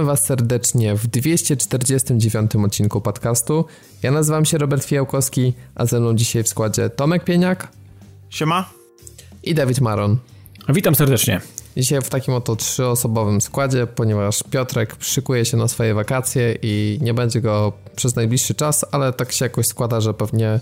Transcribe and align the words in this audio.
Witamy 0.00 0.12
Was 0.12 0.24
serdecznie 0.24 0.94
w 0.96 1.06
249 1.06 2.50
odcinku 2.64 3.00
podcastu. 3.00 3.64
Ja 4.02 4.10
nazywam 4.10 4.44
się 4.44 4.58
Robert 4.58 4.84
Fijałkowski, 4.84 5.52
a 5.74 5.86
ze 5.86 6.00
mną 6.00 6.14
dzisiaj 6.14 6.42
w 6.42 6.48
składzie 6.48 6.90
Tomek 6.90 7.24
Pieniak. 7.24 7.68
Siema. 8.30 8.70
I 9.42 9.54
Dawid 9.54 9.80
Maron. 9.80 10.18
Witam 10.68 10.94
serdecznie. 10.94 11.40
Dzisiaj 11.76 12.02
w 12.02 12.08
takim 12.08 12.34
oto 12.34 12.56
trzyosobowym 12.56 13.40
składzie, 13.40 13.86
ponieważ 13.86 14.42
Piotrek 14.50 14.96
szykuje 15.00 15.44
się 15.44 15.56
na 15.56 15.68
swoje 15.68 15.94
wakacje 15.94 16.56
i 16.62 16.98
nie 17.00 17.14
będzie 17.14 17.40
go 17.40 17.72
przez 17.96 18.16
najbliższy 18.16 18.54
czas, 18.54 18.84
ale 18.92 19.12
tak 19.12 19.32
się 19.32 19.44
jakoś 19.44 19.66
składa, 19.66 20.00
że 20.00 20.14
pewnie 20.14 20.60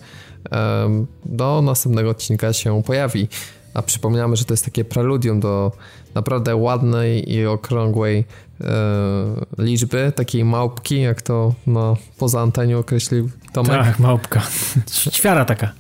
um, 0.50 1.06
do 1.24 1.62
następnego 1.62 2.10
odcinka 2.10 2.52
się 2.52 2.82
pojawi. 2.82 3.28
A 3.74 3.82
przypominamy, 3.82 4.36
że 4.36 4.44
to 4.44 4.52
jest 4.52 4.64
takie 4.64 4.84
preludium 4.84 5.40
do 5.40 5.72
naprawdę 6.14 6.56
ładnej 6.56 7.32
i 7.32 7.46
okrągłej 7.46 8.24
e, 8.60 9.62
liczby, 9.62 10.12
takiej 10.16 10.44
małpki, 10.44 11.00
jak 11.00 11.22
to 11.22 11.54
no, 11.66 11.96
poza 12.18 12.40
antenią 12.40 12.78
określił 12.78 13.30
Tomek. 13.52 13.70
Tak, 13.70 13.98
małpka. 13.98 14.42
Ćwiara 15.12 15.44
taka. 15.44 15.72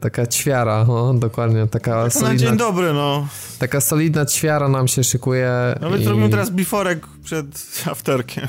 Taka 0.00 0.26
ćwiara, 0.26 0.84
no, 0.84 1.14
dokładnie, 1.14 1.66
taka 1.66 2.10
solidna... 2.10 2.32
Na 2.32 2.36
dzień 2.36 2.56
dobry, 2.56 2.92
no. 2.92 3.26
Taka 3.58 3.80
solidna 3.80 4.26
ćwiara 4.26 4.68
nam 4.68 4.88
się 4.88 5.04
szykuje. 5.04 5.50
Nawet 5.80 6.02
i... 6.02 6.04
robimy 6.04 6.28
teraz 6.28 6.50
biforek 6.50 7.06
przed 7.24 7.46
afterkiem. 7.86 8.48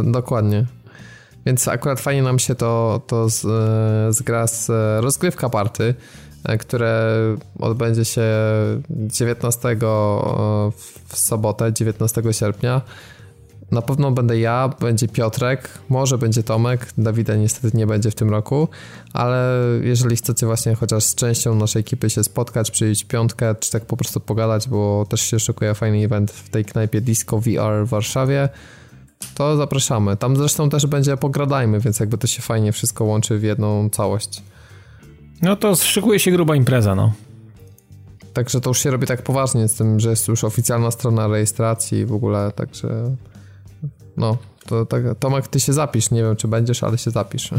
dokładnie. 0.12 0.66
Więc 1.46 1.68
akurat 1.68 2.00
fajnie 2.00 2.22
nam 2.22 2.38
się 2.38 2.54
to, 2.54 3.02
to 3.06 3.30
z, 3.30 3.46
zgra 4.16 4.46
z 4.46 4.70
rozgrywka 5.02 5.48
party, 5.48 5.94
które 6.58 7.14
odbędzie 7.60 8.04
się 8.04 8.22
19 8.90 9.76
w 11.08 11.16
sobotę, 11.16 11.72
19 11.72 12.22
sierpnia. 12.30 12.80
Na 13.70 13.82
pewno 13.82 14.10
będę 14.10 14.38
ja, 14.38 14.70
będzie 14.80 15.08
Piotrek, 15.08 15.68
może 15.88 16.18
będzie 16.18 16.42
Tomek, 16.42 16.92
Dawida 16.98 17.34
niestety 17.34 17.76
nie 17.76 17.86
będzie 17.86 18.10
w 18.10 18.14
tym 18.14 18.30
roku, 18.30 18.68
ale 19.12 19.60
jeżeli 19.82 20.16
chcecie 20.16 20.46
właśnie 20.46 20.74
chociaż 20.74 21.04
z 21.04 21.14
częścią 21.14 21.54
naszej 21.54 21.80
ekipy 21.80 22.10
się 22.10 22.24
spotkać, 22.24 22.70
przyjść 22.70 23.04
piątkę, 23.04 23.54
czy 23.54 23.70
tak 23.70 23.84
po 23.84 23.96
prostu 23.96 24.20
pogadać, 24.20 24.68
bo 24.68 25.06
też 25.08 25.20
się 25.20 25.40
szykuje 25.40 25.74
fajny 25.74 26.04
event 26.04 26.30
w 26.30 26.48
tej 26.48 26.64
knajpie 26.64 27.00
Disco 27.00 27.38
VR 27.38 27.86
w 27.86 27.88
Warszawie, 27.88 28.48
to 29.34 29.56
zapraszamy. 29.56 30.16
Tam 30.16 30.36
zresztą 30.36 30.70
też 30.70 30.86
będzie 30.86 31.16
Pogradajmy, 31.16 31.80
więc 31.80 32.00
jakby 32.00 32.18
to 32.18 32.26
się 32.26 32.42
fajnie 32.42 32.72
wszystko 32.72 33.04
łączy 33.04 33.38
w 33.38 33.42
jedną 33.42 33.90
całość. 33.90 34.42
No 35.44 35.56
to 35.56 35.76
szykuje 35.76 36.20
się 36.20 36.30
gruba 36.30 36.56
impreza, 36.56 36.94
no. 36.94 37.12
Także 38.32 38.60
to 38.60 38.70
już 38.70 38.82
się 38.82 38.90
robi 38.90 39.06
tak 39.06 39.22
poważnie 39.22 39.68
z 39.68 39.74
tym, 39.74 40.00
że 40.00 40.10
jest 40.10 40.28
już 40.28 40.44
oficjalna 40.44 40.90
strona 40.90 41.28
rejestracji 41.28 41.98
i 41.98 42.06
w 42.06 42.12
ogóle, 42.12 42.52
także 42.52 43.16
no, 44.16 44.38
to 44.66 44.86
tak, 44.86 45.02
Tomek, 45.18 45.48
ty 45.48 45.60
się 45.60 45.72
zapisz, 45.72 46.10
nie 46.10 46.22
wiem 46.22 46.36
czy 46.36 46.48
będziesz, 46.48 46.82
ale 46.82 46.98
się 46.98 47.10
zapisz. 47.10 47.50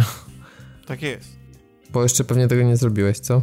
Tak 0.88 1.02
jest. 1.02 1.30
Bo 1.94 2.03
jeszcze 2.03 2.23
pewnie 2.23 2.47
tego 2.47 2.64
nie 2.64 2.77
zrobiłeś, 2.77 3.19
co? 3.19 3.42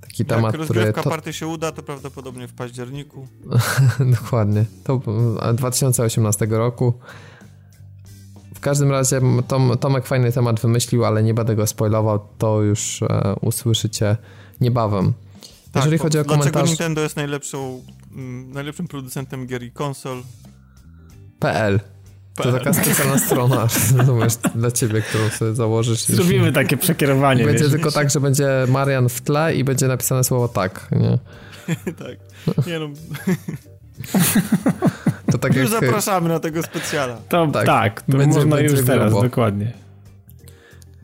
taki 0.00 0.24
temat, 0.24 0.54
który... 0.54 0.80
Jak 0.80 0.86
rozgrywka 0.86 1.10
party 1.10 1.32
się 1.32 1.46
uda, 1.46 1.72
to 1.72 1.82
prawdopodobnie 1.82 2.48
w 2.48 2.52
październiku. 2.52 3.28
Dokładnie. 4.20 4.64
To 4.84 5.00
2018 5.54 6.46
roku. 6.46 6.94
W 8.54 8.60
każdym 8.60 8.90
razie 8.90 9.20
Tom, 9.48 9.72
Tomek 9.80 10.06
fajny 10.06 10.32
temat 10.32 10.60
wymyślił, 10.60 11.04
ale 11.04 11.22
nie 11.22 11.34
będę 11.34 11.56
go 11.56 11.66
spoilował, 11.66 12.20
to 12.38 12.62
już 12.62 13.02
e, 13.02 13.34
usłyszycie 13.40 14.16
niebawem. 14.60 15.12
Tak, 15.72 15.84
Jeżeli 15.84 15.98
chodzi 15.98 16.18
o 16.18 16.24
komentarz... 16.24 16.52
Dlaczego 16.52 16.68
Nintendo 16.68 17.00
jest 17.00 17.16
najlepszą, 17.16 17.82
mm, 18.12 18.52
najlepszym 18.52 18.88
producentem 18.88 19.46
gier 19.46 19.62
i 19.62 19.70
konsol? 19.70 20.22
PL. 21.44 21.80
To 22.34 22.52
taka 22.52 22.72
specjalna 22.72 23.18
strona, 23.18 23.66
rozumiesz, 23.98 24.36
dla 24.54 24.70
ciebie, 24.70 25.02
którą 25.02 25.28
sobie 25.28 25.54
założysz. 25.54 26.04
Zrobimy 26.04 26.52
takie 26.52 26.76
przekierowanie. 26.76 27.44
Będzie 27.44 27.64
wiesz, 27.64 27.72
tylko 27.72 27.92
tak, 27.92 28.10
że 28.10 28.20
będzie 28.20 28.48
Marian 28.68 29.08
w 29.08 29.20
tle 29.20 29.56
i 29.56 29.64
będzie 29.64 29.88
napisane 29.88 30.24
słowo 30.24 30.48
tak, 30.48 30.88
nie? 30.92 31.18
tak. 32.04 32.16
Nie 32.66 32.78
no. 32.78 32.88
To 35.32 35.38
tak 35.38 35.56
już 35.56 35.72
jak... 35.72 35.84
zapraszamy 35.84 36.28
na 36.28 36.40
tego 36.40 36.62
specjala. 36.62 37.16
To, 37.28 37.46
tak, 37.46 37.66
tak 37.66 38.02
to 38.02 38.12
będzie, 38.12 38.38
można 38.38 38.56
będzie 38.56 38.76
już 38.76 38.86
teraz, 38.86 39.12
dokładnie. 39.12 39.72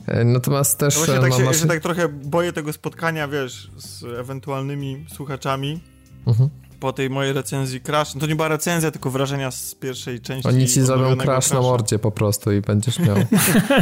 E, 0.06 0.24
natomiast 0.24 0.78
też... 0.78 0.96
No 0.96 1.04
właśnie 1.04 1.20
tak 1.20 1.32
się, 1.32 1.44
masz... 1.44 1.60
tak 1.60 1.80
trochę 1.80 2.08
boję 2.08 2.52
tego 2.52 2.72
spotkania, 2.72 3.28
wiesz, 3.28 3.70
z 3.76 4.04
ewentualnymi 4.04 5.06
słuchaczami. 5.14 5.80
Mhm 6.26 6.50
po 6.80 6.92
tej 6.92 7.10
mojej 7.10 7.32
recenzji 7.32 7.80
Crash, 7.80 8.14
no 8.14 8.20
to 8.20 8.26
nie 8.26 8.36
była 8.36 8.48
recenzja, 8.48 8.90
tylko 8.90 9.10
wrażenia 9.10 9.50
z 9.50 9.74
pierwszej 9.74 10.20
części. 10.20 10.48
Oni 10.48 10.68
ci 10.68 10.82
zrobią 10.82 11.16
Crash 11.16 11.50
na 11.50 11.60
mordzie 11.60 11.98
po 11.98 12.10
prostu 12.10 12.52
i 12.52 12.60
będziesz 12.60 12.98
miał. 12.98 13.16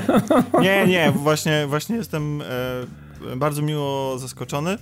nie, 0.62 0.86
nie, 0.86 1.12
właśnie, 1.16 1.66
właśnie 1.68 1.96
jestem 1.96 2.42
e, 2.42 3.36
bardzo 3.36 3.62
miło 3.62 4.18
zaskoczony 4.18 4.78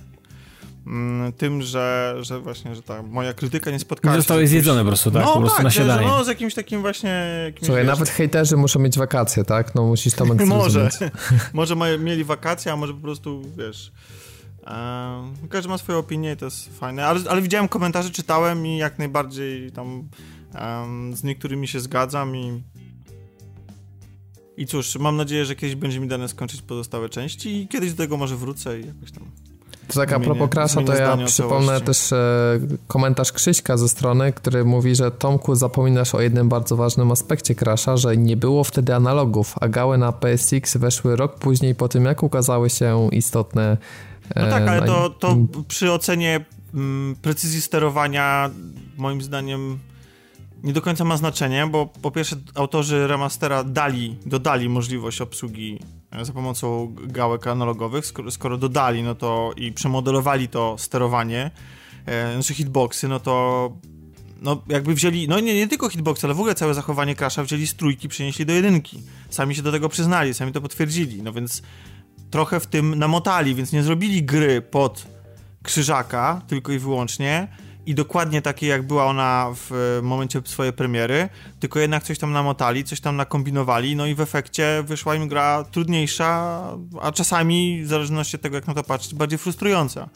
mm, 0.87 1.33
tym, 1.33 1.61
że, 1.61 2.15
że 2.21 2.39
właśnie, 2.39 2.75
że 2.75 2.81
ta 2.81 3.03
moja 3.03 3.33
krytyka 3.33 3.71
nie 3.71 3.79
spotkała 3.79 4.15
się... 4.15 4.21
Zostały 4.21 4.47
zjedzone 4.47 4.81
po 4.81 4.87
prostu, 4.87 5.11
tak? 5.11 5.25
No, 5.25 5.33
po 5.33 5.39
prostu 5.39 5.57
tak, 5.57 5.63
na 5.63 5.71
śniadanie. 5.71 6.07
No, 6.07 6.23
z 6.23 6.27
jakimś 6.27 6.53
takim 6.53 6.81
właśnie... 6.81 7.41
Jakimś, 7.45 7.65
Słuchaj, 7.65 7.83
wiesz, 7.83 7.91
nawet 7.93 8.09
hejterzy 8.09 8.57
muszą 8.57 8.79
mieć 8.79 8.97
wakacje, 8.97 9.43
tak? 9.43 9.75
No 9.75 9.83
musisz 9.83 10.13
tam 10.13 10.27
Może, 10.45 10.89
może 11.53 11.75
mieli 11.99 12.23
wakacje, 12.23 12.71
a 12.71 12.75
może 12.75 12.93
po 12.93 13.01
prostu, 13.01 13.41
wiesz 13.57 13.91
każdy 15.49 15.69
ma 15.69 15.77
swoją 15.77 15.99
opinię 15.99 16.31
i 16.33 16.37
to 16.37 16.45
jest 16.45 16.79
fajne, 16.79 17.05
ale, 17.05 17.19
ale 17.29 17.41
widziałem 17.41 17.67
komentarze, 17.67 18.09
czytałem 18.09 18.65
i 18.65 18.77
jak 18.77 18.99
najbardziej 18.99 19.71
tam 19.71 20.09
um, 20.61 21.15
z 21.15 21.23
niektórymi 21.23 21.67
się 21.67 21.79
zgadzam 21.79 22.35
i 22.35 22.63
i 24.57 24.65
cóż, 24.65 24.95
mam 24.95 25.17
nadzieję, 25.17 25.45
że 25.45 25.55
kiedyś 25.55 25.75
będzie 25.75 25.99
mi 25.99 26.07
dane 26.07 26.27
skończyć 26.27 26.61
pozostałe 26.61 27.09
części 27.09 27.61
i 27.61 27.67
kiedyś 27.67 27.91
do 27.91 27.97
tego 27.97 28.17
może 28.17 28.35
wrócę 28.35 28.79
i 28.79 28.87
jakoś 28.87 29.11
tam 29.11 29.23
To 29.87 29.93
tak 29.93 30.13
a 30.13 30.19
propos 30.19 30.49
Crasha, 30.49 30.81
to 30.81 30.95
ja 30.95 31.17
przypomnę 31.25 31.81
też 31.81 32.13
e, 32.13 32.59
komentarz 32.87 33.31
Krzyśka 33.31 33.77
ze 33.77 33.89
strony, 33.89 34.33
który 34.33 34.65
mówi, 34.65 34.95
że 34.95 35.11
Tomku 35.11 35.55
zapominasz 35.55 36.15
o 36.15 36.21
jednym 36.21 36.49
bardzo 36.49 36.75
ważnym 36.75 37.11
aspekcie 37.11 37.55
Crasha, 37.55 37.97
że 37.97 38.17
nie 38.17 38.37
było 38.37 38.63
wtedy 38.63 38.95
analogów, 38.95 39.55
a 39.61 39.67
gały 39.67 39.97
na 39.97 40.11
PSX 40.11 40.77
weszły 40.77 41.15
rok 41.15 41.39
później 41.39 41.75
po 41.75 41.87
tym, 41.87 42.05
jak 42.05 42.23
ukazały 42.23 42.69
się 42.69 43.09
istotne... 43.11 43.77
E, 44.35 44.43
no 44.43 44.49
tak, 44.49 44.67
ale 44.67 44.81
to, 44.81 45.09
to 45.09 45.37
przy 45.67 45.91
ocenie 45.91 46.45
mm, 46.73 47.15
precyzji 47.21 47.61
sterowania 47.61 48.49
moim 48.97 49.21
zdaniem 49.21 49.79
nie 50.63 50.73
do 50.73 50.81
końca 50.81 51.03
ma 51.03 51.17
znaczenie, 51.17 51.67
bo 51.67 51.85
po 51.85 52.11
pierwsze 52.11 52.35
autorzy 52.55 53.07
remastera 53.07 53.63
dali, 53.63 54.17
dodali 54.25 54.69
możliwość 54.69 55.21
obsługi 55.21 55.79
e, 56.11 56.25
za 56.25 56.33
pomocą 56.33 56.95
gałek 57.03 57.47
analogowych, 57.47 58.05
skoro, 58.05 58.31
skoro 58.31 58.57
dodali, 58.57 59.03
no 59.03 59.15
to 59.15 59.51
i 59.57 59.71
przemodelowali 59.71 60.47
to 60.47 60.75
sterowanie, 60.77 61.51
e, 62.05 62.33
znaczy 62.33 62.53
hitboxy, 62.53 63.07
no 63.07 63.19
to 63.19 63.71
no 64.41 64.61
jakby 64.67 64.93
wzięli, 64.93 65.27
no 65.27 65.39
nie, 65.39 65.55
nie 65.55 65.67
tylko 65.67 65.89
hitboxy, 65.89 66.27
ale 66.27 66.33
w 66.33 66.39
ogóle 66.39 66.55
całe 66.55 66.73
zachowanie 66.73 67.15
Crasha 67.15 67.43
wzięli 67.43 67.67
z 67.67 67.75
trójki, 67.75 68.09
przenieśli 68.09 68.45
do 68.45 68.53
jedynki. 68.53 69.03
Sami 69.29 69.55
się 69.55 69.61
do 69.61 69.71
tego 69.71 69.89
przyznali, 69.89 70.33
sami 70.33 70.51
to 70.51 70.61
potwierdzili, 70.61 71.23
no 71.23 71.33
więc 71.33 71.61
trochę 72.31 72.59
w 72.59 72.67
tym 72.67 72.95
namotali, 72.95 73.55
więc 73.55 73.73
nie 73.73 73.83
zrobili 73.83 74.23
gry 74.23 74.61
pod 74.61 75.07
krzyżaka 75.63 76.41
tylko 76.47 76.71
i 76.71 76.79
wyłącznie, 76.79 77.47
i 77.85 77.95
dokładnie 77.95 78.41
takie 78.41 78.67
jak 78.67 78.87
była 78.87 79.05
ona 79.05 79.51
w 79.55 79.99
momencie 80.03 80.41
swojej 80.45 80.73
premiery, 80.73 81.29
tylko 81.59 81.79
jednak 81.79 82.03
coś 82.03 82.19
tam 82.19 82.31
namotali, 82.31 82.83
coś 82.83 82.99
tam 82.99 83.15
nakombinowali, 83.15 83.95
no 83.95 84.05
i 84.05 84.15
w 84.15 84.21
efekcie 84.21 84.83
wyszła 84.85 85.15
im 85.15 85.27
gra 85.27 85.63
trudniejsza, 85.71 86.61
a 87.01 87.11
czasami, 87.11 87.83
w 87.83 87.87
zależności 87.87 88.35
od 88.35 88.41
tego 88.41 88.55
jak 88.55 88.67
na 88.67 88.73
to 88.73 88.83
patrzeć, 88.83 89.13
bardziej 89.13 89.39
frustrująca. 89.39 90.09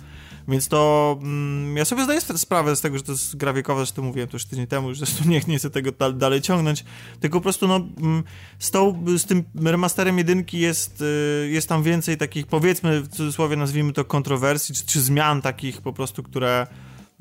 Więc 0.47 0.67
to 0.67 1.17
mm, 1.21 1.77
ja 1.77 1.85
sobie 1.85 2.03
zdaję 2.03 2.21
sprawę 2.21 2.75
z 2.75 2.81
tego, 2.81 2.97
że 2.97 3.03
to 3.03 3.11
jest 3.11 3.37
gra 3.37 3.53
wiekowa, 3.53 3.79
zresztą 3.79 4.01
mówiłem 4.01 4.29
to 4.29 4.35
już 4.35 4.45
tydzień 4.45 4.67
temu, 4.67 4.89
już 4.89 4.97
zresztą 4.97 5.29
nie, 5.29 5.41
nie 5.47 5.57
chcę 5.57 5.69
tego 5.69 5.91
da 5.91 6.11
dalej 6.11 6.41
ciągnąć, 6.41 6.85
tylko 7.19 7.39
po 7.39 7.43
prostu 7.43 7.67
no, 7.67 7.75
mm, 7.75 8.23
z, 8.59 8.71
tą, 8.71 9.03
z 9.17 9.25
tym 9.25 9.43
remasterem 9.63 10.17
jedynki 10.17 10.59
jest, 10.59 11.01
y, 11.01 11.49
jest 11.51 11.69
tam 11.69 11.83
więcej 11.83 12.17
takich, 12.17 12.47
powiedzmy 12.47 13.01
w 13.01 13.07
cudzysłowie 13.07 13.55
nazwijmy 13.55 13.93
to 13.93 14.05
kontrowersji, 14.05 14.75
czy, 14.75 14.85
czy 14.85 15.01
zmian 15.01 15.41
takich 15.41 15.81
po 15.81 15.93
prostu, 15.93 16.23
które 16.23 16.67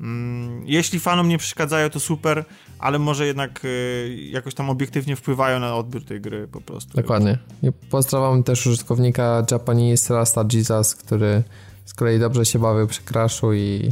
Mm, 0.01 0.63
jeśli 0.65 0.99
fanom 0.99 1.27
nie 1.27 1.37
przeszkadzają, 1.37 1.89
to 1.89 1.99
super, 1.99 2.45
ale 2.79 2.99
może 2.99 3.27
jednak 3.27 3.65
y, 3.65 4.17
jakoś 4.31 4.53
tam 4.53 4.69
obiektywnie 4.69 5.15
wpływają 5.15 5.59
na 5.59 5.75
odbiór 5.75 6.05
tej 6.05 6.21
gry 6.21 6.47
po 6.47 6.61
prostu. 6.61 6.97
Dokładnie. 6.97 7.37
I 7.63 7.71
pozdrawiam 7.89 8.43
też 8.43 8.67
użytkownika 8.67 9.45
Japanese 9.51 10.13
Rasta 10.13 10.45
Jesus, 10.53 10.95
który 10.95 11.43
z 11.85 11.93
kolei 11.93 12.19
dobrze 12.19 12.45
się 12.45 12.59
bawił 12.59 12.87
przy 12.87 13.01
Crashu 13.01 13.53
i 13.53 13.91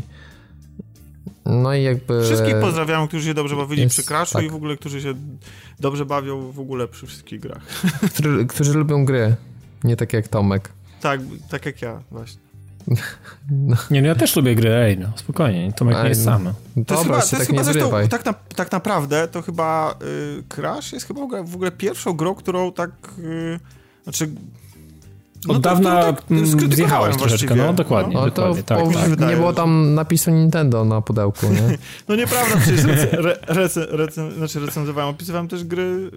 no 1.46 1.74
i 1.74 1.84
jakby... 1.84 2.24
Wszystkich 2.24 2.60
pozdrawiam, 2.62 3.08
którzy 3.08 3.26
się 3.26 3.34
dobrze 3.34 3.56
bawili 3.56 3.82
jest, 3.82 3.96
przy 3.96 4.04
Crashu 4.04 4.34
tak. 4.34 4.44
i 4.44 4.50
w 4.50 4.56
ogóle, 4.56 4.78
którzy 4.78 5.02
się 5.02 5.14
dobrze 5.80 6.06
bawią 6.06 6.52
w 6.52 6.60
ogóle 6.60 6.88
przy 6.88 7.08
wszystkich 7.08 7.40
grach. 7.40 7.64
Którzy, 8.14 8.46
którzy 8.46 8.74
lubią 8.74 9.06
gry, 9.06 9.36
nie 9.84 9.96
tak 9.96 10.14
jak 10.14 10.28
Tomek. 10.28 10.70
Tak, 11.02 11.20
tak 11.50 11.66
jak 11.66 11.82
ja 11.82 12.04
właśnie. 12.12 12.42
No. 13.52 13.76
Nie, 13.92 14.02
no 14.02 14.08
ja 14.08 14.16
też 14.16 14.36
lubię 14.36 14.56
gry, 14.56 14.70
ej, 14.70 14.98
no 14.98 15.08
spokojnie, 15.16 15.74
Tomek 15.74 16.04
nie 16.04 16.10
jest 16.10 16.24
sam. 16.24 16.54
To 16.88 16.94
jest 16.94 17.04
chyba, 17.04 17.16
to 17.16 17.22
jest 17.22 17.32
tak 17.32 17.48
chyba 17.48 17.64
zresztą, 17.64 17.92
tak, 18.10 18.26
na, 18.26 18.34
tak 18.34 18.72
naprawdę, 18.72 19.28
to 19.28 19.42
chyba 19.42 19.96
y, 20.40 20.44
Crash 20.50 20.94
jest 20.94 21.08
chyba 21.08 21.44
w 21.44 21.56
ogóle 21.56 21.72
pierwszą 21.72 22.14
grą, 22.14 22.36
którą 22.36 22.72
tak, 22.72 22.92
y, 23.20 23.60
znaczy 24.04 24.30
no 25.48 25.54
Od 25.54 25.62
dawna 25.62 26.14
tak 26.14 26.24
zjechałeś 26.70 27.18
troszeczkę, 27.18 27.56
no 27.56 27.74
dokładnie. 27.74 28.14
No, 28.14 28.26
dokładnie 28.26 28.64
to 28.64 28.76
tak, 28.76 29.20
tak. 29.20 29.30
Nie 29.30 29.36
było 29.36 29.54
tam 29.54 29.94
napisu 29.94 30.32
Nintendo 30.32 30.86
na 30.86 31.02
pudełku, 31.02 31.46
nie? 31.46 31.78
no 32.08 32.16
nieprawda, 32.16 32.58
przecież 32.58 32.86
re, 33.26 33.38
rece, 33.48 33.86
rece, 33.90 34.32
znaczy 34.32 34.60
recenzowałem, 34.60 35.10
opisywałem 35.10 35.48
też 35.48 35.64
gry 35.64 36.12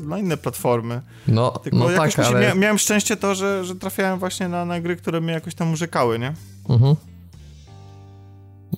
na 0.00 0.18
inne 0.18 0.36
platformy. 0.36 1.00
No, 1.28 1.50
Tylko 1.50 1.78
no 1.78 1.88
tak, 1.88 2.18
ale... 2.18 2.40
Mia, 2.40 2.54
miałem 2.54 2.78
szczęście 2.78 3.16
to, 3.16 3.34
że, 3.34 3.64
że 3.64 3.74
trafiałem 3.74 4.18
właśnie 4.18 4.48
na, 4.48 4.64
na 4.64 4.80
gry, 4.80 4.96
które 4.96 5.20
mnie 5.20 5.32
jakoś 5.32 5.54
tam 5.54 5.72
urzekały, 5.72 6.18
nie? 6.18 6.32
Mhm. 6.68 6.96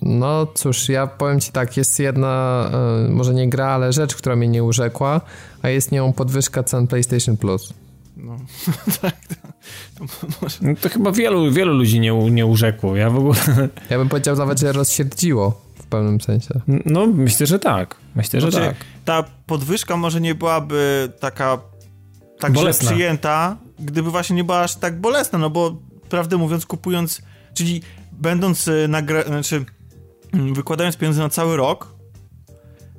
No 0.01 0.47
cóż, 0.53 0.89
ja 0.89 1.07
powiem 1.07 1.39
ci 1.39 1.51
tak, 1.51 1.77
jest 1.77 1.99
jedna, 1.99 2.65
y, 3.07 3.09
może 3.09 3.33
nie 3.33 3.49
gra, 3.49 3.67
ale 3.67 3.93
rzecz, 3.93 4.15
która 4.15 4.35
mnie 4.35 4.47
nie 4.47 4.63
urzekła, 4.63 5.21
a 5.61 5.69
jest 5.69 5.91
nią 5.91 6.13
podwyżka 6.13 6.63
cen 6.63 6.87
PlayStation 6.87 7.37
Plus. 7.37 7.73
No, 8.17 8.37
tak, 9.01 9.15
to, 9.27 9.48
to, 9.97 10.05
może... 10.41 10.57
no 10.61 10.75
to 10.81 10.89
chyba 10.89 11.11
wielu, 11.11 11.51
wielu 11.51 11.73
ludzi 11.73 11.99
nie, 11.99 12.13
nie 12.13 12.45
urzekło. 12.45 12.95
Ja 12.95 13.09
w 13.09 13.17
ogóle. 13.17 13.39
Ja 13.89 13.97
bym 13.97 14.09
powiedział 14.09 14.35
nawet, 14.35 14.59
że 14.59 14.71
rozsierdziło 14.71 15.61
w 15.75 15.83
pewnym 15.83 16.21
sensie. 16.21 16.61
No, 16.85 17.07
myślę, 17.07 17.47
że 17.47 17.59
tak. 17.59 17.95
Myślę, 18.15 18.41
że 18.41 18.51
znaczy, 18.51 18.67
tak. 18.67 18.75
Ta 19.05 19.23
podwyżka 19.45 19.97
może 19.97 20.21
nie 20.21 20.35
byłaby 20.35 21.11
taka 21.19 21.59
tak 22.39 22.53
bolesna. 22.53 22.91
przyjęta, 22.91 23.57
gdyby 23.79 24.11
właśnie 24.11 24.35
nie 24.35 24.43
była 24.43 24.59
aż 24.59 24.75
tak 24.75 25.01
bolesna, 25.01 25.39
no 25.39 25.49
bo 25.49 25.77
prawdę 26.09 26.37
mówiąc, 26.37 26.65
kupując, 26.65 27.21
czyli 27.53 27.81
będąc 28.11 28.67
y, 28.67 28.87
nagra... 28.87 29.23
znaczy 29.23 29.65
mm, 30.33 30.53
wykładając 30.53 30.97
pieniądze 30.97 31.21
na 31.21 31.29
cały 31.29 31.57
rok, 31.57 31.98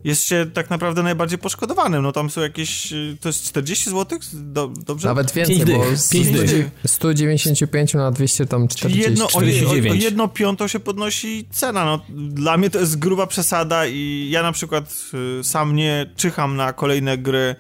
jest 0.05 0.29
się 0.29 0.47
tak 0.55 0.71
naprawdę 0.71 1.03
najbardziej 1.03 1.39
poszkodowanym. 1.39 2.03
No 2.03 2.13
tam 2.13 2.31
są 2.31 2.41
jakieś, 2.41 2.95
to 3.21 3.29
jest 3.29 3.45
40 3.45 3.91
zł? 3.91 4.19
Do, 4.33 4.69
dobrze? 4.87 5.09
Nawet 5.09 5.33
więcej, 5.33 5.67
bo 5.67 5.97
z 5.97 6.91
195 6.91 7.95
na 7.95 8.11
200 8.11 8.47
tam 8.47 8.69
40. 8.69 9.11
Jedno, 9.11 9.25
o, 9.25 9.39
o, 9.39 9.91
o 9.91 9.95
jedno 9.95 10.29
piąto 10.29 10.69
się 10.69 10.81
podnosi 10.81 11.49
cena. 11.51 11.85
No, 11.85 12.01
dla 12.09 12.57
mnie 12.57 12.71
to 12.71 12.79
jest 12.79 12.99
gruba 12.99 13.27
przesada 13.27 13.87
i 13.87 14.29
ja 14.31 14.43
na 14.43 14.53
przykład 14.53 14.95
y, 15.41 15.45
sam 15.45 15.77
nie 15.77 16.11
czyham 16.17 16.57
na 16.57 16.73
kolejne 16.73 17.19
gry 17.19 17.57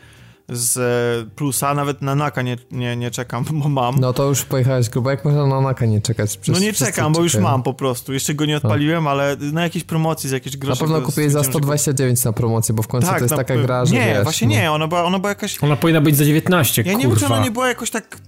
z 0.50 1.30
plusa, 1.30 1.74
nawet 1.74 2.02
na 2.02 2.14
Naka 2.14 2.42
nie, 2.42 2.56
nie, 2.70 2.96
nie 2.96 3.10
czekam, 3.10 3.44
bo 3.50 3.68
mam. 3.68 4.00
No 4.00 4.12
to 4.12 4.24
już 4.24 4.44
pojechałeś 4.44 4.88
grubo, 4.88 5.10
jak 5.10 5.24
można 5.24 5.46
na 5.46 5.60
Naka 5.60 5.86
nie 5.86 6.00
czekać? 6.00 6.36
Przez, 6.36 6.54
no 6.54 6.60
nie 6.60 6.72
czekam, 6.72 7.12
bo 7.12 7.22
już 7.22 7.34
mam 7.34 7.62
po 7.62 7.74
prostu, 7.74 8.12
jeszcze 8.12 8.34
go 8.34 8.46
nie 8.46 8.56
odpaliłem, 8.56 9.06
ale 9.06 9.36
na 9.52 9.62
jakieś 9.62 9.84
promocji 9.84 10.28
z 10.28 10.32
jakiejś 10.32 10.56
groszy. 10.56 10.82
Na 10.82 10.88
pewno 10.88 11.06
kupiłeś 11.06 11.32
za 11.32 11.44
129 11.44 12.24
na 12.24 12.32
promocję, 12.32 12.74
bo 12.74 12.82
w 12.82 12.88
końcu 12.88 13.08
tak, 13.08 13.18
to 13.18 13.24
jest 13.24 13.36
taka 13.36 13.56
gra, 13.56 13.84
że 13.84 13.94
Nie, 13.94 14.06
wiesz, 14.14 14.22
właśnie 14.22 14.48
no. 14.48 14.54
nie, 14.54 14.72
ona 14.72 14.88
była, 14.88 15.04
ona 15.04 15.18
była 15.18 15.28
jakaś... 15.28 15.64
Ona 15.64 15.76
powinna 15.76 16.00
być 16.00 16.16
za 16.16 16.24
19, 16.24 16.82
Ja 16.82 16.84
kurwa. 16.84 16.98
nie 16.98 17.08
wiem, 17.08 17.18
czy 17.18 17.26
ona 17.26 17.44
nie 17.44 17.50
była 17.50 17.68
jakoś 17.68 17.90
tak 17.90 18.18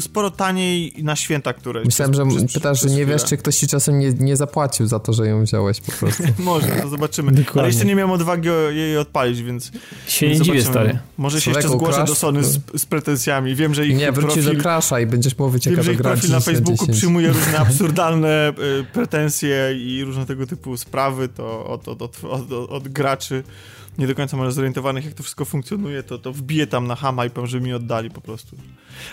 sporo 0.00 0.30
taniej 0.30 0.94
na 1.02 1.16
święta 1.16 1.52
któreś. 1.52 1.84
Myślałem, 1.84 2.14
że 2.14 2.26
przez, 2.26 2.52
pytasz, 2.52 2.80
że 2.80 2.88
nie 2.88 3.06
wiesz, 3.06 3.24
czy 3.24 3.36
ktoś 3.36 3.56
ci 3.56 3.66
czasem 3.66 3.98
nie, 3.98 4.12
nie 4.12 4.36
zapłacił 4.36 4.86
za 4.86 4.98
to, 4.98 5.12
że 5.12 5.26
ją 5.26 5.44
wziąłeś 5.44 5.80
po 5.80 5.92
prostu. 5.92 6.22
Może, 6.38 6.66
to 6.66 6.88
zobaczymy. 6.88 7.32
Dokładnie. 7.32 7.60
Ale 7.60 7.68
jeszcze 7.68 7.84
nie 7.84 7.94
miałem 7.94 8.10
odwagi 8.10 8.48
jej 8.70 8.98
odpalić, 8.98 9.42
więc... 9.42 9.70
Się 10.06 10.28
nie 10.28 10.40
dziwię, 10.40 10.62
stary. 10.62 10.98
Może 11.18 11.40
się 11.40 11.52
jeszcze 11.62 11.78
zgłoszę 11.78 12.04
do 12.04 12.14
Sony 12.14 12.44
z, 12.44 12.60
z, 12.74 12.86
pretensjami. 12.86 13.54
Wiem, 13.54 13.74
że 13.74 13.86
ich 13.86 13.96
Nie, 13.96 14.12
wrócisz 14.12 14.44
profil, 14.44 14.56
do 14.56 14.62
Crasha 14.62 15.00
i 15.00 15.06
będziesz 15.06 15.38
mówić, 15.38 15.66
jaka 15.66 15.82
Wiem, 15.82 15.96
że 15.96 16.02
profil 16.02 16.30
na 16.30 16.40
Facebooku 16.40 16.86
przyjmuje 16.86 17.28
różne 17.28 17.58
absurdalne 17.66 18.52
y, 18.80 18.84
pretensje 18.84 19.74
i 19.76 20.04
różne 20.04 20.26
tego 20.26 20.46
typu 20.46 20.76
sprawy 20.76 21.28
to 21.28 21.66
od, 21.66 21.88
od, 21.88 22.02
od, 22.02 22.24
od, 22.24 22.52
od 22.70 22.88
graczy 22.88 23.42
nie 23.98 24.06
do 24.06 24.14
końca 24.14 24.36
może 24.36 24.52
zorientowanych, 24.52 25.04
jak 25.04 25.14
to 25.14 25.22
wszystko 25.22 25.44
funkcjonuje, 25.44 26.02
to, 26.02 26.18
to 26.18 26.32
wbije 26.32 26.66
tam 26.66 26.86
na 26.86 26.96
hama 26.96 27.26
i 27.26 27.30
powiem, 27.30 27.46
że 27.46 27.60
mi 27.60 27.72
oddali 27.72 28.10
po 28.10 28.20
prostu. 28.20 28.56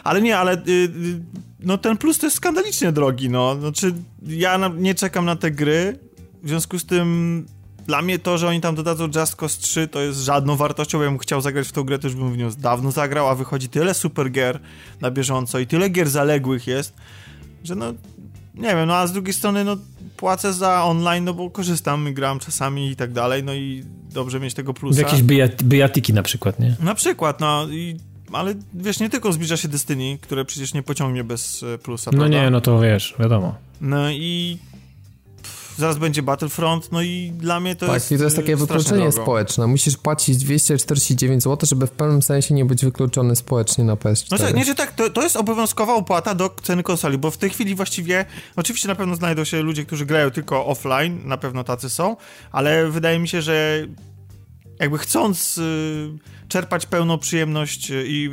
Ale 0.03 0.21
nie, 0.21 0.37
ale 0.37 0.53
y, 0.53 0.69
y, 0.69 1.21
no 1.59 1.77
ten 1.77 1.97
plus 1.97 2.19
to 2.19 2.25
jest 2.25 2.37
skandalicznie 2.37 2.91
drogi, 2.91 3.29
no. 3.29 3.55
Znaczy, 3.59 3.93
ja 4.27 4.57
na, 4.57 4.67
nie 4.67 4.95
czekam 4.95 5.25
na 5.25 5.35
te 5.35 5.51
gry, 5.51 5.99
w 6.43 6.47
związku 6.49 6.79
z 6.79 6.85
tym 6.85 7.45
dla 7.89 8.01
mnie 8.01 8.19
to, 8.19 8.37
że 8.37 8.47
oni 8.47 8.61
tam 8.61 8.75
dodadzą 8.75 9.07
Just 9.15 9.35
Cause 9.35 9.61
3 9.61 9.87
to 9.87 10.01
jest 10.01 10.19
żadną 10.19 10.55
wartością, 10.55 11.01
ja 11.01 11.09
bym 11.09 11.17
chciał 11.17 11.41
zagrać 11.41 11.67
w 11.67 11.71
tą 11.71 11.83
grę, 11.83 11.99
to 11.99 12.07
już 12.07 12.15
bym 12.15 12.33
w 12.33 12.37
nią 12.37 12.49
dawno 12.57 12.91
zagrał, 12.91 13.27
a 13.27 13.35
wychodzi 13.35 13.69
tyle 13.69 13.93
super 13.93 14.31
gier 14.31 14.59
na 15.01 15.11
bieżąco 15.11 15.59
i 15.59 15.67
tyle 15.67 15.89
gier 15.89 16.09
zaległych 16.09 16.67
jest, 16.67 16.93
że 17.63 17.75
no, 17.75 17.93
nie 18.55 18.75
wiem, 18.75 18.87
no 18.87 18.95
a 18.95 19.07
z 19.07 19.11
drugiej 19.11 19.33
strony, 19.33 19.63
no 19.63 19.77
płacę 20.17 20.53
za 20.53 20.83
online, 20.83 21.25
no 21.25 21.33
bo 21.33 21.49
korzystam, 21.49 22.13
gram 22.13 22.39
czasami 22.39 22.89
i 22.89 22.95
tak 22.95 23.11
dalej, 23.13 23.43
no 23.43 23.53
i 23.53 23.83
dobrze 24.13 24.39
mieć 24.39 24.53
tego 24.53 24.73
plusa. 24.73 25.01
Jakieś 25.01 25.21
bijatyki 25.63 26.13
na 26.13 26.23
przykład, 26.23 26.59
nie? 26.59 26.75
Na 26.79 26.95
przykład, 26.95 27.39
no 27.39 27.67
i 27.69 27.97
ale 28.33 28.53
wiesz, 28.73 28.99
nie 28.99 29.09
tylko 29.09 29.33
zbliża 29.33 29.57
się 29.57 29.67
Destiny, 29.67 30.17
które 30.21 30.45
przecież 30.45 30.73
nie 30.73 30.83
pociągnie 30.83 31.23
bez 31.23 31.63
e, 31.63 31.77
plusa, 31.77 32.11
No 32.13 32.17
prawda? 32.17 32.37
nie, 32.37 32.49
no 32.49 32.61
to 32.61 32.79
wiesz, 32.79 33.15
wiadomo. 33.19 33.55
No 33.81 34.11
i 34.11 34.57
zaraz 35.79 35.97
będzie 35.97 36.23
Battlefront, 36.23 36.91
no 36.91 37.01
i 37.01 37.31
dla 37.35 37.59
mnie 37.59 37.75
to 37.75 37.85
tak, 37.85 37.93
jest 37.93 38.09
Tak, 38.09 38.15
i 38.15 38.17
to 38.17 38.23
jest 38.23 38.35
takie 38.35 38.55
wykluczenie 38.55 39.09
drogo. 39.09 39.21
społeczne. 39.21 39.67
Musisz 39.67 39.97
płacić 39.97 40.37
249 40.37 41.43
zł, 41.43 41.67
żeby 41.69 41.87
w 41.87 41.91
pewnym 41.91 42.21
sensie 42.21 42.53
nie 42.55 42.65
być 42.65 42.85
wykluczony 42.85 43.35
społecznie 43.35 43.83
na 43.83 43.95
PS4. 43.95 44.27
No 44.31 44.37
tak, 44.37 44.55
nie, 44.55 44.65
że 44.65 44.75
tak, 44.75 44.91
to, 44.91 45.09
to 45.09 45.21
jest 45.21 45.35
obowiązkowa 45.35 45.93
opłata 45.95 46.35
do 46.35 46.55
ceny 46.63 46.83
konsoli, 46.83 47.17
bo 47.17 47.31
w 47.31 47.37
tej 47.37 47.49
chwili 47.49 47.75
właściwie, 47.75 48.25
oczywiście 48.55 48.87
na 48.87 48.95
pewno 48.95 49.15
znajdą 49.15 49.43
się 49.43 49.61
ludzie, 49.61 49.85
którzy 49.85 50.05
grają 50.05 50.31
tylko 50.31 50.65
offline, 50.65 51.27
na 51.27 51.37
pewno 51.37 51.63
tacy 51.63 51.89
są, 51.89 52.17
ale 52.51 52.89
wydaje 52.89 53.19
mi 53.19 53.27
się, 53.27 53.41
że 53.41 53.85
jakby 54.79 54.97
chcąc 54.97 55.57
y, 55.57 56.17
czerpać 56.49 56.85
pełną 56.85 57.17
przyjemność 57.17 57.91
y, 57.91 58.03
i, 58.07 58.29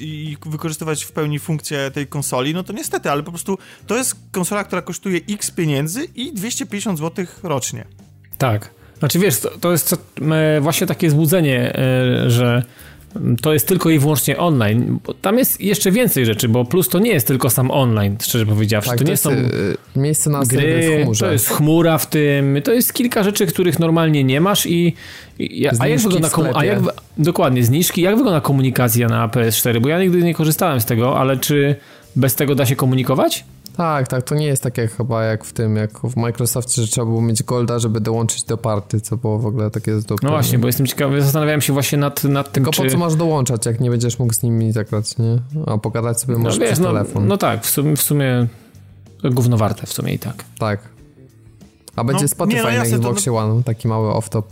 i, 0.00 0.30
i, 0.32 0.36
wykorzystywać 0.46 1.04
w 1.04 1.12
pełni 1.12 1.38
funkcję 1.38 1.90
tej 1.90 2.06
konsoli, 2.06 2.54
no 2.54 2.62
to 2.62 2.72
niestety, 2.72 3.10
ale 3.10 3.22
po 3.22 3.30
prostu 3.30 3.58
to 3.86 3.96
jest 3.96 4.16
konsola, 4.32 4.64
która 4.64 4.82
kosztuje 4.82 5.20
x 5.30 5.50
pieniędzy 5.50 6.04
i 6.14 6.32
250 6.32 6.98
zł 6.98 7.26
rocznie. 7.42 7.84
Tak. 8.38 8.70
Znaczy 8.98 9.18
wiesz, 9.18 9.40
to, 9.40 9.50
to 9.58 9.72
jest 9.72 9.96
właśnie 10.60 10.86
takie 10.86 11.10
złudzenie, 11.10 11.76
e, 11.78 12.30
że 12.30 12.62
to 13.42 13.52
jest 13.52 13.68
tylko 13.68 13.90
i 13.90 13.98
wyłącznie 13.98 14.38
online. 14.38 14.98
Bo 15.06 15.14
tam 15.14 15.38
jest 15.38 15.60
jeszcze 15.60 15.90
więcej 15.90 16.26
rzeczy, 16.26 16.48
bo 16.48 16.64
plus 16.64 16.88
to 16.88 16.98
nie 16.98 17.10
jest 17.10 17.26
tylko 17.26 17.50
sam 17.50 17.70
online, 17.70 18.16
szczerze 18.22 18.46
powiedziawszy. 18.46 18.90
Tak, 18.90 18.98
to, 18.98 19.04
to 19.04 19.10
nie 19.10 19.16
są 19.16 19.30
y, 19.30 19.76
miejsce 19.96 20.30
na 20.30 20.42
gry, 20.44 20.98
w 21.00 21.02
chmurze. 21.02 21.26
to 21.26 21.32
jest 21.32 21.48
chmura 21.48 21.98
w 21.98 22.06
tym, 22.06 22.58
to 22.64 22.72
jest 22.72 22.92
kilka 22.92 23.22
rzeczy, 23.22 23.46
których 23.46 23.78
normalnie 23.78 24.24
nie 24.24 24.40
masz 24.40 24.66
i, 24.66 24.94
i 25.38 25.66
a 25.78 25.86
jak 25.88 26.00
wygląda 26.00 26.28
a 26.54 26.64
jak, 26.64 26.78
dokładnie, 27.18 27.64
zniżki, 27.64 28.02
jak 28.02 28.16
wygląda 28.16 28.40
komunikacja 28.40 29.08
na 29.08 29.28
PS4, 29.28 29.80
bo 29.80 29.88
ja 29.88 29.98
nigdy 29.98 30.22
nie 30.22 30.34
korzystałem 30.34 30.80
z 30.80 30.84
tego, 30.84 31.18
ale 31.18 31.36
czy 31.36 31.76
bez 32.16 32.34
tego 32.34 32.54
da 32.54 32.66
się 32.66 32.76
komunikować? 32.76 33.44
Tak, 33.76 34.08
tak, 34.08 34.22
to 34.22 34.34
nie 34.34 34.46
jest 34.46 34.62
takie 34.62 34.86
chyba 34.86 35.24
jak 35.24 35.44
w 35.44 35.52
tym, 35.52 35.76
jak 35.76 36.00
w 36.00 36.16
Microsoftie, 36.16 36.82
że 36.82 36.88
trzeba 36.88 37.04
było 37.04 37.22
mieć 37.22 37.42
Golda, 37.42 37.78
żeby 37.78 38.00
dołączyć 38.00 38.42
do 38.42 38.56
party, 38.56 39.00
co 39.00 39.16
było 39.16 39.38
w 39.38 39.46
ogóle 39.46 39.70
takie 39.70 40.00
z 40.00 40.04
No 40.22 40.30
właśnie, 40.30 40.58
bo 40.58 40.66
jestem 40.66 40.86
ciekawy, 40.86 41.22
zastanawiałem 41.22 41.60
się 41.60 41.72
właśnie 41.72 41.98
nad, 41.98 42.24
nad 42.24 42.52
tym, 42.52 42.64
Tylko 42.64 42.70
czy... 42.70 42.82
po 42.82 42.90
co 42.90 42.98
masz 42.98 43.14
dołączać, 43.14 43.66
jak 43.66 43.80
nie 43.80 43.90
będziesz 43.90 44.18
mógł 44.18 44.34
z 44.34 44.42
nimi 44.42 44.72
zagrać, 44.72 45.18
nie? 45.18 45.38
A 45.66 45.78
pogadać 45.78 46.20
sobie 46.20 46.38
możesz 46.38 46.58
no, 46.58 46.60
wiesz, 46.60 46.72
przez 46.72 46.80
no, 46.80 46.86
telefon. 46.86 47.26
No 47.26 47.36
tak, 47.36 47.64
w 47.64 47.70
sumie, 47.70 47.96
w 47.96 48.02
sumie 48.02 48.46
gówno 49.24 49.56
warte 49.56 49.86
w 49.86 49.92
sumie 49.92 50.14
i 50.14 50.18
tak. 50.18 50.44
Tak. 50.58 50.80
A 51.96 52.04
będzie 52.04 52.24
no, 52.24 52.28
Spotify 52.28 52.64
nie, 52.64 52.72
no, 52.72 52.78
na 52.78 52.84
Xboxie 52.84 53.32
to... 53.32 53.38
One, 53.38 53.62
taki 53.62 53.88
mały 53.88 54.08
off-top. 54.08 54.42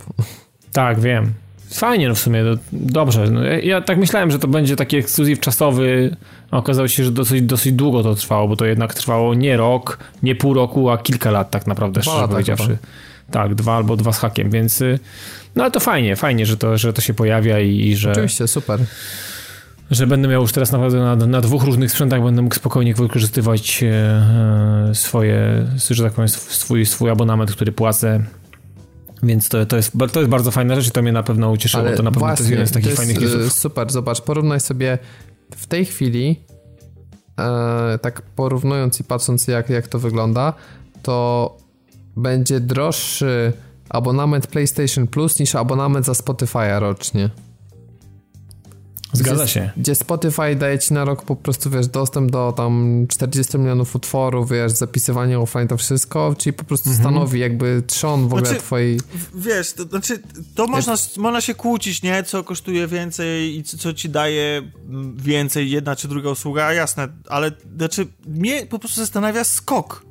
Tak, 0.71 0.99
wiem. 0.99 1.33
Fajnie, 1.73 2.07
no 2.07 2.15
w 2.15 2.19
sumie, 2.19 2.43
no, 2.43 2.57
dobrze. 2.71 3.31
No, 3.31 3.43
ja, 3.43 3.59
ja, 3.59 3.81
tak 3.81 3.97
myślałem, 3.97 4.31
że 4.31 4.39
to 4.39 4.47
będzie 4.47 4.75
taki 4.75 4.97
ekskluzyw 4.97 5.39
czasowy, 5.39 6.15
a 6.51 6.57
okazało 6.57 6.87
się, 6.87 7.03
że 7.03 7.11
dosyć, 7.11 7.41
dosyć 7.41 7.73
długo 7.73 8.03
to 8.03 8.15
trwało, 8.15 8.47
bo 8.47 8.55
to 8.55 8.65
jednak 8.65 8.93
trwało 8.93 9.33
nie 9.33 9.57
rok, 9.57 9.97
nie 10.23 10.35
pół 10.35 10.53
roku, 10.53 10.89
a 10.89 10.97
kilka 10.97 11.31
lat 11.31 11.51
tak 11.51 11.67
naprawdę, 11.67 12.01
dwa 12.01 12.11
szczerze 12.11 12.27
powiedziawszy. 12.27 12.67
Chyba. 12.67 12.77
Tak, 13.31 13.55
dwa 13.55 13.75
albo 13.75 13.97
dwa 13.97 14.13
z 14.13 14.19
hakiem, 14.19 14.49
więc 14.49 14.81
y, 14.81 14.99
no 15.55 15.63
ale 15.63 15.71
to 15.71 15.79
fajnie, 15.79 16.15
fajnie, 16.15 16.45
że 16.45 16.57
to, 16.57 16.77
że 16.77 16.93
to 16.93 17.01
się 17.01 17.13
pojawia 17.13 17.59
i, 17.59 17.79
i 17.79 17.95
że... 17.95 18.11
Oczywiście, 18.11 18.47
super 18.47 18.79
że 19.91 20.07
będę 20.07 20.27
miał 20.27 20.41
już 20.41 20.51
teraz 20.51 20.71
naprawdę 20.71 20.99
na, 20.99 21.15
na 21.15 21.41
dwóch 21.41 21.63
różnych 21.63 21.91
sprzętach 21.91 22.23
będę 22.23 22.41
mógł 22.41 22.55
spokojnie 22.55 22.93
wykorzystywać 22.93 23.83
e, 23.83 24.91
swoje, 24.93 25.65
że 25.89 26.03
tak 26.03 26.13
powiem, 26.13 26.29
swój, 26.29 26.85
swój 26.85 27.09
abonament, 27.09 27.51
który 27.51 27.71
płacę 27.71 28.23
więc 29.23 29.49
to, 29.49 29.65
to, 29.65 29.75
jest, 29.75 29.91
to 30.11 30.19
jest 30.19 30.31
bardzo 30.31 30.51
fajna 30.51 30.75
rzecz 30.75 30.87
i 30.87 30.91
to 30.91 31.01
mnie 31.01 31.11
na 31.11 31.23
pewno 31.23 31.51
ucieszyło. 31.51 31.83
Ale 31.83 31.97
to 31.97 32.03
na 32.03 32.11
pewno 32.11 32.27
właśnie, 32.27 32.37
to 32.37 32.41
jest 32.43 32.51
jeden 32.51 32.67
z 32.67 32.71
takich 32.71 32.87
jest, 32.87 32.97
fajnych 32.97 33.21
newsów. 33.21 33.53
Super, 33.53 33.91
zobacz, 33.91 34.21
porównaj 34.21 34.59
sobie 34.59 34.97
w 35.55 35.67
tej 35.67 35.85
chwili, 35.85 36.39
e, 37.39 37.99
tak 38.01 38.21
porównując 38.21 38.99
i 38.99 39.03
patrząc 39.03 39.47
jak, 39.47 39.69
jak 39.69 39.87
to 39.87 39.99
wygląda, 39.99 40.53
to 41.03 41.57
będzie 42.15 42.59
droższy 42.59 43.53
abonament 43.89 44.47
PlayStation 44.47 45.07
Plus 45.07 45.39
niż 45.39 45.55
abonament 45.55 46.05
za 46.05 46.11
Spotify'a 46.11 46.79
rocznie. 46.79 47.29
Zgadza 49.13 49.47
się. 49.47 49.71
Gdzie 49.77 49.95
Spotify 49.95 50.55
daje 50.55 50.79
ci 50.79 50.93
na 50.93 51.05
rok 51.05 51.25
po 51.25 51.35
prostu, 51.35 51.69
wiesz, 51.69 51.87
dostęp 51.87 52.31
do 52.31 52.53
tam 52.57 53.05
40 53.09 53.57
milionów 53.57 53.95
utworów, 53.95 54.49
wiesz, 54.49 54.71
zapisywanie 54.71 55.39
offline, 55.39 55.67
to 55.67 55.77
wszystko, 55.77 56.35
czyli 56.37 56.53
po 56.53 56.63
prostu 56.63 56.89
mhm. 56.89 57.03
stanowi 57.03 57.39
jakby 57.39 57.83
trzon 57.87 58.21
w 58.23 58.25
ogóle 58.25 58.45
znaczy, 58.45 58.61
twojej... 58.61 58.99
Wiesz, 59.35 59.73
to 59.73 59.83
znaczy, 59.83 60.19
to 60.55 60.67
można, 60.67 60.95
można 61.17 61.41
się 61.41 61.53
kłócić, 61.53 62.01
nie? 62.01 62.23
Co 62.23 62.43
kosztuje 62.43 62.87
więcej 62.87 63.57
i 63.57 63.63
co 63.63 63.93
ci 63.93 64.09
daje 64.09 64.71
więcej 65.15 65.71
jedna 65.71 65.95
czy 65.95 66.07
druga 66.07 66.29
usługa, 66.29 66.73
jasne, 66.73 67.07
ale 67.29 67.51
znaczy, 67.77 68.07
mnie 68.27 68.65
po 68.65 68.79
prostu 68.79 69.01
zastanawia 69.01 69.43
skok. 69.43 70.05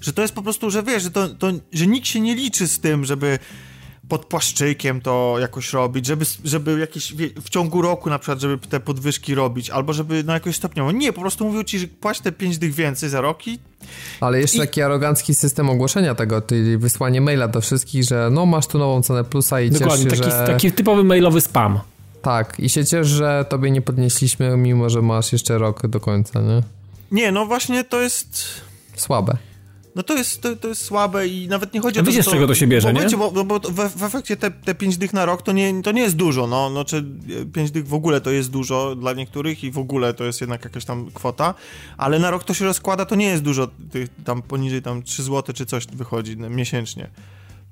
Że 0.00 0.12
to 0.12 0.22
jest 0.22 0.34
po 0.34 0.42
prostu, 0.42 0.70
że 0.70 0.82
wiesz, 0.82 1.02
że, 1.02 1.10
to, 1.10 1.28
to, 1.28 1.52
że 1.72 1.86
nikt 1.86 2.06
się 2.06 2.20
nie 2.20 2.34
liczy 2.34 2.68
z 2.68 2.80
tym, 2.80 3.04
żeby 3.04 3.38
pod 4.10 4.24
płaszczykiem 4.24 5.00
to 5.00 5.36
jakoś 5.40 5.72
robić, 5.72 6.06
żeby, 6.06 6.24
żeby 6.44 6.78
jakieś 6.80 7.12
w 7.42 7.48
ciągu 7.48 7.82
roku 7.82 8.10
na 8.10 8.18
przykład, 8.18 8.40
żeby 8.40 8.58
te 8.66 8.80
podwyżki 8.80 9.34
robić, 9.34 9.70
albo 9.70 9.92
żeby 9.92 10.24
na 10.24 10.34
jakoś 10.34 10.56
stopniowo. 10.56 10.92
Nie, 10.92 11.12
po 11.12 11.20
prostu 11.20 11.44
mówił 11.44 11.64
ci, 11.64 11.78
że 11.78 11.86
płać 11.86 12.20
te 12.20 12.32
5 12.32 12.58
dych 12.58 12.74
więcej 12.74 13.08
za 13.08 13.20
rok 13.20 13.46
i 13.46 13.58
ale 14.20 14.40
jeszcze 14.40 14.56
I... 14.56 14.60
taki 14.60 14.82
arogancki 14.82 15.34
system 15.34 15.70
ogłoszenia 15.70 16.14
tego, 16.14 16.42
czyli 16.42 16.78
wysłanie 16.78 17.20
maila 17.20 17.48
do 17.48 17.60
wszystkich, 17.60 18.04
że 18.04 18.28
no 18.32 18.46
masz 18.46 18.66
tu 18.66 18.78
nową 18.78 19.02
cenę 19.02 19.24
plusa 19.24 19.60
i 19.60 19.70
Dokładnie, 19.70 20.04
ciesz 20.10 20.18
się, 20.18 20.24
taki, 20.24 20.36
że... 20.36 20.46
taki 20.46 20.72
typowy 20.72 21.04
mailowy 21.04 21.40
spam. 21.40 21.80
Tak, 22.22 22.60
i 22.60 22.68
się 22.68 22.84
ciesz, 22.84 23.06
że 23.06 23.44
tobie 23.48 23.70
nie 23.70 23.82
podnieśliśmy, 23.82 24.56
mimo 24.56 24.90
że 24.90 25.02
masz 25.02 25.32
jeszcze 25.32 25.58
rok 25.58 25.86
do 25.86 26.00
końca, 26.00 26.40
nie? 26.40 26.62
Nie, 27.10 27.32
no 27.32 27.46
właśnie 27.46 27.84
to 27.84 28.00
jest... 28.00 28.44
Słabe. 28.96 29.36
No 29.94 30.02
to 30.02 30.16
jest, 30.16 30.42
to, 30.42 30.56
to 30.56 30.68
jest 30.68 30.84
słabe 30.84 31.28
i 31.28 31.48
nawet 31.48 31.74
nie 31.74 31.80
chodzi 31.80 32.00
o 32.00 32.02
to, 32.02 32.10
Wiecie, 32.10 32.22
z 32.22 32.26
czego 32.26 32.46
to 32.46 32.54
się 32.54 32.66
bierze, 32.66 32.92
bo, 32.92 33.02
nie? 33.02 33.16
Bo, 33.16 33.44
bo 33.44 33.58
w, 33.58 33.96
w, 33.96 34.02
efekcie 34.02 34.36
te, 34.36 34.50
te 34.50 34.74
5 34.74 34.98
dych 34.98 35.12
na 35.12 35.24
rok 35.24 35.42
to 35.42 35.52
nie, 35.52 35.82
to 35.82 35.92
nie 35.92 36.02
jest 36.02 36.16
dużo, 36.16 36.46
no, 36.46 36.70
no 36.70 36.84
czy 36.84 37.04
5 37.52 37.70
dych 37.70 37.88
w 37.88 37.94
ogóle 37.94 38.20
to 38.20 38.30
jest 38.30 38.50
dużo 38.50 38.96
dla 38.96 39.12
niektórych 39.12 39.64
i 39.64 39.70
w 39.70 39.78
ogóle 39.78 40.14
to 40.14 40.24
jest 40.24 40.40
jednak 40.40 40.64
jakaś 40.64 40.84
tam 40.84 41.10
kwota, 41.10 41.54
ale 41.96 42.18
na 42.18 42.30
rok 42.30 42.44
to 42.44 42.54
się 42.54 42.64
rozkłada, 42.64 43.04
to 43.04 43.14
nie 43.14 43.26
jest 43.26 43.42
dużo, 43.42 43.68
tam 44.24 44.42
poniżej 44.42 44.82
tam 44.82 45.02
3 45.02 45.22
zł 45.22 45.54
czy 45.54 45.66
coś 45.66 45.86
wychodzi 45.86 46.36
miesięcznie. 46.36 47.10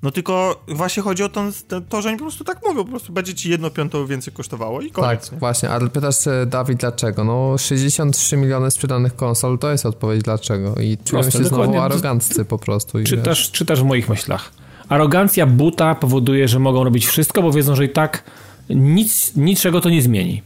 No 0.03 0.11
tylko 0.11 0.63
właśnie 0.67 1.03
chodzi 1.03 1.23
o 1.23 1.29
to, 1.29 1.43
to, 1.89 2.01
że 2.01 2.09
oni 2.09 2.17
po 2.17 2.23
prostu 2.23 2.43
tak 2.43 2.59
mówią, 2.67 2.83
po 2.83 2.89
prostu 2.89 3.13
będzie 3.13 3.33
ci 3.33 3.49
jedno 3.49 3.69
piątą 3.69 4.05
więcej 4.05 4.33
kosztowało 4.33 4.81
i 4.81 4.91
koniec. 4.91 5.23
Tak, 5.23 5.31
nie? 5.31 5.39
właśnie, 5.39 5.69
ale 5.69 5.89
pytasz 5.89 6.15
Dawid 6.47 6.79
dlaczego? 6.79 7.23
No 7.23 7.57
63 7.57 8.37
miliony 8.37 8.71
sprzedanych 8.71 9.15
konsol 9.15 9.59
to 9.59 9.71
jest 9.71 9.85
odpowiedź 9.85 10.23
dlaczego 10.23 10.75
i 10.75 10.97
czują 11.05 11.23
się 11.23 11.29
znowu 11.29 11.49
dokładnie. 11.49 11.81
aroganccy 11.81 12.45
po 12.45 12.57
prostu. 12.57 13.03
Czytasz, 13.03 13.51
czytasz 13.51 13.81
w 13.81 13.85
moich 13.85 14.09
myślach. 14.09 14.51
Arogancja 14.89 15.45
buta 15.45 15.95
powoduje, 15.95 16.47
że 16.47 16.59
mogą 16.59 16.83
robić 16.83 17.07
wszystko, 17.07 17.41
bo 17.41 17.51
wiedzą, 17.51 17.75
że 17.75 17.85
i 17.85 17.89
tak 17.89 18.23
nic, 18.69 19.35
niczego 19.35 19.81
to 19.81 19.89
nie 19.89 20.01
zmieni. 20.01 20.43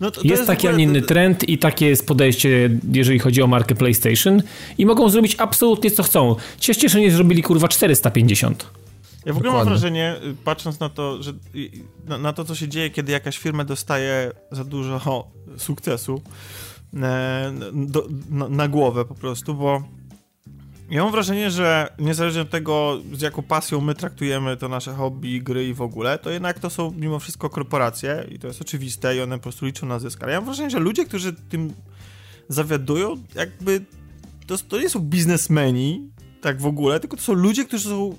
No 0.00 0.10
to, 0.10 0.20
to 0.20 0.26
jest, 0.26 0.36
jest, 0.36 0.46
taki, 0.46 0.68
a 0.68 0.72
nie 0.72 0.84
inny 0.84 1.02
trend 1.02 1.48
i 1.48 1.58
takie 1.58 1.86
jest 1.86 2.06
podejście, 2.06 2.70
jeżeli 2.92 3.18
chodzi 3.18 3.42
o 3.42 3.46
markę 3.46 3.74
PlayStation 3.74 4.42
i 4.78 4.86
mogą 4.86 5.08
zrobić 5.08 5.36
absolutnie 5.38 5.90
co 5.90 6.02
chcą. 6.02 6.36
Cieszcie 6.58 6.88
się, 6.88 7.00
nie 7.00 7.10
zrobili 7.10 7.42
kurwa 7.42 7.68
450. 7.68 8.66
Ja 9.26 9.32
w 9.32 9.36
ogóle 9.36 9.50
Dokładnie. 9.50 9.70
mam 9.70 9.78
wrażenie, 9.78 10.16
patrząc 10.44 10.80
na 10.80 10.88
to, 10.88 11.22
że 11.22 11.32
na, 12.06 12.18
na, 12.18 12.32
to, 12.32 12.44
co 12.44 12.54
się 12.54 12.68
dzieje, 12.68 12.90
kiedy 12.90 13.12
jakaś 13.12 13.38
firma 13.38 13.64
dostaje 13.64 14.32
za 14.52 14.64
dużo 14.64 15.28
sukcesu 15.56 16.22
e, 16.94 17.52
do, 17.72 18.06
na, 18.30 18.48
na 18.48 18.68
głowę 18.68 19.04
po 19.04 19.14
prostu, 19.14 19.54
bo 19.54 19.82
ja 20.90 21.02
mam 21.02 21.12
wrażenie, 21.12 21.50
że 21.50 21.88
niezależnie 21.98 22.42
od 22.42 22.50
tego, 22.50 22.98
z 23.12 23.20
jaką 23.20 23.42
pasją 23.42 23.80
my 23.80 23.94
traktujemy 23.94 24.56
to 24.56 24.68
nasze 24.68 24.94
hobby, 24.94 25.42
gry 25.42 25.68
i 25.68 25.74
w 25.74 25.82
ogóle, 25.82 26.18
to 26.18 26.30
jednak 26.30 26.58
to 26.58 26.70
są 26.70 26.90
mimo 26.90 27.18
wszystko 27.18 27.50
korporacje 27.50 28.26
i 28.30 28.38
to 28.38 28.46
jest 28.46 28.60
oczywiste 28.60 29.16
i 29.16 29.20
one 29.20 29.38
po 29.38 29.42
prostu 29.42 29.66
liczą 29.66 29.86
na 29.86 29.98
zysk. 29.98 30.22
Ale 30.22 30.32
ja 30.32 30.38
mam 30.38 30.44
wrażenie, 30.44 30.70
że 30.70 30.78
ludzie, 30.78 31.04
którzy 31.04 31.32
tym 31.32 31.72
zawiadują, 32.48 33.16
jakby 33.34 33.84
to, 34.46 34.58
to 34.58 34.80
nie 34.80 34.88
są 34.88 35.00
biznesmeni, 35.00 36.10
tak 36.40 36.60
w 36.60 36.66
ogóle, 36.66 37.00
tylko 37.00 37.16
to 37.16 37.22
są 37.22 37.32
ludzie, 37.32 37.64
którzy 37.64 37.88
są 37.88 38.16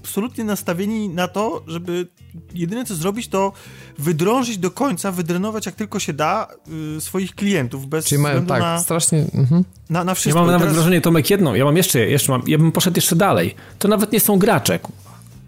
absolutnie 0.00 0.44
nastawieni 0.44 1.08
na 1.08 1.28
to, 1.28 1.62
żeby 1.66 2.06
jedyne 2.54 2.84
co 2.84 2.94
zrobić, 2.94 3.28
to 3.28 3.52
wydrążyć 3.98 4.58
do 4.58 4.70
końca, 4.70 5.12
wydrenować 5.12 5.66
jak 5.66 5.74
tylko 5.74 5.98
się 5.98 6.12
da 6.12 6.48
y, 6.96 7.00
swoich 7.00 7.34
klientów, 7.34 7.86
bez 7.86 8.04
Czyli 8.04 8.22
mają, 8.22 8.46
tak, 8.46 8.60
na, 8.60 8.78
strasznie... 8.78 9.24
Mhm. 9.34 9.64
Na, 9.90 10.04
na 10.04 10.14
wszystko. 10.14 10.38
Ja 10.38 10.44
mam 10.44 10.52
nawet 10.52 10.62
teraz... 10.62 10.74
wrażenie, 10.74 11.00
Tomek, 11.00 11.30
jedną, 11.30 11.54
ja 11.54 11.64
mam 11.64 11.76
jeszcze, 11.76 11.98
jeszcze 11.98 12.32
mam, 12.32 12.42
ja 12.46 12.58
bym 12.58 12.72
poszedł 12.72 12.98
jeszcze 12.98 13.16
dalej. 13.16 13.54
To 13.78 13.88
nawet 13.88 14.12
nie 14.12 14.20
są 14.20 14.38
gracze. 14.38 14.78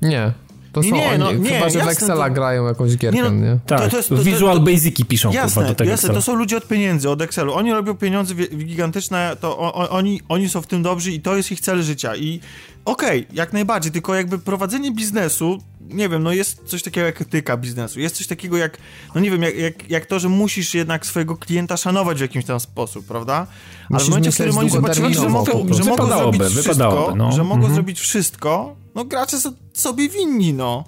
Nie. 0.02 0.32
To 0.72 0.80
nie, 0.80 0.90
są 0.90 0.96
nie, 0.96 1.08
oni, 1.08 1.18
no, 1.18 1.32
nie, 1.32 1.50
chyba, 1.50 1.70
że 1.70 1.78
jasne, 1.78 1.94
w 1.94 1.96
Excela 1.96 2.28
to... 2.28 2.34
grają 2.34 2.66
jakąś 2.66 2.96
gierkę, 2.96 3.16
nie? 3.16 3.22
No, 3.22 3.30
nie? 3.30 3.58
Tak, 3.66 3.80
to, 3.80 3.88
to 3.88 3.96
jest, 3.96 4.08
to, 4.08 4.16
Visual 4.16 4.60
Basic'i 4.60 5.04
piszą 5.04 5.32
jasne, 5.32 5.64
do 5.64 5.74
tego 5.74 5.90
jasne, 5.90 6.14
to 6.14 6.22
są 6.22 6.34
ludzie 6.34 6.56
od 6.56 6.68
pieniędzy, 6.68 7.10
od 7.10 7.22
Excelu. 7.22 7.54
Oni 7.54 7.72
robią 7.72 7.94
pieniądze 7.94 8.34
gigantyczne, 8.34 9.36
to 9.40 9.58
o, 9.58 9.90
oni, 9.90 10.20
oni 10.28 10.48
są 10.48 10.62
w 10.62 10.66
tym 10.66 10.82
dobrzy 10.82 11.12
i 11.12 11.20
to 11.20 11.36
jest 11.36 11.52
ich 11.52 11.60
cel 11.60 11.82
życia. 11.82 12.16
I 12.16 12.40
okej, 12.84 13.20
okay, 13.22 13.36
jak 13.36 13.52
najbardziej, 13.52 13.92
tylko 13.92 14.14
jakby 14.14 14.38
prowadzenie 14.38 14.92
biznesu, 14.92 15.62
nie 15.80 16.08
wiem, 16.08 16.22
no 16.22 16.32
jest 16.32 16.62
coś 16.66 16.82
takiego 16.82 17.06
jak 17.06 17.20
etyka 17.20 17.56
biznesu, 17.56 18.00
jest 18.00 18.16
coś 18.16 18.26
takiego 18.26 18.56
jak, 18.56 18.78
no 19.14 19.20
nie 19.20 19.30
wiem, 19.30 19.42
jak, 19.42 19.56
jak, 19.56 19.90
jak 19.90 20.06
to, 20.06 20.18
że 20.18 20.28
musisz 20.28 20.74
jednak 20.74 21.06
swojego 21.06 21.36
klienta 21.36 21.76
szanować 21.76 22.18
w 22.18 22.20
jakimś 22.20 22.44
tam 22.44 22.60
sposób, 22.60 23.06
prawda? 23.06 23.46
Ale 23.90 24.04
w 24.04 24.08
momencie, 24.08 24.30
w 24.30 24.34
którym 24.34 24.58
oni 24.58 24.70
zobaczyli, 24.70 25.14
że 25.14 25.28
mogą, 25.28 25.66
że 25.70 25.84
mogą 25.84 26.06
zrobić 26.06 26.42
wszystko, 26.42 27.14
no. 27.16 27.32
że 27.32 27.44
mogą 27.44 27.54
mhm. 27.54 27.74
zrobić 27.74 28.00
wszystko, 28.00 28.76
no 28.94 29.04
gracze 29.04 29.40
są 29.40 29.52
sobie 29.72 30.08
winni, 30.08 30.54
no. 30.54 30.84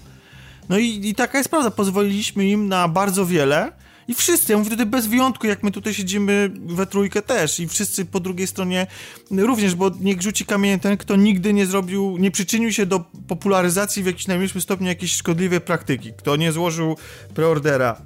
No 0.69 0.79
i, 0.79 1.09
i 1.09 1.15
taka 1.15 1.39
jest 1.39 1.51
prawda, 1.51 1.71
pozwoliliśmy 1.71 2.47
im 2.47 2.69
na 2.69 2.89
bardzo 2.89 3.27
wiele 3.27 3.73
I 4.09 4.15
wszyscy, 4.15 4.53
ja 4.53 4.59
mówię 4.59 4.71
tutaj 4.71 4.87
bez 4.87 5.07
wyjątku, 5.07 5.47
jak 5.47 5.63
my 5.63 5.71
tutaj 5.71 5.95
siedzimy 5.95 6.51
we 6.67 6.87
trójkę 6.87 7.23
też 7.23 7.61
i 7.61 7.69
wszyscy 7.69 8.05
po 8.05 8.21
drugiej 8.21 8.47
stronie 8.47 8.87
również, 9.31 9.75
bo 9.75 9.91
niech 10.01 10.23
rzuci 10.23 10.47
kamień 10.47 10.81
ten, 10.81 10.97
kto 10.97 11.17
nigdy 11.17 11.53
nie 11.53 11.67
zrobił, 11.67 12.17
nie 12.19 12.31
przyczynił 12.31 12.73
się 12.73 12.87
do 12.87 13.01
popularyzacji 13.29 14.03
w 14.03 14.07
jakimś 14.07 14.27
najmniejszym 14.27 14.61
stopniu 14.61 14.87
jakiejś 14.87 15.13
szkodliwej 15.13 15.61
praktyki, 15.61 16.13
kto 16.13 16.37
nie 16.37 16.53
złożył 16.53 16.97
preordera, 17.35 18.01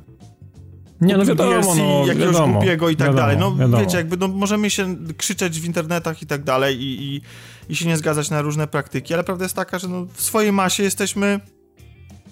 nie, 1.01 1.17
no 1.17 1.25
wiadomo, 1.25 1.51
DLC, 1.51 1.77
no, 1.77 2.07
jakiegoś 2.07 2.35
wiadomo, 2.35 2.53
głupiego 2.53 2.89
i 2.89 2.97
tak 2.97 3.07
wiadomo, 3.07 3.21
dalej. 3.21 3.37
No 3.37 3.57
wiadomo. 3.57 3.85
wiecie, 3.85 3.97
jakby 3.97 4.17
no, 4.17 4.29
możemy 4.29 4.71
się 4.71 4.97
krzyczeć 5.17 5.61
w 5.61 5.65
internetach 5.65 6.23
i 6.23 6.27
tak 6.27 6.45
dalej 6.45 6.83
i, 6.83 7.15
i, 7.17 7.23
i 7.69 7.77
się 7.77 7.87
nie 7.87 7.97
zgadzać 7.97 8.31
na 8.31 8.43
różne 8.43 8.67
praktyki, 8.67 9.15
ale 9.15 9.25
prawda 9.25 9.45
jest 9.45 9.57
taka, 9.57 9.79
że 9.79 9.89
no, 9.89 10.07
w 10.15 10.23
swojej 10.23 10.53
masie 10.53 10.83
jesteśmy 10.83 11.41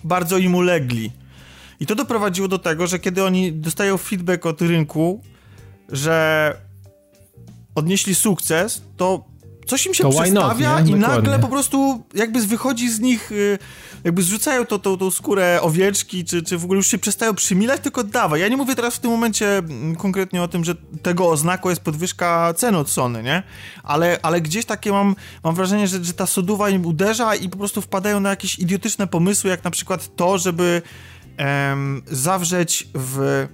bardzo 0.04 0.38
im 0.38 0.54
ulegli. 0.54 1.10
I 1.80 1.86
to 1.86 1.94
doprowadziło 1.94 2.48
do 2.48 2.58
tego, 2.58 2.86
że 2.86 2.98
kiedy 2.98 3.24
oni 3.24 3.52
dostają 3.52 3.96
feedback 3.96 4.46
od 4.46 4.62
rynku, 4.62 5.22
że 5.88 6.56
odnieśli 7.74 8.14
sukces, 8.14 8.82
to 8.96 9.24
coś 9.66 9.86
im 9.86 9.94
się 9.94 10.02
To 10.02 10.08
not, 10.08 10.22
przestawia 10.22 10.80
nie? 10.80 10.90
i 10.90 10.94
nagle 10.94 11.16
Dokładnie. 11.16 11.38
po 11.38 11.48
prostu 11.48 12.04
jakby 12.14 12.46
wychodzi 12.46 12.90
z 12.90 13.00
nich, 13.00 13.32
y, 13.32 13.58
jakby 14.04 14.22
zrzucają 14.22 14.66
to, 14.66 14.78
tą, 14.78 14.98
tą 14.98 15.10
skórę 15.10 15.58
owieczki, 15.62 16.24
czy, 16.24 16.42
czy 16.42 16.58
w 16.58 16.64
ogóle 16.64 16.76
już 16.76 16.86
się 16.86 16.98
przestają 16.98 17.34
przymilać, 17.34 17.80
tylko 17.80 18.04
dawaj. 18.04 18.40
Ja 18.40 18.48
nie 18.48 18.56
mówię 18.56 18.74
teraz 18.74 18.96
w 18.96 18.98
tym 18.98 19.10
momencie 19.10 19.58
mm, 19.58 19.96
konkretnie 19.96 20.42
o 20.42 20.48
tym, 20.48 20.64
że 20.64 20.74
tego 21.02 21.30
oznaku 21.30 21.70
jest 21.70 21.82
podwyżka 21.82 22.54
ceny 22.54 22.78
od 22.78 22.90
Sony, 22.90 23.22
nie? 23.22 23.42
Ale, 23.82 24.18
ale 24.22 24.40
gdzieś 24.40 24.64
takie 24.64 24.92
mam, 24.92 25.16
mam 25.44 25.54
wrażenie, 25.54 25.88
że, 25.88 26.04
że 26.04 26.12
ta 26.12 26.26
soduwa 26.26 26.70
im 26.70 26.86
uderza 26.86 27.34
i 27.34 27.48
po 27.48 27.58
prostu 27.58 27.80
wpadają 27.80 28.20
na 28.20 28.30
jakieś 28.30 28.58
idiotyczne 28.58 29.06
pomysły, 29.06 29.50
jak 29.50 29.64
na 29.64 29.70
przykład 29.70 30.16
to, 30.16 30.38
żeby 30.38 30.82
em, 31.36 32.02
zawrzeć 32.06 32.88
w 32.94 33.46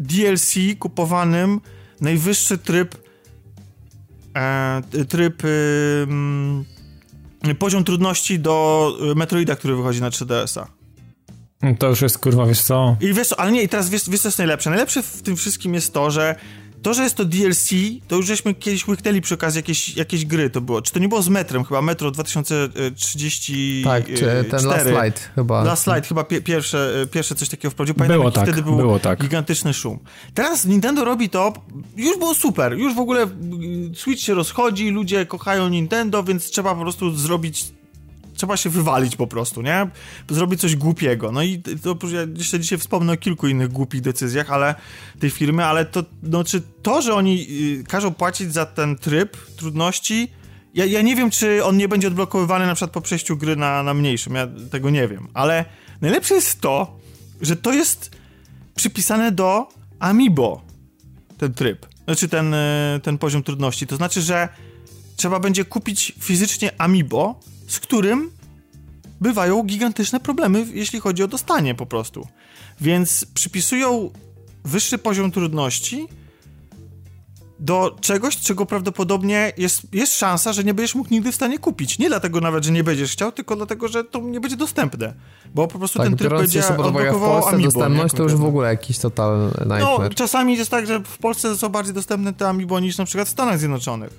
DLC 0.00 0.54
kupowanym 0.78 1.60
najwyższy 2.00 2.58
tryb 2.58 2.96
e, 4.36 4.82
tryb 5.08 5.42
ym, 5.44 6.64
poziom 7.58 7.84
trudności 7.84 8.38
do 8.38 8.92
Metroida, 9.16 9.56
który 9.56 9.76
wychodzi 9.76 10.00
na 10.00 10.10
3DS-a. 10.10 10.66
To 11.78 11.88
już 11.88 12.02
jest 12.02 12.18
kurwa, 12.18 12.46
wiesz 12.46 12.62
co? 12.62 12.96
I 13.00 13.14
wiesz 13.14 13.28
co, 13.28 13.40
ale 13.40 13.52
nie, 13.52 13.62
i 13.62 13.68
teraz 13.68 13.90
wiesz, 13.90 14.10
wiesz 14.10 14.20
co 14.20 14.28
jest 14.28 14.38
najlepsze? 14.38 14.70
Najlepsze 14.70 15.02
w 15.02 15.22
tym 15.22 15.36
wszystkim 15.36 15.74
jest 15.74 15.92
to, 15.92 16.10
że 16.10 16.36
to, 16.84 16.94
że 16.94 17.02
jest 17.02 17.16
to 17.16 17.24
DLC, 17.24 17.70
to 18.08 18.16
już 18.16 18.26
żeśmy 18.26 18.54
kiedyś 18.54 18.88
łyknęli 18.88 19.20
przy 19.20 19.34
okazji 19.34 19.58
jakieś, 19.58 19.96
jakieś 19.96 20.24
gry 20.24 20.50
to 20.50 20.60
było. 20.60 20.82
Czy 20.82 20.92
to 20.92 20.98
nie 20.98 21.08
było 21.08 21.22
z 21.22 21.28
Metrem 21.28 21.64
chyba? 21.64 21.82
Metro 21.82 22.10
2030 22.10 23.82
Tak, 23.84 24.06
czy 24.06 24.44
ten 24.50 24.66
Last 24.66 24.86
Light 24.86 25.30
chyba. 25.34 25.64
Last 25.64 25.86
Light 25.86 26.08
chyba 26.08 26.24
pie, 26.24 26.42
pierwsze, 26.42 27.06
pierwsze 27.10 27.34
coś 27.34 27.48
takiego 27.48 27.70
wprowadził. 27.70 27.94
Pamiętam, 27.94 28.18
Było 28.18 28.30
tak, 28.30 28.44
wtedy 28.44 28.62
był 28.62 28.76
było 28.76 28.98
tak. 28.98 29.20
gigantyczny 29.20 29.74
szum. 29.74 29.98
Teraz 30.34 30.64
Nintendo 30.64 31.04
robi 31.04 31.30
to, 31.30 31.52
już 31.96 32.18
było 32.18 32.34
super, 32.34 32.72
już 32.72 32.94
w 32.94 32.98
ogóle 32.98 33.24
y, 33.24 33.28
Switch 33.94 34.22
się 34.22 34.34
rozchodzi, 34.34 34.90
ludzie 34.90 35.26
kochają 35.26 35.68
Nintendo, 35.68 36.22
więc 36.22 36.50
trzeba 36.50 36.74
po 36.74 36.80
prostu 36.80 37.16
zrobić 37.16 37.64
trzeba 38.36 38.56
się 38.56 38.70
wywalić 38.70 39.16
po 39.16 39.26
prostu, 39.26 39.62
nie? 39.62 39.90
Zrobić 40.30 40.60
coś 40.60 40.76
głupiego. 40.76 41.32
No 41.32 41.42
i 41.42 41.62
to 41.82 41.96
ja 42.12 42.20
jeszcze 42.36 42.60
dzisiaj 42.60 42.78
wspomnę 42.78 43.12
o 43.12 43.16
kilku 43.16 43.48
innych 43.48 43.72
głupich 43.72 44.00
decyzjach, 44.00 44.50
ale 44.50 44.74
tej 45.20 45.30
firmy, 45.30 45.64
ale 45.64 45.84
to, 45.84 46.04
no 46.22 46.44
czy 46.44 46.62
to, 46.82 47.02
że 47.02 47.14
oni 47.14 47.46
y, 47.80 47.84
każą 47.84 48.14
płacić 48.14 48.52
za 48.52 48.66
ten 48.66 48.96
tryb 48.96 49.36
trudności, 49.56 50.28
ja, 50.74 50.84
ja 50.84 51.02
nie 51.02 51.16
wiem, 51.16 51.30
czy 51.30 51.64
on 51.64 51.76
nie 51.76 51.88
będzie 51.88 52.08
odblokowywany 52.08 52.66
na 52.66 52.74
przykład 52.74 52.90
po 52.90 53.00
przejściu 53.00 53.36
gry 53.36 53.56
na, 53.56 53.82
na 53.82 53.94
mniejszym, 53.94 54.34
ja 54.34 54.48
tego 54.70 54.90
nie 54.90 55.08
wiem, 55.08 55.28
ale 55.34 55.64
najlepsze 56.00 56.34
jest 56.34 56.60
to, 56.60 56.98
że 57.40 57.56
to 57.56 57.72
jest 57.72 58.10
przypisane 58.74 59.32
do 59.32 59.68
Amiibo, 59.98 60.62
ten 61.38 61.54
tryb, 61.54 61.86
znaczy 62.04 62.28
ten, 62.28 62.54
y, 62.54 63.00
ten 63.02 63.18
poziom 63.18 63.42
trudności, 63.42 63.86
to 63.86 63.96
znaczy, 63.96 64.22
że 64.22 64.48
trzeba 65.16 65.40
będzie 65.40 65.64
kupić 65.64 66.12
fizycznie 66.20 66.80
Amiibo, 66.80 67.40
z 67.66 67.80
którym 67.80 68.30
bywają 69.20 69.62
gigantyczne 69.62 70.20
problemy, 70.20 70.66
jeśli 70.72 71.00
chodzi 71.00 71.22
o 71.22 71.28
dostanie 71.28 71.74
po 71.74 71.86
prostu. 71.86 72.28
Więc 72.80 73.26
przypisują 73.34 74.10
wyższy 74.64 74.98
poziom 74.98 75.30
trudności 75.30 76.08
do 77.60 77.96
czegoś, 78.00 78.36
czego 78.36 78.66
prawdopodobnie 78.66 79.52
jest, 79.56 79.82
jest 79.94 80.16
szansa, 80.18 80.52
że 80.52 80.64
nie 80.64 80.74
będziesz 80.74 80.94
mógł 80.94 81.10
nigdy 81.10 81.32
w 81.32 81.34
stanie 81.34 81.58
kupić. 81.58 81.98
Nie 81.98 82.08
dlatego 82.08 82.40
nawet, 82.40 82.64
że 82.64 82.72
nie 82.72 82.84
będziesz 82.84 83.12
chciał, 83.12 83.32
tylko 83.32 83.56
dlatego, 83.56 83.88
że 83.88 84.04
to 84.04 84.20
nie 84.20 84.40
będzie 84.40 84.56
dostępne. 84.56 85.14
Bo 85.54 85.68
po 85.68 85.78
prostu 85.78 85.98
Tak, 85.98 86.08
ten 86.08 86.16
tryb 86.16 86.32
będzie 86.32 86.68
odblokował 86.68 87.32
Polsce 87.32 87.54
Amiibo, 87.54 87.70
dostępność, 87.72 88.14
to 88.14 88.22
już 88.22 88.34
w 88.34 88.44
ogóle 88.44 88.68
jakiś 88.68 88.98
total 88.98 89.50
No, 89.66 89.76
nightmare. 89.78 90.14
czasami 90.14 90.56
jest 90.56 90.70
tak, 90.70 90.86
że 90.86 91.00
w 91.00 91.18
Polsce 91.18 91.56
są 91.56 91.68
bardziej 91.68 91.94
dostępne 91.94 92.32
te 92.32 92.48
Amiibo 92.48 92.80
niż 92.80 92.98
na 92.98 93.04
przykład 93.04 93.28
w 93.28 93.30
Stanach 93.30 93.58
Zjednoczonych. 93.58 94.10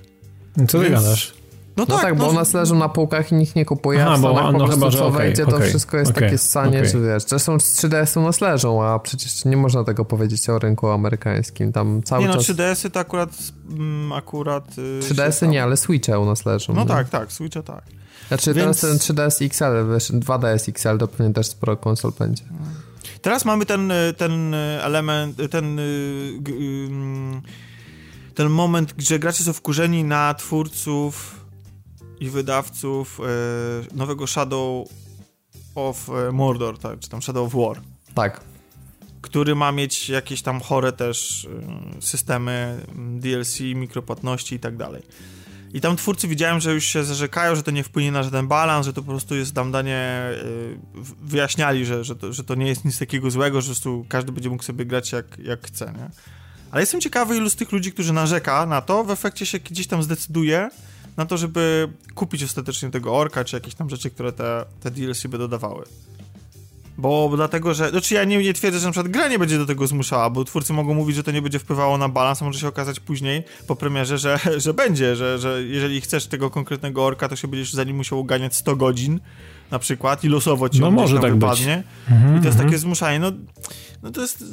Co 0.68 0.78
ty 0.78 0.84
Więc- 0.90 1.04
gadasz? 1.04 1.34
No, 1.76 1.84
No 1.88 1.98
tak, 1.98 2.16
bo 2.16 2.28
one 2.28 2.42
leżą 2.54 2.74
na 2.78 2.88
półkach 2.88 3.32
i 3.32 3.34
nikt 3.34 3.56
nie 3.56 3.64
kupuje, 3.64 4.02
Aha, 4.02 4.12
a 4.14 4.16
w 4.16 4.20
bo- 4.20 4.52
no 4.52 4.52
po 4.52 4.58
prostu 4.58 4.74
chyba, 4.74 4.90
że 4.90 4.98
co 4.98 5.06
okej, 5.06 5.18
wejdzie, 5.18 5.46
to 5.46 5.56
okej, 5.56 5.68
wszystko 5.68 5.96
jest 5.96 6.10
okej, 6.10 6.22
takie 6.22 6.38
ssanie, 6.38 6.78
okej. 6.78 6.90
czy 6.90 7.00
wiesz, 7.00 7.22
zresztą 7.26 7.56
3DS-y 7.56 8.20
u 8.20 8.22
nas 8.22 8.40
leżą, 8.40 8.84
a 8.84 8.98
przecież 8.98 9.44
nie 9.44 9.56
można 9.56 9.84
tego 9.84 10.04
powiedzieć 10.04 10.48
o 10.48 10.58
rynku 10.58 10.88
amerykańskim, 10.88 11.72
tam 11.72 12.02
cały 12.02 12.22
Nie 12.22 12.28
no, 12.28 12.34
czas... 12.34 12.42
3DS-y 12.44 12.90
to 12.90 13.00
akurat, 13.00 13.30
mm, 13.70 14.12
akurat... 14.12 14.78
y, 14.78 15.00
3DS-y 15.02 15.40
się 15.40 15.48
nie, 15.48 15.62
ale 15.62 15.76
Switche 15.76 16.18
u 16.18 16.24
nas 16.24 16.46
leżą. 16.46 16.74
No 16.74 16.80
nie? 16.82 16.88
tak, 16.88 17.08
tak, 17.08 17.32
Switcha 17.32 17.62
tak. 17.62 17.82
Znaczy 18.28 18.54
Więc- 18.54 18.80
teraz 18.80 18.98
ten 19.06 19.16
3DS 19.16 19.44
XL, 19.46 19.92
wiesz, 19.92 20.10
2DS 20.12 20.68
XL 20.68 20.98
to 20.98 21.08
pewnie 21.08 21.34
też 21.34 21.46
sporo 21.46 21.76
konsol 21.76 22.12
będzie. 22.18 22.42
Teraz 23.22 23.44
mamy 23.44 23.66
ten, 23.66 23.90
y, 23.90 24.14
ten 24.16 24.54
y, 24.54 24.78
element, 24.82 25.40
y, 25.40 25.48
ten 25.48 25.78
y, 25.78 26.32
g- 26.40 26.54
ym, 26.54 27.42
ten 28.34 28.48
moment, 28.48 28.92
gdzie 28.92 29.18
gracze 29.18 29.44
są 29.44 29.52
wkurzeni 29.52 30.04
na 30.04 30.34
twórców 30.34 31.40
i 32.20 32.30
wydawców 32.30 33.20
y, 33.92 33.96
nowego 33.96 34.26
Shadow 34.26 34.88
of 35.74 36.08
y, 36.28 36.32
Mordor, 36.32 36.78
tak, 36.78 36.98
czy 37.00 37.08
tam 37.08 37.22
Shadow 37.22 37.46
of 37.54 37.66
War, 37.66 37.82
Tak, 38.14 38.40
który 39.22 39.54
ma 39.54 39.72
mieć 39.72 40.08
jakieś 40.08 40.42
tam 40.42 40.60
chore 40.60 40.92
też 40.92 41.44
y, 41.44 41.48
systemy 42.00 42.80
DLC, 42.96 43.60
mikropłatności 43.60 44.54
i 44.54 44.58
tak 44.60 44.76
dalej. 44.76 45.02
I 45.72 45.80
tam 45.80 45.96
twórcy 45.96 46.28
widziałem, 46.28 46.60
że 46.60 46.74
już 46.74 46.84
się 46.84 47.04
zarzekają, 47.04 47.54
że 47.56 47.62
to 47.62 47.70
nie 47.70 47.84
wpłynie 47.84 48.12
na 48.12 48.22
żaden 48.22 48.48
balans, 48.48 48.86
że 48.86 48.92
to 48.92 49.02
po 49.02 49.08
prostu 49.10 49.36
jest 49.36 49.54
tam 49.54 49.72
danie. 49.72 50.30
w- 50.94 51.28
wyjaśniali, 51.28 51.86
że, 51.86 52.04
że, 52.04 52.16
to, 52.16 52.32
że 52.32 52.44
to 52.44 52.54
nie 52.54 52.66
jest 52.66 52.84
nic 52.84 52.98
takiego 52.98 53.30
złego, 53.30 53.60
że 53.60 53.64
po 53.66 53.70
prostu 53.72 54.06
każdy 54.08 54.32
będzie 54.32 54.50
mógł 54.50 54.62
sobie 54.62 54.84
grać 54.86 55.12
jak, 55.12 55.38
jak 55.38 55.66
chce, 55.66 55.92
nie? 55.98 56.10
Ale 56.70 56.82
jestem 56.82 57.00
ciekawy, 57.00 57.36
ilu 57.36 57.50
z 57.50 57.56
tych 57.56 57.72
ludzi, 57.72 57.92
którzy 57.92 58.12
narzeka 58.12 58.66
na 58.66 58.80
to, 58.80 59.04
w 59.04 59.10
efekcie 59.10 59.46
się 59.46 59.58
gdzieś 59.58 59.86
tam 59.86 60.02
zdecyduje 60.02 60.68
na 61.16 61.26
to, 61.26 61.36
żeby 61.36 61.88
kupić 62.14 62.42
ostatecznie 62.42 62.90
tego 62.90 63.16
orka, 63.16 63.44
czy 63.44 63.56
jakieś 63.56 63.74
tam 63.74 63.90
rzeczy, 63.90 64.10
które 64.10 64.32
te, 64.32 64.64
te 64.80 64.90
DLC 64.90 65.26
by 65.26 65.38
dodawały. 65.38 65.84
Bo 66.98 67.32
dlatego, 67.36 67.74
że. 67.74 67.90
Znaczy 67.90 68.14
ja 68.14 68.24
nie, 68.24 68.38
nie 68.38 68.54
twierdzę, 68.54 68.78
że 68.78 68.86
na 68.86 68.92
przykład 68.92 69.12
gra 69.12 69.28
nie 69.28 69.38
będzie 69.38 69.58
do 69.58 69.66
tego 69.66 69.86
zmuszała, 69.86 70.30
bo 70.30 70.44
twórcy 70.44 70.72
mogą 70.72 70.94
mówić, 70.94 71.16
że 71.16 71.22
to 71.22 71.30
nie 71.30 71.42
będzie 71.42 71.58
wpływało 71.58 71.98
na 71.98 72.08
balans, 72.08 72.42
a 72.42 72.44
może 72.44 72.60
się 72.60 72.68
okazać 72.68 73.00
później 73.00 73.42
po 73.66 73.76
premierze, 73.76 74.18
że, 74.18 74.38
że 74.56 74.74
będzie, 74.74 75.16
że, 75.16 75.38
że 75.38 75.62
jeżeli 75.62 76.00
chcesz 76.00 76.26
tego 76.26 76.50
konkretnego 76.50 77.04
orka, 77.04 77.28
to 77.28 77.36
się 77.36 77.48
będziesz 77.48 77.72
za 77.72 77.84
nim 77.84 77.96
musiał 77.96 78.24
ganiać 78.24 78.54
100 78.54 78.76
godzin 78.76 79.20
na 79.70 79.78
przykład 79.78 80.24
i 80.24 80.28
losowo 80.28 80.68
ci 80.68 80.80
No 80.80 80.90
może 80.90 81.18
tak 81.18 81.34
być. 81.34 81.40
wypadnie. 81.40 81.82
Mhm, 82.10 82.36
I 82.36 82.40
to 82.40 82.46
jest 82.46 82.56
mhm. 82.56 82.68
takie 82.68 82.78
zmuszanie. 82.78 83.18
No, 83.18 83.32
no 84.02 84.10
to 84.10 84.20
jest. 84.20 84.44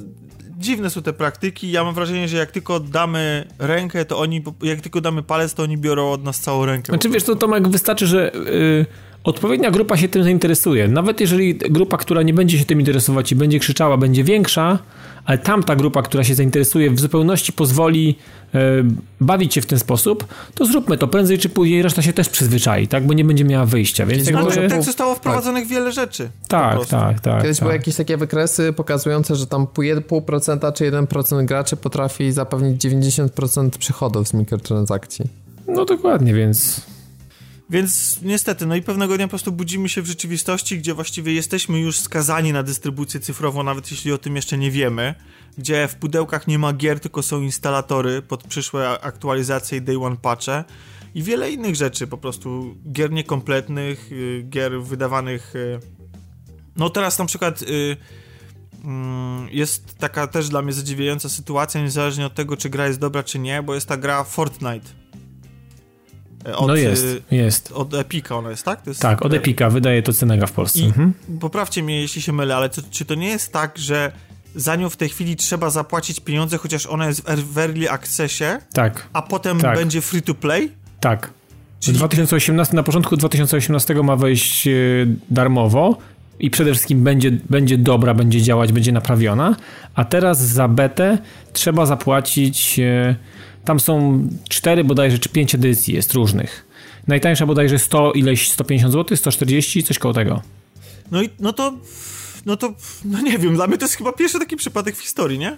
Dziwne 0.58 0.90
są 0.90 1.02
te 1.02 1.14
praktyki. 1.14 1.72
Ja 1.72 1.84
mam 1.84 1.94
wrażenie, 1.94 2.28
że 2.28 2.38
jak 2.38 2.52
tylko 2.52 2.80
damy 2.80 3.48
rękę, 3.60 4.06
to 4.06 4.20
oni. 4.20 4.44
Jak 4.62 4.82
tylko 4.82 5.02
damy 5.02 5.24
palec, 5.24 5.54
to 5.54 5.64
oni 5.64 5.78
biorą 5.78 6.12
od 6.12 6.24
nas 6.24 6.40
całą 6.40 6.66
rękę. 6.66 6.92
Znaczy 6.92 7.10
wiesz, 7.10 7.24
to 7.24 7.36
Tomek, 7.36 7.68
wystarczy, 7.68 8.08
że 8.08 8.36
y, 8.36 8.86
odpowiednia 9.24 9.72
grupa 9.72 9.98
się 9.98 10.08
tym 10.08 10.24
zainteresuje. 10.24 10.88
Nawet 10.88 11.22
jeżeli 11.22 11.56
grupa, 11.56 11.98
która 11.98 12.22
nie 12.22 12.34
będzie 12.34 12.60
się 12.60 12.66
tym 12.66 12.80
interesować 12.80 13.32
i 13.32 13.36
będzie 13.36 13.60
krzyczała, 13.60 13.98
będzie 13.98 14.24
większa, 14.24 14.80
ale 15.26 15.38
tamta 15.38 15.76
grupa, 15.76 16.02
która 16.02 16.24
się 16.24 16.36
zainteresuje, 16.36 16.92
w 16.92 17.00
zupełności 17.00 17.54
pozwoli 17.54 18.16
y, 18.56 18.60
bawić 19.22 19.54
się 19.54 19.62
w 19.62 19.66
ten 19.66 19.80
sposób, 19.80 20.26
to 20.56 20.66
zróbmy 20.66 20.98
to 20.98 21.08
prędzej 21.08 21.38
czy 21.38 21.50
później, 21.50 21.82
reszta 21.82 22.02
się 22.02 22.14
też 22.14 22.30
przyzwyczai, 22.30 22.88
tak? 22.88 23.08
Bo 23.08 23.14
nie 23.14 23.26
będzie 23.26 23.44
miała 23.44 23.66
wyjścia. 23.66 24.06
Więc 24.06 24.28
Kiedyś 24.28 24.56
jakby... 24.56 24.70
tak 24.70 24.84
zostało 24.84 25.16
wprowadzonych 25.16 25.68
wiele 25.68 25.92
rzeczy. 25.92 26.30
Tak, 26.48 26.86
tak, 26.86 27.20
tak. 27.20 27.42
Kiedyś 27.42 27.58
tak. 27.58 27.66
były 27.66 27.78
jakieś 27.78 27.96
takie 27.96 28.18
wykresy 28.18 28.74
pokazujące, 28.74 29.36
że 29.36 29.48
tam 29.48 29.68
pół 29.68 29.84
1,5% 29.84 30.74
czy 30.74 30.92
1% 30.92 31.46
graczy 31.46 31.76
potrafi 31.76 32.32
zapewnić 32.32 32.86
90% 32.86 33.70
przychodów 33.70 34.28
z 34.28 34.34
mikrotransakcji. 34.34 35.26
No 35.68 35.86
dokładnie, 35.86 36.34
więc... 36.34 36.93
Więc 37.70 38.22
niestety, 38.22 38.66
no 38.66 38.76
i 38.76 38.82
pewnego 38.82 39.18
dnia 39.18 39.28
po 39.28 39.30
prostu 39.30 39.52
budzimy 39.52 39.90
się 39.90 40.02
w 40.02 40.06
rzeczywistości, 40.06 40.78
gdzie 40.78 40.94
właściwie 40.94 41.34
jesteśmy 41.34 41.80
już 41.80 42.00
skazani 42.00 42.54
na 42.54 42.64
dystrybucję 42.64 43.20
cyfrową, 43.20 43.64
nawet 43.64 43.92
jeśli 43.92 44.12
o 44.12 44.18
tym 44.18 44.36
jeszcze 44.36 44.58
nie 44.58 44.72
wiemy, 44.72 45.16
gdzie 45.58 45.88
w 45.88 45.96
pudełkach 45.96 46.48
nie 46.48 46.60
ma 46.60 46.74
gier, 46.74 47.00
tylko 47.00 47.24
są 47.24 47.42
instalatory 47.42 48.22
pod 48.22 48.44
przyszłe 48.44 49.00
aktualizacje 49.02 49.78
i 49.78 49.82
day 49.82 49.98
one 50.04 50.18
patche 50.18 50.64
i 51.16 51.24
wiele 51.24 51.52
innych 51.52 51.76
rzeczy, 51.76 52.08
po 52.08 52.18
prostu 52.18 52.76
gier 52.92 53.12
niekompletnych, 53.12 54.12
y, 54.12 54.46
gier 54.50 54.82
wydawanych... 54.82 55.56
y, 55.56 55.80
No 56.76 56.90
teraz 56.90 57.20
na 57.20 57.26
przykład... 57.26 57.62
y, 57.62 57.98
mm, 58.84 59.48
jest 59.52 59.98
taka 59.98 60.28
też 60.28 60.50
dla 60.50 60.62
mnie 60.62 60.74
zadziwiająca 60.74 61.30
sytuacja, 61.30 61.82
niezależnie 61.82 62.26
od 62.26 62.36
tego, 62.36 62.58
czy 62.58 62.70
gra 62.70 62.88
jest 62.88 63.00
dobra, 63.00 63.24
czy 63.24 63.40
nie, 63.40 63.64
bo 63.64 63.76
jest 63.76 63.88
ta 63.88 63.98
gra 63.98 64.24
Fortnite. 64.24 65.03
E, 66.46 66.58
od, 66.58 66.68
no 66.68 66.76
jest, 66.76 67.06
jest. 67.32 67.72
Od 67.72 67.94
Epika 67.94 68.36
ona 68.36 68.50
jest, 68.50 68.66
tak? 68.66 68.88
Jest 68.88 69.02
tak, 69.02 69.26
od 69.26 69.34
Epika, 69.34 69.70
wydaje 69.70 70.04
to 70.04 70.14
Cenega 70.14 70.48
w 70.48 70.52
Polsce. 70.52 70.80
I 70.80 70.86
mhm. 70.86 71.14
Poprawcie 71.40 71.84
mnie, 71.84 72.02
jeśli 72.02 72.22
się 72.22 72.34
mylę, 72.34 72.56
ale 72.56 72.70
to, 72.70 72.82
czy 72.92 73.06
to 73.06 73.16
nie 73.16 73.28
jest 73.28 73.54
tak, 73.54 73.78
że 73.78 74.12
za 74.56 74.76
nią 74.76 74.90
w 74.90 74.98
tej 74.98 75.10
chwili 75.10 75.36
trzeba 75.36 75.70
zapłacić 75.70 76.20
pieniądze, 76.20 76.58
chociaż 76.58 76.86
ona 76.86 77.08
jest 77.08 77.30
w 77.30 77.58
early 77.58 77.92
accessie, 77.92 78.46
tak. 78.74 79.08
a 79.14 79.22
potem 79.22 79.60
tak. 79.60 79.78
będzie 79.78 80.02
free 80.02 80.22
to 80.22 80.34
play? 80.34 80.72
Tak. 81.00 81.30
Czyli... 81.80 81.98
2018, 81.98 82.76
na 82.76 82.84
początku 82.84 83.18
2018 83.18 83.94
ma 83.94 84.16
wejść 84.16 84.68
e, 84.68 84.72
darmowo 85.30 85.98
i 86.40 86.50
przede 86.50 86.72
wszystkim 86.72 87.04
będzie, 87.04 87.32
będzie 87.50 87.78
dobra, 87.78 88.14
będzie 88.14 88.42
działać, 88.42 88.72
będzie 88.72 88.92
naprawiona, 88.92 89.56
a 89.96 90.06
teraz 90.06 90.42
za 90.42 90.68
betę 90.68 91.18
trzeba 91.54 91.86
zapłacić, 91.86 92.80
e, 92.80 93.16
tam 93.66 93.80
są 93.80 94.28
cztery 94.50 94.84
bodajże, 94.84 95.20
czy 95.20 95.30
pięć 95.30 95.56
edycji 95.56 95.94
jest 95.94 96.14
różnych. 96.14 96.66
Najtańsza 97.08 97.46
bodajże 97.46 97.80
100 97.80 98.12
ileś, 98.12 98.52
150 98.52 98.94
zł, 98.94 99.18
140, 99.18 99.84
coś 99.84 100.00
koło 100.00 100.14
tego. 100.14 100.42
No 101.12 101.22
i 101.22 101.30
no 101.40 101.54
to 101.54 101.74
no 102.46 102.58
to, 102.58 102.74
no 103.06 103.22
nie 103.22 103.38
wiem, 103.38 103.56
dla 103.56 103.68
mnie 103.68 103.78
to 103.78 103.86
jest 103.86 103.96
chyba 103.96 104.12
pierwszy 104.12 104.40
taki 104.40 104.56
przypadek 104.56 104.96
w 104.96 105.02
historii, 105.02 105.40
nie? 105.40 105.58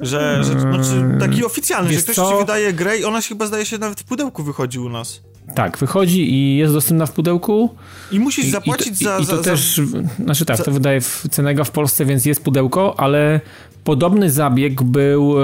Że, 0.00 0.44
że 0.44 0.60
znaczy, 0.60 1.18
taki 1.20 1.44
oficjalny, 1.44 1.90
Wiesz 1.90 1.96
że 1.96 2.02
ktoś 2.02 2.16
co? 2.16 2.32
ci 2.32 2.38
wydaje 2.38 2.72
grę 2.72 2.98
i 2.98 3.04
ona 3.04 3.22
się 3.22 3.28
chyba 3.28 3.46
zdaje 3.46 3.64
się 3.64 3.78
nawet 3.78 4.00
w 4.00 4.04
pudełku 4.04 4.42
wychodzi 4.42 4.78
u 4.78 4.88
nas. 4.88 5.20
Tak, 5.54 5.78
wychodzi 5.78 6.32
i 6.32 6.56
jest 6.56 6.72
dostępna 6.72 7.06
w 7.06 7.12
pudełku. 7.12 7.74
I 8.12 8.20
musisz 8.20 8.46
zapłacić 8.46 9.00
i, 9.00 9.04
za, 9.04 9.18
i, 9.18 9.22
i 9.22 9.26
to 9.26 9.36
za, 9.36 9.42
też, 9.42 9.80
znaczy 10.18 10.44
tak, 10.44 10.56
za... 10.56 10.64
to 10.64 10.70
wydaje 10.70 11.00
w 11.00 11.26
Cenega 11.30 11.64
w 11.64 11.70
Polsce, 11.70 12.04
więc 12.04 12.24
jest 12.24 12.42
pudełko, 12.42 12.94
ale 13.00 13.40
podobny 13.84 14.30
zabieg 14.30 14.82
był 14.82 15.32
e, 15.32 15.42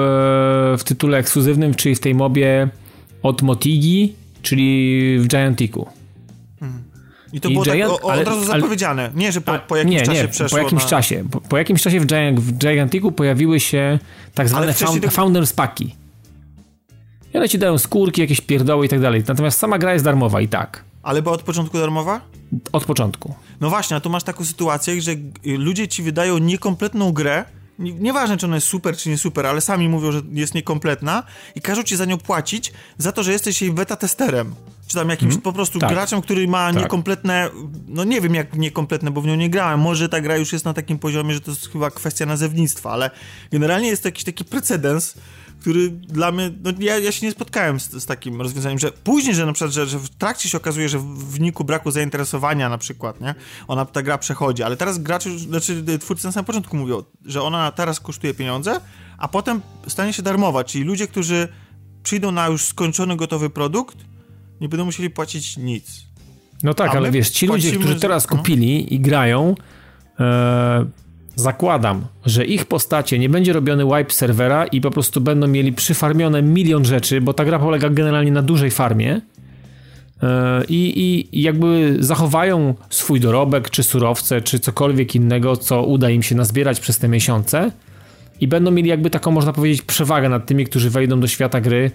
w 0.79 0.85
tytule 0.85 1.18
ekskluzywnym, 1.18 1.74
czyli 1.74 1.94
w 1.94 2.00
tej 2.00 2.14
mobie 2.14 2.68
od 3.22 3.42
Motigi, 3.42 4.14
czyli 4.42 5.18
w 5.18 5.29
Giantiku. 5.29 5.87
I 7.33 7.40
to 7.40 7.48
I 7.48 7.53
było 7.53 7.64
Giant, 7.64 7.92
tak 7.92 8.05
o, 8.05 8.09
o, 8.09 8.12
ale, 8.12 8.22
od 8.22 8.29
razu 8.29 8.44
zapowiedziane. 8.44 9.03
Ale, 9.03 9.14
nie, 9.14 9.33
że 9.33 9.40
po, 9.40 9.59
po 9.59 9.76
jakimś 9.76 9.94
nie, 9.94 10.03
czasie 10.03 10.22
nie, 10.22 10.29
przeszło. 10.29 10.59
Po 10.59 10.64
jakimś 10.64 10.83
na... 10.83 10.88
czasie. 10.88 11.24
Po, 11.31 11.40
po, 11.40 11.59
jakimś 11.59 11.83
czasie 11.83 12.00
w, 12.00 12.07
Giant, 12.07 12.40
w 12.40 12.59
Giantiku 12.59 13.12
pojawiły 13.12 13.61
się 13.61 13.98
tak 14.35 14.48
zwane 14.48 14.72
found, 14.72 15.05
to... 15.05 15.11
Founders 15.11 15.53
Paki. 15.53 15.96
I 17.35 17.37
one 17.37 17.48
ci 17.48 17.59
dają 17.59 17.79
skórki, 17.79 18.20
jakieś 18.20 18.40
pierdoły 18.40 18.87
i 18.87 18.88
tak 18.88 19.00
dalej. 19.00 19.24
Natomiast 19.29 19.59
sama 19.59 19.79
gra 19.79 19.92
jest 19.92 20.05
darmowa 20.05 20.40
i 20.40 20.48
tak. 20.48 20.85
Ale 21.03 21.22
była 21.22 21.35
od 21.35 21.42
początku 21.42 21.79
darmowa? 21.79 22.20
Od 22.72 22.85
początku. 22.85 23.35
No 23.61 23.70
właśnie, 23.70 23.96
a 23.96 24.00
tu 24.00 24.11
masz 24.11 24.24
taką 24.24 24.44
sytuację, 24.44 25.03
że 25.03 25.12
ludzie 25.44 25.88
ci 25.88 26.03
wydają 26.03 26.38
niekompletną 26.38 27.12
grę, 27.12 27.44
nieważne 27.81 28.37
czy 28.37 28.47
ona 28.47 28.55
jest 28.55 28.66
super 28.66 28.97
czy 28.97 29.09
nie 29.09 29.19
super, 29.19 29.47
ale 29.47 29.61
sami 29.61 29.88
mówią, 29.88 30.12
że 30.12 30.23
jest 30.33 30.55
niekompletna 30.55 31.23
i 31.55 31.61
każą 31.61 31.83
ci 31.83 31.97
za 31.97 32.05
nią 32.05 32.19
płacić 32.19 32.73
za 32.99 33.12
to, 33.12 33.23
że 33.23 33.33
jesteś 33.33 33.62
jej 33.62 33.73
beta 33.73 33.97
testerem. 33.97 34.55
Czy 34.87 34.97
tam 34.97 35.09
jakimś 35.09 35.33
mm, 35.33 35.43
po 35.43 35.53
prostu 35.53 35.79
tak. 35.79 35.90
graczem, 35.90 36.23
który 36.23 36.49
ma 36.49 36.73
tak. 36.73 36.83
niekompletne, 36.83 37.51
no 37.88 38.05
nie 38.05 38.21
wiem 38.21 38.35
jak 38.35 38.57
niekompletne, 38.57 39.11
bo 39.11 39.21
w 39.21 39.27
nią 39.27 39.35
nie 39.35 39.51
grałem. 39.51 39.81
Może 39.81 40.09
ta 40.09 40.21
gra 40.21 40.37
już 40.37 40.53
jest 40.53 40.64
na 40.64 40.75
takim 40.75 40.99
poziomie, 40.99 41.35
że 41.35 41.40
to 41.40 41.51
jest 41.51 41.73
chyba 41.73 41.90
kwestia 41.90 42.27
nazewnictwa, 42.27 42.90
ale 42.90 43.11
generalnie 43.53 43.88
jest 43.88 44.03
to 44.03 44.09
jakiś 44.09 44.25
taki 44.25 44.45
precedens, 44.45 45.14
który 45.61 45.90
dla 45.90 46.33
mnie, 46.33 46.51
no 46.64 46.73
ja, 46.79 46.99
ja 46.99 47.12
się 47.12 47.27
nie 47.27 47.33
spotkałem 47.33 47.81
z, 47.81 47.90
z, 47.90 48.07
takim 48.07 48.40
rozwiązaniem, 48.40 48.79
że 48.79 48.92
później, 48.92 49.35
że 49.35 49.46
na 49.46 49.53
przykład, 49.53 49.73
że, 49.73 49.87
że 49.87 49.99
w 49.99 50.09
trakcie 50.09 50.49
się 50.49 50.59
okazuje, 50.59 50.88
że 50.88 50.99
w 50.99 51.05
wyniku 51.05 51.64
braku 51.64 51.90
zainteresowania 51.90 52.68
na 52.68 52.79
przykład, 52.79 53.20
nie, 53.20 53.35
ona, 53.68 53.85
ta 53.85 54.03
gra 54.03 54.18
przechodzi, 54.18 54.62
ale 54.62 54.77
teraz 54.77 54.99
gracze, 54.99 55.38
znaczy 55.38 55.85
twórcy 56.01 56.27
na 56.27 56.33
samym 56.33 56.44
początku 56.44 56.77
mówią, 56.77 57.03
że 57.25 57.42
ona 57.42 57.73
teraz 57.73 58.01
kosztuje 58.01 58.35
pieniądze, 58.35 58.81
a 59.18 59.29
potem 59.29 59.61
stanie 59.88 60.12
się 60.12 60.23
darmowa, 60.23 60.64
czyli 60.64 60.85
ludzie, 60.85 61.07
którzy 61.07 61.49
przyjdą 62.03 62.33
na 62.33 62.46
już 62.46 62.64
skończony, 62.64 63.16
gotowy 63.16 63.51
produkt, 63.51 63.96
nie 64.61 64.68
będą 64.68 64.85
musieli 64.85 65.11
płacić 65.11 65.57
nic. 65.57 66.05
No 66.62 66.75
tak, 66.75 66.94
ale 66.94 67.11
wiesz, 67.11 67.31
ci 67.31 67.46
ludzie, 67.46 67.73
którzy 67.73 68.01
teraz 68.01 68.31
no. 68.31 68.37
kupili 68.37 68.94
i 68.94 69.01
grają, 69.01 69.55
e, 70.20 70.87
zakładam, 71.35 72.05
że 72.27 72.45
ich 72.45 72.66
postacie 72.66 73.19
nie 73.19 73.29
będzie 73.29 73.53
robiony 73.53 73.85
wipe 73.85 74.12
serwera 74.12 74.66
i 74.66 74.81
po 74.81 74.90
prostu 74.90 75.21
będą 75.21 75.47
mieli 75.47 75.73
przyfarmione 75.73 76.43
milion 76.43 76.85
rzeczy, 76.85 77.21
bo 77.21 77.35
ta 77.35 77.45
gra 77.45 77.59
polega 77.59 77.90
generalnie 77.90 78.33
na 78.33 78.43
dużej 78.43 78.71
farmie. 78.71 79.21
E, 80.23 80.62
I, 80.69 81.29
I 81.33 81.43
jakby 81.43 81.97
zachowają 82.01 82.75
swój 82.90 83.21
dorobek, 83.21 83.71
czy 83.71 83.83
surowce, 83.83 84.43
czy 84.43 84.59
cokolwiek 84.59 85.14
innego, 85.14 85.57
co 85.57 85.83
uda 85.83 86.11
im 86.11 86.23
się 86.23 86.35
nazbierać 86.35 86.81
przez 86.81 86.99
te 86.99 87.09
miesiące, 87.09 87.71
i 88.40 88.49
będą 88.49 88.71
mieli 88.71 88.88
jakby 88.88 89.11
taką, 89.11 89.31
można 89.31 89.53
powiedzieć, 89.53 89.83
przewagę 89.83 90.29
nad 90.29 90.47
tymi, 90.47 90.64
którzy 90.64 90.90
wejdą 90.90 91.21
do 91.21 91.27
świata 91.27 91.61
gry 91.61 91.85
e, 91.85 91.90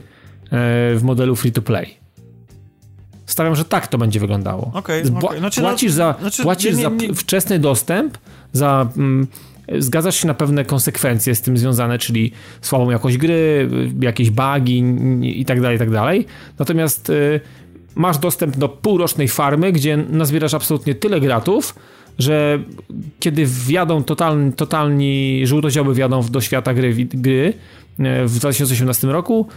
w 0.95 1.00
modelu 1.04 1.36
free 1.36 1.52
to 1.52 1.62
play. 1.62 2.06
Stawiam, 3.26 3.56
że 3.56 3.65
tak 3.65 3.88
to 3.88 3.98
będzie 3.98 4.19
wyglądało. 4.19 4.71
Okay, 4.74 5.04
okay. 5.19 5.39
Znaczy, 5.39 5.62
płacisz 5.62 5.91
no, 5.91 5.95
za, 5.95 6.15
znaczy, 6.19 6.43
płacisz 6.43 6.76
nie, 6.76 6.84
nie, 6.84 7.08
nie. 7.08 7.08
za 7.08 7.13
wczesny 7.13 7.60
dostęp, 7.60 8.17
za. 8.56 8.89
Mm, 8.98 9.28
zgadzasz 9.80 10.15
się 10.15 10.28
na 10.28 10.34
pewne 10.34 10.65
konsekwencje 10.65 11.36
z 11.36 11.41
tym 11.41 11.58
związane, 11.58 11.98
czyli 11.98 12.32
słabą 12.62 12.91
jakość 12.91 13.18
gry, 13.18 13.70
jakieś 14.02 14.30
bugi 14.30 14.84
i 15.24 15.46
tak 15.46 15.62
dalej, 15.62 15.76
i 15.76 15.80
tak 15.80 15.91
dalej. 15.91 16.26
Natomiast 16.60 17.10
y, 17.10 17.39
masz 17.96 18.18
dostęp 18.18 18.58
do 18.58 18.70
półrocznej 18.70 19.28
farmy, 19.28 19.72
gdzie 19.72 19.98
nazbierasz 19.98 20.54
absolutnie 20.54 20.96
tyle 20.96 21.20
gratów, 21.20 21.76
że 22.20 22.63
kiedy 23.20 23.46
wjadą 23.46 24.04
totalni, 24.04 24.54
totalni 24.54 25.44
wjadą 25.94 26.24
do 26.24 26.41
świata 26.41 26.74
gry, 26.74 26.94
gry 26.96 27.54
e, 28.00 28.26
w 28.26 28.39
2018 28.39 29.08
roku, 29.08 29.48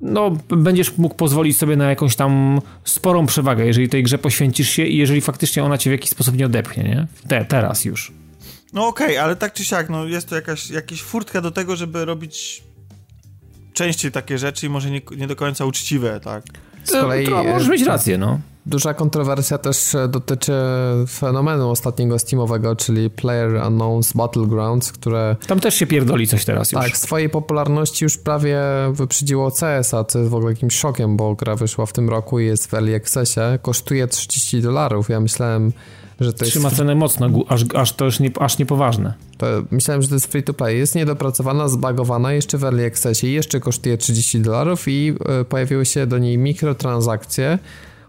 no 0.00 0.36
będziesz 0.48 0.98
mógł 0.98 1.14
pozwolić 1.14 1.58
sobie 1.58 1.76
na 1.76 1.90
jakąś 1.90 2.16
tam 2.16 2.60
sporą 2.84 3.26
przewagę, 3.26 3.66
jeżeli 3.66 3.88
tej 3.88 4.02
grze 4.02 4.18
poświęcisz 4.18 4.68
się 4.68 4.84
i 4.84 4.96
jeżeli 4.96 5.20
faktycznie 5.20 5.64
ona 5.64 5.78
cię 5.78 5.90
w 5.90 5.92
jakiś 5.92 6.10
sposób 6.10 6.36
nie 6.36 6.46
odepchnie, 6.46 6.82
nie? 6.82 7.06
Te, 7.28 7.44
teraz 7.44 7.84
już. 7.84 8.12
No 8.72 8.86
okej, 8.86 9.06
okay, 9.06 9.22
ale 9.22 9.36
tak 9.36 9.52
czy 9.52 9.64
siak, 9.64 9.90
no 9.90 10.04
jest 10.04 10.28
to 10.28 10.34
jakaś, 10.34 10.70
jakaś 10.70 11.02
furtka 11.02 11.40
do 11.40 11.50
tego, 11.50 11.76
żeby 11.76 12.04
robić 12.04 12.62
częściej 13.72 14.12
takie 14.12 14.38
rzeczy 14.38 14.66
i 14.66 14.68
może 14.68 14.90
nie, 14.90 15.00
nie 15.16 15.26
do 15.26 15.36
końca 15.36 15.64
uczciwe, 15.64 16.20
tak? 16.20 16.44
Z 16.84 16.90
kolei... 16.90 17.26
To, 17.26 17.44
możesz 17.44 17.68
mieć 17.68 17.82
rację, 17.82 18.18
no. 18.18 18.40
Duża 18.66 18.94
kontrowersja 18.94 19.58
też 19.58 19.94
e, 19.94 20.08
dotyczy 20.08 20.52
fenomenu 21.08 21.70
ostatniego 21.70 22.18
Steamowego, 22.18 22.76
czyli 22.76 23.10
Player 23.10 23.50
Unknown's 23.50 24.16
Battlegrounds, 24.16 24.92
które... 24.92 25.36
Tam 25.46 25.60
też 25.60 25.74
się 25.74 25.86
pierdoli 25.86 26.26
coś 26.26 26.44
teraz 26.44 26.72
już. 26.72 26.82
Tak, 26.82 26.96
swojej 26.96 27.28
popularności 27.28 28.04
już 28.04 28.18
prawie 28.18 28.60
wyprzedziło 28.92 29.50
CS-a, 29.50 30.04
co 30.04 30.18
jest 30.18 30.30
w 30.30 30.34
ogóle 30.34 30.52
jakimś 30.52 30.74
szokiem, 30.74 31.16
bo 31.16 31.34
gra 31.34 31.56
wyszła 31.56 31.86
w 31.86 31.92
tym 31.92 32.10
roku 32.10 32.40
i 32.40 32.46
jest 32.46 32.66
w 32.66 32.74
Early 32.74 32.96
Accessie. 32.96 33.40
Kosztuje 33.62 34.06
30 34.06 34.60
dolarów. 34.60 35.08
Ja 35.08 35.20
myślałem, 35.20 35.72
że 36.24 36.32
to 36.32 36.44
Trzyma 36.44 36.68
jest... 36.68 36.76
cenę 36.76 36.94
mocno, 36.94 37.30
aż, 37.48 37.64
aż 37.74 37.92
to 37.92 38.04
już 38.04 38.20
nie, 38.20 38.30
aż 38.40 38.58
niepoważne. 38.58 39.14
To 39.38 39.46
myślałem, 39.70 40.02
że 40.02 40.08
to 40.08 40.14
jest 40.14 40.26
free 40.26 40.42
to 40.42 40.54
play. 40.54 40.78
Jest 40.78 40.94
niedopracowana, 40.94 41.68
zbagowana, 41.68 42.32
jeszcze 42.32 42.58
w 42.58 42.64
Early 42.64 42.86
Accessie, 42.86 43.32
jeszcze 43.32 43.60
kosztuje 43.60 43.98
30 43.98 44.40
dolarów 44.40 44.88
i 44.88 45.14
y, 45.40 45.44
pojawiły 45.44 45.86
się 45.86 46.06
do 46.06 46.18
niej 46.18 46.38
mikrotransakcje, 46.38 47.58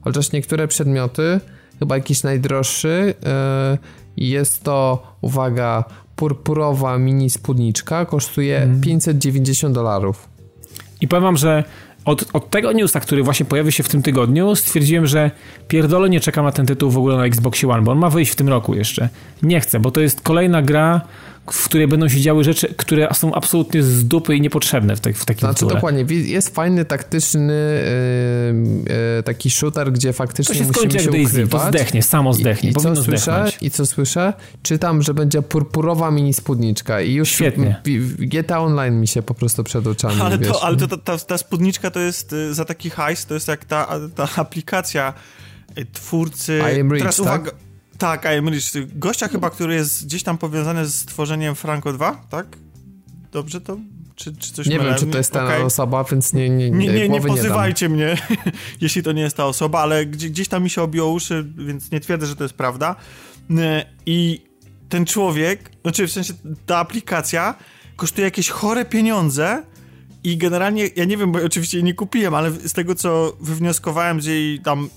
chociaż 0.01 0.31
niektóre 0.31 0.67
przedmioty, 0.67 1.39
chyba 1.79 1.95
jakiś 1.95 2.23
najdroższy, 2.23 3.13
e, 3.25 3.77
jest 4.17 4.63
to, 4.63 5.03
uwaga, 5.21 5.83
purpurowa 6.15 6.97
mini 6.97 7.29
spódniczka, 7.29 8.05
kosztuje 8.05 8.61
mm. 8.61 8.81
590 8.81 9.75
dolarów. 9.75 10.29
I 11.01 11.07
powiem 11.07 11.23
wam, 11.23 11.37
że 11.37 11.63
od, 12.05 12.25
od 12.33 12.49
tego 12.49 12.71
newsa, 12.71 12.99
który 12.99 13.23
właśnie 13.23 13.45
pojawił 13.45 13.71
się 13.71 13.83
w 13.83 13.89
tym 13.89 14.01
tygodniu, 14.01 14.55
stwierdziłem, 14.55 15.07
że 15.07 15.31
pierdolę 15.67 16.09
nie 16.09 16.19
czekam 16.19 16.45
na 16.45 16.51
ten 16.51 16.65
tytuł 16.65 16.91
w 16.91 16.97
ogóle 16.97 17.17
na 17.17 17.25
Xbox 17.25 17.63
One, 17.63 17.81
bo 17.81 17.91
on 17.91 17.97
ma 17.97 18.09
wyjść 18.09 18.31
w 18.31 18.35
tym 18.35 18.49
roku 18.49 18.75
jeszcze. 18.75 19.09
Nie 19.41 19.59
chcę, 19.59 19.79
bo 19.79 19.91
to 19.91 20.01
jest 20.01 20.21
kolejna 20.21 20.61
gra, 20.61 21.01
w 21.51 21.65
której 21.65 21.87
będą 21.87 22.09
się 22.09 22.21
działy 22.21 22.43
rzeczy, 22.43 22.73
które 22.77 23.07
są 23.13 23.33
absolutnie 23.33 23.83
z 23.83 24.07
dupy 24.07 24.35
i 24.35 24.41
niepotrzebne 24.41 24.95
w, 24.95 24.99
te, 24.99 25.13
w 25.13 25.25
takim 25.25 25.39
Znaczy 25.39 25.55
tytule. 25.55 25.73
dokładnie, 25.73 26.05
jest 26.09 26.55
fajny, 26.55 26.85
taktyczny 26.85 27.53
yy, 28.87 28.95
yy, 29.17 29.23
taki 29.23 29.49
shooter, 29.49 29.91
gdzie 29.91 30.13
faktycznie 30.13 30.55
to 30.55 30.63
się 30.63 30.69
skończy 30.69 30.97
jak 30.97 31.11
Daisy, 31.11 31.31
ukrywać. 31.31 31.61
to 31.61 31.67
zdechnie, 31.69 32.03
samo 32.03 32.33
zdechnie, 32.33 32.69
I, 32.69 32.71
i 32.71 32.75
co 32.75 32.95
słyszę, 32.95 33.45
I 33.61 33.71
co 33.71 33.85
słyszę? 33.85 34.33
Czytam, 34.63 35.01
że 35.01 35.13
będzie 35.13 35.41
purpurowa 35.41 36.11
mini 36.11 36.33
spódniczka 36.33 37.01
i 37.01 37.13
już 37.13 37.29
Świetnie. 37.29 37.81
GTA 38.19 38.59
Online 38.59 38.99
mi 38.99 39.07
się 39.07 39.21
po 39.21 39.33
prostu 39.33 39.63
przed 39.63 39.87
oczami, 39.87 40.21
Ale, 40.21 40.37
wiesz, 40.37 40.47
to, 40.47 40.63
ale 40.63 40.77
to, 40.77 40.97
ta, 40.97 41.17
ta 41.17 41.37
spódniczka 41.37 41.91
to 41.91 41.99
jest 41.99 42.33
y, 42.33 42.53
za 42.53 42.65
taki 42.65 42.89
hajs, 42.89 43.25
to 43.25 43.33
jest 43.33 43.47
jak 43.47 43.65
ta, 43.65 43.87
ta 44.15 44.27
aplikacja 44.35 45.13
y, 45.77 45.85
twórcy... 45.93 46.61
I 46.77 46.79
am 46.81 46.93
rich, 46.93 47.01
Teraz 47.01 47.15
tak? 47.17 47.25
uwaga, 47.25 47.51
tak, 47.51 47.59
I 48.03 48.37
am 48.37 48.49
Rich. 48.49 48.99
Gościa 48.99 49.27
chyba, 49.27 49.49
który 49.49 49.75
jest 49.75 50.05
gdzieś 50.05 50.23
tam 50.23 50.37
powiązany 50.37 50.85
z 50.85 51.05
tworzeniem 51.05 51.55
Franco 51.55 51.93
2, 51.93 52.25
tak? 52.29 52.57
Dobrze 53.31 53.61
to? 53.61 53.77
Czy, 54.15 54.35
czy 54.35 54.53
coś 54.53 54.67
Nie 54.67 54.79
wiem, 54.79 54.95
czy 54.95 55.05
to 55.05 55.17
jest 55.17 55.31
ta 55.31 55.43
okay. 55.43 55.63
osoba, 55.63 56.03
więc 56.03 56.33
nie 56.33 56.49
Nie, 56.49 56.71
nie, 56.71 56.87
nie, 56.87 57.09
nie 57.09 57.21
pozywajcie 57.21 57.89
nie 57.89 57.95
mnie, 57.95 58.17
jeśli 58.81 59.03
to 59.03 59.11
nie 59.11 59.21
jest 59.21 59.37
ta 59.37 59.45
osoba, 59.45 59.79
ale 59.79 60.05
gdzieś, 60.05 60.31
gdzieś 60.31 60.47
tam 60.47 60.63
mi 60.63 60.69
się 60.69 60.81
obiło 60.81 61.11
uszy, 61.11 61.45
więc 61.57 61.91
nie 61.91 61.99
twierdzę, 61.99 62.27
że 62.27 62.35
to 62.35 62.43
jest 62.43 62.55
prawda. 62.55 62.95
I 64.05 64.41
ten 64.89 65.05
człowiek, 65.05 65.71
znaczy 65.81 66.07
w 66.07 66.11
sensie 66.11 66.33
ta 66.65 66.77
aplikacja 66.77 67.55
kosztuje 67.95 68.25
jakieś 68.25 68.49
chore 68.49 68.85
pieniądze 68.85 69.63
i 70.23 70.37
generalnie, 70.37 70.89
ja 70.95 71.05
nie 71.05 71.17
wiem, 71.17 71.31
bo 71.31 71.39
oczywiście 71.45 71.77
jej 71.77 71.83
nie 71.83 71.93
kupiłem, 71.93 72.33
ale 72.33 72.51
z 72.51 72.73
tego 72.73 72.95
co 72.95 73.37
wywnioskowałem 73.41 74.21
z 74.21 74.25
jej 74.25 74.59
tam 74.59 74.89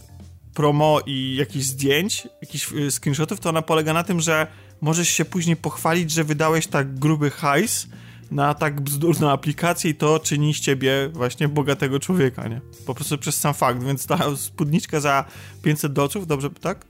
promo 0.57 1.01
i 1.07 1.37
jakichś 1.37 1.64
zdjęć, 1.64 2.29
jakichś 2.42 2.73
y, 2.73 2.90
screenshotów, 2.90 3.40
to 3.40 3.49
ona 3.49 3.62
polega 3.62 3.92
na 3.92 4.05
tym, 4.05 4.21
że 4.21 4.47
możesz 4.81 5.09
się 5.09 5.25
później 5.25 5.57
pochwalić, 5.57 6.11
że 6.11 6.25
wydałeś 6.25 6.66
tak 6.66 6.99
gruby 6.99 7.31
hajs, 7.31 7.87
na 8.31 8.55
tak 8.55 8.81
bzdurną 8.81 9.31
aplikację 9.31 9.91
i 9.91 9.95
to 9.95 10.19
czyni 10.19 10.55
z 10.55 10.61
ciebie 10.61 11.11
właśnie 11.12 11.49
bogatego 11.49 12.01
człowieka, 12.01 12.49
nie? 12.49 12.61
Po 12.87 12.95
prostu 12.95 13.19
przez 13.19 13.37
sam 13.37 13.55
fakt, 13.55 13.85
więc 13.85 14.07
ta 14.07 14.19
spódniczka 14.37 15.01
za 15.01 15.25
500 15.62 15.93
dolców, 15.93 16.27
dobrze, 16.27 16.51
tak? 16.51 16.87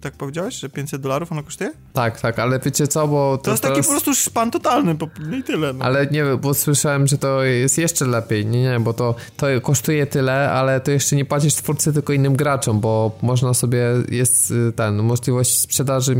tak 0.00 0.14
powiedziałeś, 0.14 0.54
że 0.54 0.68
500 0.68 1.02
dolarów 1.02 1.32
ona 1.32 1.42
kosztuje? 1.42 1.70
Tak, 1.92 2.20
tak, 2.20 2.38
ale 2.38 2.58
wiecie 2.58 2.86
co, 2.86 3.08
bo... 3.08 3.38
To, 3.38 3.44
to 3.44 3.50
jest 3.50 3.62
teraz... 3.62 3.76
taki 3.76 3.86
po 3.86 3.92
prostu 3.92 4.14
szpan 4.14 4.50
totalny, 4.50 4.96
no 5.30 5.36
i 5.36 5.42
tyle. 5.42 5.72
No. 5.72 5.84
Ale 5.84 6.06
nie, 6.06 6.24
bo 6.40 6.54
słyszałem, 6.54 7.06
że 7.06 7.18
to 7.18 7.42
jest 7.42 7.78
jeszcze 7.78 8.06
lepiej, 8.06 8.46
nie, 8.46 8.62
nie, 8.62 8.80
bo 8.80 8.92
to, 8.92 9.14
to 9.36 9.46
kosztuje 9.62 10.06
tyle, 10.06 10.50
ale 10.50 10.80
to 10.80 10.90
jeszcze 10.90 11.16
nie 11.16 11.24
płacisz 11.24 11.54
twórcy, 11.54 11.92
tylko 11.92 12.12
innym 12.12 12.36
graczom, 12.36 12.80
bo 12.80 13.18
można 13.22 13.54
sobie, 13.54 13.84
jest 14.08 14.50
y, 14.50 14.72
ten, 14.72 15.02
możliwość 15.02 15.58
sprzedaży 15.58 16.16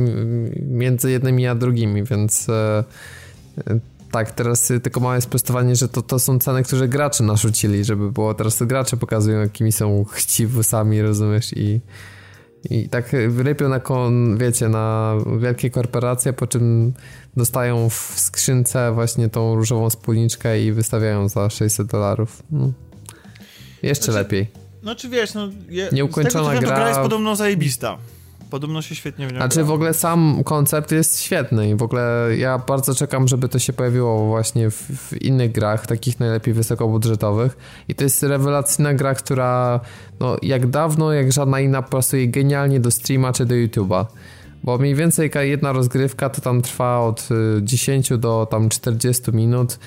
między 0.62 1.10
jednymi 1.10 1.46
a 1.46 1.54
drugimi, 1.54 2.04
więc... 2.04 2.46
Tak, 4.10 4.30
teraz 4.30 4.70
y, 4.70 4.80
tylko 4.80 5.00
małe 5.00 5.20
sprostowanie, 5.20 5.76
że 5.76 5.88
to, 5.88 6.02
to 6.02 6.18
są 6.18 6.38
ceny, 6.38 6.62
które 6.62 6.88
gracze 6.88 7.24
narzucili, 7.24 7.84
żeby 7.84 8.12
było, 8.12 8.34
teraz 8.34 8.62
gracze 8.62 8.96
pokazują, 8.96 9.40
jakimi 9.40 9.72
są 9.72 10.04
chciwusami, 10.04 11.02
rozumiesz, 11.02 11.52
i, 11.56 11.80
i 12.70 12.88
tak 12.88 13.12
rypią 13.36 13.68
na, 13.68 13.80
kon, 13.80 14.38
wiecie, 14.38 14.68
na 14.68 15.14
wielkie 15.40 15.70
korporacje, 15.70 16.32
po 16.32 16.46
czym 16.46 16.92
dostają 17.36 17.90
w 17.90 17.94
skrzynce 18.16 18.92
właśnie 18.92 19.28
tą 19.28 19.54
różową 19.54 19.90
spódniczkę 19.90 20.62
i 20.62 20.72
wystawiają 20.72 21.28
za 21.28 21.50
600 21.50 21.86
dolarów. 21.86 22.42
No. 22.50 22.72
Jeszcze 23.82 24.04
znaczy, 24.04 24.18
lepiej. 24.18 24.50
No 24.82 24.94
czy 24.94 25.08
wiesz, 25.08 25.34
no... 25.34 25.48
Je, 25.68 25.88
Nieukończona 25.92 26.44
z 26.44 26.54
tego, 26.54 26.66
gra... 26.66 26.76
gra 26.76 26.88
jest 26.88 27.00
podobno 27.00 27.36
zajebista. 27.36 27.98
Podobno 28.50 28.82
się 28.82 28.94
świetnie 28.94 29.26
w 29.26 29.32
nią 29.32 29.38
Znaczy 29.38 29.64
w 29.64 29.70
ogóle 29.70 29.94
sam 29.94 30.44
koncept 30.44 30.92
jest 30.92 31.20
świetny 31.20 31.70
i 31.70 31.74
w 31.74 31.82
ogóle 31.82 32.28
ja 32.38 32.58
bardzo 32.58 32.94
czekam, 32.94 33.28
żeby 33.28 33.48
to 33.48 33.58
się 33.58 33.72
pojawiło 33.72 34.26
właśnie 34.26 34.70
w, 34.70 34.74
w, 34.74 35.22
innych 35.22 35.52
grach, 35.52 35.86
takich 35.86 36.20
najlepiej 36.20 36.54
wysokobudżetowych. 36.54 37.56
I 37.88 37.94
to 37.94 38.04
jest 38.04 38.22
rewelacyjna 38.22 38.94
gra, 38.94 39.14
która 39.14 39.80
no 40.20 40.36
jak 40.42 40.66
dawno, 40.66 41.12
jak 41.12 41.32
żadna 41.32 41.60
inna 41.60 41.82
pasuje 41.82 42.28
genialnie 42.28 42.80
do 42.80 42.90
streama 42.90 43.32
czy 43.32 43.46
do 43.46 43.54
YouTube'a. 43.54 44.04
Bo 44.64 44.78
mniej 44.78 44.94
więcej 44.94 45.30
jedna 45.40 45.72
rozgrywka 45.72 46.28
to 46.28 46.40
tam 46.40 46.62
trwa 46.62 47.00
od 47.00 47.28
10 47.62 48.12
y, 48.12 48.18
do 48.18 48.46
tam 48.50 48.68
40 48.68 49.32
minut 49.32 49.78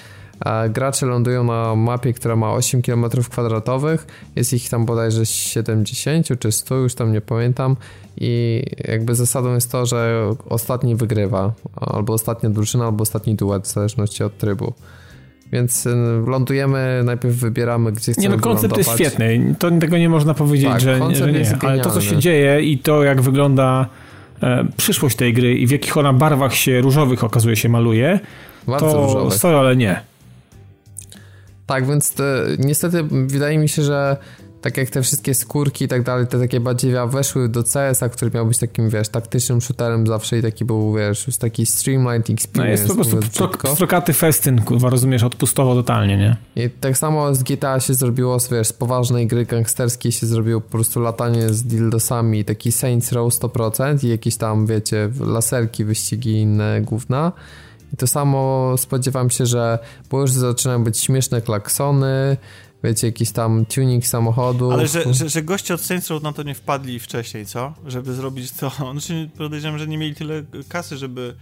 gracze 0.70 1.06
lądują 1.06 1.44
na 1.44 1.76
mapie, 1.76 2.14
która 2.14 2.36
ma 2.36 2.54
8 2.54 2.82
km 2.82 3.06
kwadratowych. 3.30 4.08
Jest 4.36 4.54
ich 4.54 4.70
tam 4.70 4.86
bodajże 4.86 5.26
70 5.26 6.40
czy 6.40 6.52
100, 6.52 6.76
już 6.76 6.96
tam 6.96 7.12
nie 7.14 7.22
pamiętam. 7.22 7.76
I 8.18 8.64
jakby 8.88 9.16
zasadą 9.16 9.54
jest 9.54 9.72
to, 9.72 9.86
że 9.86 10.30
ostatni 10.50 10.96
wygrywa. 10.96 11.54
Albo 11.76 12.14
ostatnia 12.14 12.50
drużyna, 12.50 12.86
albo 12.86 13.02
ostatni 13.02 13.36
duet, 13.36 13.64
w 13.64 13.72
zależności 13.72 14.24
od 14.24 14.38
trybu. 14.38 14.74
Więc 15.52 15.86
y, 15.86 15.96
lądujemy, 16.28 17.02
najpierw 17.06 17.36
wybieramy, 17.36 17.92
gdzie 17.92 18.12
chcemy 18.12 18.28
Nie 18.28 18.36
no, 18.36 18.42
koncept 18.42 18.78
jest 18.78 18.94
świetny. 18.94 19.56
To, 19.60 19.72
tego 19.72 19.98
nie 19.98 20.10
można 20.10 20.34
powiedzieć, 20.34 20.70
tak, 20.70 20.82
że, 20.82 21.16
że 21.16 21.32
nie. 21.32 21.58
Ale 21.62 21.80
to, 21.80 21.92
co 21.92 22.02
się 22.02 22.18
dzieje 22.18 22.62
i 22.62 22.78
to, 22.78 23.04
jak 23.04 23.22
wygląda 23.22 23.86
e, 24.44 24.66
przyszłość 24.78 25.16
tej 25.16 25.34
gry 25.34 25.56
i 25.58 25.68
w 25.68 25.72
jakich 25.72 25.98
ona 25.98 26.14
barwach 26.14 26.56
się 26.56 26.82
różowych 26.82 27.24
okazuje 27.24 27.56
się 27.56 27.70
maluje, 27.70 28.20
Bardzo 28.68 28.92
to 28.92 29.06
różowych. 29.06 29.34
sorry, 29.34 29.58
ale 29.58 29.76
nie. 29.76 30.13
Tak, 31.66 31.88
więc 31.88 32.14
niestety 32.60 33.04
wydaje 33.04 33.58
mi 33.58 33.70
się, 33.70 33.82
że 33.82 34.18
tak 34.62 34.78
jak 34.78 34.90
te 34.90 35.02
wszystkie 35.02 35.34
skórki 35.34 35.86
i 35.86 35.88
tak 35.88 36.04
dalej, 36.04 36.28
te 36.28 36.40
takie 36.40 36.60
bardziej 36.60 36.94
weszły 37.08 37.50
do 37.50 37.64
CS-a, 37.64 38.10
który 38.10 38.32
miał 38.32 38.46
być 38.46 38.58
takim, 38.58 38.90
wiesz, 38.90 39.10
taktycznym 39.10 39.62
shooterem 39.62 40.08
zawsze 40.08 40.38
i 40.38 40.42
taki 40.42 40.66
był, 40.66 40.94
wiesz, 40.94 41.28
już 41.28 41.38
taki 41.38 41.66
streamlined 41.66 42.30
experience. 42.30 42.88
No 42.88 43.02
jest 43.02 43.14
po 43.14 43.20
prostu 43.20 43.68
pstrokaty 43.68 44.14
festyn, 44.14 44.62
kurwa, 44.62 44.90
rozumiesz, 44.90 45.24
odpustowo 45.24 45.76
totalnie, 45.76 46.18
nie? 46.18 46.38
I 46.56 46.70
tak 46.70 46.98
samo 46.98 47.36
z 47.36 47.44
GTA 47.44 47.80
się 47.80 47.94
zrobiło, 47.94 48.38
wiesz, 48.52 48.68
z 48.68 48.74
poważnej 48.74 49.28
gry 49.28 49.46
gangsterskiej 49.46 50.12
się 50.12 50.28
zrobiło 50.28 50.62
po 50.62 50.70
prostu 50.70 51.00
latanie 51.00 51.50
z 51.50 51.64
dildosami, 51.64 52.46
taki 52.46 52.72
Saints 52.72 53.12
Row 53.12 53.34
100% 53.34 54.06
i 54.06 54.10
jakieś 54.10 54.36
tam, 54.36 54.68
wiecie, 54.68 55.10
laserki, 55.20 55.86
wyścigi 55.86 56.32
inne 56.32 56.82
gówna. 56.82 57.32
I 57.94 57.98
to 57.98 58.08
samo 58.08 58.74
spodziewam 58.78 59.30
się, 59.30 59.46
że 59.46 59.80
bo 60.10 60.22
już 60.22 60.32
zaczynają 60.32 60.84
być 60.84 61.00
śmieszne 61.00 61.42
klaksony, 61.42 62.38
wiecie, 62.84 63.08
jakiś 63.08 63.32
tam 63.32 63.66
tuning 63.66 64.06
samochodu. 64.06 64.72
Ale 64.72 64.88
że, 64.88 65.14
że, 65.14 65.30
że 65.30 65.42
goście 65.42 65.74
od 65.74 65.82
Saints 65.82 66.10
Row 66.10 66.24
na 66.24 66.34
to 66.34 66.44
nie 66.44 66.56
wpadli 66.56 67.00
wcześniej, 67.00 67.46
co? 67.46 67.74
Żeby 67.86 68.14
zrobić 68.14 68.52
to. 68.52 68.70
Znaczy, 68.92 69.30
podejrzewam, 69.38 69.80
że 69.80 69.88
nie 69.88 69.98
mieli 69.98 70.16
tyle 70.16 70.44
kasy, 70.70 70.98
żeby 70.98 71.36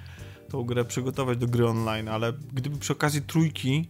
tą 0.49 0.63
grę 0.63 0.85
przygotować 0.85 1.37
do 1.37 1.47
gry 1.47 1.67
online, 1.67 2.07
ale 2.07 2.33
gdyby 2.53 2.77
przy 2.77 2.93
okazji 2.93 3.21
trójki 3.21 3.89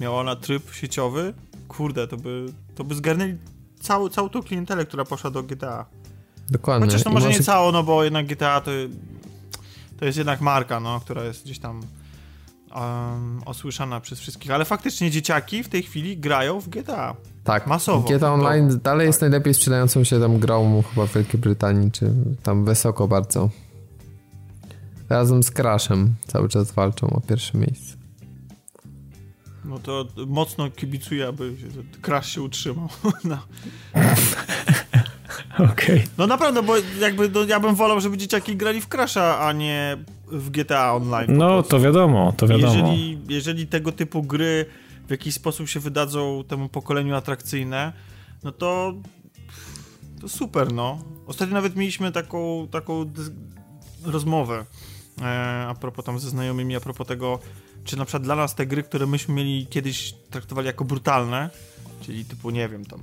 miała 0.00 0.20
ona 0.20 0.36
tryb 0.36 0.74
sieciowy, 0.74 1.34
kurde, 1.68 2.08
to 2.08 2.16
by, 2.16 2.46
to 2.74 2.84
by 2.84 2.94
zgarnęli 2.94 3.36
całą, 3.80 4.08
całą 4.08 4.28
tą 4.28 4.42
klientelę, 4.42 4.86
która 4.86 5.04
poszła 5.04 5.30
do 5.30 5.42
GTA. 5.42 5.86
Dokładnie. 6.50 6.86
Chociaż 6.86 7.02
to 7.02 7.10
może, 7.10 7.26
może 7.26 7.38
nie 7.38 7.44
całą, 7.44 7.72
no 7.72 7.82
bo 7.82 8.04
jednak 8.04 8.26
GTA 8.26 8.60
to, 8.60 8.70
to 9.98 10.04
jest 10.04 10.18
jednak 10.18 10.40
marka, 10.40 10.80
no, 10.80 11.00
która 11.00 11.24
jest 11.24 11.44
gdzieś 11.44 11.58
tam 11.58 11.82
um, 12.74 13.42
osłyszana 13.46 14.00
przez 14.00 14.20
wszystkich, 14.20 14.50
ale 14.50 14.64
faktycznie 14.64 15.10
dzieciaki 15.10 15.62
w 15.62 15.68
tej 15.68 15.82
chwili 15.82 16.18
grają 16.18 16.60
w 16.60 16.68
GTA. 16.68 17.16
Tak, 17.44 17.66
masowo. 17.66 18.08
GTA 18.08 18.32
Online 18.32 18.68
to, 18.68 18.76
dalej 18.76 19.00
tak. 19.00 19.06
jest 19.06 19.20
najlepiej 19.20 19.54
sprzedającą 19.54 20.04
się 20.04 20.20
tam 20.20 20.38
grą 20.38 20.82
chyba 20.94 21.06
w 21.06 21.14
Wielkiej 21.14 21.40
Brytanii, 21.40 21.90
czy 21.90 22.12
tam 22.42 22.64
wysoko 22.64 23.08
bardzo. 23.08 23.50
Razem 25.08 25.42
z 25.42 25.50
Crashem 25.50 26.14
cały 26.26 26.48
czas 26.48 26.72
walczą 26.72 27.10
o 27.10 27.20
pierwsze 27.20 27.58
miejsce. 27.58 27.96
No 29.64 29.78
to 29.78 30.06
mocno 30.26 30.70
kibicuję, 30.70 31.28
aby 31.28 31.54
Crash 32.02 32.28
się 32.28 32.42
utrzymał. 32.42 32.88
No. 33.24 33.38
Okay. 35.72 36.02
No 36.18 36.26
naprawdę, 36.26 36.62
bo 36.62 36.74
jakby 37.00 37.28
no, 37.28 37.44
ja 37.44 37.60
bym 37.60 37.74
wolał, 37.74 38.00
żeby 38.00 38.16
dzieciaki 38.16 38.56
grali 38.56 38.80
w 38.80 38.88
Crasha, 38.88 39.40
a 39.40 39.52
nie 39.52 39.96
w 40.26 40.50
GTA 40.50 40.94
Online. 40.94 41.36
No, 41.36 41.62
to 41.62 41.80
wiadomo, 41.80 42.32
to 42.36 42.46
wiadomo. 42.48 42.74
Jeżeli, 42.74 43.18
jeżeli 43.28 43.66
tego 43.66 43.92
typu 43.92 44.22
gry 44.22 44.66
w 45.06 45.10
jakiś 45.10 45.34
sposób 45.34 45.68
się 45.68 45.80
wydadzą 45.80 46.44
temu 46.48 46.68
pokoleniu 46.68 47.16
atrakcyjne, 47.16 47.92
no 48.44 48.52
to 48.52 48.94
to 50.20 50.28
super, 50.28 50.72
no. 50.72 50.98
Ostatnio 51.26 51.54
nawet 51.54 51.76
mieliśmy 51.76 52.12
taką, 52.12 52.68
taką 52.70 53.12
rozmowę 54.04 54.64
e, 55.22 55.24
a 55.68 55.74
propos 55.80 56.04
tam 56.04 56.18
ze 56.18 56.30
znajomymi, 56.30 56.76
a 56.76 56.80
propos 56.80 57.06
tego, 57.06 57.38
czy 57.84 57.96
na 57.96 58.04
przykład 58.04 58.22
dla 58.22 58.36
nas 58.36 58.54
te 58.54 58.66
gry, 58.66 58.82
które 58.82 59.06
myśmy 59.06 59.34
mieli 59.34 59.66
kiedyś 59.66 60.14
traktowali 60.30 60.66
jako 60.66 60.84
brutalne, 60.84 61.50
czyli 62.00 62.24
typu, 62.24 62.50
nie 62.50 62.68
wiem, 62.68 62.84
tam 62.84 63.00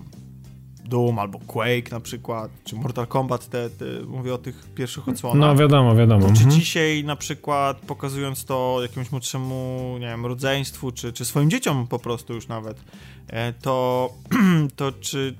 Doom 0.87 1.19
albo 1.19 1.39
Quake 1.39 1.91
na 1.91 1.99
przykład, 1.99 2.51
czy 2.63 2.75
Mortal 2.75 3.07
Kombat, 3.07 3.49
te, 3.49 3.69
te 3.69 3.85
mówię 4.07 4.33
o 4.33 4.37
tych 4.37 4.67
pierwszych 4.75 5.07
odsłonach. 5.07 5.39
No 5.39 5.55
wiadomo, 5.55 5.95
wiadomo. 5.95 6.21
To 6.21 6.33
czy 6.33 6.43
mhm. 6.43 6.51
dzisiaj 6.51 7.03
na 7.03 7.15
przykład 7.15 7.77
pokazując 7.77 8.45
to 8.45 8.79
jakiemuś 8.81 9.11
młodszemu, 9.11 9.95
nie 9.99 10.07
wiem, 10.07 10.25
rodzeństwu, 10.25 10.91
czy, 10.91 11.13
czy 11.13 11.25
swoim 11.25 11.49
dzieciom 11.49 11.87
po 11.87 11.99
prostu 11.99 12.33
już 12.33 12.47
nawet, 12.47 12.81
e, 13.27 13.53
to, 13.53 14.09
to 14.75 14.91
czy, 14.91 15.35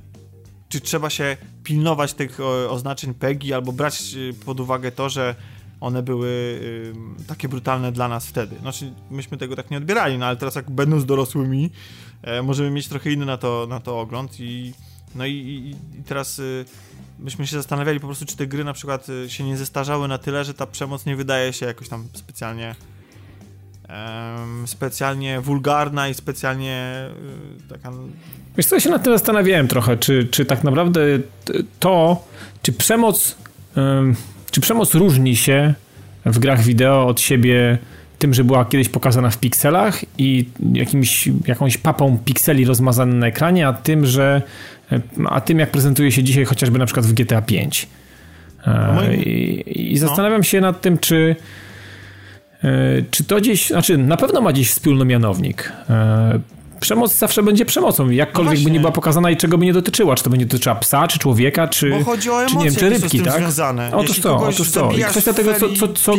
czy 0.70 0.82
trzeba 0.82 1.10
się 1.10 1.38
pilnować 1.64 2.14
tych 2.14 2.40
oznaczeń 2.70 3.14
PEGI 3.14 3.54
albo 3.54 3.72
brać 3.72 4.14
e, 4.14 4.34
pod 4.46 4.60
uwagę 4.60 4.92
to, 4.92 5.10
że 5.10 5.36
one 5.82 6.04
były 6.04 6.62
takie 7.28 7.50
brutalne 7.50 7.92
dla 7.92 8.08
nas 8.08 8.28
wtedy. 8.28 8.56
Znaczy, 8.60 8.94
myśmy 9.12 9.38
tego 9.38 9.56
tak 9.56 9.72
nie 9.72 9.78
odbierali, 9.78 10.18
no 10.18 10.26
ale 10.26 10.38
teraz 10.38 10.56
jak 10.56 10.72
będąc 10.72 11.06
dorosłymi, 11.06 11.70
e, 12.22 12.42
możemy 12.42 12.72
mieć 12.72 12.88
trochę 12.88 13.12
inny 13.12 13.26
na 13.26 13.38
to, 13.38 13.68
na 13.70 13.80
to 13.80 14.00
ogląd 14.00 14.40
i 14.40 14.74
no 15.16 15.26
i, 15.26 15.32
i, 15.32 15.70
i 16.00 16.04
teraz 16.04 16.40
y, 16.40 16.66
myśmy 17.20 17.48
się 17.48 17.58
zastanawiali 17.58 18.00
po 18.00 18.08
prostu, 18.08 18.26
czy 18.26 18.38
te 18.38 18.48
gry 18.48 18.64
na 18.64 18.74
przykład 18.74 19.10
y, 19.10 19.30
się 19.30 19.44
nie 19.44 19.58
zestarzały 19.58 20.08
na 20.08 20.18
tyle, 20.18 20.46
że 20.46 20.54
ta 20.54 20.68
przemoc 20.68 21.06
nie 21.06 21.16
wydaje 21.16 21.54
się 21.54 21.66
jakoś 21.66 21.90
tam 21.90 22.08
specjalnie 22.14 22.76
specjalnie 24.66 25.42
wulgarna 25.42 26.10
i 26.10 26.14
specjalnie 26.14 27.06
y, 27.66 27.70
taka... 27.70 27.92
Wiesz 28.58 28.66
co, 28.66 28.76
ja 28.76 28.80
się 28.80 28.90
nad 28.90 29.04
tym 29.04 29.14
zastanawiałem 29.14 29.68
trochę, 29.68 29.98
czy, 29.98 30.28
czy 30.32 30.46
tak 30.46 30.64
naprawdę 30.64 31.02
to, 31.80 32.26
czy 32.62 32.74
przemoc 32.74 33.36
czy 34.52 34.62
przemoc 34.62 34.96
różni 34.96 35.36
się 35.36 35.74
w 36.26 36.40
grach 36.40 36.64
wideo 36.64 37.08
od 37.08 37.22
siebie 37.22 37.78
tym, 38.20 38.34
że 38.34 38.44
była 38.44 38.66
kiedyś 38.66 38.90
pokazana 38.90 39.30
w 39.30 39.38
pikselach 39.38 40.02
i 40.18 40.50
jakimś, 40.74 41.30
jakąś 41.48 41.78
papą 41.78 42.20
pikseli 42.26 42.66
rozmazane 42.66 43.14
na 43.16 43.28
ekranie, 43.28 43.68
a 43.68 43.74
tym, 43.74 44.06
że 44.06 44.42
a 45.26 45.42
tym 45.42 45.60
jak 45.60 45.72
prezentuje 45.72 46.12
się 46.12 46.24
dzisiaj 46.24 46.46
chociażby 46.46 46.80
na 46.80 46.86
przykład 46.86 47.06
w 47.06 47.14
GTA 47.14 47.42
5. 47.42 47.88
E, 48.68 49.16
I, 49.16 49.94
i 49.94 49.98
zastanawiam 49.98 50.40
no. 50.40 50.44
się 50.44 50.62
nad 50.62 50.82
tym, 50.82 50.98
czy 50.98 51.36
czy 53.12 53.24
to 53.24 53.38
gdzieś, 53.38 53.68
znaczy 53.68 53.98
na 53.98 54.18
pewno 54.18 54.42
ma 54.42 54.54
gdzieś 54.54 54.70
wspólny 54.70 55.06
mianownik. 55.06 55.72
Przemoc 56.80 57.14
zawsze 57.16 57.44
będzie 57.44 57.66
przemocą, 57.66 58.10
jakkolwiek 58.10 58.60
no 58.60 58.64
by 58.64 58.72
nie 58.72 58.80
była 58.80 58.92
pokazana 58.92 59.32
i 59.32 59.38
czego 59.38 59.58
by 59.58 59.66
nie 59.66 59.74
dotyczyła. 59.74 60.16
Czy 60.16 60.24
to 60.24 60.30
będzie 60.30 60.46
dotyczyła 60.46 60.76
psa, 60.76 61.08
czy 61.08 61.20
człowieka, 61.20 61.68
czy, 61.68 61.90
Bo 61.90 62.04
chodzi 62.04 62.30
o 62.30 62.42
emocje, 62.42 62.58
czy, 62.58 62.58
nie 62.58 62.66
wiem, 62.66 62.76
czy 62.76 62.90
rybki, 62.90 63.20
tak? 63.20 63.38
Związane. 63.38 63.92
Otóż 63.94 64.20
to, 64.20 64.38
otóż 64.38 64.72
to. 64.72 64.92
I 64.92 65.04
kwestia 65.04 65.34
tego, 65.34 65.54
co, 65.54 65.70
co, 65.70 65.88
co, 65.88 66.14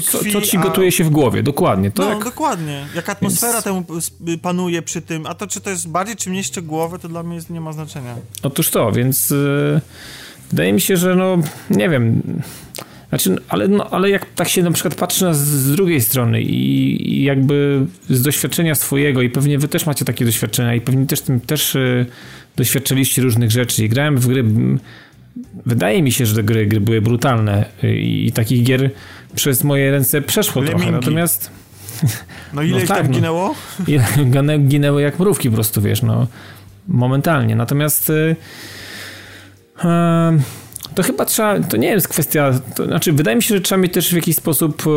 co, 0.00 0.18
co 0.32 0.40
ci 0.40 0.58
gotuje 0.58 0.92
się 0.92 1.04
w 1.04 1.10
głowie, 1.10 1.42
dokładnie. 1.42 1.90
To 1.90 2.02
no, 2.02 2.10
jak... 2.10 2.24
dokładnie. 2.24 2.86
Jak 2.94 3.08
atmosfera 3.08 3.62
temu 3.62 3.84
panuje 4.42 4.82
przy 4.82 5.02
tym, 5.02 5.26
a 5.26 5.34
to 5.34 5.46
czy 5.46 5.60
to 5.60 5.70
jest 5.70 5.88
bardziej 5.88 6.16
czy 6.16 6.30
mniej 6.30 6.44
szczegółowe, 6.44 6.98
to 6.98 7.08
dla 7.08 7.22
mnie 7.22 7.34
jest, 7.34 7.50
nie 7.50 7.60
ma 7.60 7.72
znaczenia. 7.72 8.14
Otóż 8.42 8.70
to, 8.70 8.92
więc 8.92 9.30
yy, 9.30 9.80
wydaje 10.50 10.72
mi 10.72 10.80
się, 10.80 10.96
że 10.96 11.14
no, 11.14 11.38
nie 11.70 11.88
wiem... 11.88 12.22
Znaczy, 13.08 13.36
ale, 13.48 13.68
no, 13.68 13.90
ale 13.90 14.10
jak 14.10 14.26
tak 14.34 14.48
się 14.48 14.62
na 14.62 14.70
przykład 14.70 14.94
patrzy 14.94 15.24
na 15.24 15.34
z, 15.34 15.38
z 15.38 15.72
drugiej 15.76 16.00
strony 16.00 16.42
i, 16.42 17.18
i, 17.18 17.22
jakby 17.22 17.86
z 18.10 18.22
doświadczenia 18.22 18.74
swojego 18.74 19.22
i 19.22 19.30
pewnie 19.30 19.58
wy 19.58 19.68
też 19.68 19.86
macie 19.86 20.04
takie 20.04 20.24
doświadczenia 20.24 20.74
i 20.74 20.80
pewnie 20.80 21.06
też 21.06 21.20
tym 21.20 21.40
też 21.40 21.74
y, 21.74 22.06
doświadczyliście 22.56 23.22
różnych 23.22 23.50
rzeczy 23.50 23.84
i 23.84 23.88
grałem 23.88 24.18
w 24.18 24.26
gry 24.26 24.44
wydaje 25.66 26.02
mi 26.02 26.12
się, 26.12 26.26
że 26.26 26.34
te 26.34 26.42
gry, 26.42 26.66
gry 26.66 26.80
były 26.80 27.00
brutalne 27.00 27.64
y, 27.84 27.96
i, 27.96 28.26
i 28.26 28.32
takich 28.32 28.64
gier 28.64 28.90
przez 29.34 29.64
moje 29.64 29.90
ręce 29.90 30.22
przeszło 30.22 30.62
Lemingi. 30.62 30.82
trochę, 30.82 30.92
natomiast 30.96 31.50
no 32.54 32.62
ile 32.62 32.80
no 32.80 32.86
tak, 32.86 32.96
tam 32.96 33.06
no. 33.06 33.12
ginęło? 33.12 33.54
No, 34.42 34.58
ginęły 34.58 35.02
jak 35.02 35.18
mrówki 35.18 35.48
po 35.48 35.54
prostu, 35.54 35.82
wiesz, 35.82 36.02
no 36.02 36.26
momentalnie, 36.88 37.56
natomiast 37.56 38.10
y, 38.10 38.36
to 40.98 41.02
chyba 41.02 41.24
trzeba, 41.24 41.60
to 41.60 41.76
nie 41.76 41.88
jest 41.88 42.08
kwestia, 42.08 42.60
to 42.74 42.84
znaczy 42.84 43.12
wydaje 43.12 43.36
mi 43.36 43.42
się, 43.42 43.54
że 43.54 43.60
trzeba 43.60 43.80
mieć 43.80 43.92
też 43.92 44.10
w 44.10 44.12
jakiś 44.12 44.36
sposób 44.36 44.82
e, 44.86 44.90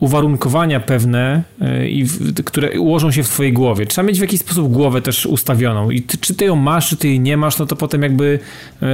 uwarunkowania 0.00 0.80
pewne, 0.80 1.42
e, 1.60 1.88
i 1.88 2.04
w, 2.04 2.44
które 2.44 2.80
ułożą 2.80 3.10
się 3.10 3.22
w 3.22 3.28
twojej 3.28 3.52
głowie. 3.52 3.86
Trzeba 3.86 4.08
mieć 4.08 4.18
w 4.18 4.20
jakiś 4.20 4.40
sposób 4.40 4.72
głowę 4.72 5.02
też 5.02 5.26
ustawioną 5.26 5.90
i 5.90 6.02
ty, 6.02 6.18
czy 6.18 6.34
ty 6.34 6.44
ją 6.44 6.56
masz, 6.56 6.88
czy 6.88 6.96
ty 6.96 7.08
jej 7.08 7.20
nie 7.20 7.36
masz, 7.36 7.58
no 7.58 7.66
to 7.66 7.76
potem 7.76 8.02
jakby 8.02 8.38
e, 8.82 8.86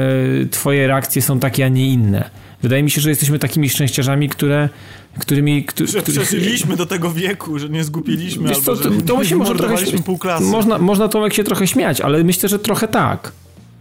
twoje 0.50 0.86
reakcje 0.86 1.22
są 1.22 1.40
takie, 1.40 1.64
a 1.64 1.68
nie 1.68 1.86
inne. 1.86 2.30
Wydaje 2.62 2.82
mi 2.82 2.90
się, 2.90 3.00
że 3.00 3.08
jesteśmy 3.08 3.38
takimi 3.38 3.70
szczęściarzami, 3.70 4.28
które 4.28 4.68
którymi... 5.18 5.64
Któ, 5.64 5.86
że 5.86 6.02
przeżyliśmy 6.02 6.76
do 6.76 6.86
tego 6.86 7.10
wieku, 7.10 7.58
że 7.58 7.68
nie 7.68 7.84
zgupiliśmy, 7.84 8.48
Wiesz, 8.48 8.58
albo 8.58 8.76
to, 8.76 8.90
to, 8.90 9.16
to 9.16 9.24
się 9.24 9.36
może 9.36 9.54
trochę, 9.54 9.86
pół 10.04 10.18
klasy. 10.18 10.44
Można, 10.44 10.78
można 10.78 11.08
Tomek 11.08 11.34
się 11.34 11.44
trochę 11.44 11.66
śmiać, 11.66 12.00
ale 12.00 12.24
myślę, 12.24 12.48
że 12.48 12.58
trochę 12.58 12.88
tak. 12.88 13.32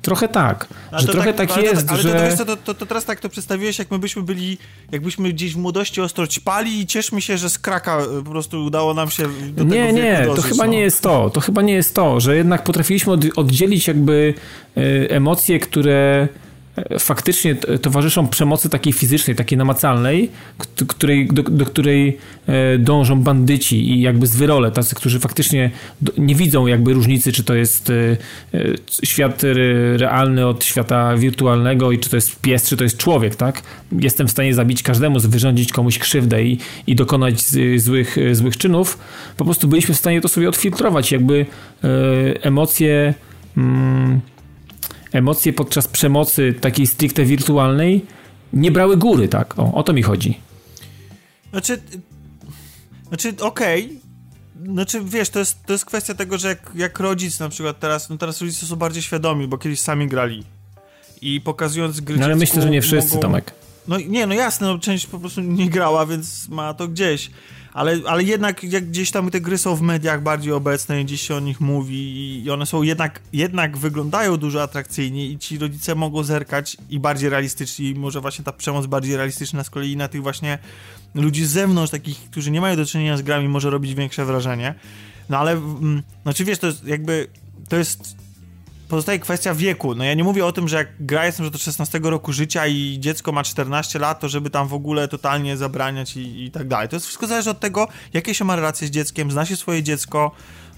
Trochę 0.02 0.28
tak. 0.28 0.68
że 0.98 1.08
trochę 1.08 1.34
tak, 1.34 1.54
tak 1.54 1.64
jest, 1.64 1.92
ale 1.92 2.02
że... 2.02 2.22
Ale 2.22 2.38
to, 2.38 2.58
to, 2.58 2.74
to, 2.74 2.86
teraz 2.86 3.06
tak 3.06 3.20
to 3.20 3.30
przedstawiłeś, 3.30 3.80
jak 3.80 3.92
my 3.92 4.00
byśmy 4.00 4.22
byli, 4.22 4.58
jakbyśmy 4.92 5.34
gdzieś 5.34 5.54
w 5.54 5.58
młodości 5.58 6.02
ostro 6.02 6.28
ćpali 6.28 6.80
i 6.80 6.88
cieszmy 6.88 7.22
się, 7.22 7.38
że 7.38 7.50
z 7.50 7.60
kraka 7.60 7.98
e, 7.98 8.24
po 8.24 8.32
prostu 8.32 8.66
udało 8.66 8.94
nam 8.94 9.10
się 9.10 9.24
do 9.54 9.64
Nie, 9.64 9.88
tego 9.88 9.98
nie, 9.98 10.24
dożyć, 10.26 10.44
to 10.44 10.50
chyba 10.50 10.66
no. 10.66 10.72
nie 10.72 10.80
jest 10.80 11.02
to. 11.02 11.30
To 11.30 11.42
chyba 11.42 11.62
nie 11.62 11.74
jest 11.74 11.96
to, 11.96 12.20
że 12.20 12.36
jednak 12.36 12.64
potrafiliśmy 12.64 13.14
oddzielić 13.36 13.88
jakby 13.88 14.34
e, 14.78 14.82
emocje, 15.10 15.60
które 15.60 16.28
faktycznie 17.00 17.56
towarzyszą 17.56 18.28
przemocy 18.28 18.70
takiej 18.70 18.94
fizycznej, 18.94 19.36
takiej 19.36 19.58
namacalnej, 19.58 20.30
której, 20.88 21.28
do, 21.28 21.44
do, 21.44 21.66
której 21.66 22.18
e, 22.48 22.78
dążą 22.78 23.22
bandyci 23.22 23.92
i 23.92 24.02
jakby 24.02 24.28
zwyrole, 24.28 24.72
tacy, 24.72 24.96
którzy 24.96 25.20
faktycznie 25.20 25.72
nie 26.18 26.36
widzą 26.36 26.68
jakby 26.68 26.94
różnicy, 26.94 27.32
czy 27.32 27.44
to 27.44 27.54
jest 27.54 27.90
e, 27.90 27.94
e, 28.54 28.60
świat 29.04 29.42
realny 29.96 30.48
od 30.48 30.64
świata 30.64 31.18
wirtualnego 31.18 31.92
i 31.92 32.00
czy 32.00 32.10
to 32.10 32.16
jest 32.16 32.42
pies, 32.42 32.70
czy 32.70 32.78
to 32.78 32.84
jest 32.84 32.98
człowiek, 32.98 33.36
tak? 33.36 33.62
Jestem 33.92 34.28
w 34.28 34.32
stanie 34.32 34.54
zabić 34.54 34.84
każdemu, 34.84 35.20
wyrządzić 35.20 35.72
komuś 35.72 35.98
krzywdę 35.98 36.44
i, 36.44 36.58
i 36.88 36.96
dokonać 36.96 37.42
złych, 37.78 38.18
złych 38.32 38.58
czynów. 38.58 38.98
Po 39.38 39.46
prostu 39.46 39.68
byliśmy 39.68 39.96
w 39.96 39.98
stanie 39.98 40.22
to 40.22 40.28
sobie 40.28 40.50
odfiltrować, 40.50 41.12
jakby 41.12 41.46
emocje... 42.44 43.14
Mm, 43.58 44.22
emocje 45.14 45.54
podczas 45.54 45.88
przemocy 45.88 46.54
takiej 46.62 46.88
stricte 46.88 47.26
wirtualnej 47.26 48.06
nie 48.54 48.72
brały 48.72 48.98
góry, 48.98 49.28
tak? 49.28 49.60
O, 49.60 49.74
o 49.74 49.84
to 49.84 49.94
mi 49.94 50.02
chodzi. 50.02 50.40
Znaczy, 51.52 51.82
znaczy 53.08 53.34
okej, 53.42 53.86
okay. 53.86 54.12
Znaczy, 54.66 55.02
wiesz, 55.04 55.30
to 55.30 55.40
jest, 55.40 55.66
to 55.66 55.74
jest 55.74 55.86
kwestia 55.86 56.14
tego, 56.14 56.38
że 56.38 56.48
jak, 56.48 56.72
jak 56.76 57.00
rodzic 57.00 57.40
na 57.40 57.50
przykład 57.50 57.80
teraz, 57.80 58.10
no 58.10 58.18
teraz 58.18 58.42
rodzice 58.42 58.66
są 58.66 58.76
bardziej 58.76 59.04
świadomi, 59.04 59.48
bo 59.48 59.58
kiedyś 59.58 59.80
sami 59.80 60.08
grali. 60.08 60.44
I 61.22 61.42
pokazując 61.42 62.00
gry 62.02 62.18
No 62.18 62.26
ale 62.26 62.36
myślę, 62.36 62.62
że 62.62 62.70
nie 62.70 62.82
wszyscy, 62.82 63.10
mogą... 63.10 63.22
Tomek. 63.22 63.54
No 63.88 63.98
nie, 63.98 64.28
no 64.28 64.34
jasne, 64.34 64.68
no 64.68 64.80
część 64.80 65.08
po 65.08 65.20
prostu 65.20 65.42
nie 65.42 65.70
grała, 65.70 66.06
więc 66.06 66.50
ma 66.50 66.74
to 66.74 66.88
gdzieś 66.88 67.30
ale, 67.74 68.00
ale 68.06 68.24
jednak 68.24 68.64
jak 68.64 68.86
gdzieś 68.86 69.12
tam 69.12 69.32
te 69.32 69.42
gry 69.42 69.58
są 69.58 69.76
w 69.76 69.82
mediach 69.82 70.24
bardziej 70.24 70.54
obecne 70.54 71.04
gdzieś 71.04 71.22
się 71.22 71.36
o 71.36 71.40
nich 71.40 71.62
mówi 71.62 72.44
i 72.44 72.52
one 72.52 72.66
są 72.66 72.82
jednak, 72.82 73.22
jednak 73.34 73.78
wyglądają 73.78 74.38
dużo 74.38 74.64
atrakcyjniej 74.64 75.32
i 75.32 75.40
ci 75.40 75.58
rodzice 75.58 75.96
mogą 75.96 76.24
zerkać 76.24 76.78
i 76.90 77.00
bardziej 77.00 77.30
realistycznie 77.30 77.96
może 77.96 78.22
właśnie 78.22 78.46
ta 78.46 78.52
przemoc 78.52 78.86
bardziej 78.86 79.18
realistyczna 79.18 79.64
z 79.64 79.70
kolei 79.70 79.98
na 79.98 80.08
tych 80.08 80.22
właśnie 80.22 80.58
ludzi 81.16 81.46
z 81.46 81.50
zewnątrz, 81.50 81.92
takich, 81.92 82.30
którzy 82.32 82.52
nie 82.52 82.62
mają 82.62 82.76
do 82.76 82.86
czynienia 82.86 83.18
z 83.18 83.22
grami 83.22 83.48
może 83.48 83.70
robić 83.70 83.96
większe 83.96 84.26
wrażenie. 84.26 84.76
No 85.30 85.38
ale, 85.38 85.52
mm, 85.52 86.04
znaczy 86.24 86.46
wiesz, 86.46 86.60
to 86.60 86.68
jest 86.68 86.84
jakby, 86.84 87.28
to 87.70 87.78
jest 87.78 88.21
pozostaje 88.92 89.20
kwestia 89.20 89.54
wieku. 89.54 89.96
No 89.96 90.04
ja 90.04 90.14
nie 90.14 90.24
mówię 90.24 90.46
o 90.46 90.52
tym, 90.52 90.68
że 90.68 90.78
jak 90.78 90.88
gra 91.00 91.26
jestem 91.26 91.46
że 91.46 91.52
do 91.52 91.58
16 91.58 92.00
roku 92.04 92.34
życia 92.34 92.68
i 92.68 92.98
dziecko 93.00 93.32
ma 93.32 93.44
14 93.44 94.00
lat, 94.00 94.20
to 94.20 94.30
żeby 94.30 94.50
tam 94.50 94.68
w 94.68 94.74
ogóle 94.74 95.08
totalnie 95.08 95.58
zabraniać 95.58 96.18
i, 96.18 96.44
i 96.44 96.52
tak 96.52 96.68
dalej. 96.68 96.90
To 96.90 96.96
jest 96.96 97.06
wszystko 97.06 97.28
zależy 97.28 97.50
od 97.50 97.60
tego, 97.60 97.88
jakie 98.14 98.34
się 98.34 98.46
ma 98.46 98.56
relacje 98.56 98.88
z 98.88 98.92
dzieckiem, 98.92 99.32
zna 99.32 99.46
się 99.46 99.56
swoje 99.56 99.84
dziecko 99.84 100.32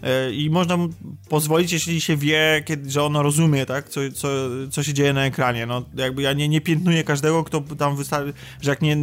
yy, 0.04 0.36
i 0.36 0.49
można 0.49 0.78
mu 0.78 0.89
pozwolić, 1.30 1.73
jeśli 1.73 2.02
się 2.02 2.17
wie, 2.17 2.63
kiedy, 2.65 2.91
że 2.91 3.04
ono 3.04 3.23
rozumie, 3.23 3.65
tak, 3.65 3.89
co, 3.89 4.02
co, 4.15 4.28
co 4.71 4.84
się 4.84 4.93
dzieje 4.93 5.13
na 5.13 5.26
ekranie. 5.26 5.65
No 5.65 5.84
jakby 5.95 6.21
ja 6.21 6.34
nie, 6.34 6.49
nie 6.49 6.62
piętnuję 6.62 7.04
każdego, 7.04 7.43
kto 7.43 7.62
tam 7.62 7.95
wystarczy, 7.95 8.34
że 8.62 8.69
jak 8.69 8.82
nie, 8.82 8.97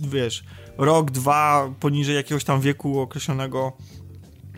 wiesz, 0.00 0.44
rok, 0.78 1.10
dwa 1.10 1.70
poniżej 1.80 2.14
jakiegoś 2.14 2.44
tam 2.44 2.60
wieku 2.60 3.00
określonego 3.00 3.72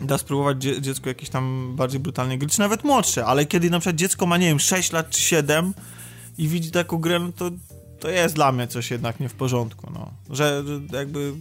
da 0.02 0.18
spróbować 0.18 0.62
dzie 0.62 0.80
dziecku 0.80 1.08
jakieś 1.08 1.28
tam 1.28 1.72
bardziej 1.76 2.00
brutalnej 2.00 2.38
gry, 2.38 2.48
czy 2.48 2.58
nawet 2.58 2.84
młodsze, 2.84 3.26
ale 3.26 3.46
kiedy 3.46 3.70
na 3.70 3.80
przykład 3.80 3.96
dziecko 3.96 4.26
ma, 4.26 4.36
nie 4.36 4.46
wiem, 4.46 4.60
6 4.60 4.92
lat 4.92 5.10
czy 5.10 5.20
7 5.20 5.74
i 6.38 6.48
widzi 6.48 6.70
taką 6.70 6.98
grę, 6.98 7.18
no 7.18 7.32
to, 7.32 7.50
to 8.00 8.08
jest 8.08 8.34
dla 8.34 8.52
mnie 8.52 8.66
coś 8.66 8.90
jednak 8.90 9.20
nie 9.20 9.28
w 9.28 9.34
porządku, 9.34 9.90
no. 9.94 10.10
Że, 10.30 10.62
że 10.66 10.98
jakby... 10.98 11.32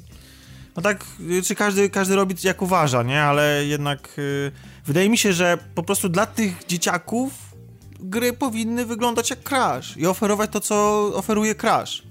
No 0.76 0.82
tak, 0.82 1.06
czy 1.44 1.56
każdy, 1.56 1.90
każdy 1.90 2.16
robi 2.16 2.36
jak 2.44 2.62
uważa, 2.62 3.04
nie? 3.04 3.24
Ale 3.24 3.66
jednak 3.66 4.14
yy, 4.18 4.52
wydaje 4.86 5.10
mi 5.10 5.18
się, 5.18 5.34
że 5.34 5.58
po 5.76 5.84
prostu 5.84 6.10
dla 6.10 6.26
tych 6.26 6.66
dzieciaków 6.68 7.34
gry 8.00 8.34
powinny 8.34 8.86
wyglądać 8.86 9.30
jak 9.30 9.44
Crash 9.44 9.98
i 9.98 10.08
oferować 10.08 10.52
to, 10.52 10.60
co 10.60 11.02
oferuje 11.16 11.56
Crash. 11.56 12.04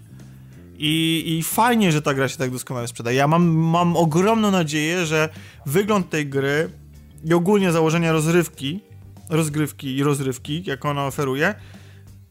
I, 0.83 1.25
I 1.27 1.43
fajnie, 1.43 1.93
że 1.93 2.03
ta 2.03 2.15
gra 2.15 2.29
się 2.29 2.37
tak 2.37 2.51
doskonale 2.51 2.89
sprzedaje. 2.89 3.17
Ja 3.17 3.29
mam, 3.29 3.49
mam 3.49 3.97
ogromną 3.97 4.51
nadzieję, 4.51 5.07
że 5.07 5.29
wygląd 5.67 6.11
tej 6.11 6.27
gry 6.27 6.71
i 7.25 7.35
ogólnie 7.35 7.73
założenia 7.73 8.13
rozrywki, 8.13 8.81
rozgrywki 9.31 9.97
i 9.97 10.03
rozrywki, 10.03 10.63
jak 10.67 10.85
ona 10.85 11.07
oferuje, 11.07 11.55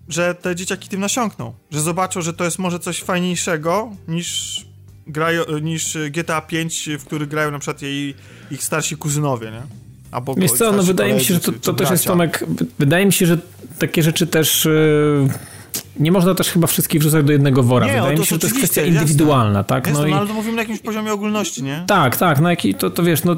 że 0.08 0.36
te 0.36 0.56
dzieciaki 0.56 0.90
tym 0.90 1.00
nasiąkną. 1.00 1.54
Że 1.72 1.82
zobaczą, 1.82 2.22
że 2.22 2.34
to 2.34 2.44
jest 2.44 2.60
może 2.60 2.80
coś 2.80 3.04
fajniejszego 3.04 3.92
niż, 4.08 4.62
grają, 5.08 5.44
niż 5.62 5.98
GTA 6.12 6.42
5, 6.42 6.90
w 7.00 7.06
których 7.06 7.30
grają 7.30 7.52
na 7.52 7.60
przykład 7.60 7.82
jej, 7.82 8.16
ich 8.52 8.64
starsi 8.64 8.98
kuzynowie, 8.98 9.52
nie? 9.52 9.62
Albo 10.12 10.36
Wiesz 10.36 10.52
co, 10.52 10.72
no 10.72 10.84
wydaje 10.84 11.14
mi 11.14 11.24
się, 11.24 11.34
że 11.34 11.40
to, 11.40 11.52
to 11.52 11.74
też 11.74 11.92
jest 11.92 12.06
Tomek, 12.06 12.46
wydaje 12.80 13.06
mi 13.06 13.14
się, 13.14 13.26
że 13.26 13.38
takie 13.80 14.04
rzeczy 14.04 14.28
też... 14.28 14.66
Yy 14.66 15.59
nie 16.00 16.12
można 16.12 16.36
też 16.36 16.50
chyba 16.50 16.68
wszystkich 16.68 17.02
wrzucać 17.02 17.26
do 17.26 17.32
jednego 17.32 17.64
wora. 17.64 17.88
Nie, 17.88 17.94
Wydaje 17.94 18.18
mi 18.18 18.26
się, 18.26 18.36
że 18.36 18.40
to 18.40 18.48
jest 18.48 18.58
kwestia 18.58 18.82
indywidualna, 18.82 19.64
tak? 19.64 19.88
Jasne, 19.88 20.02
no, 20.02 20.08
i... 20.08 20.12
no 20.12 20.18
ale 20.18 20.28
to 20.28 20.34
mówimy 20.34 20.56
na 20.56 20.62
jakimś 20.62 20.80
poziomie 20.80 21.14
ogólności, 21.14 21.64
nie? 21.64 21.84
Tak, 21.88 22.18
tak, 22.18 22.40
na 22.40 22.50
jaki 22.50 22.76
to, 22.76 22.90
to 22.90 23.04
wiesz, 23.04 23.24
no 23.24 23.36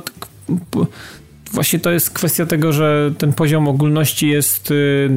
właśnie 1.53 1.79
to 1.79 1.91
jest 1.91 2.11
kwestia 2.11 2.45
tego, 2.45 2.73
że 2.73 3.11
ten 3.17 3.33
poziom 3.33 3.67
ogólności 3.67 4.29
jest 4.29 4.71
y, 4.71 5.09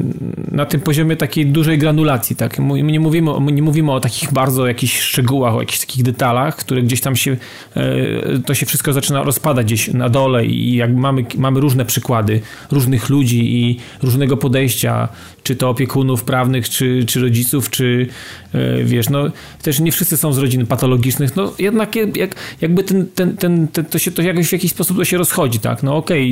na 0.51 0.65
tym 0.65 0.81
poziomie 0.81 1.15
takiej 1.15 1.45
dużej 1.45 1.77
granulacji, 1.77 2.35
tak? 2.35 2.59
My 2.59 2.83
nie 2.83 2.99
mówimy, 2.99 3.31
nie 3.51 3.61
mówimy 3.61 3.91
o 3.91 3.99
takich 3.99 4.33
bardzo 4.33 4.67
jakichś 4.67 4.99
szczegółach, 4.99 5.55
o 5.55 5.59
jakichś 5.59 5.79
takich 5.79 6.03
detalach, 6.03 6.55
które 6.55 6.81
gdzieś 6.81 7.01
tam 7.01 7.15
się, 7.15 7.37
y, 7.77 8.41
to 8.45 8.53
się 8.53 8.65
wszystko 8.65 8.93
zaczyna 8.93 9.23
rozpadać 9.23 9.65
gdzieś 9.65 9.87
na 9.87 10.09
dole 10.09 10.45
i 10.45 10.75
jak 10.75 10.95
mamy, 10.95 11.25
mamy 11.37 11.59
różne 11.59 11.85
przykłady 11.85 12.41
różnych 12.71 13.09
ludzi 13.09 13.55
i 13.55 13.79
różnego 14.03 14.37
podejścia, 14.37 15.07
czy 15.43 15.55
to 15.55 15.69
opiekunów 15.69 16.23
prawnych, 16.23 16.69
czy, 16.69 17.05
czy 17.07 17.21
rodziców, 17.21 17.69
czy 17.69 18.07
y, 18.55 18.83
wiesz, 18.83 19.09
no 19.09 19.29
też 19.61 19.79
nie 19.79 19.91
wszyscy 19.91 20.17
są 20.17 20.33
z 20.33 20.37
rodzin 20.37 20.65
patologicznych, 20.65 21.35
no 21.35 21.53
jednak 21.59 21.95
jak, 22.15 22.35
jakby 22.61 22.83
ten, 22.83 23.05
ten, 23.15 23.37
ten, 23.37 23.67
ten, 23.67 23.85
to 23.85 23.99
się 23.99 24.11
to 24.11 24.21
jakoś 24.21 24.47
w 24.47 24.51
jakiś 24.51 24.71
sposób 24.71 24.97
to 24.97 25.05
się 25.05 25.17
rozchodzi, 25.17 25.59
tak? 25.59 25.83
No 25.83 25.95
okej, 25.95 26.24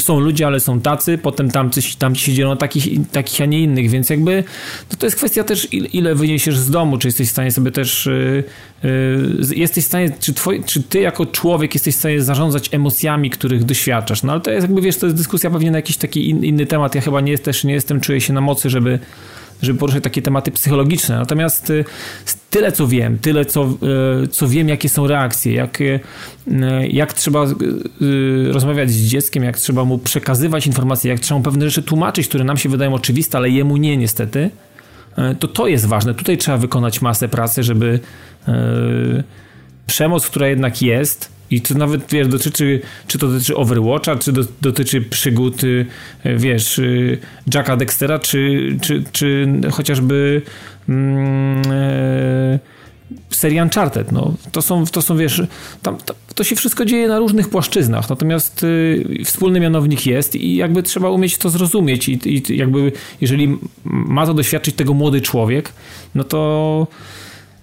są 0.00 0.20
ludzie, 0.20 0.46
ale 0.46 0.60
są 0.60 0.80
tacy, 0.80 1.18
potem 1.18 1.50
tamci, 1.50 1.96
tamci 1.98 2.24
się 2.24 2.32
dzielą 2.32 2.56
takich, 2.56 3.10
takich, 3.12 3.40
a 3.40 3.44
nie 3.44 3.60
innych, 3.60 3.90
więc 3.90 4.10
jakby 4.10 4.44
to, 4.88 4.96
to 4.96 5.06
jest 5.06 5.16
kwestia 5.16 5.44
też 5.44 5.68
ile 5.72 6.14
wyniesiesz 6.14 6.58
z 6.58 6.70
domu, 6.70 6.98
czy 6.98 7.08
jesteś 7.08 7.28
w 7.28 7.30
stanie 7.30 7.52
sobie 7.52 7.70
też 7.70 8.06
yy, 8.06 8.44
yy, 8.82 9.56
jesteś 9.56 9.84
w 9.84 9.86
stanie, 9.86 10.10
czy, 10.20 10.34
twoi, 10.34 10.64
czy 10.64 10.82
ty 10.82 11.00
jako 11.00 11.26
człowiek 11.26 11.74
jesteś 11.74 11.94
w 11.94 11.98
stanie 11.98 12.22
zarządzać 12.22 12.74
emocjami, 12.74 13.30
których 13.30 13.64
doświadczasz, 13.64 14.22
no 14.22 14.32
ale 14.32 14.40
to 14.40 14.50
jest 14.50 14.62
jakby, 14.66 14.80
wiesz, 14.80 14.96
to 14.96 15.06
jest 15.06 15.16
dyskusja 15.16 15.50
pewnie 15.50 15.70
na 15.70 15.78
jakiś 15.78 15.96
taki 15.96 16.30
in, 16.30 16.44
inny 16.44 16.66
temat, 16.66 16.94
ja 16.94 17.00
chyba 17.00 17.20
nie 17.20 17.32
jest, 17.32 17.44
też 17.44 17.64
nie 17.64 17.74
jestem, 17.74 18.00
czuję 18.00 18.20
się 18.20 18.32
na 18.32 18.40
mocy, 18.40 18.70
żeby 18.70 18.98
żeby 19.62 19.78
poruszać 19.78 20.04
takie 20.04 20.22
tematy 20.22 20.50
psychologiczne. 20.50 21.18
Natomiast 21.18 21.70
y, 21.70 21.84
tyle, 22.50 22.72
co 22.72 22.86
wiem, 22.86 23.18
tyle, 23.18 23.44
co, 23.44 23.68
y, 24.24 24.28
co 24.28 24.48
wiem, 24.48 24.68
jakie 24.68 24.88
są 24.88 25.06
reakcje, 25.06 25.52
jak, 25.52 25.80
y, 25.80 26.00
jak 26.90 27.12
trzeba 27.12 27.46
rozmawiać 28.52 28.90
z 28.90 29.06
dzieckiem, 29.06 29.44
jak 29.44 29.58
trzeba 29.58 29.84
mu 29.84 29.98
przekazywać 29.98 30.66
informacje, 30.66 31.10
jak 31.10 31.20
trzeba 31.20 31.38
mu 31.38 31.44
pewne 31.44 31.70
rzeczy 31.70 31.82
tłumaczyć, 31.82 32.28
które 32.28 32.44
nam 32.44 32.56
się 32.56 32.68
wydają 32.68 32.94
oczywiste, 32.94 33.38
ale 33.38 33.50
jemu 33.50 33.76
nie 33.76 33.96
niestety, 33.96 34.50
to 35.38 35.48
to 35.48 35.66
jest 35.66 35.86
ważne. 35.86 36.14
Tutaj 36.14 36.38
trzeba 36.38 36.56
wykonać 36.58 37.02
masę 37.02 37.28
pracy, 37.28 37.62
żeby 37.62 38.00
przemoc, 39.86 40.26
która 40.26 40.48
jednak 40.48 40.82
jest, 40.82 41.37
i 41.50 41.60
to 41.60 41.74
nawet, 41.74 42.10
wiesz, 42.12 42.28
dotyczy, 42.28 42.80
czy 43.06 43.18
to 43.18 43.28
dotyczy 43.28 43.56
Overwatcha, 43.56 44.16
czy 44.16 44.32
do, 44.32 44.42
dotyczy 44.60 45.00
przygód, 45.00 45.64
y, 45.64 45.86
wiesz, 46.24 46.78
y, 46.78 47.18
Jacka 47.54 47.76
Dextera, 47.76 48.18
czy, 48.18 48.76
czy, 48.80 49.04
czy 49.12 49.48
chociażby 49.70 50.42
mm, 50.88 51.62
e, 51.72 52.58
serii 53.30 53.60
Uncharted, 53.60 54.12
no. 54.12 54.34
To 54.52 54.62
są, 54.62 54.86
to 54.86 55.02
są 55.02 55.16
wiesz, 55.16 55.42
tam, 55.82 55.96
to, 56.04 56.14
to 56.34 56.44
się 56.44 56.56
wszystko 56.56 56.84
dzieje 56.84 57.08
na 57.08 57.18
różnych 57.18 57.48
płaszczyznach, 57.48 58.10
natomiast 58.10 58.62
y, 58.62 59.22
wspólny 59.24 59.60
mianownik 59.60 60.06
jest 60.06 60.34
i 60.34 60.56
jakby 60.56 60.82
trzeba 60.82 61.10
umieć 61.10 61.38
to 61.38 61.50
zrozumieć 61.50 62.08
i, 62.08 62.18
i 62.24 62.56
jakby, 62.56 62.92
jeżeli 63.20 63.58
ma 63.84 64.26
to 64.26 64.34
doświadczyć 64.34 64.74
tego 64.74 64.94
młody 64.94 65.20
człowiek, 65.20 65.72
no 66.14 66.24
to 66.24 66.86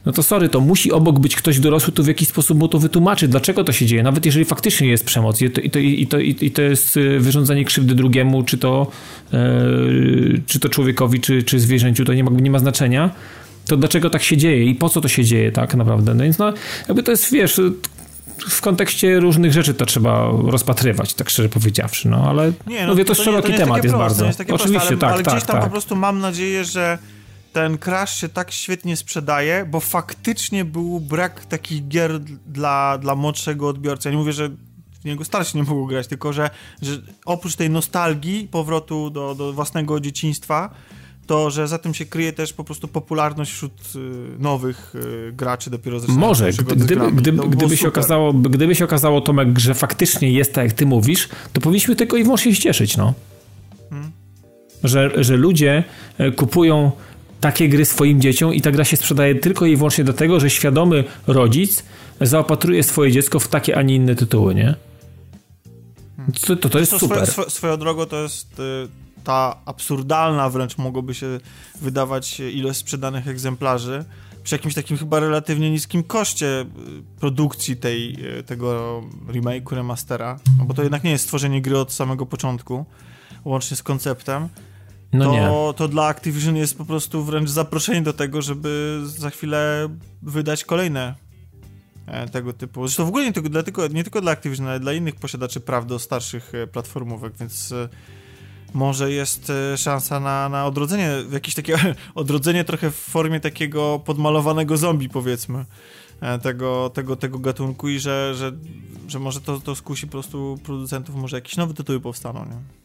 no 0.05 0.11
to 0.11 0.23
sorry, 0.23 0.49
to 0.49 0.61
musi 0.61 0.91
obok 0.91 1.19
być 1.19 1.35
ktoś 1.35 1.59
dorosły, 1.59 1.93
to 1.93 2.03
w 2.03 2.07
jakiś 2.07 2.27
sposób 2.27 2.57
mu 2.57 2.67
to 2.67 2.79
wytłumaczy, 2.79 3.27
dlaczego 3.27 3.63
to 3.63 3.71
się 3.71 3.85
dzieje, 3.85 4.03
nawet 4.03 4.25
jeżeli 4.25 4.45
faktycznie 4.45 4.87
jest 4.87 5.05
przemoc 5.05 5.41
i 5.41 5.49
to, 5.49 5.61
i 5.61 5.69
to, 5.69 5.79
i 5.79 6.07
to, 6.07 6.19
i 6.19 6.51
to 6.51 6.61
jest 6.61 6.97
y, 6.97 7.19
wyrządzanie 7.19 7.65
krzywdy 7.65 7.95
drugiemu, 7.95 8.43
czy 8.43 8.57
to, 8.57 8.87
yy, 9.31 10.41
czy 10.47 10.59
to 10.59 10.69
człowiekowi, 10.69 11.21
czy, 11.21 11.43
czy 11.43 11.59
zwierzęciu, 11.59 12.05
to 12.05 12.13
nie 12.13 12.23
ma, 12.23 12.31
nie 12.31 12.51
ma 12.51 12.59
znaczenia, 12.59 13.09
to 13.65 13.77
dlaczego 13.77 14.09
tak 14.09 14.23
się 14.23 14.37
dzieje 14.37 14.65
i 14.65 14.75
po 14.75 14.89
co 14.89 15.01
to 15.01 15.07
się 15.07 15.23
dzieje 15.23 15.51
tak 15.51 15.75
naprawdę. 15.75 16.13
No 16.13 16.23
więc 16.23 16.37
no, 16.37 16.53
jakby 16.87 17.03
to 17.03 17.11
jest, 17.11 17.31
wiesz, 17.31 17.61
w 18.49 18.61
kontekście 18.61 19.19
różnych 19.19 19.53
rzeczy 19.53 19.73
to 19.73 19.85
trzeba 19.85 20.31
rozpatrywać, 20.45 21.13
tak 21.13 21.29
szczerze 21.29 21.49
powiedziawszy, 21.49 22.09
no 22.09 22.29
ale 22.29 22.51
nie, 22.67 22.85
no, 22.85 22.91
mówię, 22.91 23.05
to, 23.05 23.15
to 23.15 23.23
szeroki 23.23 23.51
nie, 23.51 23.57
to 23.57 23.63
temat 23.63 23.77
jest, 23.77 23.85
jest 23.85 23.95
bardzo. 23.95 24.25
Oczywiście, 24.25 24.45
proste, 24.45 24.87
ale, 24.87 24.97
tak, 24.97 25.13
ale 25.13 25.23
tak, 25.23 25.33
gdzieś 25.33 25.47
tam 25.47 25.55
tak. 25.55 25.65
po 25.65 25.71
prostu 25.71 25.95
mam 25.95 26.19
nadzieję, 26.19 26.65
że 26.65 26.97
ten 27.55 27.77
Crash 27.77 28.19
się 28.19 28.29
tak 28.29 28.51
świetnie 28.51 28.97
sprzedaje, 28.97 29.65
bo 29.71 29.79
faktycznie 29.79 30.65
był 30.65 30.99
brak 30.99 31.45
takich 31.45 31.87
gier 31.87 32.19
dla, 32.47 32.97
dla 32.97 33.15
młodszego 33.15 33.67
odbiorcy. 33.67 34.07
Ja 34.09 34.11
nie 34.11 34.17
mówię, 34.17 34.33
że 34.33 34.49
w 35.01 35.05
niego 35.05 35.25
starsi 35.25 35.57
nie 35.57 35.63
mogą 35.63 35.85
grać, 35.85 36.07
tylko 36.07 36.33
że, 36.33 36.49
że 36.81 36.91
oprócz 37.25 37.55
tej 37.55 37.69
nostalgii, 37.69 38.47
powrotu 38.47 39.09
do, 39.09 39.35
do 39.35 39.53
własnego 39.53 39.99
dzieciństwa, 39.99 40.69
to, 41.27 41.49
że 41.49 41.67
za 41.67 41.77
tym 41.77 41.93
się 41.93 42.05
kryje 42.05 42.33
też 42.33 42.53
po 42.53 42.63
prostu 42.63 42.87
popularność 42.87 43.51
wśród 43.51 43.81
y, 43.95 43.99
nowych 44.39 44.95
y, 44.95 45.31
graczy 45.31 45.69
dopiero 45.69 45.99
ze 45.99 46.07
Może, 46.07 46.51
gdy, 46.51 46.75
gdyby, 46.75 47.11
gdyby, 47.11 47.49
gdyby, 47.49 47.77
się 47.77 47.87
okazało, 47.87 48.33
gdyby 48.33 48.75
się 48.75 48.85
okazało, 48.85 49.21
Tomek, 49.21 49.59
że 49.59 49.73
faktycznie 49.73 50.31
jest 50.31 50.53
tak, 50.53 50.65
jak 50.65 50.73
ty 50.73 50.85
mówisz, 50.85 51.29
to 51.53 51.61
powinniśmy 51.61 51.95
tylko 51.95 52.17
i 52.17 52.23
wyłącznie 52.23 52.55
się 52.55 52.61
cieszyć, 52.61 52.97
no. 52.97 53.13
Hmm. 53.89 54.11
Że, 54.83 55.23
że 55.23 55.37
ludzie 55.37 55.83
e, 56.17 56.31
kupują 56.31 56.91
takie 57.45 57.69
gry 57.69 57.85
swoim 57.85 58.21
dzieciom 58.21 58.53
i 58.53 58.61
ta 58.61 58.71
gra 58.71 58.83
się 58.83 58.97
sprzedaje 58.97 59.35
tylko 59.35 59.65
i 59.65 59.75
wyłącznie 59.75 60.03
dlatego, 60.03 60.39
że 60.39 60.49
świadomy 60.49 61.03
rodzic 61.27 61.83
zaopatruje 62.21 62.83
swoje 62.83 63.11
dziecko 63.11 63.39
w 63.39 63.47
takie, 63.47 63.77
a 63.77 63.81
nie 63.81 63.95
inne 63.95 64.15
tytuły, 64.15 64.55
nie? 64.55 64.75
To, 66.47 66.55
to, 66.55 66.69
to 66.69 66.79
jest 66.79 66.91
to 66.91 66.99
super. 66.99 67.27
Swoją, 67.27 67.49
swoją 67.49 67.77
drogą 67.77 68.05
to 68.05 68.21
jest 68.23 68.59
y, 68.59 68.63
ta 69.23 69.57
absurdalna 69.65 70.49
wręcz 70.49 70.77
mogłoby 70.77 71.13
się 71.13 71.39
wydawać 71.81 72.39
ilość 72.39 72.79
sprzedanych 72.79 73.27
egzemplarzy 73.27 74.05
przy 74.43 74.55
jakimś 74.55 74.73
takim 74.73 74.97
chyba 74.97 75.19
relatywnie 75.19 75.71
niskim 75.71 76.03
koszcie 76.03 76.61
y, 76.61 76.65
produkcji 77.19 77.77
tej, 77.77 78.15
y, 78.39 78.43
tego 78.43 79.01
remake'u, 79.27 79.75
remastera, 79.75 80.39
no 80.59 80.65
bo 80.65 80.73
to 80.73 80.83
jednak 80.83 81.03
nie 81.03 81.11
jest 81.11 81.23
stworzenie 81.23 81.61
gry 81.61 81.77
od 81.77 81.93
samego 81.93 82.25
początku, 82.25 82.85
łącznie 83.43 83.77
z 83.77 83.83
konceptem, 83.83 84.49
no 85.15 85.25
to, 85.25 85.31
nie. 85.31 85.73
to 85.77 85.87
dla 85.87 86.07
Activision 86.07 86.55
jest 86.55 86.77
po 86.77 86.85
prostu 86.85 87.23
wręcz 87.23 87.49
zaproszenie 87.49 88.01
do 88.01 88.13
tego, 88.13 88.41
żeby 88.41 89.01
za 89.05 89.29
chwilę 89.29 89.89
wydać 90.21 90.63
kolejne 90.63 91.15
e, 92.07 92.29
tego 92.29 92.53
typu. 92.53 92.87
Zresztą 92.87 93.05
w 93.05 93.07
ogóle 93.07 93.25
nie 93.25 93.33
tylko, 93.33 93.49
dla, 93.49 93.63
tylko, 93.63 93.87
nie 93.87 94.03
tylko 94.03 94.21
dla 94.21 94.31
Activision, 94.31 94.67
ale 94.67 94.79
dla 94.79 94.93
innych 94.93 95.15
posiadaczy 95.15 95.59
praw 95.59 95.85
do 95.85 95.99
starszych 95.99 96.55
e, 96.55 96.67
platformówek, 96.67 97.33
więc 97.39 97.71
e, 97.71 97.89
może 98.73 99.11
jest 99.11 99.51
szansa 99.77 100.19
na, 100.19 100.49
na 100.49 100.65
odrodzenie, 100.65 101.09
jakieś 101.31 101.55
takie 101.55 101.77
odrodzenie 102.15 102.63
trochę 102.63 102.91
w 102.91 102.95
formie 102.95 103.39
takiego 103.39 103.99
podmalowanego 104.05 104.77
zombie, 104.77 105.09
powiedzmy, 105.09 105.65
tego, 106.41 106.89
tego, 106.89 107.15
tego 107.15 107.39
gatunku 107.39 107.89
i 107.89 107.99
że, 107.99 108.33
że, 108.35 108.51
że 109.07 109.19
może 109.19 109.41
to, 109.41 109.59
to 109.59 109.75
skusi 109.75 110.05
po 110.05 110.11
prostu 110.11 110.59
producentów, 110.63 111.15
może 111.15 111.37
jakieś 111.37 111.57
nowe 111.57 111.73
tytuły 111.73 111.99
powstaną, 111.99 112.45
nie? 112.45 112.84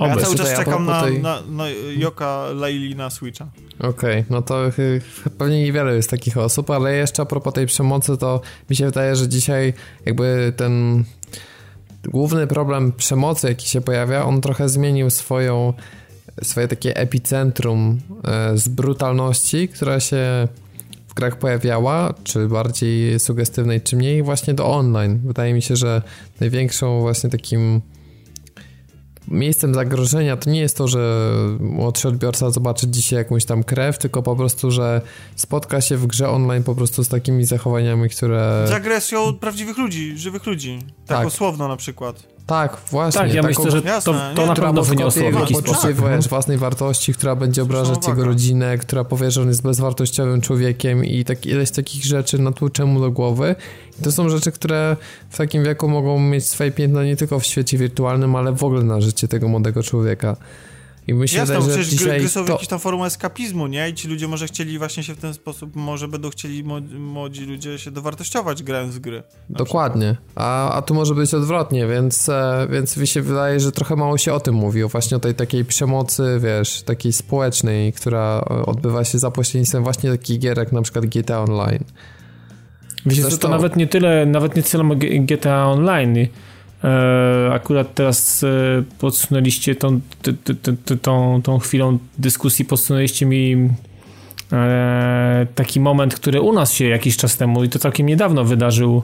Ja 0.00 0.16
cały 0.16 0.36
czas 0.36 0.56
czekam 0.56 0.86
na, 0.86 1.02
tej... 1.02 1.22
na, 1.22 1.42
na 1.48 1.64
Joka 1.96 2.44
Laili 2.54 2.96
na 2.96 3.10
Switcha. 3.10 3.46
Okej, 3.78 3.88
okay, 3.90 4.24
no 4.30 4.42
to 4.42 4.60
pewnie 5.38 5.62
niewiele 5.62 5.94
jest 5.94 6.10
takich 6.10 6.36
osób, 6.38 6.70
ale 6.70 6.96
jeszcze 6.96 7.22
a 7.22 7.26
propos 7.26 7.54
tej 7.54 7.66
przemocy, 7.66 8.16
to 8.16 8.40
mi 8.70 8.76
się 8.76 8.86
wydaje, 8.86 9.16
że 9.16 9.28
dzisiaj 9.28 9.74
jakby 10.06 10.52
ten 10.56 11.04
główny 12.04 12.46
problem 12.46 12.92
przemocy, 12.92 13.48
jaki 13.48 13.68
się 13.68 13.80
pojawia, 13.80 14.24
on 14.24 14.40
trochę 14.40 14.68
zmienił 14.68 15.10
swoją, 15.10 15.72
swoje 16.42 16.68
takie 16.68 16.96
epicentrum 16.96 18.00
e, 18.24 18.58
z 18.58 18.68
brutalności, 18.68 19.68
która 19.68 20.00
się 20.00 20.48
w 21.08 21.14
grach 21.14 21.38
pojawiała, 21.38 22.14
czy 22.24 22.48
bardziej 22.48 23.20
sugestywnej, 23.20 23.80
czy 23.80 23.96
mniej, 23.96 24.22
właśnie 24.22 24.54
do 24.54 24.66
online. 24.66 25.20
Wydaje 25.24 25.54
mi 25.54 25.62
się, 25.62 25.76
że 25.76 26.02
największą 26.40 27.00
właśnie 27.00 27.30
takim 27.30 27.80
miejscem 29.30 29.74
zagrożenia 29.74 30.36
to 30.36 30.50
nie 30.50 30.60
jest 30.60 30.76
to, 30.76 30.88
że 30.88 31.30
młodszy 31.60 32.08
odbiorca 32.08 32.50
zobaczy 32.50 32.88
dzisiaj 32.88 33.18
jakąś 33.18 33.44
tam 33.44 33.64
krew, 33.64 33.98
tylko 33.98 34.22
po 34.22 34.36
prostu, 34.36 34.70
że 34.70 35.00
spotka 35.36 35.80
się 35.80 35.96
w 35.96 36.06
grze 36.06 36.30
online 36.30 36.62
po 36.62 36.74
prostu 36.74 37.04
z 37.04 37.08
takimi 37.08 37.44
zachowaniami, 37.44 38.08
które... 38.08 38.64
Z 38.68 38.72
agresją 38.72 39.34
prawdziwych 39.34 39.78
ludzi, 39.78 40.18
żywych 40.18 40.46
ludzi. 40.46 40.78
Tak, 41.06 41.32
tak. 41.38 41.58
na 41.58 41.76
przykład. 41.76 42.37
Tak, 42.48 42.76
właśnie. 42.90 43.20
Tak, 43.20 43.34
ja 43.34 43.42
taką, 43.42 43.64
myślę, 43.64 43.70
że 43.70 43.82
to, 44.02 44.14
to 44.34 44.46
na 44.46 44.54
pewno 44.54 44.82
wyniosło 44.82 45.22
jego 45.22 45.38
poczucie 45.40 45.94
tak. 45.94 46.22
własnej 46.28 46.58
wartości, 46.58 47.14
która 47.14 47.36
będzie 47.36 47.62
obrażać 47.62 48.08
jego 48.08 48.24
rodzinę, 48.24 48.78
która 48.78 49.04
powie, 49.04 49.30
że 49.30 49.42
on 49.42 49.48
jest 49.48 49.62
bezwartościowym 49.62 50.40
człowiekiem 50.40 51.04
i 51.04 51.24
tak, 51.24 51.46
ileś 51.46 51.70
takich 51.70 52.04
rzeczy 52.04 52.38
natłucze 52.38 52.84
mu 52.84 53.00
do 53.00 53.10
głowy. 53.10 53.54
I 54.00 54.02
to 54.02 54.12
są 54.12 54.28
rzeczy, 54.28 54.52
które 54.52 54.96
w 55.30 55.36
takim 55.36 55.64
wieku 55.64 55.88
mogą 55.88 56.20
mieć 56.20 56.48
swoje 56.48 56.70
piętno 56.70 57.04
nie 57.04 57.16
tylko 57.16 57.40
w 57.40 57.46
świecie 57.46 57.78
wirtualnym, 57.78 58.36
ale 58.36 58.52
w 58.52 58.64
ogóle 58.64 58.82
na 58.82 59.00
życie 59.00 59.28
tego 59.28 59.48
młodego 59.48 59.82
człowieka. 59.82 60.36
I 61.08 61.14
myślę, 61.14 61.38
Jasne, 61.38 61.62
że 61.62 61.68
przecież 61.68 61.86
dzisiaj 61.86 62.18
gry, 62.18 62.28
są 62.28 62.44
to... 62.44 62.52
jakąś 62.52 62.66
tam 62.68 62.78
formą 62.78 63.04
eskapizmu, 63.04 63.66
nie? 63.66 63.88
I 63.88 63.94
ci 63.94 64.08
ludzie 64.08 64.28
może 64.28 64.46
chcieli 64.46 64.78
właśnie 64.78 65.02
się 65.02 65.14
w 65.14 65.18
ten 65.18 65.34
sposób, 65.34 65.76
może 65.76 66.08
będą 66.08 66.30
chcieli 66.30 66.64
młodzi 66.98 67.44
ludzie 67.44 67.78
się 67.78 67.90
dowartościować 67.90 68.62
grając 68.62 68.94
w 68.94 68.98
gry. 68.98 69.22
Dokładnie. 69.50 70.16
A, 70.34 70.72
a 70.72 70.82
tu 70.82 70.94
może 70.94 71.14
być 71.14 71.34
odwrotnie, 71.34 71.86
więc, 71.86 72.28
e, 72.28 72.66
więc 72.70 72.96
mi 72.96 73.06
się 73.06 73.22
wydaje, 73.22 73.60
że 73.60 73.72
trochę 73.72 73.96
mało 73.96 74.18
się 74.18 74.32
o 74.32 74.40
tym 74.40 74.54
mówi, 74.54 74.84
właśnie 74.84 75.16
o 75.16 75.20
tej 75.20 75.34
takiej 75.34 75.64
przemocy, 75.64 76.40
wiesz, 76.42 76.82
takiej 76.82 77.12
społecznej, 77.12 77.92
która 77.92 78.40
odbywa 78.66 79.04
się 79.04 79.18
za 79.18 79.30
pośrednictwem 79.30 79.84
właśnie 79.84 80.10
takich 80.10 80.38
gier 80.38 80.58
jak 80.58 80.72
na 80.72 80.82
przykład 80.82 81.06
GTA 81.06 81.40
Online. 81.42 81.84
Wiecie, 83.06 83.22
Zresztą... 83.22 83.38
to 83.38 83.48
nawet 83.48 83.76
nie 83.76 83.86
tyle, 83.86 84.26
nawet 84.26 84.56
nie 84.56 84.62
tyle 84.62 84.84
GTA 85.26 85.66
Online, 85.66 86.16
E, 86.16 86.28
akurat 87.52 87.94
teraz 87.94 88.44
e, 88.44 88.48
podsunęliście 88.98 89.74
tą, 89.74 90.00
tą, 91.02 91.42
tą 91.42 91.58
chwilą 91.58 91.98
dyskusji, 92.18 92.64
podsunęliście 92.64 93.26
mi 93.26 93.70
e, 94.52 95.46
taki 95.54 95.80
moment, 95.80 96.14
który 96.14 96.40
u 96.40 96.52
nas 96.52 96.72
się 96.72 96.84
jakiś 96.84 97.16
czas 97.16 97.36
temu 97.36 97.64
i 97.64 97.68
to 97.68 97.78
całkiem 97.78 98.06
niedawno 98.06 98.44
wydarzył 98.44 99.02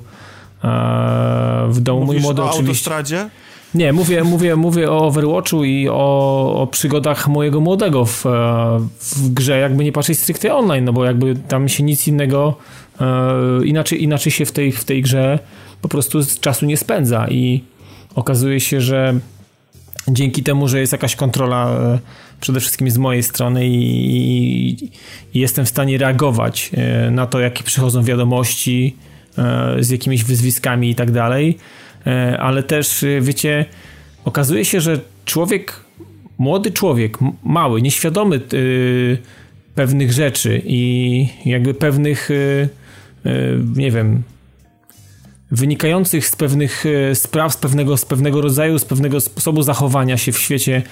w 1.68 1.80
domu. 1.80 2.00
Mówisz 2.00 2.22
Mój 2.22 2.22
młody 2.22 2.42
o 2.42 2.44
oczywiście. 2.44 2.90
autostradzie? 2.90 3.30
Nie, 3.74 3.92
mówię, 3.92 4.24
mówię, 4.24 4.56
mówię 4.56 4.90
o 4.90 5.06
Overwatchu 5.06 5.64
i 5.64 5.88
o, 5.88 6.54
o 6.62 6.66
przygodach 6.66 7.28
mojego 7.28 7.60
młodego 7.60 8.04
w, 8.04 8.24
w 9.00 9.32
grze, 9.32 9.58
jakby 9.58 9.84
nie 9.84 9.92
patrzeć 9.92 10.18
stricte 10.18 10.54
online, 10.54 10.84
no 10.84 10.92
bo 10.92 11.04
jakby 11.04 11.36
tam 11.48 11.68
się 11.68 11.82
nic 11.82 12.08
innego, 12.08 12.54
inaczej, 13.64 14.02
inaczej 14.02 14.32
się 14.32 14.46
w 14.46 14.52
tej, 14.52 14.72
w 14.72 14.84
tej 14.84 15.02
grze 15.02 15.38
po 15.84 15.88
prostu 15.88 16.18
czasu 16.40 16.66
nie 16.66 16.76
spędza. 16.76 17.28
I 17.28 17.64
okazuje 18.14 18.60
się, 18.60 18.80
że 18.80 19.14
dzięki 20.08 20.42
temu, 20.42 20.68
że 20.68 20.80
jest 20.80 20.92
jakaś 20.92 21.16
kontrola 21.16 21.70
e, 21.70 21.98
przede 22.40 22.60
wszystkim 22.60 22.90
z 22.90 22.98
mojej 22.98 23.22
strony 23.22 23.68
i, 23.68 24.84
i 25.34 25.40
jestem 25.40 25.64
w 25.64 25.68
stanie 25.68 25.98
reagować 25.98 26.70
e, 26.74 27.10
na 27.10 27.26
to, 27.26 27.40
jakie 27.40 27.64
przychodzą 27.64 28.02
wiadomości 28.02 28.96
e, 29.38 29.76
z 29.80 29.90
jakimiś 29.90 30.24
wyzwiskami 30.24 30.90
i 30.90 30.94
tak 30.94 31.10
dalej, 31.10 31.58
ale 32.38 32.62
też 32.62 33.04
wiecie, 33.20 33.64
okazuje 34.24 34.64
się, 34.64 34.80
że 34.80 35.00
człowiek, 35.24 35.80
młody 36.38 36.72
człowiek, 36.72 37.18
mały, 37.44 37.82
nieświadomy 37.82 38.40
pewnych 39.74 40.12
rzeczy 40.12 40.62
i 40.64 41.28
jakby 41.46 41.74
pewnych, 41.74 42.28
nie 43.76 43.90
wiem, 43.90 44.22
wynikających 45.50 46.28
z 46.28 46.36
pewnych 46.36 46.84
e, 46.86 47.14
spraw, 47.14 47.52
z 47.52 47.56
pewnego, 47.56 47.96
z 47.96 48.04
pewnego 48.04 48.40
rodzaju, 48.40 48.78
z 48.78 48.84
pewnego 48.84 49.20
sposobu 49.20 49.62
zachowania 49.62 50.16
się 50.16 50.32
w 50.32 50.38
świecie 50.38 50.82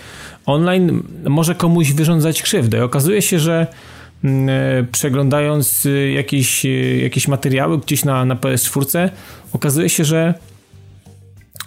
online 0.46 1.02
może 1.24 1.54
komuś 1.54 1.92
wyrządzać 1.92 2.42
krzywdę. 2.42 2.78
I 2.78 2.80
okazuje 2.80 3.22
się, 3.22 3.38
że 3.38 3.66
mm, 4.24 4.48
e, 4.48 4.84
przeglądając 4.92 5.86
e, 5.86 6.12
jakieś, 6.12 6.66
jakieś 7.02 7.28
materiały 7.28 7.78
gdzieś 7.78 8.04
na, 8.04 8.24
na 8.24 8.36
PS4, 8.36 9.08
okazuje 9.52 9.88
się, 9.88 10.04
że 10.04 10.34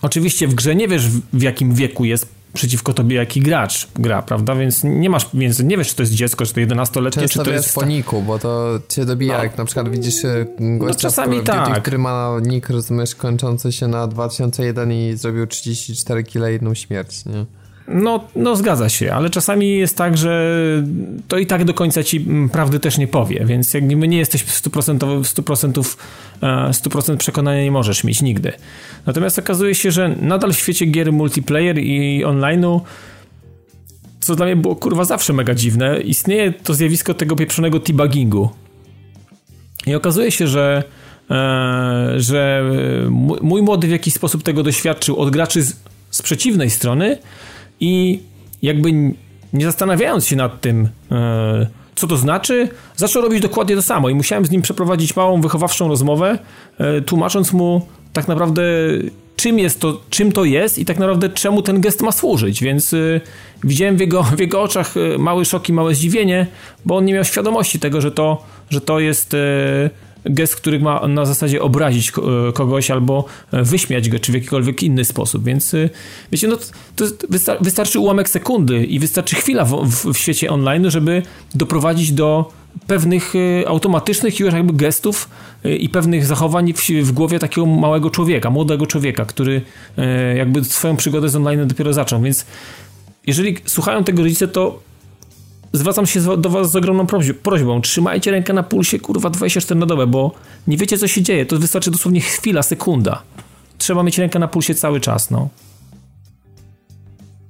oczywiście 0.02 0.48
w 0.48 0.56
grze 0.56 0.76
nie 0.76 0.88
wiesz 0.88 1.10
w 1.10 1.42
jakim 1.42 1.76
wieku 1.76 2.06
jest 2.06 2.35
przeciwko 2.56 2.93
tobie 2.93 3.16
jaki 3.16 3.41
gracz 3.41 3.88
gra, 3.95 4.22
prawda? 4.22 4.56
Więc 4.56 4.84
nie 4.84 5.10
masz, 5.10 5.30
więc 5.34 5.60
nie 5.60 5.78
wiesz, 5.78 5.89
czy 5.89 5.95
to 5.95 6.03
jest 6.03 6.14
dziecko, 6.14 6.45
czy 6.45 6.53
to 6.53 6.62
11-letnie, 6.62 7.30
czy 7.30 7.43
to 7.43 7.51
jest... 7.51 7.76
po 7.76 7.86
niku, 7.86 8.22
bo 8.22 8.39
to 8.39 8.80
cię 8.89 9.06
dobija, 9.06 9.38
no. 9.38 9.43
jak 9.43 9.58
na 9.58 9.66
przykład 9.66 9.89
widzisz 9.89 10.26
e, 10.26 10.45
gościa, 10.60 10.93
no, 10.93 10.99
czasami 10.99 11.43
tak. 11.43 11.82
który 11.82 11.97
ma 11.97 12.38
nick, 12.41 12.70
rozumiesz, 12.70 13.16
kończący 13.16 13.72
się 13.72 13.88
na 13.88 14.08
2001 14.08 14.91
i 14.91 15.14
zrobił 15.18 15.47
34 15.47 16.24
kg 16.24 16.51
jedną 16.51 16.74
śmierć, 16.74 17.26
nie? 17.26 17.45
No, 17.88 18.24
no 18.36 18.56
zgadza 18.56 18.90
się, 18.90 19.14
ale 19.14 19.30
czasami 19.30 19.78
jest 19.78 19.98
tak, 19.98 20.18
że 20.18 20.54
to 21.28 21.38
i 21.38 21.46
tak 21.46 21.64
do 21.64 21.74
końca 21.74 22.04
ci 22.04 22.18
mm, 22.18 22.50
prawdy 22.50 22.80
też 22.80 22.98
nie 22.98 23.08
powie, 23.08 23.46
więc 23.46 23.74
jak 23.74 23.84
my 23.84 24.08
nie 24.08 24.18
jesteś 24.18 24.44
w 24.44 24.62
100%, 24.62 25.24
w 25.24 25.28
100%, 25.28 25.98
100% 26.42 27.14
e, 27.14 27.18
przekonania 27.18 27.64
nie 27.64 27.72
możesz 27.72 28.04
mieć 28.04 28.22
nigdy. 28.22 28.54
Natomiast 29.06 29.40
okazuje 29.40 29.76
się, 29.76 29.92
że 29.92 30.16
nadal 30.22 30.54
w 30.54 30.58
świecie 30.58 30.86
gier 30.86 31.14
multiplayer 31.14 31.80
i 31.80 32.24
online'u 32.26 32.80
co 34.20 34.36
dla 34.36 34.46
mnie 34.46 34.56
było 34.56 34.76
kurwa 34.76 35.06
zawsze 35.06 35.34
mega 35.34 35.56
dziwne, 35.56 36.02
istnieje 36.02 36.54
to 36.54 36.74
zjawisko 36.74 37.14
tego 37.14 37.36
pieprzonego 37.36 37.80
debuggingu. 37.80 38.50
I 39.88 39.96
okazuje 39.96 40.32
się, 40.32 40.48
że 40.48 40.84
e, 41.32 42.14
że 42.18 42.72
mój 43.42 43.62
młody 43.62 43.88
w 43.88 43.92
jakiś 43.92 44.14
sposób 44.14 44.44
tego 44.44 44.64
doświadczył 44.64 45.18
od 45.18 45.30
graczy 45.30 45.62
z, 45.62 45.76
z 46.12 46.22
przeciwnej 46.22 46.70
strony, 46.70 47.18
i 47.80 48.20
jakby 48.62 48.92
nie 49.54 49.66
zastanawiając 49.66 50.28
się 50.28 50.36
nad 50.36 50.62
tym, 50.62 50.90
e, 51.12 51.68
co 51.96 52.08
to 52.08 52.18
znaczy, 52.18 52.70
zaczął 52.96 53.22
robić 53.22 53.42
dokładnie 53.42 53.76
to 53.76 53.82
samo. 53.82 54.10
I 54.10 54.16
musiałem 54.16 54.46
z 54.46 54.52
nim 54.52 54.62
przeprowadzić 54.62 55.16
małą 55.16 55.42
wychowawczą 55.42 55.88
rozmowę, 55.88 56.40
e, 56.78 57.02
tłumacząc 57.02 57.54
mu 57.54 57.88
tak 58.14 58.28
naprawdę 58.28 58.64
czym 59.36 59.60
jest 59.60 59.80
to, 59.80 60.02
czym 60.10 60.32
to 60.32 60.46
jest 60.46 60.80
i 60.80 60.86
tak 60.86 61.00
naprawdę 61.00 61.30
czemu 61.30 61.62
ten 61.62 61.82
gest 61.82 62.02
ma 62.02 62.12
służyć, 62.12 62.64
więc 62.64 62.94
e, 62.94 63.22
widziałem 63.64 63.98
w 63.98 64.00
jego, 64.00 64.24
w 64.24 64.40
jego 64.40 64.62
oczach 64.62 64.94
mały 65.20 65.46
szok 65.46 65.70
i 65.70 65.74
małe 65.74 65.96
zdziwienie, 65.96 66.48
bo 66.86 66.98
on 66.98 67.06
nie 67.06 67.14
miał 67.14 67.24
świadomości 67.24 67.80
tego, 67.80 68.02
że 68.02 68.12
to, 68.12 68.44
że 68.70 68.82
to 68.82 69.00
jest 69.00 69.36
gest, 70.26 70.56
który 70.56 70.80
ma 70.80 71.08
na 71.08 71.26
zasadzie 71.26 71.62
obrazić 71.62 72.10
e, 72.10 72.52
kogoś 72.54 72.92
albo 72.92 73.26
e, 73.52 73.64
wyśmiać 73.64 74.10
go, 74.10 74.20
czy 74.20 74.32
w 74.32 74.36
jakikolwiek 74.36 74.84
inny 74.84 75.06
sposób. 75.06 75.44
Więc 75.44 75.74
e, 75.74 75.90
wiecie, 76.32 76.48
no 76.48 76.58
to 76.96 77.06
wystarczy 77.62 78.00
ułamek 78.00 78.30
sekundy 78.30 78.86
i 78.86 79.00
wystarczy 79.00 79.36
chwila 79.36 79.66
w, 79.66 79.86
w, 79.86 80.14
w 80.14 80.18
świecie 80.18 80.50
online, 80.50 80.92
żeby 80.92 81.22
doprowadzić 81.56 82.12
do 82.12 82.52
pewnych 82.88 83.34
automatycznych 83.68 84.40
już 84.40 84.54
jakby 84.54 84.74
gestów 84.74 85.30
i 85.80 85.90
pewnych 85.90 86.26
zachowań 86.26 86.74
w, 86.74 86.82
w, 86.88 87.12
głowie 87.12 87.40
takiego 87.40 87.68
małego 87.68 88.10
człowieka, 88.10 88.50
młodego 88.50 88.88
człowieka, 88.88 89.26
który 89.26 89.62
jakby 90.36 90.64
swoją 90.64 90.98
przygodę 90.98 91.30
z 91.30 91.36
online 91.36 91.68
dopiero 91.68 91.94
zaczął. 91.94 92.22
Więc 92.22 92.46
jeżeli 93.28 93.58
słuchają 93.66 94.04
tego 94.04 94.24
rodzice, 94.24 94.48
to 94.48 94.80
zwracam 95.74 96.05
się 96.05 96.38
do 96.38 96.49
was 96.49 96.72
z 96.72 96.76
ogromną 96.76 97.07
prośbą. 97.43 97.82
Trzymajcie 97.82 98.32
rękę 98.32 98.53
na 98.53 98.63
pulsie, 98.63 98.99
kurwa, 98.99 99.30
24 99.30 99.80
na 99.80 99.86
dobę, 99.86 100.07
bo 100.07 100.32
nie 100.68 100.78
wiecie, 100.78 100.97
co 100.97 101.07
się 101.07 101.22
dzieje. 101.22 101.45
To 101.45 101.59
wystarczy 101.59 101.91
dosłownie 101.91 102.22
chwila, 102.22 102.63
sekunda. 102.63 103.22
Trzeba 103.78 104.03
mieć 104.03 104.18
rękę 104.18 104.39
na 104.39 104.47
pulsie 104.47 104.76
cały 104.76 104.99
czas, 104.99 105.32
no. 105.32 105.49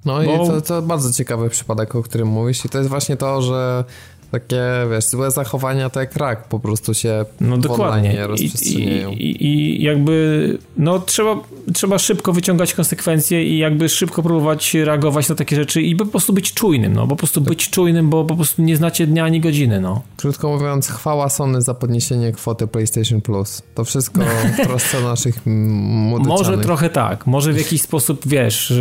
No 0.06 0.16
bo... 0.16 0.22
i 0.22 0.48
to, 0.48 0.62
to 0.62 0.82
bardzo 0.82 1.14
ciekawy 1.14 1.50
przypadek, 1.50 1.96
o 1.96 2.04
którym 2.04 2.28
mówisz 2.28 2.66
i 2.66 2.70
to 2.70 2.78
jest 2.78 2.90
właśnie 2.90 3.18
to, 3.18 3.42
że 3.42 3.84
takie, 4.32 4.62
wiesz, 4.92 5.06
złe 5.06 5.32
zachowania 5.32 5.90
to 5.90 6.00
jak 6.00 6.16
rak 6.16 6.48
po 6.48 6.60
prostu 6.60 6.94
się 6.94 7.26
no, 7.42 7.58
dokładnie. 7.58 8.28
rozprzestrzeniają. 8.28 9.12
I, 9.12 9.16
i, 9.16 9.46
I, 9.46 9.84
jakby, 9.84 10.58
no 10.78 11.00
trzeba, 11.00 11.36
trzeba 11.74 12.00
szybko 12.00 12.34
wyciągać 12.34 12.74
konsekwencje 12.74 13.44
i 13.44 13.58
jakby 13.58 13.90
szybko 13.90 14.24
próbować 14.24 14.74
reagować 14.74 15.30
na 15.30 15.36
takie 15.36 15.56
rzeczy 15.56 15.82
i 15.82 15.96
po 15.96 16.06
prostu 16.06 16.34
być 16.34 16.54
czujnym, 16.54 16.94
no, 16.94 17.08
po 17.08 17.16
prostu 17.16 17.42
być 17.42 17.70
czujnym, 17.70 18.10
bo 18.10 18.26
po 18.26 18.36
prostu 18.36 18.62
nie 18.62 18.78
znacie 18.78 19.08
dnia 19.08 19.24
ani 19.24 19.42
godziny, 19.42 19.82
no. 19.82 20.02
Krótko 20.18 20.50
mówiąc, 20.50 20.88
chwała 20.88 21.30
Sony 21.30 21.62
za 21.62 21.74
podniesienie 21.74 22.32
kwoty 22.32 22.68
PlayStation 22.68 23.22
Plus. 23.22 23.62
To 23.76 23.86
wszystko 23.86 24.22
w 24.58 24.68
trosce 24.68 25.02
naszych 25.02 25.46
młodych. 25.46 26.28
Może 26.28 26.58
trochę 26.58 26.90
tak, 26.90 27.28
może 27.28 27.54
w 27.54 27.58
jakiś 27.58 27.82
sposób, 27.82 28.22
wiesz... 28.26 28.74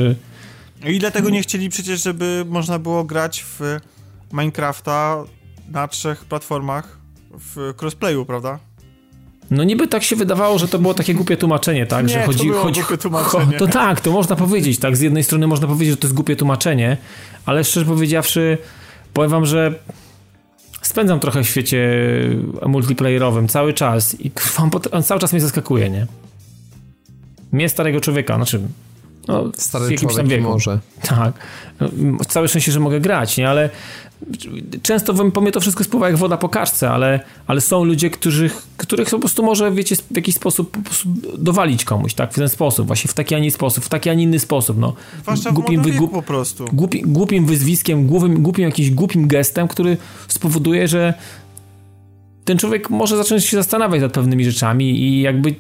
I 0.87 0.99
dlatego 0.99 1.31
nie 1.31 1.43
chcieli 1.43 1.69
przecież, 1.69 2.03
żeby 2.03 2.45
można 2.49 2.79
było 2.79 3.05
grać 3.05 3.45
w 3.59 3.61
Minecrafta 4.33 5.25
na 5.71 5.89
trzech 5.89 6.25
platformach 6.25 6.99
w 7.39 7.75
crossplayu, 7.81 8.25
prawda? 8.25 8.59
No 9.51 9.65
niby 9.65 9.89
tak 9.89 10.03
się 10.03 10.17
wydawało, 10.17 10.59
że 10.59 10.69
to 10.69 10.79
było 10.79 10.95
takie 10.95 11.15
głupie 11.15 11.37
tłumaczenie, 11.37 11.87
tak? 11.87 12.07
Nie, 12.07 12.13
że 12.13 12.23
chodzi, 12.27 12.39
to 12.39 12.45
było 12.45 12.63
chodzi, 12.63 12.81
głupie 12.81 12.99
tłumaczenie. 12.99 13.59
To 13.59 13.67
tak, 13.67 14.01
to 14.01 14.11
można 14.11 14.37
powiedzieć, 14.37 14.79
tak? 14.79 14.97
Z 14.97 15.01
jednej 15.01 15.25
strony 15.25 15.47
można 15.47 15.67
powiedzieć, 15.67 15.91
że 15.91 15.97
to 15.97 16.07
jest 16.07 16.15
głupie 16.15 16.37
tłumaczenie, 16.37 16.97
ale 17.47 17.65
szczerze 17.65 17.87
powiedziawszy, 17.87 18.59
powiem 19.13 19.31
wam, 19.31 19.47
że 19.47 19.75
spędzam 20.83 21.21
trochę 21.21 21.45
w 21.45 21.49
świecie 21.49 21.89
multiplayerowym 22.67 23.49
cały 23.49 23.73
czas 23.73 24.21
i 24.21 24.31
on 24.93 25.03
cały 25.03 25.21
czas 25.21 25.33
mnie 25.33 25.41
zaskakuje, 25.41 25.91
nie? 25.91 26.07
Mnie 27.53 27.69
starego 27.69 28.01
człowieka, 28.01 28.37
znaczy 28.37 28.61
no, 29.29 29.45
Stary 29.57 29.87
w 29.87 29.91
jakimś 29.91 30.15
tam 30.15 30.27
wieku. 30.27 30.49
może. 30.49 30.79
Tak. 31.03 31.33
No, 31.79 32.25
całe 32.29 32.49
szczęście, 32.49 32.73
że 32.73 32.81
mogę 32.81 33.01
grać, 33.01 33.37
nie? 33.37 33.49
Ale 33.49 33.71
często 34.83 35.31
po 35.31 35.41
mnie 35.41 35.53
to 35.53 35.61
wszystko 35.61 35.85
spływa 35.85 36.09
jak 36.09 36.17
woda 36.17 36.37
po 36.37 36.49
kaczce, 36.49 36.91
ale, 36.91 37.21
ale 37.47 37.61
są 37.61 37.85
ludzie, 37.85 38.11
którzy, 38.11 38.51
których 38.77 39.11
po 39.11 39.19
prostu 39.19 39.43
może, 39.43 39.73
wiecie, 39.73 39.97
w 39.97 40.17
jakiś 40.17 40.35
sposób 40.35 40.71
po 40.71 40.81
prostu 40.83 41.09
dowalić 41.39 41.85
komuś, 41.85 42.15
tak? 42.15 42.33
W 42.33 42.35
ten 42.35 42.49
sposób, 42.49 42.87
właśnie 42.87 43.09
w 43.09 43.15
taki, 43.15 43.35
a 43.35 43.39
nie 43.39 43.51
sposób, 43.51 43.85
w 43.85 43.89
taki, 43.89 44.11
a 44.11 44.15
nie 44.15 44.23
inny 44.23 44.39
sposób, 44.39 44.79
no. 44.79 44.95
Zwłaszcza 45.23 45.53
głupim, 45.53 45.83
wy, 45.83 45.91
głup, 45.91 46.13
po 46.13 46.23
prostu. 46.23 46.65
Głupi, 46.73 47.03
głupim 47.07 47.47
wyzwiskiem, 47.47 48.07
głupim, 48.07 48.43
głupim 48.43 48.65
jakimś 48.65 48.91
głupim 48.91 49.29
gestem, 49.29 49.69
który 49.69 49.97
spowoduje, 50.29 50.89
że 50.89 51.15
ten 52.45 52.59
człowiek 52.59 52.91
może 52.91 53.17
zacząć 53.17 53.45
się 53.45 53.57
zastanawiać 53.57 54.01
nad 54.01 54.13
pewnymi 54.13 54.45
rzeczami 54.45 55.01
i 55.01 55.21
jakby 55.21 55.55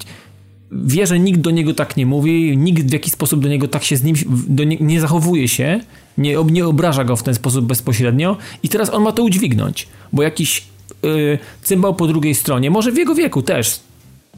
wie, 0.72 1.06
że 1.06 1.18
nikt 1.18 1.40
do 1.40 1.50
niego 1.50 1.74
tak 1.74 1.96
nie 1.96 2.06
mówi, 2.06 2.56
nikt 2.56 2.90
w 2.90 2.92
jakiś 2.92 3.12
sposób 3.12 3.40
do 3.40 3.48
niego 3.48 3.68
tak 3.68 3.84
się 3.84 3.96
z 3.96 4.02
nim 4.02 4.16
nie, 4.48 4.76
nie, 4.76 5.00
zachowuje 5.00 5.48
się, 5.48 5.80
nie, 6.18 6.36
nie 6.50 6.66
obraża 6.66 7.04
go 7.04 7.16
w 7.16 7.22
ten 7.22 7.34
sposób 7.34 7.64
bezpośrednio 7.64 8.36
i 8.62 8.68
teraz 8.68 8.90
on 8.90 9.02
ma 9.02 9.12
to 9.12 9.22
udźwignąć, 9.22 9.88
bo 10.12 10.22
jakiś 10.22 10.64
yy, 11.02 11.38
cymbał 11.62 11.94
po 11.94 12.06
drugiej 12.06 12.34
stronie, 12.34 12.70
może 12.70 12.92
w 12.92 12.96
jego 12.96 13.14
wieku 13.14 13.42
też, 13.42 13.80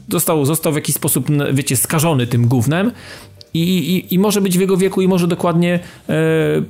został, 0.09 0.45
został 0.45 0.73
w 0.73 0.75
jakiś 0.75 0.95
sposób, 0.95 1.27
wiecie, 1.53 1.77
skażony 1.77 2.27
tym 2.27 2.47
gównem 2.47 2.91
i, 3.53 3.61
i, 3.61 4.13
i 4.13 4.19
może 4.19 4.41
być 4.41 4.57
w 4.57 4.61
jego 4.61 4.77
wieku 4.77 5.01
i 5.01 5.07
może 5.07 5.27
dokładnie 5.27 5.79
yy, 6.07 6.15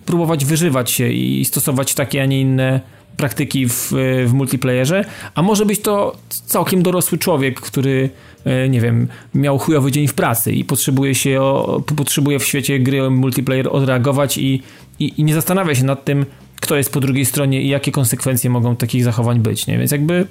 próbować 0.05 0.45
wyżywać 0.45 0.91
się 0.91 1.09
i 1.09 1.45
stosować 1.45 1.93
takie, 1.93 2.21
a 2.21 2.25
nie 2.25 2.41
inne 2.41 2.81
praktyki 3.17 3.69
w, 3.69 3.91
w 4.25 4.33
multiplayerze, 4.33 5.05
a 5.35 5.41
może 5.41 5.65
być 5.65 5.81
to 5.81 6.15
całkiem 6.45 6.83
dorosły 6.83 7.17
człowiek, 7.17 7.61
który 7.61 8.09
E, 8.47 8.69
nie 8.69 8.81
wiem, 8.81 9.07
miał 9.35 9.59
chujowy 9.59 9.91
dzień 9.91 10.07
w 10.07 10.13
pracy 10.13 10.51
i 10.51 10.65
potrzebuje 10.65 11.15
się, 11.15 11.41
o, 11.41 11.83
potrzebuje 11.95 12.39
w 12.39 12.45
świecie 12.45 12.79
gry 12.79 13.09
multiplayer 13.09 13.67
odreagować 13.71 14.37
i, 14.37 14.63
i, 14.99 15.13
i 15.17 15.23
nie 15.23 15.33
zastanawia 15.33 15.75
się 15.75 15.83
nad 15.83 16.05
tym, 16.05 16.25
kto 16.61 16.75
jest 16.75 16.91
po 16.91 16.99
drugiej 16.99 17.25
stronie 17.25 17.61
i 17.61 17.69
jakie 17.69 17.91
konsekwencje 17.91 18.49
mogą 18.49 18.75
takich 18.75 19.03
zachowań 19.03 19.39
być, 19.39 19.67
nie? 19.67 19.77
Więc 19.77 19.91
jakby 19.91 20.27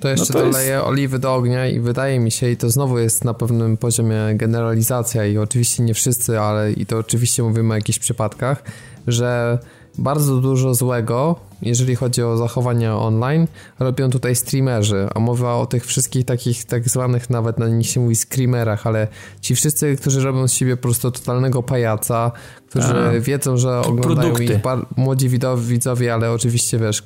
to 0.00 0.08
jeszcze 0.08 0.32
no 0.34 0.40
to 0.40 0.46
doleję 0.46 0.72
jest... 0.72 0.84
oliwy 0.84 1.18
do 1.18 1.34
ognia 1.34 1.66
i 1.66 1.80
wydaje 1.80 2.20
mi 2.20 2.30
się, 2.30 2.50
i 2.50 2.56
to 2.56 2.70
znowu 2.70 2.98
jest 2.98 3.24
na 3.24 3.34
pewnym 3.34 3.76
poziomie 3.76 4.18
generalizacja 4.34 5.26
i 5.26 5.38
oczywiście 5.38 5.82
nie 5.82 5.94
wszyscy, 5.94 6.40
ale 6.40 6.72
i 6.72 6.86
to 6.86 6.98
oczywiście 6.98 7.42
mówimy 7.42 7.72
o 7.72 7.76
jakichś 7.76 7.98
przypadkach, 7.98 8.62
że 9.06 9.58
bardzo 9.98 10.36
dużo 10.36 10.74
złego, 10.74 11.36
jeżeli 11.62 11.96
chodzi 11.96 12.22
o 12.22 12.36
zachowania 12.36 12.96
online, 12.96 13.46
robią 13.78 14.10
tutaj 14.10 14.36
streamerzy, 14.36 15.08
a 15.14 15.20
mowa 15.20 15.54
o 15.54 15.66
tych 15.66 15.86
wszystkich 15.86 16.24
takich 16.24 16.64
tak 16.64 16.88
zwanych, 16.88 17.30
nawet 17.30 17.58
na 17.58 17.68
nich 17.68 17.86
się 17.86 18.00
mówi 18.00 18.16
screamerach, 18.16 18.86
ale 18.86 19.08
ci 19.40 19.54
wszyscy, 19.54 19.96
którzy 19.96 20.20
robią 20.20 20.48
z 20.48 20.52
siebie 20.52 20.76
po 20.76 20.82
prostu 20.82 21.10
totalnego 21.10 21.62
pajaca, 21.62 22.32
którzy 22.70 22.94
a, 22.94 23.20
wiedzą, 23.20 23.56
że 23.56 23.80
oglądają 23.80 24.32
produkty. 24.32 24.44
ich 24.44 24.60
młodzi 24.96 25.28
widzowie, 25.56 26.14
ale 26.14 26.32
oczywiście 26.32 26.78
wiesz, 26.78 27.02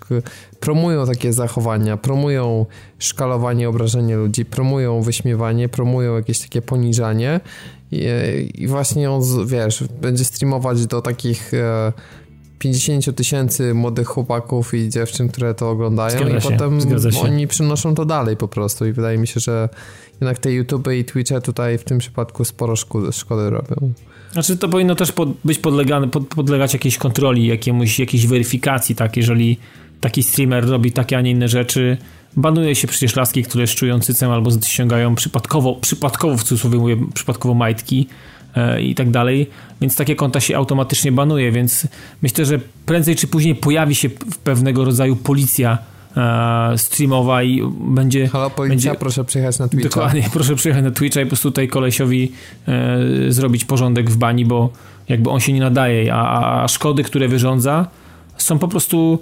promują 0.61 1.07
takie 1.07 1.33
zachowania, 1.33 1.97
promują 1.97 2.67
szkalowanie, 2.99 3.69
obrażenie 3.69 4.17
ludzi, 4.17 4.45
promują 4.45 5.03
wyśmiewanie, 5.03 5.69
promują 5.69 6.17
jakieś 6.17 6.41
takie 6.41 6.63
poniżanie. 6.63 7.41
I, 7.93 8.07
i 8.55 8.67
właśnie 8.67 9.11
on, 9.11 9.23
wiesz, 9.47 9.85
będzie 10.01 10.25
streamować 10.25 10.87
do 10.87 11.03
takich 11.03 11.55
e, 11.55 11.93
50 12.59 13.17
tysięcy 13.17 13.75
młodych 13.75 14.09
chłopaków 14.09 14.75
i 14.75 14.89
dziewczyn, 14.89 15.29
które 15.29 15.55
to 15.55 15.71
oglądają 15.71 16.19
Zgadza 16.19 16.37
i 16.37 16.41
się, 16.41 16.51
potem 16.51 16.81
oni 17.23 17.47
przynoszą 17.47 17.95
to 17.95 18.05
dalej 18.05 18.37
po 18.37 18.49
prostu 18.49 18.87
i 18.87 18.93
wydaje 18.93 19.19
mi 19.19 19.27
się, 19.27 19.41
że 19.41 19.69
jednak 20.13 20.39
te 20.39 20.53
YouTube 20.53 20.89
i 20.93 21.05
Twitche 21.05 21.41
tutaj 21.41 21.79
w 21.79 21.85
tym 21.85 21.99
przypadku 21.99 22.45
sporo 22.45 22.77
szkody, 22.77 23.13
szkody 23.13 23.51
robią. 23.51 23.93
Znaczy 24.33 24.57
to 24.57 24.69
powinno 24.69 24.95
też 24.95 25.13
pod, 25.13 25.29
być 25.45 25.59
podlegane, 25.59 26.09
pod, 26.09 26.29
podlegać 26.29 26.73
jakiejś 26.73 26.99
kontroli, 26.99 27.47
jakiemuś, 27.47 27.99
jakiejś 27.99 28.27
weryfikacji, 28.27 28.95
tak, 28.95 29.17
jeżeli 29.17 29.59
taki 30.01 30.23
streamer 30.23 30.69
robi 30.69 30.93
takie, 30.93 31.19
a 31.19 31.21
nie 31.21 31.31
inne 31.31 31.49
rzeczy, 31.49 31.97
banuje 32.37 32.75
się 32.75 32.89
przecież 32.89 33.17
laski, 33.17 33.43
które 33.43 33.67
szczują 33.67 34.01
cycem 34.01 34.31
albo 34.31 34.51
ściągają 34.51 35.15
przypadkowo, 35.15 35.75
przypadkowo 35.75 36.37
w 36.37 36.43
cudzysłowie 36.43 36.79
mówię, 36.79 36.97
przypadkowo 37.15 37.55
majtki, 37.55 38.09
i 38.83 38.95
tak 38.95 39.11
dalej, 39.11 39.47
więc 39.81 39.97
takie 39.97 40.17
konta 40.17 40.41
się 40.41 40.57
automatycznie 40.57 41.13
banuje, 41.13 41.53
więc 41.53 41.87
myślę, 42.23 42.45
że 42.45 42.61
prędzej 42.87 43.17
czy 43.17 43.27
później 43.27 43.55
pojawi 43.55 43.95
się 43.95 44.11
pewnego 44.45 44.85
rodzaju 44.85 45.17
policja 45.17 45.79
e, 46.17 46.79
streamowa 46.79 47.43
i 47.43 47.63
będzie... 47.81 48.29
Halo 48.29 48.51
policja, 48.51 48.91
będzie, 48.91 49.01
proszę 49.01 49.25
przyjechać 49.25 49.59
na 49.59 49.69
Twitcha. 49.69 49.89
Dokładnie, 49.89 50.25
proszę 50.33 50.55
przyjechać 50.55 50.85
na 50.85 50.91
Twitcha 50.91 51.21
i 51.21 51.25
po 51.25 51.29
prostu 51.29 51.51
tutaj 51.51 51.69
kolesiowi 51.69 52.33
e, 52.69 52.99
zrobić 53.29 53.65
porządek 53.65 54.11
w 54.11 54.17
bani, 54.17 54.45
bo 54.45 54.73
jakby 55.09 55.31
on 55.31 55.41
się 55.41 55.53
nie 55.53 55.61
nadaje, 55.61 56.15
a, 56.15 56.63
a 56.63 56.69
szkody, 56.69 57.03
które 57.03 57.29
wyrządza 57.29 57.87
są 58.39 58.59
po 58.59 58.69
prostu 58.69 59.19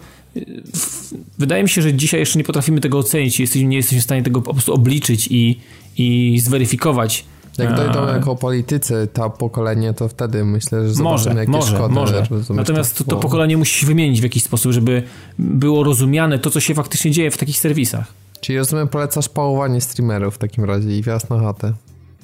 wydaje 1.38 1.62
mi 1.62 1.68
się, 1.68 1.82
że 1.82 1.94
dzisiaj 1.94 2.20
jeszcze 2.20 2.38
nie 2.38 2.44
potrafimy 2.44 2.80
tego 2.80 2.98
ocenić, 2.98 3.40
jesteśmy, 3.40 3.68
nie 3.68 3.76
jesteśmy 3.76 4.00
w 4.00 4.04
stanie 4.04 4.22
tego 4.22 4.42
po 4.42 4.52
prostu 4.52 4.74
obliczyć 4.74 5.28
i, 5.30 5.60
i 5.98 6.38
zweryfikować 6.40 7.24
jak 7.58 7.76
dojdą 7.76 8.06
jako 8.06 8.36
politycy 8.36 9.08
to 9.12 9.30
pokolenie, 9.30 9.94
to 9.94 10.08
wtedy 10.08 10.44
myślę, 10.44 10.88
że 10.88 11.02
może, 11.02 11.30
jakieś 11.30 11.48
może, 11.48 11.76
szkody. 11.76 11.94
Może. 11.94 12.26
Natomiast 12.50 12.98
to, 12.98 13.04
to 13.04 13.16
pokolenie 13.16 13.56
musi 13.56 13.80
się 13.80 13.86
wymienić 13.86 14.20
w 14.20 14.22
jakiś 14.22 14.42
sposób, 14.42 14.72
żeby 14.72 15.02
było 15.38 15.84
rozumiane 15.84 16.38
to, 16.38 16.50
co 16.50 16.60
się 16.60 16.74
faktycznie 16.74 17.10
dzieje 17.10 17.30
w 17.30 17.36
takich 17.36 17.58
serwisach. 17.58 18.06
Czyli 18.40 18.58
rozumiem, 18.58 18.88
polecasz 18.88 19.28
pałowanie 19.28 19.80
streamerów 19.80 20.34
w 20.34 20.38
takim 20.38 20.64
razie 20.64 20.98
i 20.98 21.02
wjazd 21.02 21.30
na 21.30 21.40
chatę. 21.40 21.72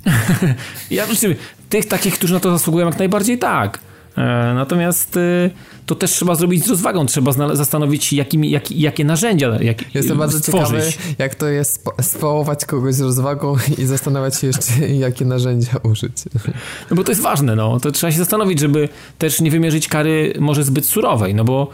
ja 0.90 1.06
myślę, 1.06 1.34
tych 1.68 1.88
takich, 1.88 2.14
którzy 2.14 2.34
na 2.34 2.40
to 2.40 2.50
zasługują, 2.50 2.86
jak 2.86 2.98
najbardziej 2.98 3.38
tak. 3.38 3.78
E, 4.16 4.54
natomiast 4.54 5.16
e, 5.16 5.50
to 5.86 5.94
też 5.94 6.10
trzeba 6.10 6.34
zrobić 6.34 6.64
z 6.64 6.68
rozwagą, 6.68 7.06
trzeba 7.06 7.32
zastanowić 7.54 8.04
się, 8.04 8.16
jakimi, 8.16 8.50
jak, 8.50 8.72
jakie 8.72 9.04
narzędzia 9.04 9.62
jak, 9.62 9.94
Jestem 9.94 10.18
bardzo 10.18 10.38
stworzyć. 10.38 10.84
ciekawy, 10.86 11.14
jak 11.18 11.34
to 11.34 11.46
jest 11.48 11.84
spałować 12.00 12.64
kogoś 12.64 12.94
z 12.94 13.00
rozwagą 13.00 13.56
i 13.78 13.84
zastanawiać 13.84 14.36
się 14.38 14.46
jeszcze, 14.46 14.72
jakie 14.88 15.24
narzędzia 15.24 15.76
użyć. 15.82 16.12
No 16.90 16.96
bo 16.96 17.04
to 17.04 17.12
jest 17.12 17.22
ważne, 17.22 17.56
no. 17.56 17.80
To 17.80 17.90
trzeba 17.90 18.12
się 18.12 18.18
zastanowić, 18.18 18.60
żeby 18.60 18.88
też 19.18 19.40
nie 19.40 19.50
wymierzyć 19.50 19.88
kary 19.88 20.32
może 20.40 20.64
zbyt 20.64 20.86
surowej, 20.86 21.34
no 21.34 21.44
bo 21.44 21.68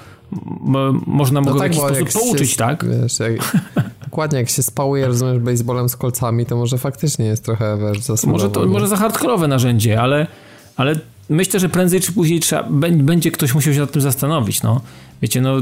można 1.06 1.40
no 1.40 1.52
go 1.52 1.58
tak, 1.58 1.72
w 1.72 1.74
jakiś 1.74 1.78
sposób 1.78 2.12
pouczyć, 2.12 2.50
się, 2.50 2.56
tak? 2.56 2.84
Wiesz, 2.84 3.18
jak, 3.18 3.32
dokładnie, 4.04 4.38
jak 4.38 4.48
się 4.48 4.62
spałuje, 4.62 5.06
rozumiesz, 5.06 5.38
baseballem 5.38 5.88
z 5.88 5.96
kolcami, 5.96 6.46
to 6.46 6.56
może 6.56 6.78
faktycznie 6.78 7.26
jest 7.26 7.44
trochę, 7.44 7.78
wiesz, 7.78 8.02
za 8.02 8.28
Może 8.28 8.50
to 8.50 8.66
może 8.66 8.88
za 8.88 8.96
hardkorowe 8.96 9.48
narzędzie, 9.48 10.00
ale, 10.00 10.26
ale 10.76 10.96
myślę, 11.28 11.60
że 11.60 11.68
prędzej 11.68 12.00
czy 12.00 12.12
później 12.12 12.40
trzeba, 12.40 12.62
będzie 12.92 13.30
ktoś 13.30 13.54
musiał 13.54 13.74
się 13.74 13.80
nad 13.80 13.92
tym 13.92 14.02
zastanowić. 14.02 14.62
No. 14.62 14.80
Wiecie, 15.22 15.40
no, 15.40 15.56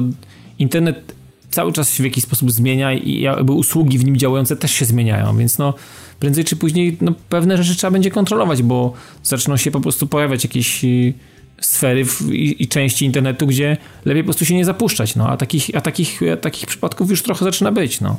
internet 0.58 1.14
cały 1.50 1.72
czas 1.72 1.92
się 1.92 2.02
w 2.02 2.06
jakiś 2.06 2.24
sposób 2.24 2.50
zmienia 2.50 2.92
i 2.92 3.20
jakby 3.20 3.52
usługi 3.52 3.98
w 3.98 4.04
nim 4.04 4.16
działające 4.16 4.56
też 4.56 4.70
się 4.70 4.84
zmieniają, 4.84 5.36
więc 5.36 5.58
no 5.58 5.74
prędzej 6.20 6.44
czy 6.44 6.56
później 6.56 6.96
no, 7.00 7.12
pewne 7.28 7.56
rzeczy 7.56 7.78
trzeba 7.78 7.90
będzie 7.90 8.10
kontrolować, 8.10 8.62
bo 8.62 8.92
zaczną 9.22 9.56
się 9.56 9.70
po 9.70 9.80
prostu 9.80 10.06
pojawiać 10.06 10.44
jakieś 10.44 10.84
y, 10.84 11.14
sfery 11.60 12.04
w, 12.04 12.32
i, 12.32 12.62
i, 12.62 12.68
części 12.68 13.04
internetu, 13.04 13.46
gdzie 13.46 13.76
lepiej 14.04 14.22
po 14.22 14.26
prostu 14.26 14.44
się 14.44 14.54
nie 14.54 14.64
zapuszczać, 14.64 15.16
no, 15.16 15.28
a 15.28 15.36
takich, 15.36 15.70
a 15.74 15.80
takich, 15.80 16.20
a 16.32 16.36
takich 16.36 16.66
przypadków 16.66 17.10
już 17.10 17.22
trochę 17.22 17.44
zaczyna 17.44 17.72
być, 17.72 18.00
no. 18.00 18.16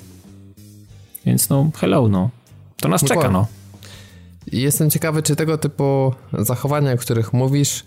Więc 1.26 1.50
no, 1.50 1.72
hello, 1.76 2.08
no. 2.08 2.30
To 2.78 2.88
nas 2.88 3.04
czeka, 3.04 3.30
no. 3.30 3.48
Jestem 4.52 4.90
ciekawy, 4.90 5.24
czy 5.24 5.36
tego 5.36 5.58
typu 5.58 6.14
zachowania, 6.34 6.94
o 6.94 6.98
których 6.98 7.34
mówisz, 7.34 7.84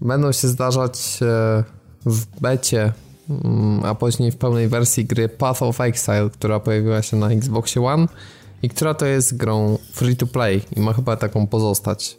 będą 0.00 0.32
się 0.32 0.48
zdarzać 0.48 1.18
e, 1.22 1.64
w 2.06 2.40
becie, 2.40 2.92
mm, 3.30 3.84
a 3.84 3.94
później 3.94 4.30
w 4.30 4.36
pełnej 4.36 4.68
wersji 4.68 5.04
gry 5.04 5.28
Path 5.28 5.62
of 5.62 5.80
Exile, 5.80 6.30
która 6.32 6.60
pojawiła 6.60 7.02
się 7.02 7.16
na 7.16 7.30
Xboxie 7.30 7.84
One 7.84 8.06
i 8.62 8.68
która 8.68 8.94
to 8.94 9.06
jest 9.06 9.36
grą 9.36 9.78
free 9.92 10.16
to 10.16 10.26
play 10.26 10.62
i 10.76 10.80
ma 10.80 10.92
chyba 10.92 11.16
taką 11.16 11.46
pozostać. 11.46 12.18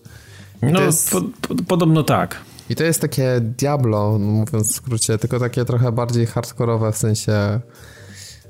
I 0.64 0.66
no, 0.66 0.82
jest... 0.82 1.12
po, 1.12 1.22
po, 1.42 1.56
podobno 1.68 2.04
tak. 2.04 2.42
I 2.70 2.76
to 2.76 2.84
jest 2.84 3.02
takie 3.02 3.40
Diablo, 3.42 4.20
mówiąc 4.20 4.68
w 4.68 4.76
skrócie, 4.76 5.18
tylko 5.18 5.40
takie 5.40 5.66
trochę 5.66 5.92
bardziej 5.92 6.26
hardkorowe 6.26 6.92
w 6.92 6.98
sensie 6.98 7.60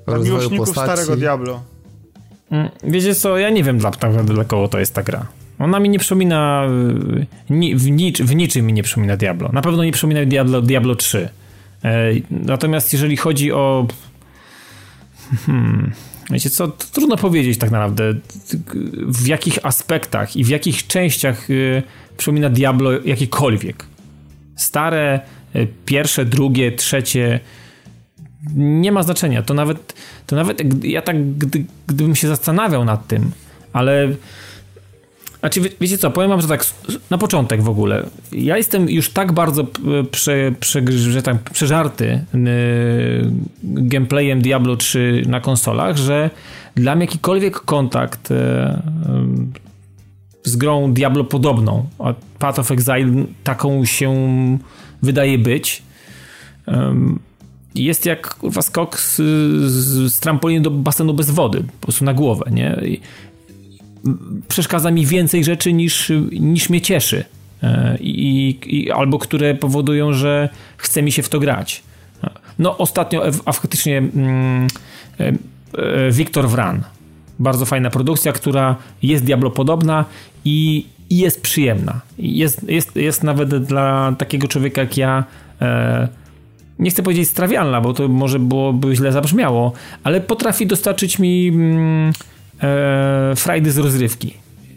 Dla 0.06 0.16
rozwoju 0.16 0.58
postaci. 0.58 0.92
starego 0.92 1.16
Diablo. 1.16 1.62
Mm, 2.52 2.70
wiecie 2.84 3.16
co, 3.16 3.38
ja 3.38 3.50
nie 3.50 3.64
wiem 3.64 3.80
tak 3.80 4.02
naprawdę 4.02 4.34
dla 4.34 4.46
kogo 4.46 4.68
to 4.68 4.80
jest 4.80 4.94
ta 4.94 5.04
gra. 5.04 5.26
Ona 5.60 5.80
mi 5.80 5.90
nie 5.90 6.00
przypomina, 6.00 6.68
ni, 7.50 7.76
w, 7.76 7.84
w 8.26 8.36
niczym 8.36 8.66
mi 8.66 8.74
nie 8.74 8.84
przypomina 8.84 9.18
Diablo. 9.18 9.50
Na 9.54 9.62
pewno 9.62 9.84
nie 9.84 9.92
przypomina 9.92 10.26
Diablo, 10.26 10.62
Diablo 10.62 10.96
3. 10.96 11.30
E, 11.84 12.12
natomiast 12.32 12.94
jeżeli 12.94 13.18
chodzi 13.18 13.52
o... 13.52 13.88
Hmm, 15.46 15.92
wiecie 16.30 16.50
co, 16.50 16.68
trudno 16.68 17.18
powiedzieć 17.18 17.60
tak 17.60 17.72
naprawdę 17.72 18.14
w 19.08 19.28
jakich 19.28 19.66
aspektach 19.66 20.36
i 20.36 20.44
w 20.44 20.50
jakich 20.50 20.88
częściach 20.88 21.50
y, 21.50 21.84
przypomina 22.18 22.50
Diablo 22.50 22.92
jakikolwiek. 23.06 23.86
Stare, 24.56 25.20
y, 25.56 25.68
pierwsze, 25.86 26.26
drugie, 26.26 26.72
trzecie 26.72 27.40
nie 28.56 28.92
ma 28.92 29.04
znaczenia. 29.04 29.44
To 29.44 29.54
nawet, 29.54 29.94
to 30.28 30.36
nawet 30.36 30.84
ja 30.84 31.02
tak, 31.02 31.38
gdy, 31.38 31.66
gdybym 31.88 32.16
się 32.16 32.28
zastanawiał 32.28 32.86
nad 32.86 33.08
tym, 33.08 33.32
ale 33.74 34.16
znaczy, 35.40 35.62
wie, 35.62 35.70
wiecie 35.82 35.98
co, 35.98 36.12
powiem 36.12 36.30
wam, 36.30 36.42
że 36.42 36.48
tak 36.48 36.66
na 37.10 37.18
początek 37.18 37.62
w 37.62 37.70
ogóle. 37.70 38.06
Ja 38.32 38.58
jestem 38.58 38.90
już 38.90 39.10
tak 39.10 39.32
bardzo 39.32 39.66
prze, 40.12 40.52
prze, 40.60 40.82
że 40.92 41.22
tak, 41.22 41.38
przeżarty 41.40 42.26
yy, 42.34 43.32
gameplayem 43.64 44.42
Diablo 44.42 44.76
3 44.76 45.24
na 45.28 45.42
konsolach, 45.42 45.98
że 45.98 46.30
dla 46.76 46.96
mnie 46.96 47.06
jakikolwiek 47.06 47.60
kontakt 47.60 48.30
yy, 48.30 48.38
z 50.44 50.56
grą 50.56 50.94
Diablo 50.94 51.24
podobną, 51.24 51.86
a 52.00 52.14
Path 52.40 52.60
of 52.60 52.72
Exile 52.72 53.26
taką 53.44 53.86
się 53.86 54.14
wydaje 55.02 55.38
być, 55.38 55.84
yy, 56.68 56.74
jest 57.76 58.06
jak 58.06 58.36
kurwa 58.36 58.62
skok 58.62 59.00
z, 59.00 59.16
z, 59.72 60.14
z 60.14 60.20
trampoliny 60.20 60.62
do 60.62 60.72
basenu 60.72 61.14
bez 61.14 61.32
wody, 61.32 61.64
po 61.80 61.88
prostu 61.88 62.06
na 62.06 62.14
głowę, 62.14 62.46
nie? 62.52 62.78
I 62.86 63.00
przeszkadza 64.48 64.92
mi 64.92 65.06
więcej 65.06 65.44
rzeczy 65.44 65.74
niż, 65.74 66.12
niż 66.32 66.70
mnie 66.70 66.82
cieszy. 66.82 67.26
E, 67.64 67.98
I, 68.02 68.60
i, 68.66 68.92
albo 68.92 69.20
które 69.20 69.56
powodują, 69.56 70.14
że 70.14 70.50
chce 70.78 71.02
mi 71.02 71.12
się 71.12 71.24
w 71.24 71.30
to 71.30 71.40
grać. 71.40 71.84
No 72.60 72.78
ostatnio, 72.78 73.24
a 73.46 73.52
faktycznie 73.52 73.98
mm, 73.98 74.68
Wiktor 76.12 76.50
Wran. 76.50 76.84
Bardzo 77.40 77.66
fajna 77.66 77.90
produkcja, 77.90 78.32
która 78.32 78.76
jest 79.04 79.24
Diablo 79.24 79.52
podobna 79.52 80.06
i, 80.46 80.86
i 81.10 81.18
jest 81.18 81.42
przyjemna. 81.42 82.02
Jest, 82.18 82.70
jest, 82.70 82.96
jest 82.96 83.24
nawet 83.24 83.56
dla 83.66 84.16
takiego 84.18 84.48
człowieka 84.48 84.82
jak 84.82 84.98
ja 84.98 85.24
e, 85.62 86.08
nie 86.80 86.90
chcę 86.90 87.04
powiedzieć 87.04 87.30
strawialna, 87.30 87.82
bo 87.82 87.94
to 87.94 88.08
może 88.08 88.40
byłoby 88.40 88.96
źle 88.96 89.12
zabrzmiało, 89.12 89.74
ale 90.04 90.22
potrafi 90.22 90.68
dostarczyć 90.68 91.20
mi 91.20 91.48
mm, 91.48 92.14
e, 92.62 93.34
frajdy 93.36 93.72
z 93.72 93.78
rozrywki 93.78 94.34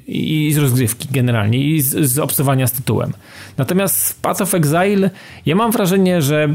i 0.06 0.52
z 0.54 0.58
rozgrywki 0.58 1.08
generalnie 1.10 1.58
i 1.58 1.80
z, 1.80 2.10
z 2.10 2.34
z 2.66 2.72
tytułem. 2.72 3.12
Natomiast 3.56 4.08
w 4.08 4.14
Path 4.14 4.42
of 4.42 4.54
Exile 4.54 5.10
ja 5.46 5.54
mam 5.54 5.70
wrażenie, 5.70 6.22
że 6.22 6.54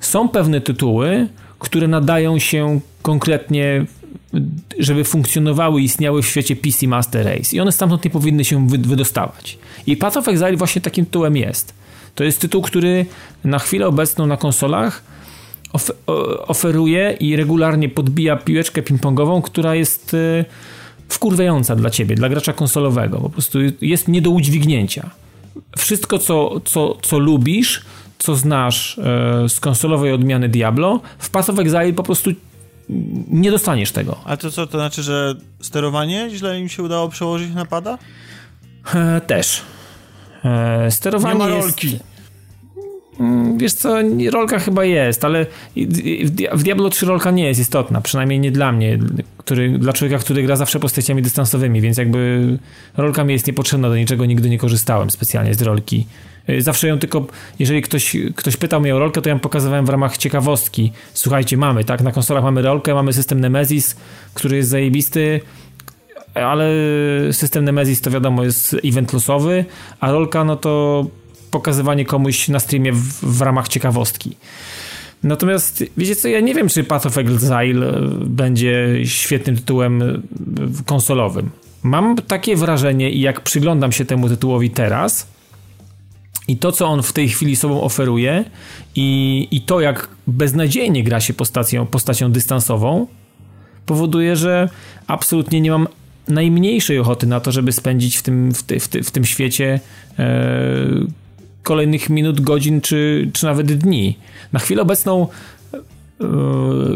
są 0.00 0.28
pewne 0.28 0.60
tytuły, 0.60 1.28
które 1.58 1.88
nadają 1.88 2.38
się 2.38 2.80
konkretnie 3.02 3.86
żeby 4.78 5.04
funkcjonowały 5.04 5.82
istniały 5.82 6.22
w 6.22 6.26
świecie 6.26 6.56
PC 6.56 6.86
Master 6.86 7.26
Race 7.26 7.56
i 7.56 7.60
one 7.60 7.72
stamtąd 7.72 8.04
nie 8.04 8.10
powinny 8.10 8.44
się 8.44 8.68
wydostawać. 8.68 9.58
I 9.86 9.96
Path 9.96 10.16
of 10.16 10.28
Exile 10.28 10.56
właśnie 10.56 10.82
takim 10.82 11.04
tytułem 11.04 11.36
jest. 11.36 11.74
To 12.18 12.24
jest 12.24 12.40
tytuł, 12.40 12.62
który 12.62 13.06
na 13.44 13.58
chwilę 13.58 13.86
obecną 13.86 14.26
na 14.26 14.36
konsolach 14.36 15.02
oferuje 16.46 17.16
i 17.20 17.36
regularnie 17.36 17.88
podbija 17.88 18.36
piłeczkę 18.36 18.82
ping-pongową, 18.82 19.42
która 19.42 19.74
jest 19.74 20.14
e, 20.14 20.44
wkurwiająca 21.08 21.76
dla 21.76 21.90
ciebie, 21.90 22.14
dla 22.14 22.28
gracza 22.28 22.52
konsolowego. 22.52 23.18
Po 23.18 23.30
prostu 23.30 23.58
jest 23.80 24.08
nie 24.08 24.22
do 24.22 24.30
udźwignięcia. 24.30 25.10
Wszystko, 25.76 26.18
co, 26.18 26.60
co, 26.64 26.98
co 27.02 27.18
lubisz, 27.18 27.82
co 28.18 28.34
znasz 28.34 28.98
e, 28.98 29.48
z 29.48 29.60
konsolowej 29.60 30.12
odmiany 30.12 30.48
Diablo, 30.48 31.00
w 31.18 31.30
Path 31.30 31.50
of 31.50 31.58
Exile 31.58 31.92
po 31.92 32.02
prostu 32.02 32.30
nie 33.28 33.50
dostaniesz 33.50 33.92
tego. 33.92 34.18
A 34.24 34.36
to 34.36 34.50
co, 34.50 34.66
to 34.66 34.78
znaczy, 34.78 35.02
że 35.02 35.34
sterowanie 35.60 36.30
źle 36.30 36.60
im 36.60 36.68
się 36.68 36.82
udało 36.82 37.08
przełożyć 37.08 37.54
na 37.54 37.64
pada? 37.64 37.98
E, 38.94 39.20
też. 39.20 39.62
E, 40.44 40.90
sterowanie 40.90 41.34
nie 41.34 41.38
ma 41.38 41.48
rolki. 41.48 41.92
Jest... 41.92 42.04
Mm, 43.20 43.58
wiesz 43.58 43.72
co, 43.72 43.96
rolka 44.30 44.58
chyba 44.58 44.84
jest, 44.84 45.24
ale 45.24 45.46
w 46.52 46.62
Diablo 46.62 46.90
3 46.90 47.06
rolka 47.06 47.30
nie 47.30 47.44
jest 47.44 47.60
istotna, 47.60 48.00
przynajmniej 48.00 48.40
nie 48.40 48.50
dla 48.50 48.72
mnie, 48.72 48.98
który, 49.36 49.78
dla 49.78 49.92
człowieka, 49.92 50.18
który 50.18 50.42
gra 50.42 50.56
zawsze 50.56 50.80
postaciami 50.80 51.22
dystansowymi, 51.22 51.80
więc 51.80 51.98
jakby 51.98 52.58
rolka 52.96 53.24
mi 53.24 53.32
jest 53.32 53.46
niepotrzebna 53.46 53.88
do 53.88 53.96
niczego, 53.96 54.26
nigdy 54.26 54.50
nie 54.50 54.58
korzystałem 54.58 55.10
specjalnie 55.10 55.54
z 55.54 55.62
rolki. 55.62 56.06
Y, 56.50 56.62
zawsze 56.62 56.88
ją 56.88 56.98
tylko, 56.98 57.26
jeżeli 57.58 57.82
ktoś, 57.82 58.16
ktoś 58.36 58.56
pytał 58.56 58.80
mnie 58.80 58.96
o 58.96 58.98
rolkę, 58.98 59.22
to 59.22 59.28
ja 59.28 59.34
ją 59.34 59.40
pokazywałem 59.40 59.86
w 59.86 59.88
ramach 59.88 60.16
ciekawostki. 60.16 60.92
Słuchajcie, 61.14 61.56
mamy, 61.56 61.84
tak, 61.84 62.00
na 62.00 62.12
konsolach 62.12 62.44
mamy 62.44 62.62
rolkę, 62.62 62.94
mamy 62.94 63.12
system 63.12 63.40
Nemesis, 63.40 63.96
który 64.34 64.56
jest 64.56 64.68
zajebisty, 64.68 65.40
ale 66.46 66.70
system 67.32 67.64
Nemesis 67.64 68.00
to 68.00 68.10
wiadomo 68.10 68.44
jest 68.44 68.76
event 68.84 69.12
losowy, 69.12 69.64
a 70.00 70.12
rolka 70.12 70.44
no 70.44 70.56
to 70.56 71.06
pokazywanie 71.50 72.04
komuś 72.04 72.48
na 72.48 72.60
streamie 72.60 72.92
w, 72.92 73.20
w 73.22 73.42
ramach 73.42 73.68
ciekawostki. 73.68 74.36
Natomiast 75.22 75.84
wiecie 75.96 76.16
co, 76.16 76.28
ja 76.28 76.40
nie 76.40 76.54
wiem, 76.54 76.68
czy 76.68 76.84
Path 76.84 77.06
of 77.06 77.18
Exile 77.18 77.86
e, 77.86 78.00
będzie 78.24 78.88
świetnym 79.04 79.56
tytułem 79.56 80.02
e, 80.02 80.14
konsolowym. 80.86 81.50
Mam 81.82 82.16
takie 82.16 82.56
wrażenie 82.56 83.10
i 83.10 83.20
jak 83.20 83.40
przyglądam 83.40 83.92
się 83.92 84.04
temu 84.04 84.28
tytułowi 84.28 84.70
teraz 84.70 85.26
i 86.48 86.56
to, 86.56 86.72
co 86.72 86.86
on 86.86 87.02
w 87.02 87.12
tej 87.12 87.28
chwili 87.28 87.56
sobą 87.56 87.82
oferuje 87.82 88.44
i, 88.94 89.48
i 89.50 89.60
to, 89.60 89.80
jak 89.80 90.08
beznadziejnie 90.26 91.04
gra 91.04 91.20
się 91.20 91.34
postacią, 91.34 91.86
postacią 91.86 92.32
dystansową, 92.32 93.06
powoduje, 93.86 94.36
że 94.36 94.68
absolutnie 95.06 95.60
nie 95.60 95.70
mam 95.70 95.88
najmniejszej 96.28 96.98
ochoty 96.98 97.26
na 97.26 97.40
to, 97.40 97.52
żeby 97.52 97.72
spędzić 97.72 98.16
w 98.16 98.22
tym, 98.22 98.54
w, 98.54 98.62
ty, 98.62 98.80
w, 98.80 98.88
ty, 98.88 99.02
w 99.02 99.10
tym 99.10 99.24
świecie 99.24 99.80
e, 100.18 100.86
kolejnych 101.62 102.10
minut, 102.10 102.40
godzin 102.40 102.80
czy, 102.80 103.30
czy 103.32 103.46
nawet 103.46 103.72
dni. 103.72 104.18
Na 104.52 104.58
chwilę 104.58 104.82
obecną 104.82 105.26
yy, 106.20 106.28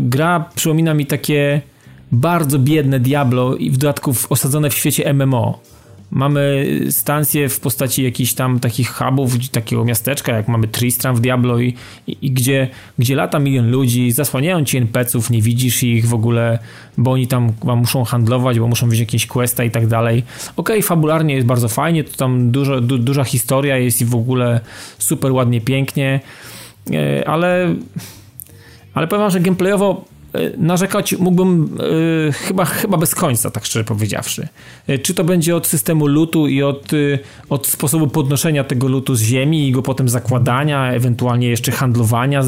gra 0.00 0.50
przypomina 0.54 0.94
mi 0.94 1.06
takie 1.06 1.60
bardzo 2.12 2.58
biedne 2.58 3.00
Diablo 3.00 3.56
i 3.56 3.70
w 3.70 3.76
dodatku 3.76 4.14
osadzone 4.28 4.70
w 4.70 4.74
świecie 4.74 5.14
MMO. 5.14 5.60
Mamy 6.14 6.66
stacje 6.90 7.48
w 7.48 7.60
postaci 7.60 8.02
jakichś 8.02 8.32
tam 8.34 8.60
takich 8.60 8.90
hubów, 8.90 9.48
takiego 9.50 9.84
miasteczka, 9.84 10.32
jak 10.32 10.48
mamy 10.48 10.68
Tristram 10.68 11.16
w 11.16 11.20
Diablo 11.20 11.58
i, 11.58 11.74
i, 12.06 12.16
i, 12.22 12.30
gdzie, 12.30 12.68
gdzie 12.98 13.16
lata 13.16 13.38
milion 13.38 13.70
ludzi, 13.70 14.12
zasłaniają 14.12 14.64
ci 14.64 14.76
NPC-ów, 14.76 15.30
nie 15.30 15.42
widzisz 15.42 15.82
ich 15.82 16.08
w 16.08 16.14
ogóle, 16.14 16.58
bo 16.98 17.12
oni 17.12 17.26
tam 17.26 17.52
muszą 17.76 18.04
handlować, 18.04 18.58
bo 18.58 18.68
muszą 18.68 18.86
mieć 18.86 19.00
jakieś 19.00 19.26
questa 19.26 19.64
i 19.64 19.70
tak 19.70 19.86
dalej. 19.86 20.22
Okej, 20.56 20.76
okay, 20.76 20.82
fabularnie 20.82 21.34
jest 21.34 21.46
bardzo 21.46 21.68
fajnie, 21.68 22.04
to 22.04 22.16
tam 22.16 22.50
dużo, 22.50 22.80
du, 22.80 22.98
duża 22.98 23.24
historia 23.24 23.76
jest 23.76 24.00
i 24.00 24.04
w 24.04 24.14
ogóle 24.14 24.60
super 24.98 25.32
ładnie, 25.32 25.60
pięknie, 25.60 26.20
e, 26.90 27.28
ale 27.28 27.74
ale 28.94 29.08
powiem 29.08 29.22
wam, 29.22 29.30
że 29.30 29.40
gameplayowo 29.40 30.04
narzekać 30.56 31.12
mógłbym 31.18 31.78
e, 32.28 32.32
chyba, 32.32 32.64
chyba 32.64 32.96
bez 32.96 33.14
końca, 33.14 33.50
tak 33.50 33.64
szczerze 33.64 33.84
powiedziawszy. 33.84 34.48
E, 34.86 34.98
czy 34.98 35.14
to 35.14 35.24
będzie 35.24 35.56
od 35.56 35.66
systemu 35.66 36.06
lutu 36.06 36.46
i 36.46 36.62
od, 36.62 36.90
od 37.48 37.66
sposobu 37.66 38.06
podnoszenia 38.06 38.64
tego 38.64 38.88
lutu 38.88 39.14
z 39.14 39.22
ziemi 39.22 39.68
i 39.68 39.72
go 39.72 39.82
potem 39.82 40.08
zakładania, 40.08 40.92
ewentualnie 40.92 41.48
jeszcze 41.48 41.72
handlowania. 41.72 42.42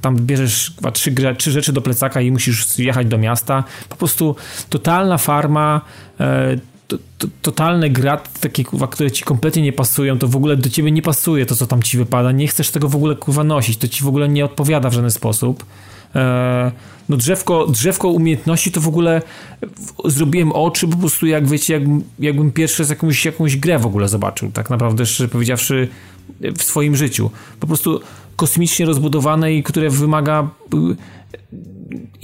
Tam 0.00 0.16
bierzesz 0.16 0.72
chyba 0.76 0.92
trzy, 0.92 1.14
trzy 1.38 1.50
rzeczy 1.50 1.72
do 1.72 1.80
plecaka 1.82 2.20
i 2.20 2.30
musisz 2.30 2.78
jechać 2.78 3.06
do 3.06 3.18
miasta. 3.18 3.64
Po 3.88 3.96
prostu 3.96 4.36
totalna 4.70 5.18
farma, 5.18 5.80
to, 6.88 6.96
to, 7.18 7.28
totalne 7.42 7.90
grat, 7.90 8.40
takie 8.40 8.64
kurwa, 8.64 8.86
które 8.86 9.10
ci 9.10 9.24
kompletnie 9.24 9.62
nie 9.62 9.72
pasują, 9.72 10.18
to 10.18 10.28
w 10.28 10.36
ogóle 10.36 10.56
do 10.56 10.70
ciebie 10.70 10.90
nie 10.90 11.02
pasuje 11.02 11.46
to, 11.46 11.54
co 11.54 11.66
tam 11.66 11.82
ci 11.82 11.98
wypada, 11.98 12.32
nie 12.32 12.48
chcesz 12.48 12.70
tego 12.70 12.88
w 12.88 12.96
ogóle 12.96 13.16
kurwa 13.16 13.44
nosić, 13.44 13.76
to 13.76 13.88
ci 13.88 14.04
w 14.04 14.08
ogóle 14.08 14.28
nie 14.28 14.44
odpowiada 14.44 14.90
w 14.90 14.92
żaden 14.92 15.10
sposób. 15.10 15.64
Eee, 16.16 16.72
no 17.08 17.16
drzewko, 17.16 17.66
drzewko 17.66 18.08
umiejętności 18.08 18.72
to 18.72 18.80
w 18.80 18.88
ogóle 18.88 19.22
zrobiłem 20.04 20.52
oczy 20.52 20.88
po 20.88 20.96
prostu 20.96 21.26
jak 21.26 21.48
wiecie, 21.48 21.74
jak, 21.74 21.82
jakbym 22.18 22.52
pierwszy 22.52 22.82
raz 22.82 22.90
jakąś, 22.90 23.24
jakąś 23.24 23.56
grę 23.56 23.78
w 23.78 23.86
ogóle 23.86 24.08
zobaczył, 24.08 24.50
tak 24.50 24.70
naprawdę 24.70 25.06
szczerze 25.06 25.28
powiedziawszy 25.28 25.88
w 26.40 26.62
swoim 26.62 26.96
życiu. 26.96 27.30
Po 27.60 27.66
prostu 27.66 28.00
kosmicznie 28.36 28.86
rozbudowane 28.86 29.54
i 29.54 29.62
które 29.62 29.90
wymaga 29.90 30.48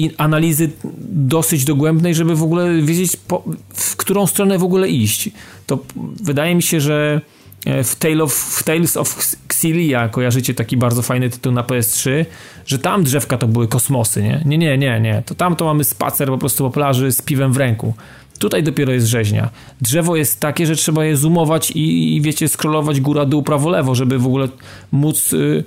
y, 0.01 0.11
analizy 0.19 0.71
dosyć 1.09 1.65
dogłębnej, 1.65 2.15
żeby 2.15 2.37
w 2.37 2.43
ogóle 2.43 2.83
wiedzieć 2.83 3.17
po, 3.17 3.45
w 3.75 3.97
którą 3.97 4.27
stronę 4.27 4.59
w 4.59 4.65
ogóle 4.65 4.89
iść. 4.89 5.31
To 5.67 5.79
wydaje 6.23 6.55
mi 6.55 6.63
się, 6.63 6.81
że 6.81 7.21
E, 7.21 7.42
w, 7.67 7.97
Tale 7.97 8.23
of, 8.23 8.35
w 8.35 8.63
Tales 8.63 8.97
of 8.97 9.37
Xillia 9.47 10.09
kojarzycie 10.09 10.55
taki 10.55 10.77
bardzo 10.77 11.03
fajny 11.03 11.31
tytuł 11.31 11.53
na 11.53 11.63
PS3, 11.63 12.25
że 12.67 12.79
tam 12.79 13.05
drzewka 13.05 13.39
to 13.39 13.49
były 13.49 13.69
kosmosy, 13.69 14.23
nie? 14.23 14.43
Nie, 14.45 14.59
nie, 14.59 14.79
nie, 14.79 15.01
nie. 15.01 15.23
To 15.27 15.35
tam 15.35 15.57
to 15.57 15.65
mamy 15.65 15.85
spacer 15.85 16.29
po 16.29 16.39
prostu 16.39 16.65
po 16.65 16.71
plaży 16.71 17.13
z 17.13 17.23
piwem 17.23 17.53
w 17.53 17.57
ręku. 17.57 17.95
Tutaj 18.39 18.63
dopiero 18.63 18.93
jest 18.93 19.07
rzeźnia. 19.07 19.51
Drzewo 19.81 20.17
jest 20.17 20.41
takie, 20.41 20.67
że 20.67 20.77
trzeba 20.77 21.05
je 21.05 21.17
zoomować 21.17 21.71
i, 21.71 22.17
i 22.17 22.21
wiecie, 22.21 22.49
scrollować 22.49 23.01
góra, 23.01 23.25
dół, 23.25 23.43
prawo, 23.43 23.71
lewo, 23.71 23.95
żeby 23.95 24.19
w 24.19 24.27
ogóle 24.27 24.49
móc... 24.93 25.33
Yy, 25.33 25.65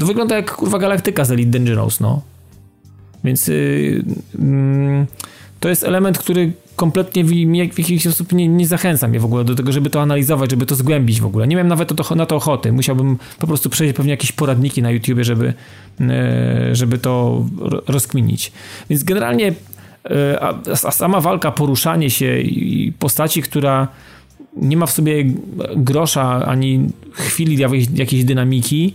to 0.00 0.06
wygląda 0.06 0.36
jak 0.36 0.56
kurwa 0.56 0.78
galaktyka 0.78 1.24
z 1.24 1.30
Elite 1.30 1.50
Dangerous, 1.50 2.00
no. 2.00 2.22
Więc 3.24 3.46
yy, 3.46 3.54
yy, 4.38 5.06
to 5.60 5.68
jest 5.68 5.84
element, 5.84 6.18
który 6.18 6.52
kompletnie 6.76 7.24
w, 7.24 7.28
w 7.74 7.78
jakiś 7.78 8.02
sposób 8.02 8.32
nie, 8.32 8.48
nie 8.48 8.66
zachęca 8.66 9.08
mnie 9.08 9.20
w 9.20 9.24
ogóle 9.24 9.44
do 9.44 9.54
tego, 9.54 9.72
żeby 9.72 9.90
to 9.90 10.00
analizować, 10.00 10.50
żeby 10.50 10.66
to 10.66 10.74
zgłębić 10.74 11.20
w 11.20 11.26
ogóle. 11.26 11.48
Nie 11.48 11.56
miałem 11.56 11.68
nawet 11.68 11.96
to, 11.96 12.14
na 12.14 12.26
to 12.26 12.36
ochoty. 12.36 12.72
Musiałbym 12.72 13.18
po 13.38 13.46
prostu 13.46 13.70
przejść 13.70 13.94
pewnie 13.94 14.10
jakieś 14.10 14.32
poradniki 14.32 14.82
na 14.82 14.90
YouTubie, 14.90 15.24
żeby, 15.24 15.54
e, 16.00 16.74
żeby 16.74 16.98
to 16.98 17.44
rozkminić. 17.86 18.52
Więc 18.90 19.04
generalnie 19.04 19.54
e, 20.10 20.42
a, 20.42 20.76
sama 20.76 21.20
walka, 21.20 21.52
poruszanie 21.52 22.10
się 22.10 22.38
i 22.40 22.92
postaci, 22.98 23.42
która 23.42 23.88
nie 24.56 24.76
ma 24.76 24.86
w 24.86 24.90
sobie 24.90 25.24
grosza 25.76 26.46
ani 26.46 26.88
chwili 27.12 27.58
jakiejś 27.94 28.24
dynamiki, 28.24 28.94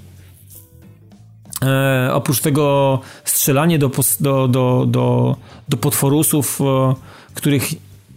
E, 1.63 2.09
oprócz 2.13 2.39
tego 2.39 2.99
strzelanie 3.23 3.79
do, 3.79 3.91
do, 4.19 4.47
do, 4.47 4.85
do, 4.87 5.35
do 5.69 5.77
potworusów, 5.77 6.59
e, 6.61 6.95
których 7.37 7.63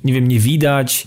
nie 0.04 0.12
wiem, 0.12 0.28
nie 0.28 0.38
widać. 0.38 1.06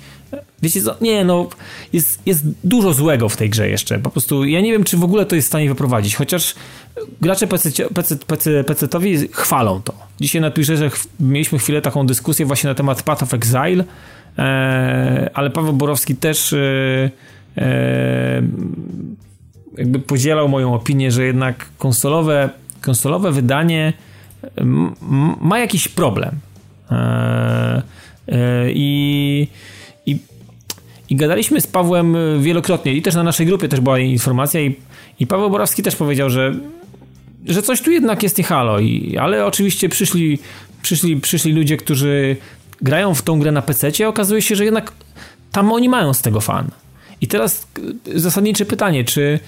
Wiecie 0.62 0.82
co? 0.82 0.96
Nie, 1.02 1.26
no, 1.26 1.50
jest, 1.94 2.22
jest 2.26 2.44
dużo 2.64 2.94
złego 2.94 3.30
w 3.30 3.38
tej 3.38 3.50
grze 3.50 3.70
jeszcze. 3.70 4.00
Po 4.00 4.10
prostu 4.10 4.46
ja 4.46 4.62
nie 4.62 4.72
wiem, 4.72 4.84
czy 4.84 4.98
w 4.98 5.04
ogóle 5.04 5.26
to 5.26 5.36
jest 5.36 5.48
w 5.48 5.52
stanie 5.52 5.70
wyprowadzić, 5.70 6.16
chociaż 6.16 6.56
gracze 7.22 7.48
PC, 7.48 7.72
PC, 7.94 8.16
PC, 8.16 8.64
PC-towi 8.64 9.28
chwalą 9.32 9.82
to. 9.82 9.94
Dzisiaj 10.22 10.42
na 10.42 10.52
Twitterze 10.52 10.90
mieliśmy 11.20 11.60
chwilę 11.60 11.82
taką 11.82 12.08
dyskusję 12.08 12.46
właśnie 12.46 12.68
na 12.68 12.76
temat 12.76 13.04
Path 13.04 13.24
of 13.24 13.34
Exile, 13.34 13.84
e, 14.38 15.30
ale 15.34 15.50
Paweł 15.50 15.74
Borowski 15.74 16.16
też 16.16 16.54
e, 16.54 17.12
e, 17.58 18.42
jakby 19.78 20.00
podzielał 20.00 20.50
moją 20.50 20.74
opinię, 20.74 21.12
że 21.12 21.26
jednak 21.26 21.66
konsolowe, 21.78 22.50
konsolowe 22.82 23.32
wydanie 23.32 23.94
ma 25.42 25.60
jakiś 25.60 25.88
problem. 25.88 26.40
E, 26.92 27.82
I, 28.70 29.48
i, 30.06 30.18
I 31.10 31.16
gadaliśmy 31.16 31.62
z 31.62 31.68
Pawłem 31.68 32.18
wielokrotnie 32.42 32.94
i 32.94 33.02
też 33.02 33.16
na 33.16 33.24
naszej 33.24 33.46
grupie 33.46 33.70
też 33.70 33.80
była 33.80 34.00
informacja 34.00 34.62
i, 34.62 34.76
i 35.20 35.28
Paweł 35.28 35.50
Borowski 35.50 35.84
też 35.84 35.96
powiedział, 35.96 36.30
że, 36.30 36.56
że 37.46 37.62
coś 37.62 37.82
tu 37.82 37.92
jednak 37.92 38.24
jest 38.24 38.38
nie 38.38 38.44
halo. 38.44 38.80
I, 38.80 39.18
ale 39.18 39.46
oczywiście 39.46 39.90
przyszli, 39.90 40.40
przyszli, 40.82 41.18
przyszli 41.18 41.54
ludzie, 41.54 41.78
którzy 41.78 42.36
grają 42.82 43.14
w 43.14 43.22
tą 43.22 43.40
grę 43.40 43.52
na 43.52 43.62
PC, 43.62 44.08
okazuje 44.08 44.42
się, 44.42 44.56
że 44.56 44.66
jednak 44.66 44.92
tam 45.52 45.72
oni 45.72 45.90
mają 45.90 46.14
z 46.14 46.22
tego 46.22 46.42
fan. 46.42 46.68
I 47.22 47.28
teraz 47.28 47.68
zasadnicze 48.16 48.66
pytanie, 48.66 49.06
czy 49.06 49.40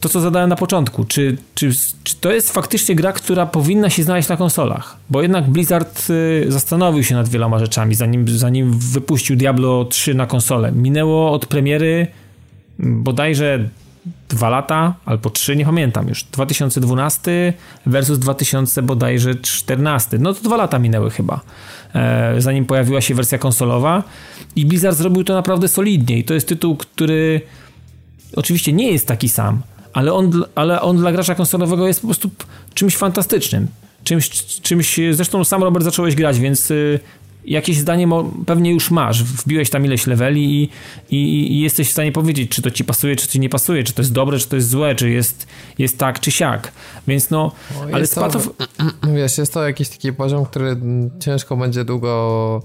to, 0.00 0.08
co 0.08 0.20
zadałem 0.20 0.48
na 0.48 0.56
początku, 0.56 1.04
czy, 1.04 1.36
czy, 1.54 1.70
czy 2.04 2.16
to 2.16 2.32
jest 2.32 2.52
faktycznie 2.52 2.94
gra, 2.94 3.12
która 3.12 3.46
powinna 3.46 3.90
się 3.90 4.02
znaleźć 4.02 4.28
na 4.28 4.36
konsolach? 4.36 4.96
Bo 5.10 5.22
jednak 5.22 5.50
Blizzard 5.50 6.10
y, 6.10 6.46
zastanowił 6.48 7.04
się 7.04 7.14
nad 7.14 7.28
wieloma 7.28 7.58
rzeczami, 7.58 7.94
zanim, 7.94 8.28
zanim 8.28 8.78
wypuścił 8.78 9.36
Diablo 9.36 9.84
3 9.84 10.14
na 10.14 10.26
konsolę. 10.26 10.72
Minęło 10.72 11.32
od 11.32 11.46
premiery 11.46 12.06
bodajże 12.78 13.68
dwa 14.28 14.48
lata 14.48 14.94
albo 15.04 15.30
trzy, 15.30 15.56
nie 15.56 15.64
pamiętam 15.64 16.08
już. 16.08 16.24
2012 16.24 17.52
versus 17.86 18.18
2000 18.18 18.82
bodajże 18.82 19.34
14. 19.34 20.18
No 20.18 20.34
to 20.34 20.42
dwa 20.42 20.56
lata 20.56 20.78
minęły 20.78 21.10
chyba, 21.10 21.40
e, 21.94 22.34
zanim 22.38 22.64
pojawiła 22.64 23.00
się 23.00 23.14
wersja 23.14 23.38
konsolowa 23.38 24.02
i 24.56 24.66
Blizzard 24.66 24.96
zrobił 24.96 25.24
to 25.24 25.34
naprawdę 25.34 25.68
solidnie 25.68 26.18
i 26.18 26.24
to 26.24 26.34
jest 26.34 26.48
tytuł, 26.48 26.76
który 26.76 27.40
oczywiście 28.36 28.72
nie 28.72 28.92
jest 28.92 29.06
taki 29.06 29.28
sam, 29.28 29.62
ale 29.96 30.12
on, 30.12 30.44
ale 30.54 30.80
on 30.80 30.96
dla 30.96 31.12
gracza 31.12 31.34
konsolowego 31.34 31.86
jest 31.86 32.00
po 32.00 32.06
prostu 32.06 32.30
czymś 32.74 32.96
fantastycznym. 32.96 33.66
Czymś, 34.04 34.30
czymś, 34.46 35.00
zresztą 35.12 35.44
sam 35.44 35.62
Robert 35.62 35.84
zacząłeś 35.84 36.14
grać, 36.14 36.38
więc 36.38 36.70
y, 36.70 37.00
jakieś 37.44 37.76
zdanie 37.76 38.08
pewnie 38.46 38.70
już 38.70 38.90
masz. 38.90 39.24
Wbiłeś 39.24 39.70
tam 39.70 39.84
ileś 39.84 40.06
leveli 40.06 40.62
i, 40.62 40.70
i, 41.10 41.52
i, 41.52 41.60
jesteś 41.60 41.88
w 41.88 41.92
stanie 41.92 42.12
powiedzieć, 42.12 42.50
czy 42.50 42.62
to 42.62 42.70
ci 42.70 42.84
pasuje, 42.84 43.16
czy 43.16 43.28
ci 43.28 43.40
nie 43.40 43.48
pasuje, 43.48 43.84
czy 43.84 43.92
to 43.92 44.02
jest 44.02 44.12
dobre, 44.12 44.38
czy 44.38 44.48
to 44.48 44.56
jest 44.56 44.68
złe, 44.68 44.94
czy 44.94 45.10
jest, 45.10 45.46
jest 45.78 45.98
tak, 45.98 46.20
czy 46.20 46.30
siak. 46.30 46.72
Więc 47.08 47.30
no, 47.30 47.52
no 47.74 47.86
ale 47.92 48.06
spatów... 48.06 48.50
Wiesz, 49.14 49.38
jest 49.38 49.52
to 49.52 49.66
jakiś 49.66 49.88
taki 49.88 50.12
poziom, 50.12 50.44
który 50.44 50.76
ciężko 51.20 51.56
będzie 51.56 51.84
długo 51.84 52.62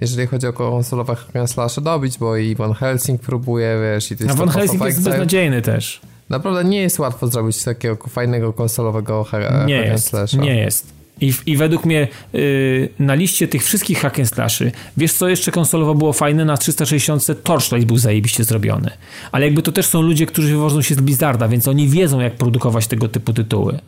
jeżeli 0.00 0.26
chodzi 0.26 0.46
o 0.46 0.52
konsolowe 0.52 1.16
hack 1.16 1.80
dobić, 1.82 2.18
bo 2.18 2.36
i 2.36 2.54
Van 2.54 2.74
Helsing 2.74 3.20
próbuje, 3.20 3.78
wiesz, 3.82 4.10
i 4.10 4.16
to 4.16 4.24
jest 4.24 4.36
A 4.36 4.38
Van 4.38 4.48
Helsing 4.48 4.84
jest 4.84 5.02
beznadziejny 5.02 5.62
też. 5.62 6.00
Naprawdę 6.32 6.64
nie 6.64 6.80
jest 6.80 6.98
łatwo 6.98 7.26
zrobić 7.28 7.64
takiego 7.64 7.96
fajnego 8.08 8.52
konsolowego 8.52 9.24
hack 9.24 9.44
Nie 9.66 9.74
jest, 9.74 10.12
nie 10.38 10.56
jest. 10.56 10.92
I, 11.20 11.32
I 11.46 11.56
według 11.56 11.84
mnie 11.84 12.08
yy, 12.32 12.88
na 12.98 13.14
liście 13.14 13.48
tych 13.48 13.64
wszystkich 13.64 13.98
hack 13.98 14.18
and 14.18 14.28
slashy, 14.28 14.72
wiesz 14.96 15.12
co 15.12 15.28
jeszcze 15.28 15.52
konsolowo 15.52 15.94
było 15.94 16.12
fajne? 16.12 16.44
Na 16.44 16.56
360 16.56 17.26
Torchlight 17.42 17.86
był 17.86 17.98
zajebiście 17.98 18.44
zrobiony. 18.44 18.90
Ale 19.32 19.44
jakby 19.44 19.62
to 19.62 19.72
też 19.72 19.86
są 19.86 20.02
ludzie, 20.02 20.26
którzy 20.26 20.48
wywożą 20.48 20.82
się 20.82 20.94
z 20.94 21.00
Blizzarda, 21.00 21.48
więc 21.48 21.68
oni 21.68 21.88
wiedzą 21.88 22.20
jak 22.20 22.34
produkować 22.34 22.86
tego 22.86 23.08
typu 23.08 23.32
tytuły. 23.32 23.78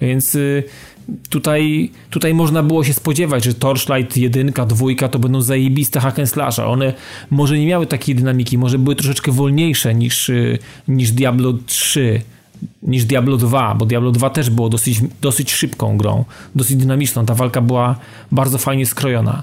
Więc 0.00 0.34
yy, 0.34 0.64
tutaj, 1.28 1.90
tutaj 2.10 2.34
można 2.34 2.62
było 2.62 2.84
się 2.84 2.92
spodziewać, 2.94 3.44
że 3.44 3.54
Torchlight 3.54 4.16
1, 4.16 4.52
2 4.66 5.08
to 5.08 5.18
będą 5.18 5.40
zajebiste 5.40 6.00
hack 6.00 6.18
and 6.18 6.28
slashe. 6.28 6.66
One 6.66 6.92
może 7.30 7.58
nie 7.58 7.66
miały 7.66 7.86
takiej 7.86 8.14
dynamiki, 8.14 8.58
może 8.58 8.78
były 8.78 8.96
troszeczkę 8.96 9.32
wolniejsze 9.32 9.94
niż, 9.94 10.28
yy, 10.28 10.58
niż 10.88 11.10
Diablo 11.10 11.52
3 11.66 12.22
niż 12.82 13.04
Diablo 13.04 13.36
2, 13.36 13.74
bo 13.74 13.86
Diablo 13.86 14.10
2 14.10 14.30
też 14.30 14.50
było 14.50 14.68
dosyć, 14.68 15.00
dosyć 15.20 15.52
szybką 15.52 15.96
grą, 15.96 16.24
dosyć 16.54 16.76
dynamiczną. 16.76 17.26
Ta 17.26 17.34
walka 17.34 17.60
była 17.60 17.96
bardzo 18.32 18.58
fajnie 18.58 18.86
skrojona. 18.86 19.42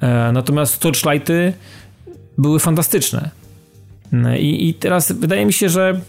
E, 0.00 0.32
natomiast 0.32 0.78
Torchlighty 0.78 1.52
były 2.38 2.60
fantastyczne. 2.60 3.30
E, 4.12 4.38
I, 4.38 4.68
I 4.68 4.74
teraz 4.74 5.12
wydaje 5.12 5.46
mi 5.46 5.52
się, 5.52 5.68
że 5.68 6.00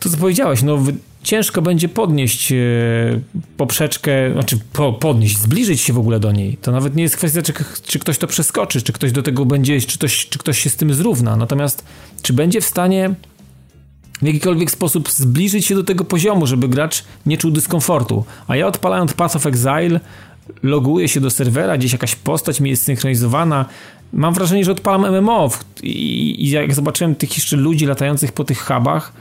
to 0.00 0.10
co 0.10 0.16
powiedziałeś, 0.16 0.62
no 0.62 0.78
ciężko 1.24 1.62
będzie 1.62 1.88
podnieść 1.88 2.52
e, 2.52 2.56
poprzeczkę, 3.56 4.32
znaczy 4.32 4.58
po, 4.72 4.92
podnieść, 4.92 5.38
zbliżyć 5.38 5.80
się 5.80 5.92
w 5.92 5.98
ogóle 5.98 6.20
do 6.20 6.32
niej. 6.32 6.56
To 6.56 6.72
nawet 6.72 6.96
nie 6.96 7.02
jest 7.02 7.16
kwestia, 7.16 7.42
czy, 7.42 7.52
czy 7.86 7.98
ktoś 7.98 8.18
to 8.18 8.26
przeskoczy, 8.26 8.82
czy 8.82 8.92
ktoś 8.92 9.12
do 9.12 9.22
tego 9.22 9.44
będzie, 9.44 9.80
czy 9.80 9.98
ktoś, 9.98 10.28
czy 10.28 10.38
ktoś 10.38 10.58
się 10.58 10.70
z 10.70 10.76
tym 10.76 10.94
zrówna. 10.94 11.36
Natomiast 11.36 11.84
czy 12.22 12.32
będzie 12.32 12.60
w 12.60 12.64
stanie 12.64 13.14
w 14.22 14.26
jakikolwiek 14.26 14.70
sposób 14.70 15.10
zbliżyć 15.10 15.66
się 15.66 15.74
do 15.74 15.84
tego 15.84 16.04
poziomu, 16.04 16.46
żeby 16.46 16.68
gracz 16.68 17.04
nie 17.26 17.38
czuł 17.38 17.50
dyskomfortu. 17.50 18.24
A 18.48 18.56
ja 18.56 18.66
odpalając 18.66 19.12
Path 19.12 19.36
of 19.36 19.46
Exile, 19.46 20.00
loguję 20.62 21.08
się 21.08 21.20
do 21.20 21.30
serwera, 21.30 21.78
gdzieś 21.78 21.92
jakaś 21.92 22.16
postać 22.16 22.60
mi 22.60 22.70
jest 22.70 22.82
synchronizowana. 22.82 23.66
Mam 24.12 24.34
wrażenie, 24.34 24.64
że 24.64 24.72
odpalam 24.72 25.14
MMO 25.14 25.50
i, 25.82 26.44
i 26.44 26.50
jak 26.50 26.74
zobaczyłem 26.74 27.14
tych 27.14 27.34
jeszcze 27.36 27.56
ludzi 27.56 27.86
latających 27.86 28.32
po 28.32 28.44
tych 28.44 28.60
hubach, 28.60 29.12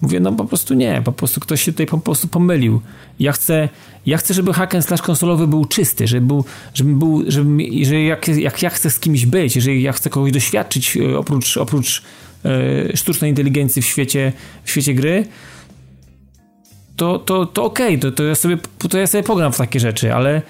mówię, 0.00 0.20
no 0.20 0.32
po 0.32 0.44
prostu 0.44 0.74
nie, 0.74 1.02
po 1.04 1.12
prostu 1.12 1.40
ktoś 1.40 1.62
się 1.62 1.72
tutaj 1.72 1.86
po 1.86 1.98
prostu 1.98 2.28
pomylił. 2.28 2.80
Ja 3.20 3.32
chcę, 3.32 3.68
ja 4.06 4.18
chcę 4.18 4.34
żeby 4.34 4.52
hack 4.52 4.74
and 4.74 4.84
slash 4.84 5.02
konsolowy 5.02 5.46
był 5.46 5.64
czysty, 5.64 6.06
żeby 6.06 6.26
był, 6.26 6.44
żeby 6.74 6.94
był, 6.94 7.24
żeby, 7.26 7.62
jeżeli 7.62 8.06
jak, 8.06 8.28
jak 8.28 8.62
ja 8.62 8.70
chcę 8.70 8.90
z 8.90 9.00
kimś 9.00 9.26
być, 9.26 9.56
jeżeli 9.56 9.82
ja 9.82 9.92
chcę 9.92 10.10
kogoś 10.10 10.32
doświadczyć 10.32 10.96
e, 10.96 11.18
oprócz, 11.18 11.56
oprócz 11.56 12.02
E, 12.44 12.96
sztucznej 12.96 13.30
inteligencji 13.30 13.82
w 13.82 13.86
świecie, 13.86 14.32
w 14.64 14.70
świecie 14.70 14.94
gry, 14.94 15.24
to, 16.96 17.18
to, 17.18 17.46
to 17.46 17.64
okej, 17.64 17.86
okay, 17.86 17.98
to, 17.98 18.12
to, 18.12 18.24
ja 18.24 18.34
sobie, 18.34 18.58
to 18.88 18.98
ja 18.98 19.06
sobie 19.06 19.22
pogram 19.22 19.52
w 19.52 19.56
takie 19.56 19.80
rzeczy, 19.80 20.14
ale 20.14 20.42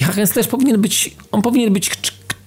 hack 0.00 0.18
and 0.18 0.30
slash 0.30 0.48
powinien 0.48 0.80
być, 0.80 1.16
on 1.32 1.42
powinien 1.42 1.72
być 1.72 1.90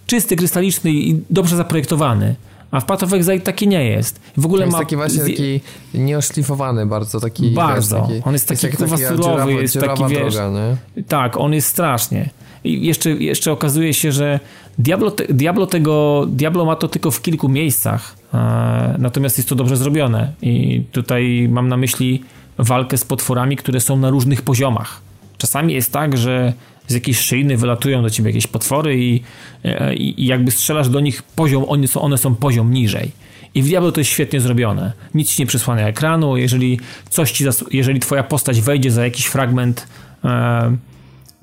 czysty, 0.08 0.36
krystaliczny 0.36 0.92
i 0.92 1.22
dobrze 1.30 1.58
zaprojektowany. 1.58 2.36
A 2.72 2.80
w 2.80 2.86
Path 2.86 3.04
of 3.04 3.14
Exile 3.14 3.40
taki 3.40 3.68
nie 3.68 3.86
jest. 3.86 4.20
W 4.38 4.46
ogóle 4.46 4.66
jest 4.66 4.74
ma... 4.74 4.80
taki 4.80 4.96
właśnie 4.96 5.24
taki 5.24 5.62
nieoszlifowany 5.94 6.86
bardzo, 6.86 7.20
taki... 7.20 7.52
Bardzo. 7.52 7.96
Wiesz, 7.96 8.08
taki, 8.08 8.24
on 8.28 8.34
jest 8.34 8.48
taki, 8.48 8.66
jest 8.66 8.78
kurwa 8.78 8.98
surowy, 8.98 9.54
jest 9.54 9.80
taki, 9.80 10.06
wiesz... 10.08 10.34
Droga, 10.34 10.78
tak, 11.08 11.38
on 11.38 11.54
jest 11.54 11.68
strasznie. 11.68 12.30
I 12.64 12.86
jeszcze, 12.86 13.10
jeszcze 13.12 13.52
okazuje 13.52 13.94
się, 13.94 14.12
że 14.12 14.40
Diablo, 14.80 15.12
te, 15.12 15.34
Diablo, 15.34 15.68
tego, 15.68 16.26
Diablo 16.30 16.66
ma 16.66 16.76
to 16.76 16.88
tylko 16.88 17.12
w 17.12 17.22
kilku 17.22 17.50
miejscach, 17.50 18.16
e, 18.34 18.96
natomiast 19.00 19.38
jest 19.38 19.50
to 19.50 19.56
dobrze 19.56 19.78
zrobione. 19.78 20.34
I 20.42 20.84
tutaj 20.92 21.48
mam 21.52 21.68
na 21.68 21.78
myśli 21.78 22.24
walkę 22.58 22.98
z 22.98 23.06
potworami, 23.06 23.56
które 23.56 23.80
są 23.80 23.98
na 23.98 24.10
różnych 24.10 24.42
poziomach. 24.42 25.02
Czasami 25.38 25.74
jest 25.74 25.92
tak, 25.92 26.18
że 26.18 26.54
z 26.90 26.94
jakiejś 26.94 27.20
szyjny 27.20 27.58
wylatują 27.58 28.02
do 28.02 28.10
ciebie 28.10 28.30
jakieś 28.30 28.48
potwory 28.48 29.04
i, 29.04 29.22
e, 29.64 29.96
i, 29.96 30.24
i 30.24 30.26
jakby 30.26 30.52
strzelasz 30.52 30.90
do 30.90 31.00
nich 31.00 31.24
poziom, 31.24 31.66
one 31.68 31.88
są, 31.88 32.02
one 32.02 32.18
są 32.18 32.36
poziom 32.36 32.74
niżej. 32.74 33.12
I 33.56 33.62
w 33.62 33.66
Diablo 33.66 33.92
to 33.92 34.00
jest 34.00 34.12
świetnie 34.12 34.42
zrobione. 34.42 34.94
Nic 35.14 35.32
ci 35.32 35.42
nie 35.42 35.46
przysłania 35.46 35.88
ekranu, 35.88 36.38
jeżeli 36.38 36.80
coś 37.10 37.32
ci, 37.32 37.46
jeżeli 37.72 38.00
twoja 38.00 38.24
postać 38.24 38.62
wejdzie 38.62 38.92
za 38.92 39.04
jakiś 39.04 39.26
fragment 39.26 39.88
e, 40.24 40.78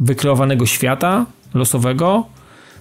wykreowanego 0.01 0.67
świata 0.67 1.27
losowego, 1.55 2.27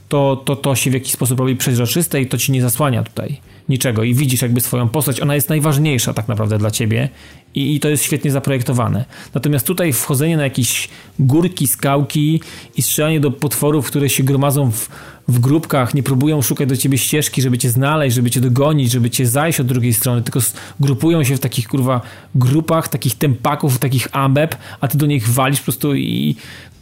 to, 0.09 0.41
to 0.45 0.55
to 0.55 0.76
się 0.76 0.91
w 0.91 0.93
jakiś 0.93 1.13
sposób 1.13 1.39
robi 1.39 1.55
przeźroczyste 1.55 2.22
i 2.22 2.28
to 2.28 2.38
ci 2.38 2.51
nie 2.51 2.61
zasłania 2.61 3.03
tutaj 3.03 3.41
niczego 3.70 4.03
i 4.03 4.13
widzisz 4.13 4.41
jakby 4.41 4.61
swoją 4.61 4.89
postać, 4.89 5.22
ona 5.22 5.36
jest 5.36 5.49
najważniejsza 5.49 6.13
tak 6.13 6.28
naprawdę 6.28 6.57
dla 6.57 6.72
ciebie 6.72 7.09
i, 7.55 7.76
i, 7.76 7.80
to 7.80 7.89
jest 7.89 8.03
świetnie 8.03 8.32
zaprojektowane. 8.32 9.05
Natomiast 9.34 9.68
tutaj 9.68 9.93
wchodzenie 9.93 10.38
na 10.38 10.43
jakieś 10.43 10.89
górki, 11.20 11.68
skałki 11.68 12.41
i 12.78 12.82
strzelanie 12.82 13.20
do 13.20 13.32
potworów, 13.32 13.88
które 13.88 14.09
się 14.09 14.24
gromadzą 14.24 14.72
w, 14.72 14.89
w 15.28 15.39
grupkach, 15.39 15.93
nie 15.93 16.03
próbują 16.03 16.41
szukać 16.41 16.70
do 16.70 16.78
ciebie 16.78 16.97
ścieżki, 16.97 17.41
żeby 17.41 17.57
cię 17.57 17.70
znaleźć, 17.70 18.16
żeby 18.16 18.32
cię 18.32 18.41
dogonić, 18.41 18.91
żeby 18.91 19.09
cię 19.09 19.28
zajść 19.28 19.59
od 19.59 19.68
drugiej 19.68 19.93
strony, 19.93 20.22
tylko 20.22 20.39
grupują 20.80 21.24
się 21.24 21.36
w 21.36 21.39
takich 21.39 21.68
kurwa 21.68 22.01
grupach, 22.36 22.88
takich 22.88 23.16
tempaków, 23.16 23.80
takich 23.80 24.07
ambeb, 24.11 24.55
a 24.82 24.88
ty 24.88 24.97
do 24.97 25.05
nich 25.05 25.30
walisz 25.30 25.59
po 25.59 25.63
prostu 25.63 25.95
i 25.95 26.36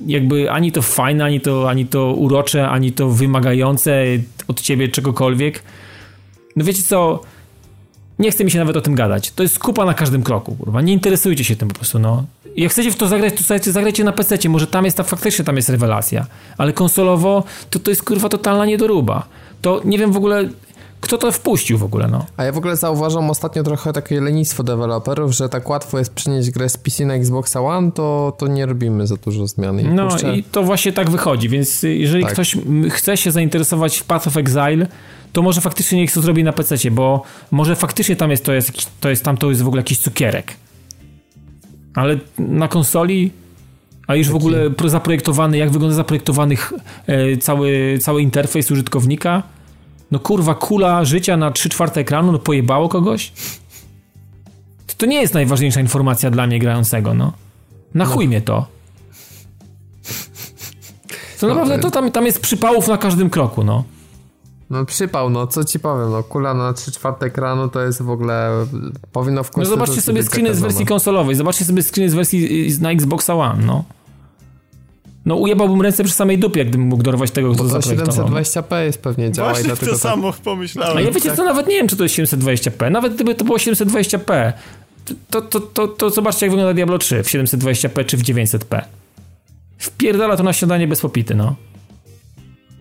jakby 0.08 0.52
ani 0.52 0.72
to 0.72 0.82
fajne, 0.82 1.26
ani 1.26 1.42
to, 1.42 1.70
ani 1.70 1.86
to 1.86 2.14
urocze, 2.14 2.70
ani 2.70 2.92
to 2.92 3.10
wymagające 3.10 4.04
od 4.48 4.62
ciebie 4.62 4.88
czegokolwiek. 4.88 5.64
No 6.56 6.66
wiecie 6.66 6.84
co, 6.84 7.22
nie 8.20 8.32
chce 8.32 8.44
mi 8.44 8.52
się 8.52 8.60
nawet 8.60 8.78
o 8.78 8.82
tym 8.82 8.96
gadać. 8.96 9.32
To 9.32 9.44
jest 9.44 9.60
kupa 9.60 9.86
na 9.86 9.94
każdym 9.94 10.24
kroku, 10.24 10.56
kurwa. 10.56 10.82
Nie 10.82 10.94
interesujcie 10.94 11.44
się 11.44 11.56
tym 11.56 11.68
po 11.68 11.76
prostu, 11.76 12.00
no. 12.00 12.24
Jak 12.56 12.72
chcecie 12.72 12.92
w 12.92 12.96
to 12.96 13.08
zagrać, 13.08 13.34
to 13.34 13.40
słuchajcie, 13.40 13.72
zagrajcie 13.72 14.04
na 14.04 14.12
PC, 14.12 14.50
może 14.50 14.68
tam 14.68 14.86
jest 14.86 14.98
ta 14.98 15.04
faktycznie 15.04 15.46
tam 15.46 15.56
jest 15.56 15.70
rewelacja. 15.70 16.26
Ale 16.58 16.74
konsolowo 16.74 17.44
to 17.70 17.80
to 17.80 17.92
jest 17.92 18.04
kurwa 18.04 18.30
totalna 18.30 18.66
niedoruba. 18.66 19.26
To 19.62 19.82
nie 19.86 19.98
wiem 19.98 20.12
w 20.12 20.18
ogóle 20.18 20.50
kto 21.04 21.18
to 21.18 21.32
wpuścił 21.32 21.78
w 21.78 21.84
ogóle, 21.84 22.08
no. 22.08 22.26
A 22.38 22.44
ja 22.44 22.52
w 22.52 22.58
ogóle 22.58 22.76
zauważam 22.76 23.30
ostatnio 23.30 23.64
trochę 23.64 23.94
takie 23.94 24.22
lenistwo 24.22 24.64
deweloperów, 24.64 25.32
że 25.32 25.50
tak 25.50 25.70
łatwo 25.70 26.00
jest 26.00 26.14
przenieść 26.14 26.52
grę 26.52 26.70
z 26.70 26.78
PC 26.78 27.06
na 27.06 27.14
Xbox 27.14 27.56
One, 27.56 27.92
to, 27.92 28.34
to 28.38 28.48
nie 28.48 28.66
robimy 28.66 29.08
za 29.08 29.16
dużo 29.16 29.48
zmian. 29.48 29.80
I 29.80 29.84
no 29.84 30.08
puszczę... 30.08 30.36
i 30.36 30.44
to 30.44 30.64
właśnie 30.64 30.94
tak 30.94 31.10
wychodzi, 31.10 31.50
więc 31.50 31.84
jeżeli 31.84 32.24
tak. 32.24 32.34
ktoś 32.34 32.58
chce 32.90 33.18
się 33.18 33.32
zainteresować 33.32 34.04
Path 34.04 34.28
of 34.28 34.38
Exile, 34.38 34.88
to 35.34 35.42
może 35.42 35.62
faktycznie 35.62 35.98
niech 35.98 36.12
to 36.12 36.22
zrobi 36.22 36.44
na 36.44 36.54
PC, 36.54 36.92
bo 36.92 37.24
może 37.52 37.76
faktycznie 37.76 38.16
tam 38.16 38.32
jest 38.32 38.46
to 38.46 38.54
jest, 38.54 38.72
to 39.00 39.10
jest 39.10 39.24
tam 39.24 39.38
to 39.38 39.50
jest 39.50 39.62
w 39.62 39.68
ogóle 39.68 39.80
jakiś 39.80 39.98
cukierek. 39.98 40.54
Ale 41.96 42.20
na 42.40 42.68
konsoli 42.68 43.32
a 44.08 44.16
już 44.16 44.28
Taki... 44.28 44.40
w 44.40 44.42
ogóle 44.42 44.70
zaprojektowany, 44.86 45.58
jak 45.58 45.72
wygląda 45.72 45.96
zaprojektowany 45.96 46.56
e, 47.08 47.38
cały, 47.38 47.98
cały 48.02 48.22
interfejs 48.22 48.72
użytkownika, 48.72 49.44
no 50.12 50.20
kurwa, 50.20 50.56
kula 50.56 51.06
życia 51.06 51.38
na 51.38 51.52
3 51.52 51.70
czwarte 51.70 52.02
ekranu, 52.02 52.32
no 52.32 52.40
pojebało 52.40 52.90
kogoś? 52.90 53.34
To, 54.88 54.94
to 54.98 55.06
nie 55.06 55.22
jest 55.22 55.34
najważniejsza 55.34 55.80
informacja 55.80 56.32
dla 56.32 56.48
mnie 56.48 56.60
grającego, 56.60 57.14
no. 57.14 57.34
Na 57.94 58.06
chuj 58.06 58.26
no. 58.26 58.30
mnie 58.30 58.42
to. 58.42 58.66
To 61.40 61.48
naprawdę 61.48 61.80
to 61.80 61.92
tam, 61.92 62.12
tam 62.12 62.26
jest 62.26 62.40
przypałów 62.40 62.88
na 62.88 62.98
każdym 62.98 63.30
kroku, 63.30 63.64
no. 63.64 63.84
No 64.70 64.86
przypał, 64.86 65.30
no 65.30 65.48
co 65.48 65.64
ci 65.64 65.80
powiem, 65.80 66.12
no 66.12 66.24
kula 66.24 66.54
na 66.54 66.74
3 66.74 66.92
czwarte 66.92 67.26
ekranu 67.26 67.70
to 67.70 67.82
jest 67.82 68.02
w 68.02 68.10
ogóle 68.10 68.66
powinno 69.12 69.44
w 69.44 69.58
No 69.58 69.66
zobaczcie 69.66 70.02
sobie 70.02 70.24
screeny 70.24 70.56
z 70.56 70.60
wersji 70.60 70.86
konsolowej, 70.86 71.36
zobaczcie 71.36 71.66
sobie 71.66 71.84
screeny 71.84 72.10
z 72.10 72.14
wersji 72.14 72.70
na 72.82 72.92
Xbox 72.92 73.30
One, 73.30 73.66
no. 73.66 73.84
No 75.26 75.36
ujebałbym 75.36 75.82
ręce 75.82 76.04
przy 76.04 76.14
samej 76.14 76.38
dupie, 76.38 76.66
gdybym 76.66 76.88
mógł 76.88 77.04
dorwać 77.04 77.32
tego, 77.32 77.54
kto 77.54 77.64
to 77.64 77.70
zaprojektował. 77.70 78.28
720p 78.28 78.84
jest 78.84 79.02
pewnie 79.02 79.32
działa 79.32 79.50
Właśnie 79.50 79.64
i 79.64 79.68
dlatego 79.68 79.92
to 79.92 79.98
tak... 79.98 80.12
samo 80.12 80.34
pomyślałem. 80.44 80.98
A 80.98 81.02
ja 81.02 81.12
wiecie 81.12 81.30
tak. 81.30 81.38
co, 81.38 81.44
nawet 81.44 81.68
nie 81.68 81.76
wiem, 81.76 81.88
czy 81.88 81.96
to 81.96 82.04
jest 82.04 82.16
720p. 82.16 82.92
Nawet 82.92 83.16
gdyby 83.16 83.36
to 83.36 83.46
było 83.46 83.58
720p, 83.58 84.54
to, 85.30 85.42
to, 85.42 85.60
to, 85.60 85.88
to 85.88 86.10
zobaczcie, 86.10 86.46
jak 86.46 86.52
wygląda 86.52 86.74
Diablo 86.74 86.98
3 86.98 87.24
w 87.24 87.28
720p 87.28 88.06
czy 88.06 88.18
w 88.18 88.24
900p. 88.24 88.82
Wpierdala 89.78 90.38
to 90.38 90.44
na 90.44 90.54
śniadanie 90.54 90.88
bez 90.88 91.02
popity, 91.02 91.36
no. 91.36 91.56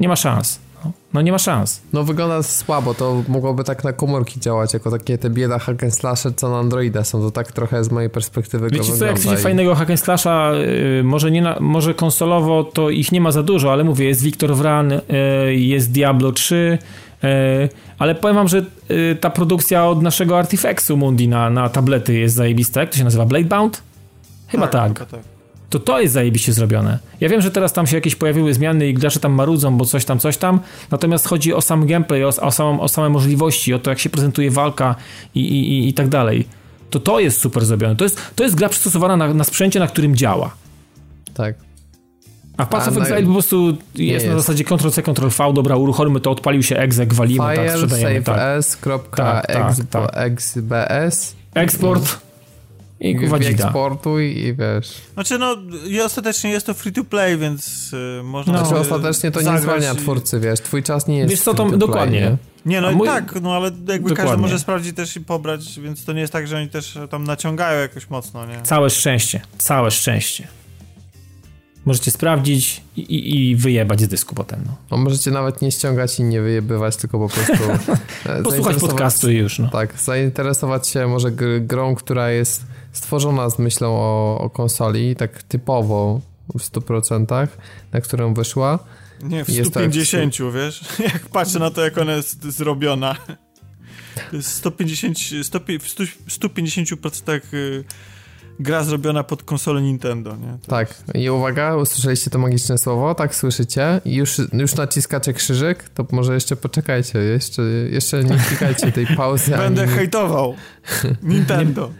Nie 0.01 0.09
ma 0.09 0.16
szans. 0.16 0.59
No, 0.85 0.93
no 1.14 1.22
nie 1.22 1.33
ma 1.33 1.39
szans. 1.39 1.80
No 1.93 2.05
wygląda 2.05 2.43
słabo, 2.43 2.95
to 2.95 3.22
mogłoby 3.28 3.64
tak 3.64 3.85
na 3.85 3.93
komórki 3.93 4.41
działać, 4.41 4.74
jako 4.74 4.91
takie 4.91 5.18
te 5.18 5.30
bieda 5.30 5.59
hack 5.59 5.83
and 5.85 5.95
slasher, 5.97 6.35
co 6.37 6.51
na 6.51 6.59
Androida 6.59 7.05
są, 7.05 7.20
to 7.20 7.30
tak 7.30 7.53
trochę 7.53 7.85
z 7.85 7.91
mojej 7.91 8.11
perspektywy 8.11 8.70
go 8.70 8.76
Wiecie 8.76 8.93
co, 8.93 9.05
jak 9.07 9.16
chcecie 9.16 9.35
i- 9.35 9.39
fajnego 9.39 9.74
hack 9.74 9.91
and 9.91 10.01
slasha, 10.01 10.53
yy, 10.53 11.05
może, 11.05 11.30
nie 11.30 11.43
na, 11.43 11.57
może 11.61 11.95
konsolowo 11.95 12.64
to 12.64 12.91
ich 12.91 13.12
nie 13.12 13.20
ma 13.20 13.33
za 13.33 13.43
dużo, 13.43 13.72
ale 13.72 13.85
mówię, 13.85 14.05
jest 14.07 14.22
Victor 14.22 14.57
Wran, 14.57 14.91
yy, 14.91 15.55
jest 15.57 15.93
Diablo 15.93 16.33
3, 16.33 16.78
yy, 17.22 17.28
ale 17.99 18.14
powiem 18.14 18.37
wam, 18.37 18.49
że 18.49 18.64
yy, 18.89 19.16
ta 19.20 19.30
produkcja 19.30 19.87
od 19.87 20.03
naszego 20.03 20.39
Artifexu 20.39 20.97
Mundi 20.97 21.28
na, 21.28 21.51
na 21.51 21.68
tablety 21.68 22.14
jest 22.14 22.35
zajebista. 22.35 22.80
Jak 22.80 22.91
to 22.91 22.97
się 22.97 23.05
nazywa? 23.05 23.26
Bladebound? 23.26 23.83
Chyba 24.49 24.66
tak. 24.68 24.99
chyba 24.99 25.11
tak. 25.11 25.20
To 25.72 25.78
to 25.78 26.00
jest 26.00 26.14
zajebiście 26.14 26.52
zrobione. 26.52 26.98
Ja 27.20 27.28
wiem, 27.28 27.40
że 27.40 27.50
teraz 27.50 27.72
tam 27.72 27.86
się 27.86 27.96
jakieś 27.96 28.14
pojawiły 28.14 28.54
zmiany 28.54 28.88
i 28.88 28.94
gracze 28.94 29.20
tam 29.20 29.32
marudzą, 29.32 29.76
bo 29.76 29.84
coś 29.84 30.04
tam, 30.04 30.18
coś 30.18 30.36
tam, 30.36 30.60
natomiast 30.90 31.28
chodzi 31.28 31.54
o 31.54 31.60
sam 31.60 31.86
gameplay, 31.86 32.24
o, 32.24 32.28
o, 32.28 32.50
samą, 32.50 32.80
o 32.80 32.88
same 32.88 33.08
możliwości, 33.08 33.74
o 33.74 33.78
to, 33.78 33.90
jak 33.90 33.98
się 33.98 34.10
prezentuje 34.10 34.50
walka 34.50 34.94
i, 35.34 35.40
i, 35.40 35.72
i, 35.72 35.88
i 35.88 35.94
tak 35.94 36.08
dalej. 36.08 36.48
To 36.90 37.00
to 37.00 37.20
jest 37.20 37.40
super 37.40 37.64
zrobione. 37.64 37.96
To 37.96 38.04
jest, 38.04 38.20
to 38.36 38.44
jest 38.44 38.56
gra 38.56 38.68
przystosowana 38.68 39.16
na, 39.16 39.34
na 39.34 39.44
sprzęcie, 39.44 39.80
na 39.80 39.86
którym 39.86 40.16
działa. 40.16 40.54
Tak. 41.34 41.54
A 42.56 42.66
Path 42.66 42.88
of 42.88 42.94
no 42.94 43.02
Exile 43.02 43.22
po 43.22 43.32
prostu 43.32 43.76
jest, 43.94 44.26
na 44.26 44.34
zasadzie 44.34 44.64
Ctrl-C, 44.64 45.02
Ctrl-V, 45.02 45.52
dobra, 45.52 45.76
uruchomimy 45.76 46.20
to, 46.20 46.30
odpalił 46.30 46.62
się 46.62 46.76
exec, 46.76 47.14
walimy, 47.14 47.56
tak, 47.56 47.70
sprzedajemy, 47.70 48.22
tak. 48.22 48.64
save 48.64 49.00
Tak, 49.16 49.46
tak, 49.46 49.70
s.xbs 50.40 51.36
Eksport 51.54 52.32
i 53.11 53.40
dzida. 53.40 53.64
eksportuj 53.64 54.38
i 54.38 54.55
wiesz. 54.55 54.94
Znaczy 55.14 55.38
no, 55.38 55.57
i 55.86 56.00
ostatecznie 56.00 56.50
jest 56.50 56.66
to 56.66 56.74
free 56.74 56.92
to 56.92 57.05
play, 57.05 57.38
więc 57.38 57.92
y, 57.92 58.22
można 58.24 58.53
No. 58.53 58.59
Znaczy 58.66 58.80
ostatecznie 58.80 59.30
to 59.30 59.40
nie 59.42 59.59
zwalnia 59.59 59.92
i- 59.92 59.96
twórcy, 59.96 60.40
wiesz, 60.40 60.61
twój 60.61 60.82
czas 60.82 61.07
nie 61.07 61.18
jest 61.18 61.30
Wiesz 61.30 61.40
co, 61.40 61.55
to 61.55 61.64
play, 61.66 61.78
dokładnie. 61.78 62.20
nie? 62.20 62.36
Nie, 62.66 62.80
no 62.80 62.92
mój- 62.92 63.07
tak, 63.09 63.34
no 63.42 63.57
ale 63.57 63.64
jakby 63.66 63.92
każdy 63.92 64.09
Dokładnie. 64.14 64.42
może 64.42 64.59
sprawdzić 64.59 64.96
też 64.96 65.16
i 65.16 65.20
pobrać, 65.20 65.80
więc 65.80 66.05
to 66.05 66.12
nie 66.12 66.20
jest 66.20 66.32
tak, 66.32 66.46
że 66.48 66.57
oni 66.57 66.68
też 66.68 66.98
tam 67.11 67.24
naciągają 67.24 67.80
jakoś 67.80 68.11
mocno, 68.11 68.46
nie? 68.46 68.62
Całe 68.62 68.90
szczęście, 68.90 69.40
całe 69.59 69.90
szczęście. 69.90 70.48
Możecie 71.84 72.11
sprawdzić 72.11 72.80
i, 72.96 73.00
i, 73.00 73.50
i 73.50 73.57
wyjebać 73.57 74.00
z 74.00 74.09
dysku 74.09 74.34
potem, 74.34 74.61
no. 74.66 74.76
No, 74.90 74.96
możecie 74.96 75.30
nawet 75.30 75.62
nie 75.62 75.72
ściągać 75.72 76.18
i 76.18 76.22
nie 76.22 76.40
wyjebywać, 76.40 76.96
tylko 76.96 77.18
po 77.18 77.28
prostu 77.28 77.53
e, 78.26 78.42
Posłuchać 78.42 78.76
podcastu 78.76 79.30
i 79.30 79.34
już, 79.36 79.59
no. 79.59 79.68
Tak, 79.68 79.94
zainteresować 80.00 80.88
się 80.88 81.07
może 81.07 81.30
gr 81.32 81.61
grą, 81.61 81.94
która 81.94 82.30
jest 82.30 82.62
stworzona 82.93 83.51
z 83.51 83.59
myślą 83.59 83.88
o, 83.88 84.38
o 84.38 84.51
konsoli, 84.51 85.16
tak 85.16 85.43
typowo 85.43 86.20
w 86.55 86.59
100%, 86.59 87.49
na 87.93 88.01
którą 88.01 88.34
wyszła. 88.34 88.78
Nie, 89.22 89.45
w 89.45 89.49
Jest 89.49 89.72
tak, 89.74 89.93
150, 89.93 90.34
wiesz? 90.55 90.84
Jak 91.14 91.28
patrzę 91.28 91.59
na 91.59 91.70
to, 91.70 91.84
jak 91.84 91.99
ona 91.99 92.12
jest 92.12 92.45
zrobiona. 92.45 93.16
To 94.30 94.36
jest 94.36 94.49
150, 94.49 95.18
100, 95.43 95.61
w 95.80 95.88
100 95.88 96.05
150% 96.28 97.40
y, 97.55 97.84
gra 98.61 98.84
zrobiona 98.84 99.24
pod 99.24 99.43
konsolę 99.43 99.82
Nintendo, 99.82 100.36
nie? 100.36 100.59
To 100.62 100.68
Tak, 100.68 101.03
i 101.14 101.30
uwaga, 101.30 101.76
usłyszeliście 101.76 102.30
to 102.30 102.38
magiczne 102.38 102.78
słowo, 102.78 103.14
tak 103.14 103.34
słyszycie, 103.34 104.01
I 104.05 104.14
już, 104.14 104.40
już 104.53 104.74
naciskacie 104.74 105.32
krzyżyk, 105.32 105.88
to 105.88 106.07
może 106.12 106.34
jeszcze 106.34 106.57
poczekajcie, 106.57 107.18
jeszcze, 107.18 107.62
jeszcze 107.90 108.24
nie 108.24 108.36
klikajcie 108.36 108.93
tej 108.93 109.07
pauzy. 109.07 109.51
Będę 109.57 109.82
ani... 109.82 109.93
hejtował 109.93 110.55
Nintendo. 111.22 111.90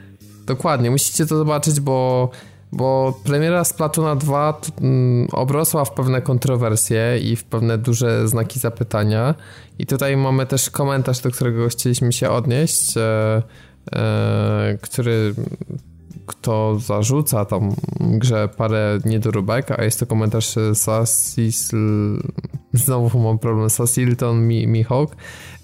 Dokładnie, 0.47 0.90
musicie 0.90 1.26
to 1.26 1.36
zobaczyć, 1.36 1.80
bo, 1.80 2.30
bo 2.72 3.20
premiera 3.24 3.64
Splatuna 3.64 4.16
2 4.16 4.53
t- 4.53 4.72
mm, 4.80 5.28
obrosła 5.32 5.84
w 5.84 5.95
pewne 5.95 6.22
kontrowersje 6.22 7.18
i 7.18 7.36
w 7.36 7.45
pewne 7.45 7.78
duże 7.78 8.28
znaki 8.28 8.59
zapytania. 8.61 9.34
I 9.78 9.86
tutaj 9.86 10.16
mamy 10.16 10.47
też 10.47 10.70
komentarz, 10.70 11.20
do 11.20 11.30
którego 11.30 11.68
chcieliśmy 11.68 12.12
się 12.12 12.30
odnieść, 12.30 12.97
e, 12.97 13.43
e, 13.93 14.78
który 14.82 15.34
kto 16.33 16.78
zarzuca 16.78 17.45
tam 17.45 17.74
grze 18.01 18.49
parę 18.57 18.99
niedoróbek, 19.05 19.70
a 19.70 19.85
jest 19.85 20.01
to 20.01 20.07
komentarz 20.07 20.55
Sasis... 20.74 21.70
Znowu 22.74 23.18
mam 23.18 23.39
problem. 23.39 23.70
Sasilton 23.70 24.47
Mi, 24.47 24.66
Mihawk. 24.66 25.16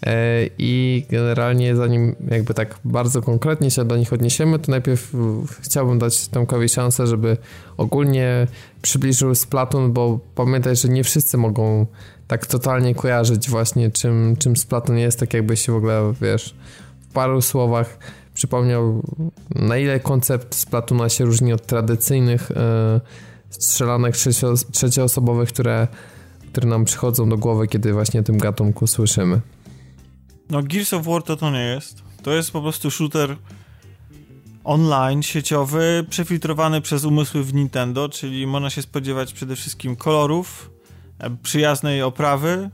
E, 0.07 0.47
I 0.59 1.05
generalnie 1.11 1.77
zanim 1.77 2.17
jakby 2.31 2.55
tak 2.55 2.79
bardzo 2.85 3.23
konkretnie 3.23 3.71
się 3.71 3.85
do 3.85 3.97
nich 3.97 4.13
odniesiemy, 4.13 4.59
to 4.59 4.71
najpierw 4.71 5.13
chciałbym 5.61 5.99
dać 5.99 6.29
Tomkowi 6.29 6.69
szansę, 6.69 7.07
żeby 7.07 7.37
ogólnie 7.77 8.47
przybliżył 8.83 9.35
Splatoon, 9.35 9.93
bo 9.93 10.21
pamiętaj, 10.35 10.77
że 10.77 10.89
nie 10.89 11.05
wszyscy 11.05 11.37
mogą 11.37 11.87
tak 12.27 12.47
totalnie 12.47 12.95
kojarzyć 12.95 13.51
właśnie 13.51 13.91
czym, 13.91 14.37
czym 14.39 14.57
Splatoon 14.57 14.99
jest, 14.99 15.21
tak 15.21 15.35
jakby 15.35 15.57
się 15.57 15.73
w 15.73 15.77
ogóle, 15.77 16.13
wiesz, 16.21 16.55
w 17.01 17.13
paru 17.13 17.43
słowach 17.43 17.99
przypomniał, 18.39 19.03
na 19.55 19.77
ile 19.77 20.01
koncept 20.01 20.55
Splatuna 20.55 21.09
się 21.09 21.25
różni 21.25 21.53
od 21.53 21.67
tradycyjnych 21.67 22.51
e, 22.51 23.01
strzelanek 23.51 24.15
trzecio- 24.15 24.71
trzecioosobowych, 24.73 25.49
które, 25.49 25.89
które 26.53 26.69
nam 26.69 26.85
przychodzą 26.85 27.29
do 27.29 27.39
głowy, 27.39 27.69
kiedy 27.69 27.93
właśnie 27.93 28.21
o 28.21 28.23
tym 28.23 28.39
gatunku 28.39 28.87
słyszymy. 28.87 29.41
No 30.51 30.63
Gears 30.63 30.93
of 30.93 31.07
War 31.07 31.23
to 31.23 31.37
to 31.37 31.51
nie 31.51 31.65
jest. 31.65 32.03
To 32.23 32.33
jest 32.33 32.51
po 32.51 32.63
prostu 32.63 32.91
shooter 32.91 33.37
online, 34.65 35.23
sieciowy, 35.23 36.05
przefiltrowany 36.11 36.81
przez 36.81 37.05
umysły 37.05 37.45
w 37.45 37.55
Nintendo, 37.55 38.09
czyli 38.09 38.47
można 38.47 38.71
się 38.71 38.83
spodziewać 38.83 39.33
przede 39.33 39.57
wszystkim 39.57 39.97
kolorów, 39.97 40.71
e, 41.19 41.37
przyjaznej 41.43 42.03
oprawy, 42.03 42.71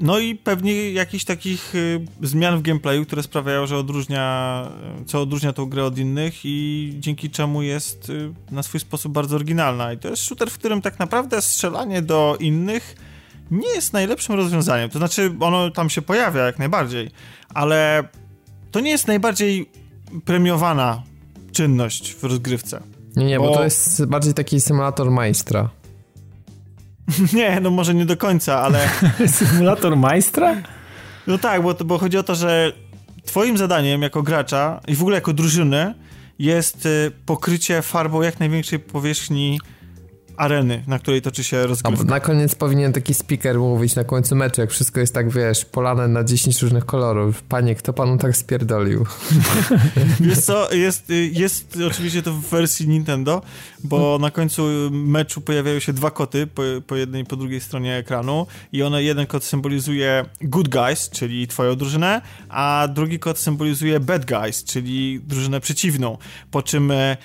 no 0.00 0.18
i 0.18 0.34
pewnie 0.34 0.90
jakichś 0.92 1.24
takich 1.24 1.74
e, 1.74 2.26
zmian 2.26 2.58
w 2.58 2.62
gameplayu, 2.62 3.06
które 3.06 3.22
sprawiają, 3.22 3.66
że 3.66 3.76
odróżnia, 3.76 4.68
e, 5.00 5.04
co 5.04 5.20
odróżnia 5.22 5.52
tą 5.52 5.66
grę 5.66 5.84
od 5.84 5.98
innych 5.98 6.34
i 6.44 6.96
dzięki 6.98 7.30
czemu 7.30 7.62
jest 7.62 8.10
e, 8.50 8.54
na 8.54 8.62
swój 8.62 8.80
sposób 8.80 9.12
bardzo 9.12 9.36
oryginalna. 9.36 9.92
I 9.92 9.98
to 9.98 10.08
jest 10.08 10.22
shooter, 10.22 10.50
w 10.50 10.58
którym 10.58 10.82
tak 10.82 10.98
naprawdę 10.98 11.42
strzelanie 11.42 12.02
do 12.02 12.36
innych 12.40 12.96
nie 13.50 13.68
jest 13.68 13.92
najlepszym 13.92 14.34
rozwiązaniem. 14.34 14.90
To 14.90 14.98
znaczy, 14.98 15.34
ono 15.40 15.70
tam 15.70 15.90
się 15.90 16.02
pojawia 16.02 16.46
jak 16.46 16.58
najbardziej, 16.58 17.10
ale 17.48 18.08
to 18.70 18.80
nie 18.80 18.90
jest 18.90 19.06
najbardziej 19.06 19.70
premiowana 20.24 21.02
czynność 21.52 22.14
w 22.14 22.24
rozgrywce. 22.24 22.82
Nie, 23.16 23.24
nie, 23.24 23.38
bo, 23.38 23.48
Bo- 23.48 23.54
to 23.54 23.64
jest 23.64 24.04
bardziej 24.04 24.34
taki 24.34 24.60
symulator 24.60 25.10
majstra. 25.10 25.70
nie, 27.32 27.60
no 27.60 27.70
może 27.70 27.94
nie 27.94 28.06
do 28.06 28.16
końca, 28.16 28.60
ale 28.60 28.88
Symulator 29.26 29.96
majstra? 29.96 30.56
no 31.26 31.38
tak, 31.38 31.62
bo, 31.62 31.74
bo 31.74 31.98
chodzi 31.98 32.18
o 32.18 32.22
to, 32.22 32.34
że 32.34 32.72
twoim 33.24 33.58
zadaniem 33.58 34.02
jako 34.02 34.22
gracza 34.22 34.80
i 34.88 34.94
w 34.94 35.00
ogóle 35.00 35.16
jako 35.16 35.32
drużyny 35.32 35.94
jest 36.38 36.86
y, 36.86 37.12
pokrycie 37.26 37.82
farbą 37.82 38.22
jak 38.22 38.40
największej 38.40 38.78
powierzchni 38.78 39.60
areny, 40.36 40.84
na 40.86 40.98
której 40.98 41.22
toczy 41.22 41.44
się 41.44 41.58
A 41.58 41.66
rozgrywka. 41.66 42.04
na 42.04 42.20
koniec 42.20 42.54
powinien 42.54 42.92
taki 42.92 43.14
speaker 43.14 43.58
mówić 43.58 43.94
na 43.94 44.04
końcu 44.04 44.36
meczu, 44.36 44.60
jak 44.60 44.70
wszystko 44.70 45.00
jest 45.00 45.14
tak, 45.14 45.30
wiesz, 45.30 45.64
polane 45.64 46.08
na 46.08 46.24
10 46.24 46.62
różnych 46.62 46.86
kolorów. 46.86 47.42
Panie, 47.42 47.74
kto 47.74 47.92
panu 47.92 48.18
tak 48.18 48.36
spierdolił? 48.36 49.06
Wiesz 50.20 50.38
co, 50.38 50.74
jest, 50.74 51.12
jest 51.32 51.78
oczywiście 51.86 52.22
to 52.22 52.32
w 52.32 52.40
wersji 52.40 52.88
Nintendo, 52.88 53.42
bo 53.84 54.18
na 54.18 54.30
końcu 54.30 54.62
meczu 54.90 55.40
pojawiają 55.40 55.80
się 55.80 55.92
dwa 55.92 56.10
koty 56.10 56.46
po, 56.46 56.62
po 56.86 56.96
jednej 56.96 57.22
i 57.22 57.24
po 57.26 57.36
drugiej 57.36 57.60
stronie 57.60 57.96
ekranu 57.96 58.46
i 58.72 58.82
one, 58.82 59.02
jeden 59.02 59.26
kot 59.26 59.44
symbolizuje 59.44 60.24
good 60.40 60.68
guys, 60.68 61.10
czyli 61.10 61.46
twoją 61.46 61.76
drużynę, 61.76 62.22
a 62.48 62.88
drugi 62.94 63.18
kot 63.18 63.38
symbolizuje 63.38 64.00
bad 64.00 64.26
guys, 64.26 64.64
czyli 64.64 65.20
drużynę 65.26 65.60
przeciwną, 65.60 66.18
po 66.50 66.62
czym 66.62 66.90
e, 66.90 67.16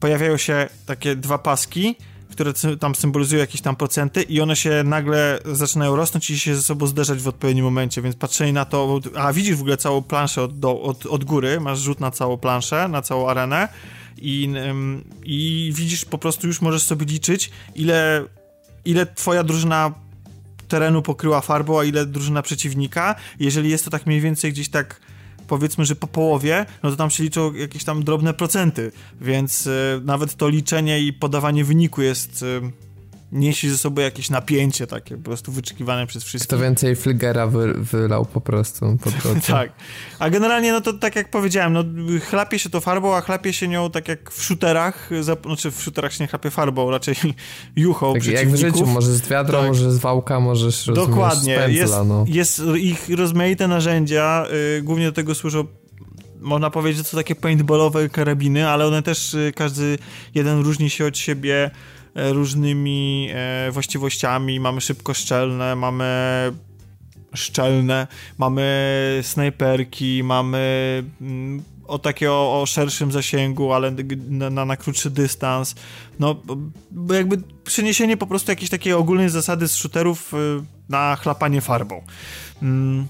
pojawiają 0.00 0.36
się 0.36 0.68
takie 0.86 1.16
dwa 1.16 1.38
paski, 1.38 1.96
które 2.32 2.52
tam 2.80 2.94
symbolizują 2.94 3.40
jakieś 3.40 3.60
tam 3.60 3.76
procenty 3.76 4.22
i 4.22 4.40
one 4.40 4.56
się 4.56 4.82
nagle 4.84 5.38
zaczynają 5.52 5.96
rosnąć 5.96 6.30
i 6.30 6.38
się 6.38 6.56
ze 6.56 6.62
sobą 6.62 6.86
zderzać 6.86 7.22
w 7.22 7.28
odpowiednim 7.28 7.64
momencie, 7.64 8.02
więc 8.02 8.16
patrzenie 8.16 8.52
na 8.52 8.64
to, 8.64 9.00
a 9.14 9.32
widzisz 9.32 9.56
w 9.56 9.60
ogóle 9.60 9.76
całą 9.76 10.02
planszę 10.02 10.42
od, 10.42 10.58
do, 10.58 10.82
od, 10.82 11.06
od 11.06 11.24
góry, 11.24 11.60
masz 11.60 11.78
rzut 11.78 12.00
na 12.00 12.10
całą 12.10 12.36
planszę, 12.36 12.88
na 12.88 13.02
całą 13.02 13.28
arenę 13.28 13.68
i, 14.18 14.48
i 15.24 15.72
widzisz 15.74 16.04
po 16.04 16.18
prostu 16.18 16.46
już 16.46 16.60
możesz 16.60 16.82
sobie 16.82 17.06
liczyć, 17.06 17.50
ile, 17.74 18.24
ile 18.84 19.06
twoja 19.06 19.44
drużyna 19.44 19.92
terenu 20.68 21.02
pokryła 21.02 21.40
farbą, 21.40 21.80
a 21.80 21.84
ile 21.84 22.06
drużyna 22.06 22.42
przeciwnika. 22.42 23.14
Jeżeli 23.40 23.70
jest 23.70 23.84
to 23.84 23.90
tak 23.90 24.06
mniej 24.06 24.20
więcej 24.20 24.52
gdzieś 24.52 24.68
tak 24.68 25.00
powiedzmy, 25.52 25.84
że 25.84 25.96
po 25.96 26.06
połowie, 26.06 26.66
no 26.82 26.90
to 26.90 26.96
tam 26.96 27.10
się 27.10 27.22
liczą 27.22 27.54
jakieś 27.54 27.84
tam 27.84 28.04
drobne 28.04 28.34
procenty, 28.34 28.92
więc 29.20 29.66
y, 29.66 30.00
nawet 30.04 30.34
to 30.34 30.48
liczenie 30.48 31.00
i 31.00 31.12
podawanie 31.12 31.64
wyniku 31.64 32.02
jest 32.02 32.42
y, 32.42 32.60
niesie 33.32 33.70
ze 33.70 33.78
sobą 33.78 34.02
jakieś 34.02 34.30
napięcie 34.30 34.86
takie, 34.86 35.16
po 35.16 35.22
prostu 35.22 35.52
wyczekiwane 35.52 36.06
przez 36.06 36.24
wszystkich. 36.24 36.48
Kto 36.48 36.58
więcej 36.58 36.96
Fligera 36.96 37.46
wy, 37.46 37.74
wylał 37.74 38.24
po 38.24 38.40
prostu. 38.40 38.98
Po 39.04 39.10
tak. 39.52 39.72
A 40.18 40.30
generalnie, 40.30 40.72
no 40.72 40.80
to 40.80 40.92
tak 40.92 41.16
jak 41.16 41.30
powiedziałem, 41.30 41.72
no 41.72 41.84
chlapie 42.20 42.58
się 42.58 42.70
to 42.70 42.80
farbą, 42.80 43.16
a 43.16 43.20
chlapie 43.20 43.52
się 43.52 43.68
nią 43.68 43.90
tak 43.90 44.08
jak 44.08 44.30
w 44.30 44.42
shooterach, 44.42 45.10
znaczy 45.20 45.70
w 45.70 45.82
shooterach 45.82 46.12
się 46.12 46.24
nie 46.24 46.28
chlapie 46.28 46.50
farbą, 46.50 46.90
raczej 46.90 47.14
juchą 47.76 48.14
tak 48.14 48.26
jak 48.26 48.48
w 48.48 48.56
życiu, 48.56 48.86
może 48.86 49.12
z 49.12 49.28
wiadra, 49.28 49.58
tak. 49.58 49.68
może 49.68 49.92
z 49.92 49.98
wałka, 49.98 50.40
możesz 50.40 50.86
Dokładnie. 50.86 51.56
Pędzla, 51.56 51.80
jest, 51.80 51.94
no. 52.06 52.24
jest 52.28 52.62
ich 52.76 53.08
rozmaite 53.16 53.68
narzędzia, 53.68 54.46
y, 54.78 54.82
głównie 54.82 55.06
do 55.06 55.12
tego 55.12 55.34
służą 55.34 55.66
można 56.40 56.70
powiedzieć, 56.70 56.98
że 56.98 57.10
to 57.10 57.16
takie 57.16 57.34
paintballowe 57.34 58.08
karabiny, 58.08 58.68
ale 58.68 58.86
one 58.86 59.02
też, 59.02 59.34
y, 59.34 59.52
każdy 59.56 59.98
jeden 60.34 60.60
różni 60.60 60.90
się 60.90 61.06
od 61.06 61.18
siebie 61.18 61.70
różnymi 62.14 63.28
e, 63.32 63.70
właściwościami. 63.70 64.60
Mamy 64.60 64.80
szybko 64.80 65.14
szczelne, 65.14 65.76
mamy 65.76 66.52
szczelne, 67.34 68.06
mamy 68.38 69.20
snajperki, 69.22 70.22
mamy 70.24 71.04
mm, 71.20 71.62
o 71.86 71.98
takie 71.98 72.32
o, 72.32 72.60
o, 72.60 72.66
szerszym 72.66 73.12
zasięgu, 73.12 73.72
ale 73.72 73.92
na, 74.28 74.50
na, 74.50 74.64
na, 74.64 74.76
krótszy 74.76 75.10
dystans. 75.10 75.74
No, 76.18 76.36
jakby 77.14 77.42
przeniesienie 77.64 78.16
po 78.16 78.26
prostu 78.26 78.52
jakiejś 78.52 78.70
takiej 78.70 78.92
ogólnej 78.92 79.28
zasady 79.28 79.68
z 79.68 79.74
shooterów 79.74 80.34
y, 80.34 80.36
na 80.88 81.16
chlapanie 81.16 81.60
farbą. 81.60 82.02
Mm. 82.62 83.06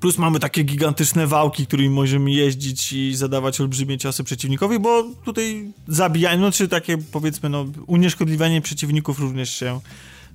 Plus 0.00 0.18
mamy 0.18 0.40
takie 0.40 0.62
gigantyczne 0.62 1.26
wałki, 1.26 1.66
którymi 1.66 1.90
możemy 1.90 2.30
jeździć 2.30 2.92
i 2.92 3.16
zadawać 3.16 3.60
olbrzymie 3.60 3.98
ciosy 3.98 4.24
przeciwnikowi, 4.24 4.78
bo 4.78 5.04
tutaj 5.24 5.72
zabijanie, 5.88 6.40
no 6.40 6.52
czy 6.52 6.68
takie 6.68 6.98
powiedzmy, 6.98 7.48
no 7.48 7.66
unieszkodliwianie 7.86 8.60
przeciwników 8.60 9.18
również 9.18 9.50
się, 9.50 9.80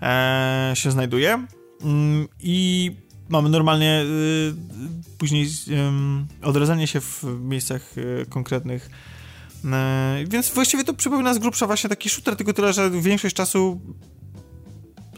e, 0.02 0.72
się 0.76 0.92
znajduje. 0.92 1.46
Mm, 1.82 2.28
I 2.40 2.92
mamy 3.30 3.50
normalnie 3.50 4.02
y, 4.02 4.54
później 5.18 5.46
y, 6.44 6.46
odradzanie 6.48 6.88
się 6.88 7.02
w 7.02 7.24
miejscach 7.40 7.98
y, 7.98 8.26
konkretnych. 8.30 8.90
E, 9.66 10.24
więc 10.28 10.50
właściwie 10.50 10.84
to 10.84 10.94
przypomina 10.94 11.34
z 11.34 11.40
grubsza 11.40 11.68
właśnie 11.68 11.90
taki 11.90 12.10
shooter, 12.10 12.36
tylko 12.36 12.54
tyle, 12.54 12.74
że 12.74 12.92
większość 12.92 13.36
czasu 13.36 13.82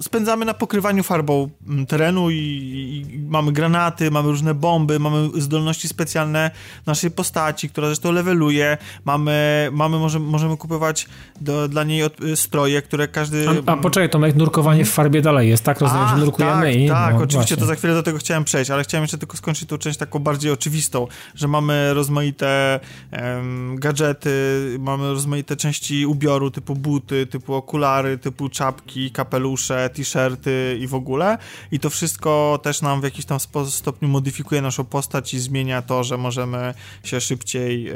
spędzamy 0.02 0.46
na 0.46 0.54
pokrywaniu 0.54 1.04
farbą 1.04 1.50
mm, 1.68 1.86
terenu 1.86 2.30
i, 2.30 2.36
i, 2.36 3.20
mamy 3.20 3.52
granaty, 3.52 4.12
mamy 4.12 4.30
różne 4.30 4.54
bomby, 4.54 5.00
mamy 5.00 5.30
zdolności 5.42 5.88
specjalne 5.88 6.52
naszej 6.86 7.12
postaci, 7.12 7.70
która 7.70 7.88
zresztą 7.88 8.12
leveluje, 8.12 8.78
mamy, 9.06 9.70
mamy 9.72 9.98
możemy, 9.98 10.26
możemy 10.26 10.58
kupować 10.58 11.08
do, 11.42 11.68
dla 11.68 11.84
niej 11.84 12.04
od, 12.04 12.22
y, 12.22 12.36
stroje, 12.36 12.82
które 12.82 13.08
każdy... 13.08 13.46
A, 13.66 13.72
a 13.72 13.78
poczekaj, 13.78 14.10
Tomek, 14.10 14.36
nurkowanie 14.36 14.86
w 14.86 14.90
farbie 14.90 15.22
dalej 15.22 15.50
jest, 15.50 15.64
tak? 15.64 15.82
Rozumiem, 15.82 16.08
że 16.10 16.18
nurkujemy 16.18 16.72
tak, 16.72 16.76
i... 16.76 16.88
Tak, 16.88 17.14
no, 17.14 17.18
oczywiście, 17.18 17.38
właśnie. 17.38 17.58
to 17.58 17.66
za 17.66 17.76
chwilę 17.76 17.94
do 17.94 18.04
tego 18.04 18.18
chciałem 18.18 18.44
przejść, 18.44 18.72
ale 18.72 18.84
chciałem 18.84 19.04
jeszcze 19.04 19.18
tylko 19.18 19.38
skończyć 19.38 19.70
tą 19.70 19.78
część 19.78 19.98
taką 19.98 20.20
bardziej 20.20 20.52
oczywistą, 20.52 21.08
że 21.36 21.48
mamy 21.48 21.94
rozmaite 21.94 22.80
um, 23.12 23.76
gadżety, 23.76 24.30
mamy 24.80 25.08
rozmaite 25.08 25.56
części 25.56 26.06
ubioru, 26.06 26.52
typu 26.52 26.76
buty, 26.76 27.28
typu 27.28 27.54
okulary, 27.54 28.18
typu 28.18 28.50
czapki, 28.50 29.12
kapelusze, 29.12 29.87
t-shirty 29.90 30.78
i 30.80 30.88
w 30.88 30.96
ogóle. 30.96 31.38
I 31.72 31.80
to 31.80 31.90
wszystko 31.90 32.60
też 32.64 32.82
nam 32.82 33.02
w 33.02 33.04
jakiś 33.04 33.26
tam 33.26 33.40
stopniu 33.70 34.08
modyfikuje 34.08 34.62
naszą 34.62 34.84
postać 34.84 35.34
i 35.34 35.40
zmienia 35.40 35.82
to, 35.82 36.04
że 36.04 36.18
możemy 36.18 36.74
się 37.04 37.22
szybciej 37.22 37.84
yy, 37.84 37.96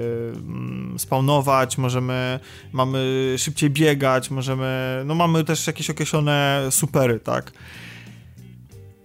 spawnować, 0.97 1.77
możemy, 1.77 2.39
mamy 2.71 3.33
szybciej 3.37 3.69
biegać, 3.69 4.31
możemy, 4.31 5.01
no 5.05 5.15
mamy 5.15 5.43
też 5.43 5.67
jakieś 5.67 5.89
określone 5.89 6.67
supery, 6.69 7.19
tak? 7.19 7.51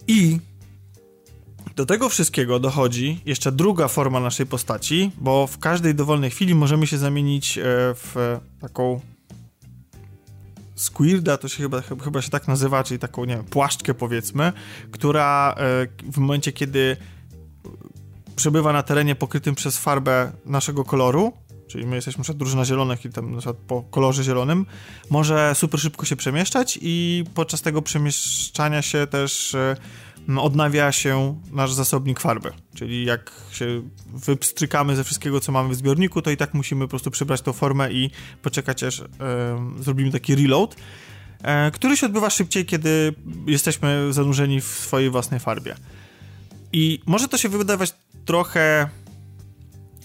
I 0.07 0.39
do 1.77 1.85
tego 1.85 2.09
wszystkiego 2.09 2.59
dochodzi 2.59 3.21
jeszcze 3.25 3.51
druga 3.51 3.87
forma 3.87 4.19
naszej 4.19 4.45
postaci, 4.45 5.11
bo 5.17 5.47
w 5.47 5.59
każdej 5.59 5.95
dowolnej 5.95 6.29
chwili 6.29 6.55
możemy 6.55 6.87
się 6.87 6.97
zamienić 6.97 7.57
e, 7.57 7.61
w 7.95 8.39
taką 8.61 9.01
squirda, 10.77 11.37
to 11.37 11.47
się 11.47 11.63
chyba, 11.63 11.81
chyba 11.81 12.21
się 12.21 12.29
tak 12.29 12.47
nazywa, 12.47 12.83
czyli 12.83 12.99
taką, 12.99 13.25
nie 13.25 13.35
wiem, 13.35 13.45
płaszczkę 13.45 13.93
powiedzmy, 13.93 14.53
która 14.91 15.55
e, 15.57 16.11
w 16.11 16.17
momencie, 16.17 16.51
kiedy 16.51 16.97
przebywa 18.35 18.73
na 18.73 18.83
terenie 18.83 19.15
pokrytym 19.15 19.55
przez 19.55 19.77
farbę 19.77 20.31
naszego 20.45 20.83
koloru, 20.83 21.33
czyli 21.67 21.85
my 21.85 21.95
jesteśmy 21.95 22.23
przed 22.23 22.37
drużyna 22.37 22.65
zielonych 22.65 23.05
i 23.05 23.09
tam 23.09 23.35
na 23.35 23.53
po 23.67 23.81
kolorze 23.81 24.23
zielonym, 24.23 24.65
może 25.09 25.55
super 25.55 25.79
szybko 25.79 26.05
się 26.05 26.15
przemieszczać 26.15 26.79
i 26.81 27.23
podczas 27.33 27.61
tego 27.61 27.81
przemieszczania 27.81 28.81
się 28.81 29.07
też 29.07 29.55
e, 29.55 29.75
odnawia 30.35 30.91
się 30.91 31.41
nasz 31.51 31.73
zasobnik 31.73 32.19
farby. 32.19 32.51
Czyli 32.75 33.05
jak 33.05 33.31
się 33.51 33.81
wypstrykamy 34.13 34.95
ze 34.95 35.03
wszystkiego, 35.03 35.39
co 35.39 35.51
mamy 35.51 35.69
w 35.69 35.75
zbiorniku, 35.75 36.21
to 36.21 36.31
i 36.31 36.37
tak 36.37 36.53
musimy 36.53 36.85
po 36.85 36.89
prostu 36.89 37.11
przybrać 37.11 37.41
tą 37.41 37.53
formę 37.53 37.91
i 37.91 38.11
poczekać, 38.41 38.83
aż 38.83 38.99
e, 38.99 39.05
zrobimy 39.79 40.11
taki 40.11 40.35
reload, 40.35 40.75
e, 41.43 41.71
który 41.71 41.97
się 41.97 42.05
odbywa 42.05 42.29
szybciej, 42.29 42.65
kiedy 42.65 43.13
jesteśmy 43.47 44.13
zanurzeni 44.13 44.61
w 44.61 44.65
swojej 44.65 45.09
własnej 45.09 45.39
farbie. 45.39 45.75
I 46.73 47.01
może 47.05 47.27
to 47.27 47.37
się 47.37 47.49
wydawać 47.49 47.93
trochę, 48.25 48.89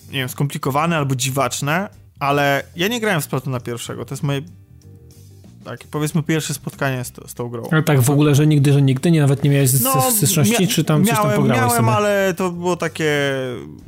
nie 0.06 0.18
wiem, 0.18 0.28
skomplikowane 0.28 0.96
albo 0.96 1.16
dziwaczne, 1.16 1.88
ale 2.20 2.62
ja 2.76 2.88
nie 2.88 3.00
grałem 3.00 3.20
w 3.20 3.24
Splatuna 3.24 3.60
pierwszego. 3.60 4.04
To 4.04 4.14
jest 4.14 4.22
moje 4.22 4.42
tak, 5.64 5.80
powiedzmy 5.90 6.22
pierwsze 6.22 6.54
spotkanie 6.54 7.04
z, 7.04 7.12
z 7.26 7.34
tą 7.34 7.48
grą. 7.48 7.62
Ale 7.70 7.82
tak 7.82 8.00
w 8.00 8.10
ogóle, 8.10 8.34
że 8.34 8.46
nigdy, 8.46 8.72
że 8.72 8.82
nigdy 8.82 9.10
nie 9.10 9.20
nawet 9.20 9.44
nie 9.44 9.50
miałeś 9.50 9.80
no, 9.80 10.10
styczności, 10.10 10.68
czy 10.68 10.84
tam 10.84 11.02
miałem, 11.02 11.16
coś 11.16 11.24
tam 11.24 11.36
pograłeś 11.36 11.60
Miałem, 11.60 11.84
sobie? 11.84 11.96
ale 11.96 12.34
to 12.36 12.50
było 12.50 12.76
takie... 12.76 13.32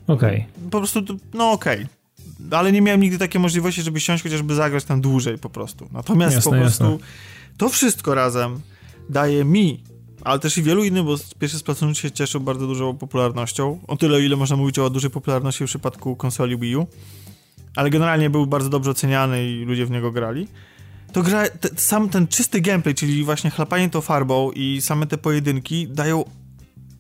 Okej. 0.07 0.47
Okay. 0.57 0.71
Po 0.71 0.79
prostu, 0.79 1.01
no 1.35 1.51
okej. 1.51 1.77
Okay. 1.77 2.59
Ale 2.59 2.73
nie 2.73 2.83
miałem 2.83 3.01
nigdy 3.01 3.19
takiej 3.19 3.41
możliwości, 3.41 3.83
żeby 3.83 4.01
siąść 4.01 4.23
chociażby 4.23 4.55
zagrać 4.55 4.85
tam 4.85 5.01
dłużej 5.01 5.39
po 5.39 5.51
prostu. 5.51 5.89
Natomiast 5.93 6.35
jasne, 6.35 6.53
po 6.53 6.59
prostu 6.59 6.85
jasne. 6.85 7.07
to 7.57 7.69
wszystko 7.69 8.15
razem 8.15 8.61
daje 9.11 9.45
mi, 9.45 9.81
ale 10.25 10.39
też 10.39 10.59
i 10.59 10.63
wielu 10.63 10.85
innym, 10.85 11.07
bo 11.07 11.17
pierwszy 11.39 11.59
Splatoon 11.59 11.95
się 11.95 12.11
cieszył 12.11 12.41
bardzo 12.41 12.67
dużą 12.67 12.97
popularnością. 12.97 13.79
O 13.87 13.97
tyle, 13.97 14.17
o 14.17 14.21
ile 14.21 14.37
można 14.37 14.57
mówić 14.57 14.79
o 14.79 14.91
dużej 14.91 15.11
popularności 15.11 15.65
w 15.65 15.67
przypadku 15.67 16.17
konsoli 16.17 16.59
Wii 16.59 16.77
U. 16.77 16.87
Ale 17.77 17.91
generalnie 17.91 18.31
był 18.31 18.47
bardzo 18.47 18.69
dobrze 18.69 18.91
oceniany 18.91 19.51
i 19.51 19.65
ludzie 19.65 19.87
w 19.87 19.91
niego 19.91 20.13
grali 20.13 20.49
to 21.15 21.23
gra, 21.23 21.49
te, 21.49 21.69
sam 21.77 22.09
ten 22.09 22.27
czysty 22.27 22.61
gameplay, 22.61 22.95
czyli 22.95 23.25
właśnie 23.25 23.51
chlapanie 23.51 23.91
tą 23.91 24.01
farbą 24.01 24.51
i 24.51 24.81
same 24.81 25.07
te 25.07 25.19
pojedynki 25.19 25.89
dają 25.89 26.25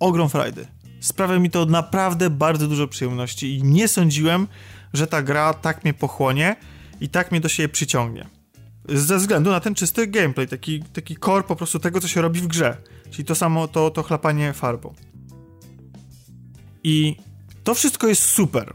ogrom 0.00 0.28
frajdy. 0.28 0.66
Sprawia 1.00 1.38
mi 1.38 1.50
to 1.50 1.66
naprawdę 1.66 2.30
bardzo 2.30 2.68
dużo 2.68 2.88
przyjemności 2.88 3.58
i 3.58 3.62
nie 3.62 3.88
sądziłem, 3.88 4.46
że 4.92 5.06
ta 5.06 5.22
gra 5.22 5.54
tak 5.54 5.84
mnie 5.84 5.94
pochłonie 5.94 6.56
i 7.00 7.08
tak 7.08 7.30
mnie 7.30 7.40
do 7.40 7.48
siebie 7.48 7.68
przyciągnie. 7.68 8.28
Ze 8.88 9.18
względu 9.18 9.50
na 9.50 9.60
ten 9.60 9.74
czysty 9.74 10.06
gameplay, 10.06 10.48
taki, 10.48 10.82
taki 10.82 11.16
core 11.16 11.44
po 11.44 11.56
prostu 11.56 11.78
tego, 11.78 12.00
co 12.00 12.08
się 12.08 12.22
robi 12.22 12.40
w 12.40 12.46
grze. 12.46 12.76
Czyli 13.10 13.24
to 13.24 13.34
samo, 13.34 13.68
to, 13.68 13.90
to 13.90 14.02
chlapanie 14.02 14.52
farbą. 14.52 14.94
I 16.84 17.16
to 17.64 17.74
wszystko 17.74 18.08
jest 18.08 18.22
super. 18.22 18.74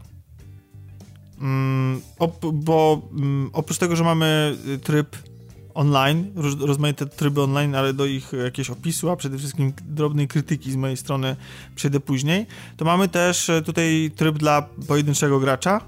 Mm, 1.40 2.00
op, 2.18 2.46
bo 2.52 3.08
mm, 3.12 3.50
oprócz 3.52 3.78
tego, 3.78 3.96
że 3.96 4.04
mamy 4.04 4.56
tryb 4.82 5.29
online, 5.74 6.32
rozmaite 6.60 7.06
tryby 7.06 7.42
online, 7.42 7.74
ale 7.74 7.92
do 7.92 8.06
ich 8.06 8.32
jakiegoś 8.44 8.70
opisu, 8.70 9.10
a 9.10 9.16
przede 9.16 9.38
wszystkim 9.38 9.72
drobnej 9.88 10.28
krytyki 10.28 10.72
z 10.72 10.76
mojej 10.76 10.96
strony 10.96 11.36
przejdę 11.76 12.00
później, 12.00 12.46
to 12.76 12.84
mamy 12.84 13.08
też 13.08 13.50
e, 13.50 13.62
tutaj 13.62 14.10
tryb 14.16 14.38
dla 14.38 14.62
pojedynczego 14.88 15.40
gracza. 15.40 15.80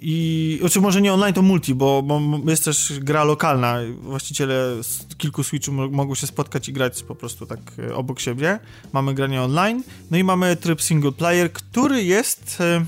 I 0.00 0.56
znaczy 0.60 0.80
może 0.80 1.02
nie 1.02 1.12
online, 1.12 1.34
to 1.34 1.42
multi, 1.42 1.74
bo, 1.74 2.02
bo, 2.02 2.20
jest 2.50 2.64
też 2.64 2.92
gra 3.00 3.24
lokalna. 3.24 3.76
Właściciele 4.00 4.82
z 4.82 5.06
kilku 5.18 5.42
Switchów 5.42 5.74
mogą 5.90 6.14
się 6.14 6.26
spotkać 6.26 6.68
i 6.68 6.72
grać 6.72 7.02
po 7.02 7.14
prostu 7.14 7.46
tak 7.46 7.58
e, 7.78 7.94
obok 7.94 8.20
siebie. 8.20 8.58
Mamy 8.92 9.14
granie 9.14 9.42
online. 9.42 9.82
No 10.10 10.16
i 10.16 10.24
mamy 10.24 10.56
tryb 10.56 10.82
single 10.82 11.12
player, 11.12 11.52
który 11.52 12.04
jest 12.04 12.60
e, 12.60 12.84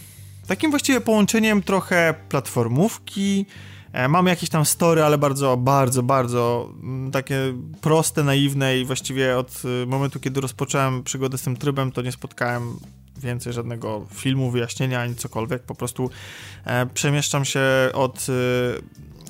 takim 0.47 0.71
właściwie 0.71 1.01
połączeniem 1.01 1.63
trochę 1.63 2.15
platformówki, 2.29 3.47
E, 3.47 3.76
mamy 4.09 4.31
jakieś 4.31 4.51
tam 4.51 4.65
story, 4.65 5.03
ale 5.03 5.19
bardzo, 5.19 5.57
bardzo, 5.57 6.03
bardzo 6.03 6.73
mm, 6.83 7.11
takie 7.11 7.55
proste, 7.81 8.25
naiwne 8.25 8.79
i 8.79 8.85
właściwie 8.85 9.39
od 9.39 9.63
y, 9.83 9.87
momentu, 9.87 10.21
kiedy 10.21 10.41
rozpocząłem 10.41 11.03
przygodę 11.03 11.39
z 11.39 11.43
tym 11.43 11.57
trybem, 11.57 11.93
to 11.93 12.03
nie 12.03 12.13
spotkałem 12.13 12.77
więcej 13.17 13.53
żadnego 13.53 14.07
filmu, 14.15 14.51
wyjaśnienia 14.51 15.01
ani 15.01 15.15
cokolwiek. 15.15 15.63
Po 15.63 15.75
prostu 15.75 16.11
e, 16.65 16.87
przemieszczam 16.87 17.45
się 17.45 17.61
od 17.93 18.27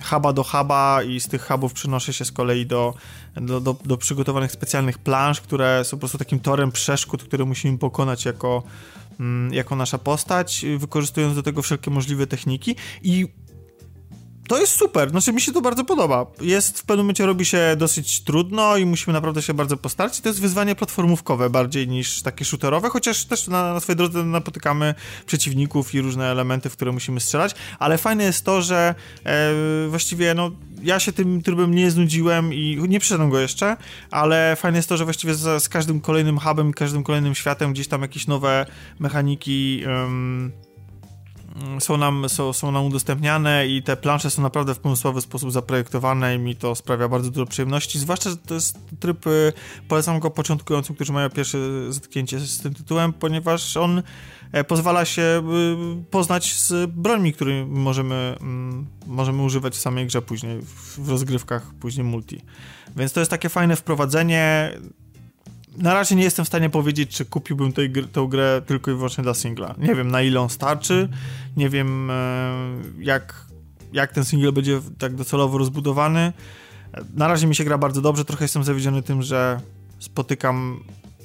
huba 0.05 0.32
do 0.32 0.44
huba 0.44 1.02
i 1.02 1.20
z 1.20 1.28
tych 1.28 1.47
hubów 1.47 1.72
przenoszę 1.72 2.12
się 2.12 2.24
z 2.24 2.32
kolei 2.32 2.66
do, 2.66 2.94
do, 3.36 3.60
do, 3.60 3.76
do 3.84 3.97
przygotowanych 3.97 4.52
specjalnych 4.52 4.98
plansz, 4.98 5.40
które 5.40 5.84
są 5.84 5.90
po 5.90 6.01
prostu 6.01 6.18
takim 6.18 6.40
torem 6.40 6.72
przeszkód, 6.72 7.24
które 7.24 7.44
musimy 7.44 7.78
pokonać 7.78 8.24
jako, 8.24 8.62
mm, 9.20 9.55
jako 9.55 9.76
nasza 9.76 9.98
postać, 9.98 10.64
wykorzystując 10.78 11.34
do 11.34 11.43
tego 11.43 11.62
wszelkie 11.62 11.90
możliwe 11.90 12.26
techniki 12.26 12.76
i 13.02 13.28
to 14.48 14.60
jest 14.60 14.73
super, 14.73 15.10
znaczy 15.10 15.32
mi 15.32 15.40
się 15.40 15.52
to 15.52 15.60
bardzo 15.60 15.85
podoba. 15.85 16.27
Jest, 16.40 16.78
w 16.78 16.85
pewnym 16.85 17.05
momencie 17.05 17.27
robi 17.27 17.44
się 17.44 17.77
dosyć 17.78 18.20
trudno 18.20 18.77
i 18.77 18.86
musimy 18.86 19.12
naprawdę 19.12 19.43
się 19.43 19.55
bardzo 19.55 19.77
postarać. 19.77 20.20
To 20.20 20.28
jest 20.28 20.40
wyzwanie 20.40 20.74
platformówkowe 20.74 21.51
bardziej 21.51 21.89
niż 21.89 22.23
takie 22.23 22.44
shooterowe, 22.44 22.90
chociaż 22.90 23.24
też 23.24 23.48
na, 23.48 23.74
na 23.74 23.81
swojej 23.81 23.97
drodze 23.97 24.24
napotykamy 24.24 24.94
przeciwników 25.27 25.94
i 25.94 26.01
różne 26.01 26.31
elementy, 26.31 26.70
w 26.70 26.73
które 26.73 26.93
musimy 26.93 27.20
strzelać, 27.20 27.55
ale 27.78 27.98
fajne 27.98 28.24
jest 28.24 28.44
to, 28.44 28.62
że 28.62 28.94
e, 29.24 29.52
właściwie 29.89 30.35
no, 30.35 30.51
ja 30.82 31.01
się 31.01 31.12
tym 31.12 31.43
trybem 31.43 31.74
nie 31.74 31.90
znudziłem 31.90 32.55
i 32.55 32.78
nie 32.89 33.01
przeszedłem 33.01 33.31
go 33.31 33.40
jeszcze, 33.40 33.77
ale 34.10 34.56
fajne 34.56 34.78
jest 34.78 34.89
to, 34.89 34.97
że 34.97 35.05
właściwie 35.05 35.35
z, 35.35 35.62
z 35.62 35.68
każdym 35.68 36.01
kolejnym 36.01 36.39
hubem, 36.39 36.73
każdym 36.73 37.02
kolejnym 37.02 37.35
światem 37.35 37.73
gdzieś 37.73 37.89
tam 37.89 38.02
jakieś 38.02 38.27
nowe 38.27 38.66
mechaniki 38.98 39.82
są 41.78 41.96
nam, 41.96 42.28
są, 42.28 42.52
są 42.52 42.70
nam 42.70 42.84
udostępniane 42.84 43.66
i 43.66 43.82
te 43.82 43.96
plansze 43.96 44.30
są 44.30 44.42
naprawdę 44.42 44.74
w 44.74 44.78
pomysłowy 44.78 45.20
sposób 45.20 45.52
zaprojektowane 45.52 46.34
i 46.34 46.38
mi 46.38 46.56
to 46.56 46.74
sprawia 46.74 47.08
bardzo 47.08 47.30
dużo 47.30 47.46
przyjemności, 47.46 47.98
zwłaszcza, 47.98 48.30
że 48.30 48.36
to 48.36 48.54
jest 48.54 48.78
tryb, 49.00 49.26
y, 49.26 49.52
polecam 49.88 50.20
go 50.20 50.30
początkującym, 50.30 50.94
którzy 50.94 51.12
mają 51.12 51.30
pierwsze 51.30 51.58
zetknięcie 51.92 52.40
z 52.40 52.58
tym 52.58 52.74
tytułem, 52.74 53.12
ponieważ 53.12 53.76
on 53.76 54.02
e, 54.52 54.64
pozwala 54.64 55.04
się 55.04 55.22
y, 56.02 56.04
poznać 56.10 56.60
z 56.60 56.90
brońmi, 56.90 57.32
które 57.32 57.66
możemy, 57.66 58.36
mm, 58.40 58.86
możemy 59.06 59.42
używać 59.42 59.74
w 59.74 59.80
samej 59.80 60.06
grze 60.06 60.22
później, 60.22 60.60
w 60.98 61.08
rozgrywkach 61.08 61.74
później 61.80 62.04
multi. 62.04 62.40
Więc 62.96 63.12
to 63.12 63.20
jest 63.20 63.30
takie 63.30 63.48
fajne 63.48 63.76
wprowadzenie, 63.76 64.72
na 65.78 65.94
razie 65.94 66.14
nie 66.14 66.22
jestem 66.22 66.44
w 66.44 66.48
stanie 66.48 66.70
powiedzieć, 66.70 67.10
czy 67.10 67.24
kupiłbym 67.24 67.72
tej, 67.72 67.92
tę 67.92 68.26
grę 68.28 68.62
tylko 68.66 68.90
i 68.90 68.94
wyłącznie 68.94 69.24
dla 69.24 69.34
singla. 69.34 69.74
Nie 69.78 69.94
wiem, 69.94 70.10
na 70.10 70.22
ile 70.22 70.40
on 70.40 70.50
starczy, 70.50 71.08
nie 71.56 71.68
wiem, 71.68 72.10
e, 72.10 72.54
jak, 72.98 73.46
jak 73.92 74.12
ten 74.12 74.24
single 74.24 74.52
będzie 74.52 74.80
tak 74.98 75.14
docelowo 75.14 75.58
rozbudowany. 75.58 76.32
Na 77.14 77.28
razie 77.28 77.46
mi 77.46 77.54
się 77.54 77.64
gra 77.64 77.78
bardzo 77.78 78.00
dobrze, 78.00 78.24
trochę 78.24 78.44
jestem 78.44 78.64
zawiedziony 78.64 79.02
tym, 79.02 79.22
że 79.22 79.60
spotykam, 79.98 80.84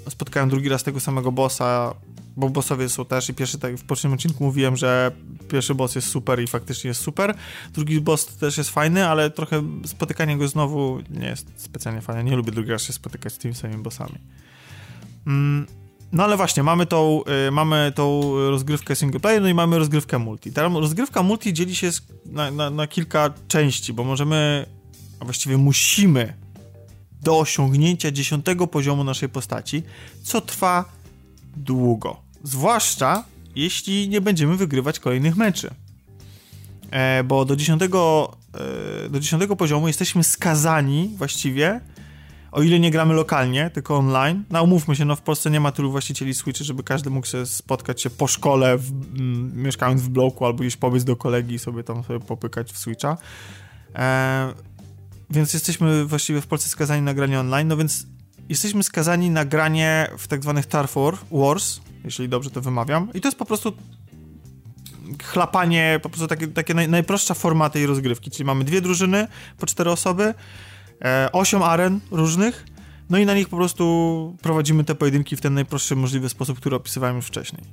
spotkałem 0.10 0.50
drugi 0.50 0.70
raz 0.70 0.84
tego 0.84 1.00
samego 1.00 1.32
bossa, 1.32 1.94
bo 2.38 2.50
bossowie 2.50 2.90
są 2.90 3.06
też 3.06 3.30
i 3.30 3.34
pierwszy, 3.34 3.60
tak 3.60 3.76
w 3.76 3.84
poprzednim 3.84 4.14
odcinku 4.14 4.44
mówiłem, 4.44 4.78
że 4.78 5.12
pierwszy 5.50 5.76
boss 5.76 5.96
jest 5.96 6.08
super 6.08 6.42
i 6.44 6.48
faktycznie 6.48 6.88
jest 6.88 7.02
super, 7.02 7.36
drugi 7.74 8.02
boss 8.02 8.26
też 8.26 8.58
jest 8.58 8.70
fajny, 8.70 9.08
ale 9.08 9.30
trochę 9.30 9.64
spotykanie 9.86 10.38
go 10.38 10.48
znowu 10.48 11.00
nie 11.10 11.28
jest 11.28 11.48
specjalnie 11.58 12.02
fajne, 12.02 12.24
nie 12.24 12.36
lubię 12.36 12.52
drugi 12.52 12.72
raz 12.72 12.82
się 12.82 12.94
spotykać 12.94 13.34
z 13.34 13.38
tymi 13.38 13.56
samymi 13.56 13.84
bossami. 13.84 14.18
No 16.12 16.24
ale 16.24 16.38
właśnie, 16.38 16.64
mamy 16.64 16.86
tą, 16.86 17.24
y, 17.48 17.52
mamy 17.52 17.92
tą 17.96 18.22
rozgrywkę 18.50 18.96
single 18.96 19.20
player, 19.20 19.42
no 19.42 19.48
i 19.48 19.54
mamy 19.54 19.78
rozgrywkę 19.78 20.20
multi. 20.20 20.52
Ta 20.52 20.62
rozgrywka 20.64 21.24
multi 21.24 21.54
dzieli 21.54 21.76
się 21.76 21.90
na, 22.26 22.52
na, 22.52 22.70
na 22.70 22.88
kilka 22.88 23.34
części, 23.48 23.94
bo 23.94 24.04
możemy, 24.04 24.66
a 25.20 25.26
właściwie 25.26 25.58
musimy 25.58 26.34
do 27.22 27.40
osiągnięcia 27.40 28.12
dziesiątego 28.12 28.68
poziomu 28.68 29.04
naszej 29.04 29.30
postaci, 29.30 29.84
co 30.24 30.42
trwa 30.42 30.86
długo. 31.58 32.22
Zwłaszcza 32.44 33.24
jeśli 33.56 34.10
nie 34.10 34.22
będziemy 34.22 34.58
wygrywać 34.58 35.00
kolejnych 35.00 35.36
meczy. 35.36 35.70
E, 36.92 37.24
bo 37.24 37.46
do 37.46 37.56
dziesiątego, 37.56 38.32
e, 39.06 39.10
do 39.10 39.20
dziesiątego 39.20 39.56
poziomu 39.56 39.88
jesteśmy 39.88 40.24
skazani 40.24 41.14
właściwie 41.18 41.82
o 42.52 42.62
ile 42.62 42.80
nie 42.80 42.92
gramy 42.92 43.14
lokalnie, 43.14 43.70
tylko 43.70 43.98
online. 43.98 44.44
No 44.50 44.64
umówmy 44.64 44.96
się, 44.96 45.06
no 45.06 45.16
w 45.16 45.22
Polsce 45.22 45.52
nie 45.52 45.60
ma 45.60 45.72
tylu 45.72 45.92
właścicieli 45.92 46.34
Switchy, 46.34 46.64
żeby 46.64 46.84
każdy 46.84 47.10
mógł 47.10 47.28
się 47.28 47.46
spotkać 47.46 48.02
się 48.02 48.10
po 48.10 48.28
szkole, 48.28 48.78
w, 48.78 48.92
m, 49.20 49.52
mieszkając 49.56 50.02
w 50.02 50.10
bloku, 50.10 50.46
albo 50.46 50.60
gdzieś 50.60 50.78
pobyć 50.78 51.04
do 51.04 51.16
kolegi 51.16 51.56
i 51.56 51.60
sobie 51.60 51.84
tam 51.84 52.04
sobie 52.04 52.20
popykać 52.20 52.72
w 52.74 52.78
Switcha. 52.78 53.18
E, 53.96 54.54
więc 55.30 55.54
jesteśmy 55.54 56.06
właściwie 56.06 56.42
w 56.42 56.48
Polsce 56.48 56.70
skazani 56.70 57.02
na 57.02 57.14
granie 57.14 57.40
online, 57.40 57.68
no 57.68 57.78
więc 57.78 58.08
jesteśmy 58.50 58.84
skazani 58.84 59.30
na 59.30 59.46
granie 59.46 60.08
w 60.18 60.28
tak 60.28 60.44
zwanych 60.44 60.66
Turf 60.66 60.96
Wars, 61.32 61.82
jeśli 62.06 62.30
dobrze 62.30 62.50
to 62.50 62.62
wymawiam. 62.62 63.10
I 63.14 63.22
to 63.22 63.28
jest 63.28 63.38
po 63.38 63.46
prostu 63.46 63.74
chlapanie, 65.24 66.00
po 66.04 66.10
prostu 66.10 66.28
takie, 66.28 66.48
takie 66.48 66.74
naj, 66.74 66.90
najprostsza 66.90 67.34
forma 67.34 67.70
tej 67.70 67.86
rozgrywki, 67.86 68.32
czyli 68.32 68.46
mamy 68.46 68.64
dwie 68.64 68.82
drużyny 68.82 69.28
po 69.58 69.66
cztery 69.66 69.92
osoby, 69.92 70.34
e, 71.02 71.30
osiem 71.32 71.64
aren 71.64 72.00
różnych, 72.12 72.66
no 73.10 73.18
i 73.18 73.26
na 73.26 73.34
nich 73.34 73.50
po 73.50 73.58
prostu 73.58 74.36
prowadzimy 74.42 74.84
te 74.84 74.96
pojedynki 74.96 75.36
w 75.36 75.42
ten 75.42 75.54
najprostszy 75.54 75.96
możliwy 75.96 76.30
sposób, 76.30 76.58
który 76.58 76.76
opisywałem 76.76 77.16
już 77.16 77.26
wcześniej. 77.26 77.64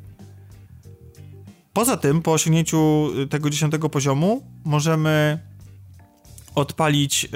Poza 1.73 1.97
tym, 1.97 2.23
po 2.23 2.33
osiągnięciu 2.33 3.11
y, 3.23 3.27
tego 3.27 3.51
dziesiątego 3.51 3.89
poziomu, 3.89 4.43
możemy 4.65 5.39
odpalić 6.55 7.25
y, 7.25 7.29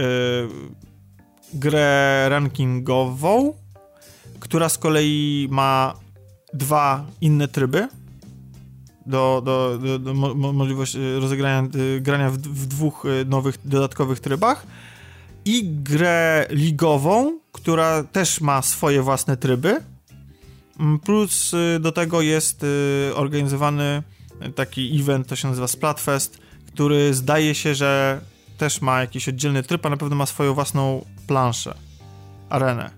grę 1.55 2.27
rankingową, 2.29 3.55
która 4.41 4.69
z 4.69 4.79
kolei 4.79 5.49
ma 5.51 5.95
dwa 6.55 7.07
inne 7.21 7.49
tryby 7.49 7.89
do, 9.07 9.43
do, 9.45 9.79
do, 9.79 9.99
do 9.99 10.15
mo 10.15 10.53
możliwość 10.53 10.97
y, 10.97 11.21
rozegrania 11.21 11.63
grania 12.01 12.31
w, 12.31 12.39
w 12.39 12.67
dwóch 12.67 13.05
nowych 13.27 13.59
dodatkowych 13.65 14.21
trybach 14.21 14.67
i 15.45 15.65
grę 15.65 16.47
ligową, 16.51 17.39
która 17.53 18.05
też 18.05 18.41
ma 18.41 18.63
swoje 18.63 19.03
własne 19.03 19.37
tryby. 19.37 19.81
Mm, 20.81 20.99
plus 20.99 21.55
y, 21.55 21.81
do 21.81 21.93
tego 21.93 22.21
jest 22.21 22.65
y, 22.65 23.13
organizowany 23.15 24.03
taki 24.55 25.01
event, 25.01 25.27
to 25.27 25.37
się 25.37 25.49
nazywa 25.49 25.69
Splatfest, 25.69 26.39
który 26.67 27.15
zdaje 27.15 27.55
się, 27.55 27.75
że 27.75 28.21
też 28.59 28.81
ma 28.81 29.01
jakiś 29.01 29.29
oddzielny 29.29 29.63
tryb, 29.63 29.87
a 29.87 29.91
na 29.91 29.97
pewno 29.97 30.17
ma 30.17 30.27
swoją 30.27 30.55
własną 30.55 31.05
planszę, 31.27 31.75
arenę. 32.49 32.91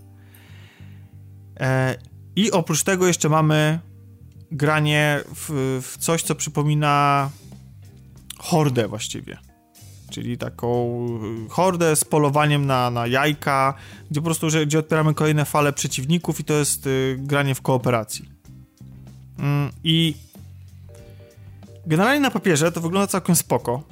E, 1.61 1.97
I 2.37 2.51
oprócz 2.51 2.83
tego 2.83 3.07
jeszcze 3.07 3.29
mamy 3.29 3.79
granie 4.51 5.21
w, 5.35 5.81
w 5.83 5.99
coś, 5.99 6.23
co 6.23 6.35
przypomina 6.35 7.31
hordę 8.39 8.89
właściwie 8.89 9.39
czyli 10.15 10.39
taką 10.39 10.99
y, 11.47 11.49
hordę 11.49 11.97
z 11.97 12.05
polowaniem 12.05 12.67
na, 12.67 12.91
na 12.91 13.07
jajka, 13.07 13.75
gdzie 14.11 14.21
po 14.21 14.25
prostu, 14.25 14.51
że, 14.51 14.67
gdzie 14.67 14.79
odpieramy 14.79 15.15
kolejne 15.15 15.45
fale 15.45 15.73
przeciwników 15.73 16.41
i 16.41 16.45
to 16.45 16.55
jest 16.55 16.87
y, 16.87 17.17
granie 17.19 17.55
w 17.55 17.63
kooperacji. 17.63 18.29
Mm, 19.39 19.71
I 19.85 20.15
generalnie 21.87 22.21
na 22.21 22.31
papierze 22.31 22.73
to 22.73 22.81
wygląda 22.81 23.07
całkiem 23.07 23.37
spoko. 23.37 23.83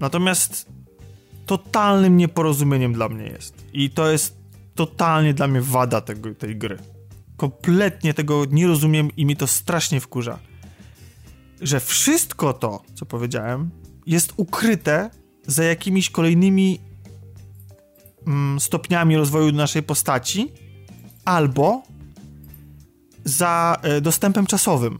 Natomiast 0.00 0.66
totalnym 1.46 2.16
nieporozumieniem 2.16 2.92
dla 2.92 3.08
mnie 3.08 3.24
jest. 3.24 3.54
I 3.72 3.90
to 3.90 4.10
jest 4.10 4.36
totalnie 4.74 5.34
dla 5.34 5.46
mnie 5.46 5.60
wada 5.60 6.00
tego, 6.00 6.34
tej 6.34 6.56
gry. 6.56 6.78
Kompletnie 7.36 8.14
tego 8.14 8.44
nie 8.50 8.66
rozumiem 8.66 9.10
i 9.16 9.26
mi 9.26 9.36
to 9.36 9.46
strasznie 9.46 10.00
wkurza. 10.00 10.38
Że 11.60 11.80
wszystko 11.80 12.52
to, 12.52 12.82
co 12.94 13.06
powiedziałem, 13.06 13.70
jest 14.08 14.32
ukryte 14.36 15.10
za 15.46 15.64
jakimiś 15.64 16.10
kolejnymi 16.10 16.80
mm, 18.26 18.60
stopniami 18.60 19.16
rozwoju 19.16 19.52
naszej 19.52 19.82
postaci 19.82 20.52
albo 21.24 21.82
za 23.24 23.76
e, 23.82 24.00
dostępem 24.00 24.46
czasowym. 24.46 24.98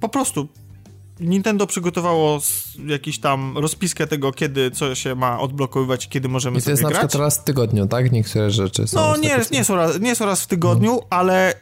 Po 0.00 0.08
prostu 0.08 0.48
Nintendo 1.20 1.66
przygotowało 1.66 2.40
jakiś 2.86 3.20
tam 3.20 3.58
rozpiskę 3.58 4.06
tego, 4.06 4.32
kiedy 4.32 4.70
co 4.70 4.94
się 4.94 5.14
ma 5.14 5.40
odblokowywać 5.40 6.08
kiedy 6.08 6.28
możemy 6.28 6.58
I 6.58 6.62
to 6.62 6.70
jest 6.70 6.82
grać. 6.82 6.92
na 6.92 6.98
przykład 6.98 7.24
raz 7.24 7.38
w 7.38 7.44
tygodniu, 7.44 7.86
tak? 7.86 8.12
Niektóre 8.12 8.50
rzeczy 8.50 8.86
są. 8.86 9.00
No 9.00 9.16
nie, 9.16 9.40
nie, 9.50 9.64
są 9.64 9.76
raz, 9.76 10.00
nie 10.00 10.14
są 10.14 10.26
raz 10.26 10.42
w 10.42 10.46
tygodniu, 10.46 10.92
no. 10.92 11.06
ale 11.10 11.54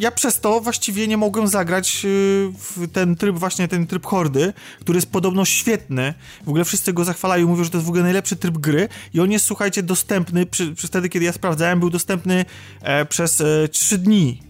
ja 0.00 0.10
przez 0.10 0.40
to 0.40 0.60
właściwie 0.60 1.08
nie 1.08 1.16
mogłem 1.16 1.48
zagrać 1.48 2.02
y, 2.04 2.52
w 2.58 2.88
ten 2.92 3.16
tryb, 3.16 3.36
właśnie 3.36 3.68
ten 3.68 3.86
tryb 3.86 4.06
hordy, 4.06 4.52
który 4.80 4.96
jest 4.96 5.10
podobno 5.10 5.44
świetny. 5.44 6.14
W 6.44 6.48
ogóle 6.48 6.64
wszyscy 6.64 6.92
go 6.92 7.04
zachwalają, 7.04 7.48
mówią, 7.48 7.64
że 7.64 7.70
to 7.70 7.76
jest 7.76 7.86
w 7.86 7.88
ogóle 7.88 8.02
najlepszy 8.02 8.36
tryb 8.36 8.58
gry 8.58 8.88
i 9.14 9.20
on 9.20 9.30
jest, 9.30 9.44
słuchajcie, 9.44 9.82
dostępny, 9.82 10.46
przy, 10.46 10.74
przy 10.74 10.86
wtedy, 10.86 11.08
kiedy 11.08 11.24
ja 11.24 11.32
sprawdzałem, 11.32 11.80
był 11.80 11.90
dostępny 11.90 12.44
e, 12.80 13.06
przez 13.06 13.40
e, 13.40 13.68
3 13.68 13.98
dni 13.98 14.42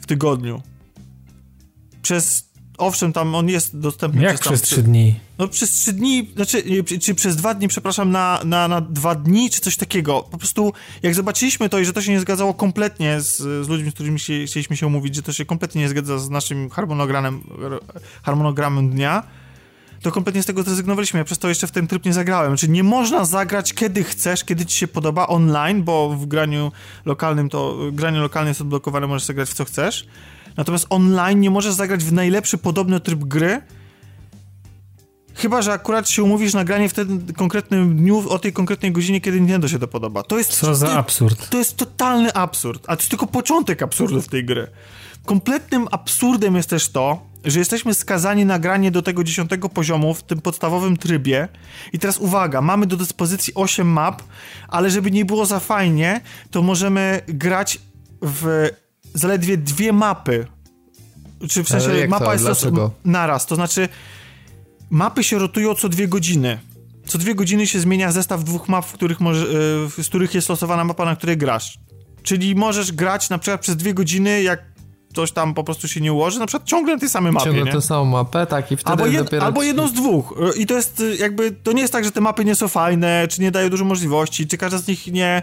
w 0.00 0.06
tygodniu. 0.06 0.62
Przez 2.02 2.45
owszem, 2.78 3.12
tam 3.12 3.34
on 3.34 3.48
jest 3.48 3.78
dostępny 3.78 4.22
Jak 4.22 4.38
przez, 4.38 4.52
przez 4.52 4.62
trzy 4.62 4.82
dni? 4.82 5.14
No 5.38 5.48
przez 5.48 5.70
trzy 5.70 5.92
dni, 5.92 6.30
znaczy, 6.36 6.84
czy, 6.86 6.98
czy 6.98 7.14
przez 7.14 7.36
dwa 7.36 7.54
dni, 7.54 7.68
przepraszam, 7.68 8.10
na, 8.10 8.40
na, 8.44 8.68
na 8.68 8.80
dwa 8.80 9.14
dni, 9.14 9.50
czy 9.50 9.60
coś 9.60 9.76
takiego. 9.76 10.28
Po 10.30 10.38
prostu, 10.38 10.72
jak 11.02 11.14
zobaczyliśmy 11.14 11.68
to 11.68 11.78
i 11.78 11.84
że 11.84 11.92
to 11.92 12.02
się 12.02 12.12
nie 12.12 12.20
zgadzało 12.20 12.54
kompletnie 12.54 13.20
z, 13.20 13.36
z 13.36 13.68
ludźmi, 13.68 13.90
z 13.90 13.94
którymi 13.94 14.20
się, 14.20 14.44
chcieliśmy 14.46 14.76
się 14.76 14.86
umówić, 14.86 15.14
że 15.14 15.22
to 15.22 15.32
się 15.32 15.44
kompletnie 15.44 15.82
nie 15.82 15.88
zgadza 15.88 16.18
z 16.18 16.30
naszym 16.30 16.70
harmonogramem, 16.70 17.42
harmonogramem 18.22 18.90
dnia, 18.90 19.22
to 20.02 20.12
kompletnie 20.12 20.42
z 20.42 20.46
tego 20.46 20.62
zrezygnowaliśmy. 20.62 21.18
Ja 21.18 21.24
przez 21.24 21.38
to 21.38 21.48
jeszcze 21.48 21.66
w 21.66 21.70
ten 21.70 21.86
tryb 21.86 22.04
nie 22.04 22.12
zagrałem. 22.12 22.56
Czyli 22.56 22.58
znaczy, 22.58 22.72
nie 22.72 22.82
można 22.82 23.24
zagrać 23.24 23.72
kiedy 23.72 24.04
chcesz, 24.04 24.44
kiedy 24.44 24.66
ci 24.66 24.76
się 24.76 24.88
podoba 24.88 25.26
online, 25.26 25.82
bo 25.82 26.08
w 26.08 26.26
graniu 26.26 26.72
lokalnym 27.04 27.48
to 27.48 27.76
granie 27.92 28.18
lokalne 28.18 28.50
jest 28.50 28.60
odblokowane, 28.60 29.06
możesz 29.06 29.26
zagrać 29.26 29.50
w 29.50 29.54
co 29.54 29.64
chcesz. 29.64 30.06
Natomiast 30.56 30.86
online 30.90 31.40
nie 31.40 31.50
możesz 31.50 31.74
zagrać 31.74 32.04
w 32.04 32.12
najlepszy 32.12 32.58
podobny 32.58 33.00
tryb 33.00 33.24
gry, 33.24 33.62
Chyba, 35.36 35.62
że 35.62 35.72
akurat 35.72 36.10
się 36.10 36.22
umówisz 36.22 36.54
na 36.54 36.64
granie 36.64 36.88
w 36.88 36.94
tym 36.94 37.26
konkretnym 37.36 37.96
dniu, 37.96 38.28
o 38.28 38.38
tej 38.38 38.52
konkretnej 38.52 38.92
godzinie, 38.92 39.20
kiedy 39.20 39.40
Nintendo 39.40 39.68
się 39.68 39.78
to 39.78 39.88
podoba. 39.88 40.22
To 40.22 40.38
jest... 40.38 40.50
Co 40.50 40.74
za 40.74 40.92
absurd. 40.92 41.48
To 41.48 41.58
jest 41.58 41.76
totalny 41.76 42.32
absurd. 42.32 42.84
A 42.86 42.96
to 42.96 43.00
jest 43.00 43.10
tylko 43.10 43.26
początek 43.26 43.82
absurdu 43.82 44.22
w 44.22 44.28
tej 44.28 44.44
gry. 44.44 44.70
Kompletnym 45.24 45.88
absurdem 45.90 46.56
jest 46.56 46.70
też 46.70 46.88
to, 46.88 47.26
że 47.44 47.58
jesteśmy 47.58 47.94
skazani 47.94 48.44
na 48.44 48.58
granie 48.58 48.90
do 48.90 49.02
tego 49.02 49.24
dziesiątego 49.24 49.68
poziomu 49.68 50.14
w 50.14 50.22
tym 50.22 50.40
podstawowym 50.40 50.96
trybie. 50.96 51.48
I 51.92 51.98
teraz 51.98 52.18
uwaga, 52.18 52.60
mamy 52.60 52.86
do 52.86 52.96
dyspozycji 52.96 53.54
8 53.54 53.88
map, 53.88 54.22
ale 54.68 54.90
żeby 54.90 55.10
nie 55.10 55.24
było 55.24 55.46
za 55.46 55.60
fajnie, 55.60 56.20
to 56.50 56.62
możemy 56.62 57.20
grać 57.28 57.78
w 58.22 58.68
zaledwie 59.16 59.56
dwie 59.56 59.92
mapy. 59.92 60.46
Czy 61.48 61.64
w 61.64 61.68
sensie 61.68 62.08
mapa 62.08 62.24
to? 62.24 62.32
jest 62.32 62.44
Dlaczego? 62.44 62.90
naraz, 63.04 63.46
to 63.46 63.54
znaczy 63.54 63.88
mapy 64.90 65.24
się 65.24 65.38
rotują 65.38 65.74
co 65.74 65.88
dwie 65.88 66.08
godziny. 66.08 66.58
Co 67.06 67.18
dwie 67.18 67.34
godziny 67.34 67.66
się 67.66 67.80
zmienia 67.80 68.12
zestaw 68.12 68.44
dwóch 68.44 68.68
map, 68.68 68.86
w 68.86 68.92
których 68.92 69.20
może, 69.20 69.46
e, 69.98 70.02
z 70.02 70.08
których 70.08 70.34
jest 70.34 70.48
losowana 70.48 70.84
mapa, 70.84 71.04
na 71.04 71.16
której 71.16 71.36
grasz. 71.36 71.78
Czyli 72.22 72.54
możesz 72.54 72.92
grać 72.92 73.30
na 73.30 73.38
przykład 73.38 73.60
przez 73.60 73.76
dwie 73.76 73.94
godziny, 73.94 74.42
jak 74.42 74.75
coś 75.16 75.32
tam 75.32 75.54
po 75.54 75.64
prostu 75.64 75.88
się 75.88 76.00
nie 76.00 76.12
ułoży, 76.12 76.38
na 76.38 76.46
przykład 76.46 76.68
ciągle 76.68 76.94
na 76.94 77.00
tej 77.00 77.08
samej 77.08 77.32
mapie, 77.32 77.44
Ciągle 77.44 77.72
tę 77.72 77.82
samą 77.82 78.04
mapę, 78.04 78.46
tak, 78.46 78.72
i 78.72 78.76
wtedy 78.76 78.90
Albo, 78.90 79.06
jed, 79.06 79.24
dopiero... 79.24 79.46
albo 79.46 79.62
jedną 79.62 79.88
z 79.88 79.92
dwóch. 79.92 80.34
I 80.56 80.66
to 80.66 80.74
jest 80.74 81.00
y, 81.00 81.16
jakby, 81.16 81.50
to 81.50 81.72
nie 81.72 81.80
jest 81.80 81.92
tak, 81.92 82.04
że 82.04 82.12
te 82.12 82.20
mapy 82.20 82.44
nie 82.44 82.54
są 82.54 82.68
fajne, 82.68 83.28
czy 83.28 83.40
nie 83.40 83.50
dają 83.50 83.70
dużo 83.70 83.84
możliwości, 83.84 84.46
czy 84.46 84.58
każda 84.58 84.78
z 84.78 84.88
nich 84.88 85.06
nie, 85.06 85.42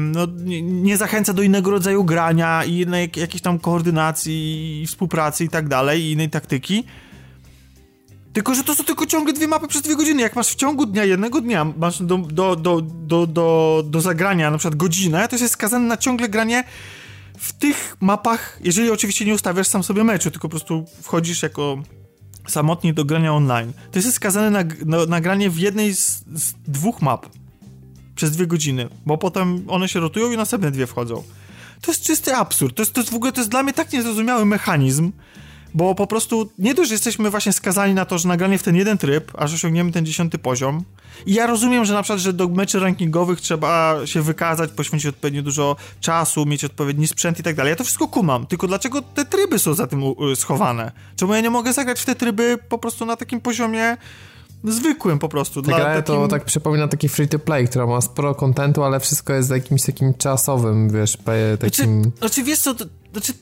no, 0.00 0.26
nie, 0.36 0.62
nie, 0.62 0.96
zachęca 0.96 1.32
do 1.32 1.42
innego 1.42 1.70
rodzaju 1.70 2.04
grania 2.04 2.64
i 2.64 2.80
innej, 2.80 3.10
jakiejś 3.16 3.42
tam 3.42 3.58
koordynacji, 3.58 4.82
i 4.82 4.86
współpracy 4.86 5.44
i 5.44 5.48
tak 5.48 5.68
dalej, 5.68 6.02
i 6.02 6.12
innej 6.12 6.30
taktyki. 6.30 6.84
Tylko, 8.32 8.54
że 8.54 8.64
to 8.64 8.74
są 8.74 8.84
tylko 8.84 9.06
ciągle 9.06 9.32
dwie 9.32 9.48
mapy 9.48 9.68
przez 9.68 9.82
dwie 9.82 9.96
godziny. 9.96 10.22
Jak 10.22 10.36
masz 10.36 10.48
w 10.48 10.54
ciągu 10.54 10.86
dnia, 10.86 11.04
jednego 11.04 11.40
dnia, 11.40 11.64
masz 11.64 12.02
do, 12.02 12.18
do, 12.18 12.56
do, 12.56 12.80
do, 12.80 13.26
do, 13.26 13.82
do 13.86 14.00
zagrania 14.00 14.50
na 14.50 14.58
przykład 14.58 14.76
godzinę, 14.76 15.28
to 15.28 15.36
jest 15.36 15.52
skazany 15.52 15.86
na 15.86 15.96
ciągle 15.96 16.28
granie 16.28 16.64
w 17.40 17.52
tych 17.52 17.96
mapach, 18.00 18.58
jeżeli 18.64 18.90
oczywiście 18.90 19.24
nie 19.24 19.34
ustawiasz 19.34 19.66
sam 19.66 19.82
sobie 19.82 20.04
meczu, 20.04 20.30
tylko 20.30 20.48
po 20.48 20.50
prostu 20.50 20.86
wchodzisz 21.02 21.42
jako 21.42 21.82
samotnie 22.48 22.94
do 22.94 23.04
grania 23.04 23.34
online, 23.34 23.72
to 23.92 23.98
jest 23.98 24.12
skazany 24.12 24.50
na, 24.50 24.64
na, 24.84 25.06
na 25.06 25.20
granie 25.20 25.50
w 25.50 25.58
jednej 25.58 25.94
z, 25.94 26.24
z, 26.34 26.54
dwóch 26.68 27.02
map 27.02 27.26
przez 28.14 28.30
dwie 28.30 28.46
godziny, 28.46 28.88
bo 29.06 29.18
potem 29.18 29.64
one 29.68 29.88
się 29.88 30.00
rotują 30.00 30.30
i 30.30 30.36
następne 30.36 30.70
dwie 30.70 30.86
wchodzą. 30.86 31.22
To 31.80 31.90
jest 31.90 32.02
czysty 32.02 32.36
absurd. 32.36 32.76
To 32.76 32.82
jest, 32.82 32.92
to 32.92 33.00
jest 33.00 33.12
w 33.12 33.16
ogóle 33.16 33.32
to 33.32 33.40
jest 33.40 33.50
dla 33.50 33.62
mnie 33.62 33.72
tak 33.72 33.92
niezrozumiały 33.92 34.44
mechanizm, 34.44 35.12
bo 35.74 35.94
po 35.94 36.06
prostu 36.06 36.50
nie 36.58 36.74
dość, 36.74 36.88
że 36.88 36.94
jesteśmy 36.94 37.30
właśnie 37.30 37.52
skazani 37.52 37.94
na 37.94 38.04
to, 38.04 38.18
że 38.18 38.28
nagranie 38.28 38.58
w 38.58 38.62
ten 38.62 38.76
jeden 38.76 38.98
tryb, 38.98 39.32
aż 39.38 39.54
osiągniemy 39.54 39.92
ten 39.92 40.06
dziesiąty 40.06 40.38
poziom. 40.38 40.84
I 41.26 41.34
ja 41.34 41.46
rozumiem, 41.46 41.84
że 41.84 41.94
na 41.94 42.02
przykład, 42.02 42.20
że 42.20 42.32
do 42.32 42.48
meczy 42.48 42.80
rankingowych 42.80 43.40
trzeba 43.40 43.96
się 44.04 44.22
wykazać, 44.22 44.70
poświęcić 44.70 45.06
odpowiednio 45.06 45.42
dużo 45.42 45.76
czasu, 46.00 46.46
mieć 46.46 46.64
odpowiedni 46.64 47.06
sprzęt 47.06 47.40
i 47.40 47.42
tak 47.42 47.56
dalej. 47.56 47.70
Ja 47.70 47.76
to 47.76 47.84
wszystko 47.84 48.08
kumam, 48.08 48.46
tylko 48.46 48.66
dlaczego 48.66 49.02
te 49.02 49.24
tryby 49.24 49.58
są 49.58 49.74
za 49.74 49.86
tym 49.86 50.02
schowane? 50.34 50.92
Czemu 51.16 51.34
ja 51.34 51.40
nie 51.40 51.50
mogę 51.50 51.72
zagrać 51.72 52.00
w 52.00 52.04
te 52.04 52.14
tryby 52.14 52.58
po 52.68 52.78
prostu 52.78 53.06
na 53.06 53.16
takim 53.16 53.40
poziomie 53.40 53.96
zwykłym 54.64 55.18
po 55.18 55.28
prostu. 55.28 55.62
Ta 55.62 55.68
gra 55.68 55.84
takim... 55.84 56.02
to 56.02 56.28
tak 56.28 56.44
przypomina 56.44 56.88
taki 56.88 57.08
free 57.08 57.28
to 57.28 57.38
play, 57.38 57.68
która 57.68 57.86
ma 57.86 58.00
sporo 58.00 58.34
kontentu, 58.34 58.82
ale 58.82 59.00
wszystko 59.00 59.32
jest 59.32 59.50
jakimś 59.50 59.82
takim 59.82 60.14
czasowym, 60.14 60.90
wiesz, 60.90 61.18
takim... 61.60 62.02
Znaczy, 62.02 62.18
znaczy 62.18 62.42
wiesz 62.42 62.58
co, 62.58 62.74
to, 62.74 62.84
znaczy... 63.12 63.32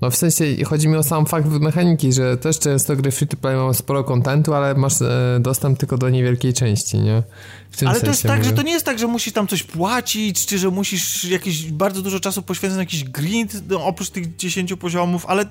No 0.00 0.10
w 0.10 0.16
sensie 0.16 0.44
chodzi 0.64 0.88
mi 0.88 0.96
o 0.96 1.02
sam 1.02 1.26
fakt 1.26 1.48
mechaniki, 1.48 2.12
że 2.12 2.36
też 2.36 2.58
często 2.58 2.96
gry 2.96 3.10
free 3.10 3.28
to 3.28 3.36
play 3.36 3.56
mają 3.56 3.74
sporo 3.74 4.04
kontentu, 4.04 4.54
ale 4.54 4.74
masz 4.74 5.02
e, 5.02 5.38
dostęp 5.40 5.78
tylko 5.78 5.98
do 5.98 6.10
niewielkiej 6.10 6.54
części, 6.54 6.98
nie? 6.98 7.22
ale 7.86 8.00
to 8.00 8.06
jest 8.06 8.22
tak, 8.22 8.38
mówię. 8.38 8.50
że 8.50 8.56
to 8.56 8.62
nie 8.62 8.72
jest 8.72 8.86
tak, 8.86 8.98
że 8.98 9.06
musisz 9.06 9.32
tam 9.32 9.46
coś 9.46 9.62
płacić, 9.62 10.46
czy 10.46 10.58
że 10.58 10.70
musisz 10.70 11.24
jakieś 11.24 11.72
bardzo 11.72 12.02
dużo 12.02 12.20
czasu 12.20 12.42
poświęcać 12.42 12.76
na 12.76 12.82
jakiś 12.82 13.04
grind 13.04 13.68
no, 13.68 13.84
oprócz 13.84 14.10
tych 14.10 14.36
10 14.36 14.74
poziomów, 14.74 15.26
ale 15.26 15.46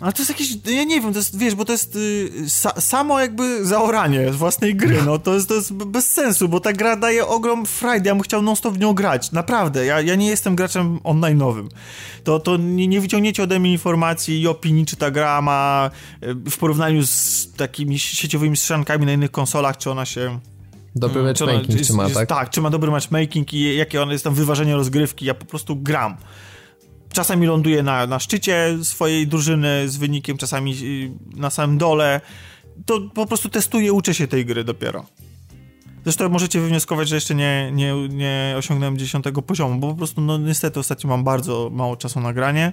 ale 0.00 0.12
to 0.12 0.18
jest 0.18 0.30
jakieś, 0.30 0.50
ja 0.66 0.84
nie 0.84 1.00
wiem, 1.00 1.12
to 1.12 1.18
jest, 1.18 1.38
wiesz, 1.38 1.54
bo 1.54 1.64
to 1.64 1.72
jest 1.72 1.96
y, 1.96 2.30
sa, 2.46 2.80
samo 2.80 3.20
jakby 3.20 3.66
zaoranie 3.66 4.30
własnej 4.30 4.76
gry, 4.76 5.02
no 5.06 5.18
to 5.18 5.34
jest, 5.34 5.48
to 5.48 5.54
jest 5.54 5.72
bez 5.72 6.10
sensu, 6.10 6.48
bo 6.48 6.60
ta 6.60 6.72
gra 6.72 6.96
daje 6.96 7.26
ogrom 7.26 7.66
frajdy, 7.66 8.08
ja 8.08 8.14
bym 8.14 8.22
chciał 8.22 8.42
non-stop 8.42 8.74
w 8.74 8.78
nią 8.78 8.94
grać, 8.94 9.32
naprawdę, 9.32 9.86
ja, 9.86 10.00
ja 10.00 10.14
nie 10.14 10.26
jestem 10.26 10.56
graczem 10.56 10.98
online'owym, 10.98 11.68
to, 12.24 12.40
to 12.40 12.56
nie, 12.56 12.88
nie 12.88 13.00
wyciągniecie 13.00 13.42
ode 13.42 13.58
mnie 13.58 13.72
informacji 13.72 14.40
i 14.40 14.48
opinii, 14.48 14.86
czy 14.86 14.96
ta 14.96 15.10
gra 15.10 15.42
ma 15.42 15.90
y, 16.22 16.34
w 16.34 16.58
porównaniu 16.58 17.06
z 17.06 17.48
takimi 17.56 17.98
sieciowymi 17.98 18.56
strzellankami 18.56 19.06
na 19.06 19.12
innych 19.12 19.30
konsolach, 19.30 19.76
czy 19.76 19.90
ona 19.90 20.04
się... 20.04 20.40
Dobry 20.96 21.20
mm, 21.20 21.30
matchmaking, 21.30 21.66
czy, 21.66 21.72
ona, 21.72 21.84
czy 21.84 21.92
ma, 21.92 22.02
jest, 22.04 22.14
tak? 22.14 22.28
Tak, 22.28 22.50
czy 22.50 22.60
ma 22.60 22.70
dobry 22.70 22.90
matchmaking 22.90 23.54
i 23.54 23.76
jakie 23.76 24.02
one 24.02 24.12
jest 24.12 24.24
tam 24.24 24.34
wyważenie 24.34 24.76
rozgrywki, 24.76 25.26
ja 25.26 25.34
po 25.34 25.44
prostu 25.44 25.76
gram 25.76 26.16
czasami 27.14 27.46
ląduje 27.46 27.82
na, 27.82 28.06
na 28.06 28.18
szczycie 28.18 28.78
swojej 28.82 29.26
drużyny 29.26 29.88
z 29.88 29.96
wynikiem, 29.96 30.36
czasami 30.36 30.74
y, 30.82 31.36
na 31.36 31.50
samym 31.50 31.78
dole. 31.78 32.20
To 32.86 33.00
po 33.14 33.26
prostu 33.26 33.48
testuję, 33.48 33.92
uczę 33.92 34.14
się 34.14 34.26
tej 34.28 34.46
gry 34.46 34.64
dopiero. 34.64 35.04
Zresztą 36.04 36.28
możecie 36.28 36.60
wywnioskować, 36.60 37.08
że 37.08 37.14
jeszcze 37.14 37.34
nie, 37.34 37.70
nie, 37.72 38.08
nie 38.08 38.54
osiągnąłem 38.58 38.98
dziesiątego 38.98 39.42
poziomu, 39.42 39.80
bo 39.80 39.88
po 39.88 39.94
prostu 39.94 40.20
no 40.20 40.38
niestety 40.38 40.80
ostatnio 40.80 41.10
mam 41.10 41.24
bardzo 41.24 41.70
mało 41.72 41.96
czasu 41.96 42.20
na 42.20 42.32
granie 42.32 42.72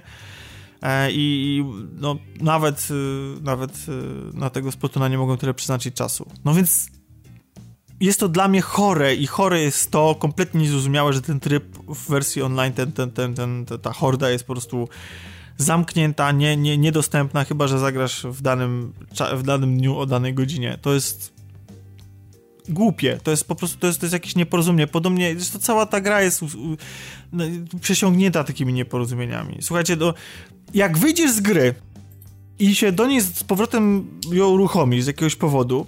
e, 0.82 1.12
i 1.12 1.64
no, 1.92 2.16
nawet, 2.40 2.88
y, 2.90 3.42
nawet 3.42 3.76
y, 3.88 4.36
na 4.38 4.50
tego 4.50 4.72
Splatoona 4.72 5.08
nie 5.08 5.18
mogłem 5.18 5.38
tyle 5.38 5.54
przeznaczyć 5.54 5.94
czasu. 5.94 6.30
No 6.44 6.54
więc 6.54 6.90
jest 8.02 8.20
to 8.20 8.28
dla 8.28 8.48
mnie 8.48 8.60
chore 8.60 9.14
i 9.14 9.26
chore 9.26 9.60
jest 9.60 9.90
to, 9.90 10.14
kompletnie 10.14 10.60
niezrozumiałe, 10.60 11.12
że 11.12 11.22
ten 11.22 11.40
tryb 11.40 11.64
w 11.88 12.08
wersji 12.10 12.42
online, 12.42 12.72
ten, 12.72 12.92
ten, 12.92 13.10
ten, 13.10 13.34
ten, 13.34 13.66
ta 13.82 13.92
horda 13.92 14.30
jest 14.30 14.44
po 14.44 14.52
prostu 14.52 14.88
zamknięta, 15.56 16.32
nie, 16.32 16.56
nie, 16.56 16.78
niedostępna, 16.78 17.44
chyba 17.44 17.68
że 17.68 17.78
zagrasz 17.78 18.22
w 18.22 18.42
danym, 18.42 18.92
w 19.36 19.42
danym 19.42 19.78
dniu 19.78 19.98
o 19.98 20.06
danej 20.06 20.34
godzinie. 20.34 20.78
To 20.82 20.94
jest 20.94 21.32
głupie, 22.68 23.20
to 23.22 23.30
jest 23.30 23.48
po 23.48 23.54
prostu, 23.54 23.78
to 23.78 23.86
jest, 23.86 24.00
to 24.00 24.06
jest 24.06 24.12
jakieś 24.12 24.36
nieporozumienie. 24.36 24.86
Podobnie, 24.86 25.34
zresztą 25.34 25.58
cała 25.58 25.86
ta 25.86 26.00
gra 26.00 26.22
jest 26.22 26.40
no, 27.32 27.44
przesiągnięta 27.80 28.44
takimi 28.44 28.72
nieporozumieniami. 28.72 29.58
Słuchajcie, 29.60 29.96
do, 29.96 30.14
jak 30.74 30.98
wyjdziesz 30.98 31.30
z 31.30 31.40
gry 31.40 31.74
i 32.58 32.74
się 32.74 32.92
do 32.92 33.06
niej 33.06 33.20
z 33.20 33.44
powrotem 33.44 34.10
ją 34.32 34.48
uruchomisz 34.48 35.04
z 35.04 35.06
jakiegoś 35.06 35.36
powodu, 35.36 35.86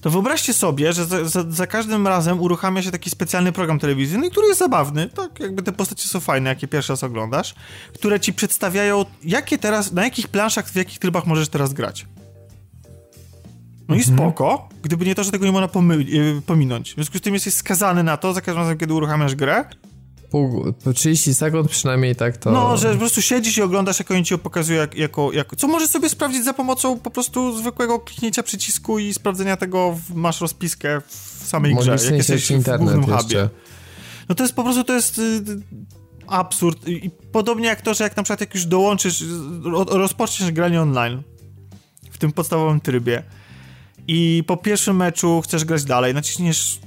to 0.00 0.10
wyobraźcie 0.10 0.54
sobie, 0.54 0.92
że 0.92 1.04
za, 1.04 1.24
za, 1.24 1.44
za, 1.48 1.66
każdym 1.66 2.06
razem 2.06 2.40
uruchamia 2.40 2.82
się 2.82 2.90
taki 2.90 3.10
specjalny 3.10 3.52
program 3.52 3.78
telewizyjny, 3.78 4.30
który 4.30 4.46
jest 4.46 4.58
zabawny, 4.58 5.08
tak 5.08 5.40
jakby 5.40 5.62
te 5.62 5.72
postacie 5.72 6.08
są 6.08 6.20
fajne, 6.20 6.50
jakie 6.50 6.68
pierwszy 6.68 6.92
raz 6.92 7.04
oglądasz, 7.04 7.54
które 7.94 8.20
ci 8.20 8.32
przedstawiają, 8.32 9.04
jakie 9.24 9.58
teraz, 9.58 9.92
na 9.92 10.04
jakich 10.04 10.28
planszach, 10.28 10.68
w 10.68 10.76
jakich 10.76 10.98
trybach 10.98 11.26
możesz 11.26 11.48
teraz 11.48 11.72
grać. 11.72 12.06
No 13.88 13.94
mhm. 13.94 14.00
i 14.00 14.18
spoko, 14.18 14.68
gdyby 14.82 15.04
nie 15.04 15.14
to, 15.14 15.24
że 15.24 15.30
tego 15.30 15.46
nie 15.46 15.52
można 15.52 15.68
y, 15.68 16.42
pominąć. 16.46 16.90
W 16.90 16.94
związku 16.94 17.18
z 17.18 17.20
tym 17.20 17.34
jesteś 17.34 17.54
skazany 17.54 18.02
na 18.02 18.16
to, 18.16 18.32
za 18.32 18.40
każdym 18.40 18.62
razem, 18.62 18.78
kiedy 18.78 18.94
uruchamiasz 18.94 19.34
grę, 19.34 19.64
pół, 20.30 20.74
30 20.94 21.34
sekund 21.34 21.70
przynajmniej 21.70 22.16
tak 22.16 22.36
to... 22.36 22.50
No, 22.50 22.76
że 22.76 22.92
po 22.92 22.98
prostu 22.98 23.22
siedzisz 23.22 23.58
i 23.58 23.62
oglądasz, 23.62 23.98
jak 23.98 24.10
oni 24.10 24.24
ci 24.24 24.38
pokazują, 24.38 24.80
jak, 24.80 24.94
jako, 24.94 25.32
jako... 25.32 25.56
Co 25.56 25.68
możesz 25.68 25.90
sobie 25.90 26.08
sprawdzić 26.08 26.44
za 26.44 26.54
pomocą 26.54 26.98
po 26.98 27.10
prostu 27.10 27.58
zwykłego 27.58 27.98
kliknięcia 27.98 28.42
przycisku 28.42 28.98
i 28.98 29.14
sprawdzenia 29.14 29.56
tego, 29.56 29.92
w, 29.92 30.14
masz 30.14 30.40
rozpiskę 30.40 31.00
w 31.06 31.42
samej 31.46 31.74
grze, 31.74 31.90
jak 31.90 32.14
jesteś 32.14 32.50
internet 32.50 32.90
w 32.90 32.94
głównym 32.94 33.18
hubie. 33.18 33.48
No 34.28 34.34
to 34.34 34.44
jest 34.44 34.54
po 34.54 34.62
prostu, 34.62 34.84
to 34.84 34.92
jest... 34.92 35.18
Y, 35.18 35.42
absurd. 36.26 36.88
I 36.88 37.10
podobnie 37.32 37.68
jak 37.68 37.82
to, 37.82 37.94
że 37.94 38.04
jak 38.04 38.16
na 38.16 38.22
przykład 38.22 38.40
jak 38.40 38.54
już 38.54 38.66
dołączysz, 38.66 39.24
rozpoczniesz 39.88 40.52
granie 40.52 40.82
online 40.82 41.22
w 42.10 42.18
tym 42.18 42.32
podstawowym 42.32 42.80
trybie 42.80 43.22
i 44.08 44.44
po 44.46 44.56
pierwszym 44.56 44.96
meczu 44.96 45.40
chcesz 45.40 45.64
grać 45.64 45.84
dalej, 45.84 46.14
naciśniesz 46.14 46.80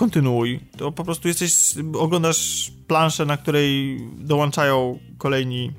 kontynuuj. 0.00 0.60
To 0.76 0.92
po 0.92 1.04
prostu 1.04 1.28
jesteś, 1.28 1.74
oglądasz 1.98 2.72
planszę, 2.86 3.26
na 3.26 3.36
której 3.36 4.00
dołączają 4.18 4.98
kolejni, 5.18 5.72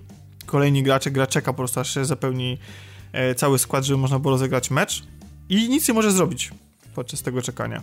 kolejni 0.46 0.84
gracze, 0.84 1.12
gra 1.12 1.28
czeka 1.28 1.54
po 1.54 1.58
prostu, 1.58 1.80
aż 1.80 1.94
się 1.94 2.06
zapełni 2.06 2.58
e, 3.14 3.36
cały 3.36 3.60
skład, 3.60 3.84
żeby 3.84 3.98
można 3.98 4.20
było 4.20 4.32
rozegrać 4.32 4.72
mecz 4.72 5.04
i 5.50 5.70
nic 5.70 5.88
nie 5.88 5.94
może 5.94 6.12
zrobić 6.12 6.52
podczas 6.96 7.22
tego 7.22 7.42
czekania. 7.42 7.82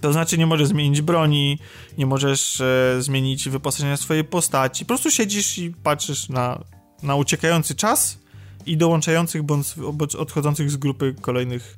To 0.00 0.12
znaczy 0.12 0.38
nie 0.38 0.46
możesz 0.46 0.68
zmienić 0.68 1.02
broni, 1.02 1.58
nie 1.98 2.06
możesz 2.06 2.60
e, 2.60 2.96
zmienić 2.98 3.48
wyposażenia 3.48 3.96
swojej 3.96 4.24
postaci. 4.24 4.84
Po 4.84 4.88
prostu 4.88 5.10
siedzisz 5.10 5.58
i 5.58 5.70
patrzysz 5.82 6.28
na, 6.28 6.64
na 7.02 7.16
uciekający 7.16 7.74
czas 7.74 8.18
i 8.66 8.76
dołączających 8.76 9.42
bądź 9.42 10.14
odchodzących 10.18 10.70
z 10.70 10.76
grupy 10.76 11.14
kolejnych 11.20 11.76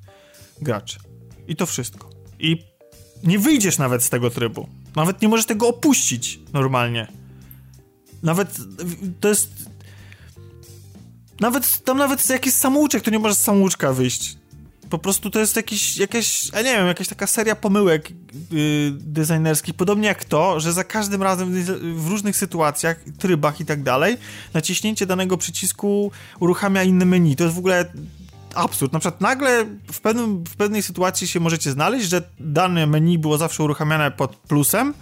graczy. 0.62 0.98
I 1.48 1.56
to 1.56 1.66
wszystko. 1.66 2.10
I 2.38 2.69
nie 3.24 3.38
wyjdziesz 3.38 3.78
nawet 3.78 4.02
z 4.02 4.10
tego 4.10 4.30
trybu. 4.30 4.68
Nawet 4.96 5.22
nie 5.22 5.28
możesz 5.28 5.46
tego 5.46 5.68
opuścić 5.68 6.40
normalnie. 6.52 7.06
Nawet 8.22 8.56
to 9.20 9.28
jest. 9.28 9.50
Nawet 11.40 11.84
tam 11.84 11.98
nawet 11.98 12.28
jakiś 12.28 12.54
samouczek, 12.54 13.02
to 13.02 13.10
nie 13.10 13.18
możesz 13.18 13.38
z 13.38 13.42
samouczka 13.42 13.92
wyjść. 13.92 14.36
Po 14.90 14.98
prostu 14.98 15.30
to 15.30 15.38
jest 15.38 15.56
jakiś, 15.56 15.96
jakaś, 15.96 16.52
ja 16.52 16.62
nie 16.62 16.72
wiem, 16.72 16.86
jakaś 16.86 17.08
taka 17.08 17.26
seria 17.26 17.56
pomyłek 17.56 18.10
yy, 18.10 18.90
designerskich, 18.92 19.74
podobnie 19.74 20.08
jak 20.08 20.24
to, 20.24 20.60
że 20.60 20.72
za 20.72 20.84
każdym 20.84 21.22
razem 21.22 21.64
w 21.94 22.08
różnych 22.08 22.36
sytuacjach, 22.36 23.04
trybach 23.18 23.60
i 23.60 23.64
tak 23.64 23.82
dalej, 23.82 24.16
naciśnięcie 24.54 25.06
danego 25.06 25.36
przycisku 25.36 26.12
uruchamia 26.40 26.84
inne 26.84 27.04
menu. 27.04 27.36
To 27.36 27.44
jest 27.44 27.56
w 27.56 27.58
ogóle 27.58 27.92
absurd. 28.54 28.92
Na 28.92 28.98
przykład 28.98 29.20
nagle 29.20 29.66
w, 29.92 30.00
pewnym, 30.00 30.44
w 30.44 30.56
pewnej 30.56 30.82
sytuacji 30.82 31.28
się 31.28 31.40
możecie 31.40 31.70
znaleźć, 31.70 32.08
że 32.08 32.22
dane 32.40 32.86
menu 32.86 33.18
było 33.18 33.38
zawsze 33.38 33.62
uruchamiane 33.64 34.10
pod 34.10 34.36
plusem, 34.36 34.94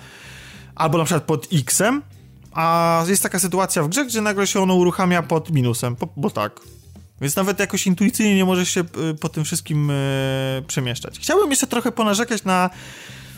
albo 0.74 0.98
na 0.98 1.04
przykład 1.04 1.24
pod 1.24 1.48
X-em, 1.52 2.02
a 2.52 3.04
jest 3.08 3.22
taka 3.22 3.38
sytuacja 3.38 3.82
w 3.82 3.88
grze, 3.88 4.06
gdzie 4.06 4.20
nagle 4.20 4.46
się 4.46 4.60
ono 4.60 4.74
uruchamia 4.74 5.22
pod 5.22 5.50
minusem, 5.50 5.96
bo, 6.00 6.08
bo 6.16 6.30
tak. 6.30 6.60
Więc 7.20 7.36
nawet 7.36 7.58
jakoś 7.58 7.86
intuicyjnie 7.86 8.36
nie 8.36 8.44
możesz 8.44 8.68
się 8.68 8.80
y, 8.80 9.14
po 9.14 9.28
tym 9.28 9.44
wszystkim 9.44 9.90
y, 9.90 9.94
przemieszczać. 10.66 11.18
Chciałbym 11.18 11.50
jeszcze 11.50 11.66
trochę 11.66 11.92
ponarzekać 11.92 12.44
na 12.44 12.70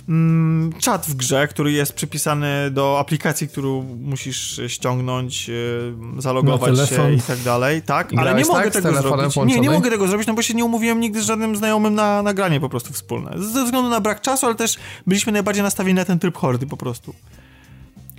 mm, 0.09 0.72
czat 0.78 1.06
w 1.06 1.14
grze, 1.14 1.48
który 1.48 1.72
jest 1.72 1.93
przypisany 1.93 2.70
do 2.70 2.98
aplikacji, 2.98 3.48
którą 3.48 3.82
musisz 3.82 4.60
ściągnąć, 4.66 5.48
yy, 5.48 5.94
zalogować 6.18 6.89
się 6.89 7.12
i 7.12 7.20
tak 7.20 7.39
dalej. 7.39 7.82
Tak, 7.82 8.10
ale 8.16 8.35
nie 8.35 8.44
mogę 8.44 8.70
tak, 8.70 8.72
tego 8.72 9.02
zrobić. 9.02 9.36
Nie, 9.36 9.60
nie 9.60 9.70
mogę 9.70 9.90
tego 9.90 10.09
zrobić, 10.09 10.27
no 10.27 10.35
bo 10.35 10.43
się 10.43 10.55
nie 10.55 10.64
umówiłem 10.64 11.01
nigdy 11.01 11.22
z 11.22 11.24
żadnym 11.24 11.56
znajomym 11.56 11.94
na 11.94 12.22
nagranie 12.22 12.60
po 12.60 12.68
prostu 12.68 12.93
wspólne. 12.93 13.31
Ze 13.39 13.64
względu 13.64 13.90
na 13.90 14.01
brak 14.01 14.20
czasu, 14.20 14.47
ale 14.47 14.55
też 14.55 14.77
byliśmy 15.06 15.32
najbardziej 15.32 15.62
nastawieni 15.62 15.97
na 15.97 16.05
ten 16.05 16.18
tryb 16.18 16.36
hordy 16.36 16.66
po 16.66 16.77
prostu. 16.77 17.14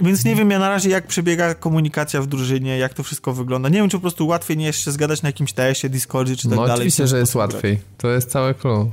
Więc 0.02 0.26
nie 0.26 0.36
wiem 0.36 0.52
ja 0.52 0.60
na 0.60 0.70
razie, 0.70 0.90
jak 0.90 1.08
przebiega 1.08 1.56
komunikacja 1.56 2.22
w 2.22 2.28
drużynie, 2.28 2.78
jak 2.78 2.94
to 2.94 3.04
wszystko 3.04 3.34
wygląda. 3.34 3.70
Nie 3.70 3.78
wiem, 3.78 3.90
czy 3.90 3.98
po 3.98 4.02
prostu 4.02 4.28
łatwiej 4.28 4.58
nie 4.58 4.66
jest 4.66 4.80
się 4.80 4.92
zgadać 4.92 5.22
na 5.22 5.30
jakimś 5.30 5.54
TS-ie, 5.54 5.90
Discordzie, 5.90 6.36
czy 6.36 6.50
tak 6.50 6.58
no, 6.58 6.62
dalej. 6.62 6.76
oczywiście, 6.76 7.08
że 7.08 7.18
jest 7.18 7.36
łatwiej. 7.36 7.80
To 7.98 8.10
jest 8.10 8.30
całe 8.30 8.54
clue. 8.54 8.92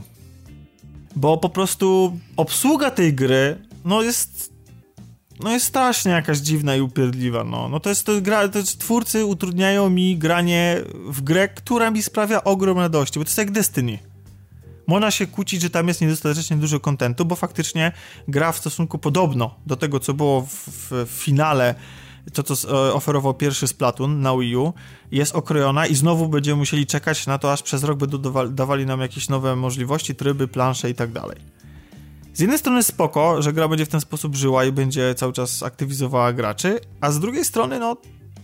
Bo 1.18 1.36
po 1.36 1.48
prostu 1.48 2.18
obsługa 2.36 2.90
tej 2.90 3.14
gry, 3.14 3.58
no 3.84 4.02
jest 4.02 4.52
no 5.40 5.50
jest 5.50 5.66
strasznie 5.66 6.12
jakaś 6.12 6.38
dziwna 6.38 6.76
i 6.76 6.80
upierdliwa, 6.80 7.44
no. 7.44 7.68
No 7.68 7.80
to 7.80 7.88
jest, 7.88 8.06
to 8.06 8.20
gra, 8.20 8.48
to 8.48 8.58
jest, 8.58 8.78
twórcy 8.78 9.24
utrudniają 9.24 9.90
mi 9.90 10.16
granie 10.16 10.80
w 11.08 11.20
grę, 11.20 11.48
która 11.48 11.90
mi 11.90 12.02
sprawia 12.02 12.44
ogrom 12.44 12.78
radości, 12.78 13.18
bo 13.18 13.24
to 13.24 13.28
jest 13.28 13.38
jak 13.38 13.50
Destiny. 13.50 13.98
Można 14.86 15.10
się 15.10 15.26
kłócić, 15.26 15.62
że 15.62 15.70
tam 15.70 15.88
jest 15.88 16.00
niedostatecznie 16.00 16.56
dużo 16.56 16.80
kontentu, 16.80 17.24
bo 17.24 17.36
faktycznie 17.36 17.92
gra 18.28 18.52
w 18.52 18.58
stosunku 18.58 18.98
podobno 18.98 19.54
do 19.66 19.76
tego, 19.76 20.00
co 20.00 20.14
było 20.14 20.42
w, 20.42 20.68
w 20.90 21.08
finale 21.10 21.74
to, 22.32 22.42
co 22.42 22.88
e, 22.88 22.94
oferował 22.94 23.34
pierwszy 23.34 23.68
Splatoon 23.68 24.20
na 24.20 24.36
Wii 24.36 24.56
U, 24.56 24.72
jest 25.10 25.34
okrojona 25.34 25.86
i 25.86 25.94
znowu 25.94 26.28
będziemy 26.28 26.56
musieli 26.56 26.86
czekać 26.86 27.26
na 27.26 27.38
to, 27.38 27.52
aż 27.52 27.62
przez 27.62 27.84
rok 27.84 27.98
będą 27.98 28.48
dawali 28.48 28.86
nam 28.86 29.00
jakieś 29.00 29.28
nowe 29.28 29.56
możliwości, 29.56 30.14
tryby, 30.14 30.48
plansze 30.48 30.90
i 30.90 30.94
tak 30.94 31.12
dalej. 31.12 31.36
Z 32.34 32.40
jednej 32.40 32.58
strony 32.58 32.82
spoko, 32.82 33.42
że 33.42 33.52
gra 33.52 33.68
będzie 33.68 33.86
w 33.86 33.88
ten 33.88 34.00
sposób 34.00 34.36
żyła 34.36 34.64
i 34.64 34.72
będzie 34.72 35.14
cały 35.14 35.32
czas 35.32 35.62
aktywizowała 35.62 36.32
graczy, 36.32 36.80
a 37.00 37.10
z 37.10 37.20
drugiej 37.20 37.44
strony, 37.44 37.78
no, 37.78 37.96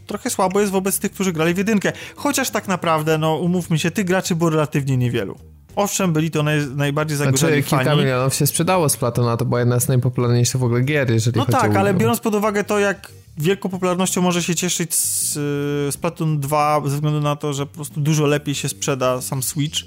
trochę 0.06 0.30
słabo 0.30 0.60
jest 0.60 0.72
wobec 0.72 0.98
tych, 0.98 1.12
którzy 1.12 1.32
grali 1.32 1.54
w 1.54 1.58
jedynkę. 1.58 1.92
Chociaż 2.16 2.50
tak 2.50 2.68
naprawdę, 2.68 3.18
no, 3.18 3.36
umówmy 3.36 3.78
się, 3.78 3.90
tych 3.90 4.04
graczy 4.04 4.36
było 4.36 4.50
relatywnie 4.50 4.96
niewielu. 4.96 5.36
Owszem, 5.76 6.12
byli 6.12 6.30
to 6.30 6.42
naj, 6.42 6.66
najbardziej 6.76 7.16
zagrzani 7.16 7.38
znaczy, 7.38 7.62
kilka 7.62 7.84
fani. 7.84 8.00
milionów 8.00 8.34
się 8.34 8.46
sprzedało 8.46 8.88
z 8.88 8.96
Platona, 8.96 9.36
to 9.36 9.44
była 9.44 9.60
jedna 9.60 9.80
z 9.80 9.88
najpopularniejszych 9.88 10.60
w 10.60 10.64
ogóle 10.64 10.80
gier, 10.80 11.10
jeżeli 11.10 11.38
no 11.38 11.44
chodzi 11.44 11.58
tak, 11.58 11.76
o... 11.76 11.78
ale 11.78 11.94
biorąc 11.94 12.20
pod 12.20 12.34
uwagę 12.34 12.64
to, 12.64 12.78
jak 12.78 13.10
wielką 13.38 13.68
popularnością 13.68 14.22
może 14.22 14.42
się 14.42 14.54
cieszyć 14.54 14.94
z, 14.94 15.32
z 15.32 15.94
Splatoon 15.94 16.40
2 16.40 16.82
ze 16.84 16.94
względu 16.94 17.20
na 17.20 17.36
to, 17.36 17.52
że 17.52 17.66
po 17.66 17.74
prostu 17.74 18.00
dużo 18.00 18.26
lepiej 18.26 18.54
się 18.54 18.68
sprzeda 18.68 19.20
sam 19.20 19.42
Switch, 19.42 19.80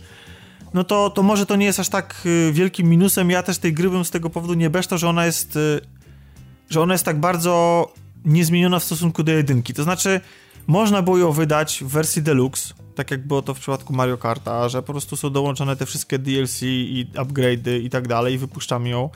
no 0.74 0.84
to, 0.84 1.10
to 1.10 1.24
może 1.24 1.45
to 1.45 1.56
nie 1.56 1.65
jest 1.65 1.80
aż 1.80 1.90
tak 1.90 2.22
y, 2.26 2.52
wielkim 2.53 2.90
minusem. 2.90 3.30
Ja 3.30 3.44
też 3.44 3.57
tej 3.57 3.74
gry 3.74 3.90
bym 3.90 4.06
z 4.06 4.11
tego 4.11 4.30
powodu 4.30 4.53
nie 4.53 4.69
beształ, 4.69 4.98
że 4.98 5.10
ona 5.10 5.26
jest 5.26 5.56
y, 5.56 5.82
że 6.69 6.82
ona 6.82 6.94
jest 6.94 7.06
tak 7.06 7.19
bardzo 7.19 7.88
niezmieniona 8.26 8.80
w 8.80 8.84
stosunku 8.84 9.24
do 9.24 9.32
jedynki. 9.32 9.74
To 9.74 9.84
znaczy, 9.84 10.22
można 10.68 11.02
było 11.02 11.18
ją 11.18 11.32
wydać 11.32 11.84
w 11.84 11.88
wersji 11.88 12.22
deluxe, 12.22 12.74
tak 12.95 13.11
jak 13.11 13.28
było 13.28 13.41
to 13.41 13.53
w 13.53 13.60
przypadku 13.60 13.94
Mario 13.94 14.18
Karta, 14.18 14.69
że 14.69 14.84
po 14.84 14.94
prostu 14.94 15.15
są 15.15 15.30
dołączone 15.30 15.76
te 15.76 15.86
wszystkie 15.86 16.19
DLC 16.19 16.61
i 16.64 17.07
upgrade'y 17.14 17.82
i 17.84 17.90
tak 17.90 18.07
dalej 18.07 18.34
i 18.34 18.38
wypuszczamy 18.38 18.90
ją. 18.90 19.10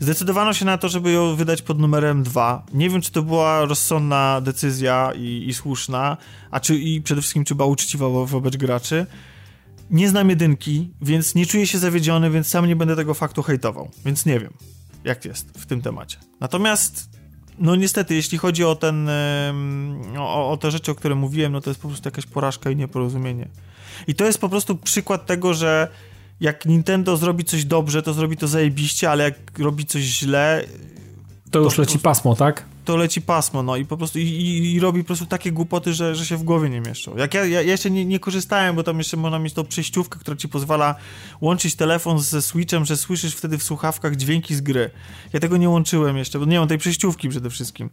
Zdecydowano 0.00 0.52
się 0.52 0.64
na 0.64 0.78
to, 0.78 0.88
żeby 0.88 1.12
ją 1.12 1.36
wydać 1.36 1.62
pod 1.62 1.78
numerem 1.78 2.22
2. 2.22 2.66
Nie 2.74 2.90
wiem, 2.90 3.00
czy 3.00 3.12
to 3.12 3.22
była 3.22 3.64
rozsądna 3.64 4.40
decyzja 4.40 5.12
i, 5.16 5.44
i 5.48 5.54
słuszna, 5.54 6.16
a 6.50 6.60
czy 6.60 6.76
i 6.76 7.02
przede 7.02 7.20
wszystkim, 7.20 7.44
czy 7.44 7.54
była 7.54 7.68
uczciwa 7.68 8.08
wo 8.08 8.26
wobec 8.26 8.56
graczy. 8.56 9.06
Nie 9.90 10.08
znam 10.08 10.30
jedynki, 10.30 10.90
więc 11.02 11.34
nie 11.34 11.46
czuję 11.46 11.66
się 11.66 11.78
zawiedziony, 11.78 12.30
więc 12.30 12.46
sam 12.46 12.66
nie 12.66 12.76
będę 12.76 12.96
tego 12.96 13.14
faktu 13.14 13.42
hejtował. 13.42 13.90
Więc 14.04 14.26
nie 14.26 14.40
wiem, 14.40 14.52
jak 15.04 15.24
jest 15.24 15.58
w 15.58 15.66
tym 15.66 15.82
temacie. 15.82 16.16
Natomiast 16.40 17.18
no 17.58 17.76
niestety, 17.76 18.14
jeśli 18.14 18.38
chodzi 18.38 18.64
o 18.64 18.74
ten, 18.74 19.08
o, 20.18 20.50
o 20.50 20.56
te 20.56 20.70
rzeczy, 20.70 20.90
o 20.90 20.94
których 20.94 21.18
mówiłem, 21.18 21.52
no 21.52 21.60
to 21.60 21.70
jest 21.70 21.80
po 21.80 21.88
prostu 21.88 22.06
jakaś 22.06 22.26
porażka 22.26 22.70
i 22.70 22.76
nieporozumienie. 22.76 23.48
I 24.06 24.14
to 24.14 24.24
jest 24.24 24.40
po 24.40 24.48
prostu 24.48 24.76
przykład 24.76 25.26
tego, 25.26 25.54
że 25.54 25.88
jak 26.40 26.66
Nintendo 26.66 27.16
zrobi 27.16 27.44
coś 27.44 27.64
dobrze, 27.64 28.02
to 28.02 28.12
zrobi 28.12 28.36
to 28.36 28.48
zajebiście, 28.48 29.10
ale 29.10 29.24
jak 29.24 29.58
robi 29.58 29.86
coś 29.86 30.02
źle... 30.02 30.64
To 31.50 31.58
już 31.58 31.76
to, 31.76 31.82
leci 31.82 31.98
pasmo, 31.98 32.36
tak? 32.36 32.64
To 32.84 32.96
leci 32.96 33.22
pasmo, 33.22 33.62
no 33.62 33.76
i 33.76 33.84
po 33.84 33.96
prostu 33.96 34.18
i, 34.18 34.22
i, 34.22 34.74
i, 34.74 34.80
robi 34.80 35.00
po 35.00 35.06
prostu 35.06 35.26
takie 35.26 35.52
głupoty, 35.52 35.94
że, 35.94 36.14
że 36.14 36.26
się 36.26 36.36
w 36.36 36.42
głowie 36.42 36.70
nie 36.70 36.80
mieszczą. 36.80 37.16
Jak 37.16 37.34
ja, 37.34 37.44
ja, 37.44 37.62
ja 37.62 37.72
jeszcze 37.72 37.90
nie, 37.90 38.04
nie, 38.04 38.20
korzystałem, 38.20 38.76
bo 38.76 38.82
tam 38.82 38.98
jeszcze 38.98 39.16
można 39.16 39.38
mieć 39.38 39.54
tą 39.54 39.64
przejściówkę, 39.64 40.18
która 40.18 40.36
ci 40.36 40.48
pozwala 40.48 40.94
łączyć 41.40 41.74
telefon 41.74 42.18
ze 42.18 42.42
Switchem, 42.42 42.84
że 42.84 42.96
słyszysz 42.96 43.34
wtedy 43.34 43.58
w 43.58 43.62
słuchawkach 43.62 44.16
dźwięki 44.16 44.54
z 44.54 44.60
gry. 44.60 44.90
Ja 45.32 45.40
tego 45.40 45.56
nie 45.56 45.68
łączyłem 45.68 46.16
jeszcze, 46.16 46.38
bo 46.38 46.44
nie 46.44 46.58
mam 46.58 46.68
tej 46.68 46.78
przejściówki 46.78 47.28
przede 47.28 47.50
wszystkim. 47.50 47.90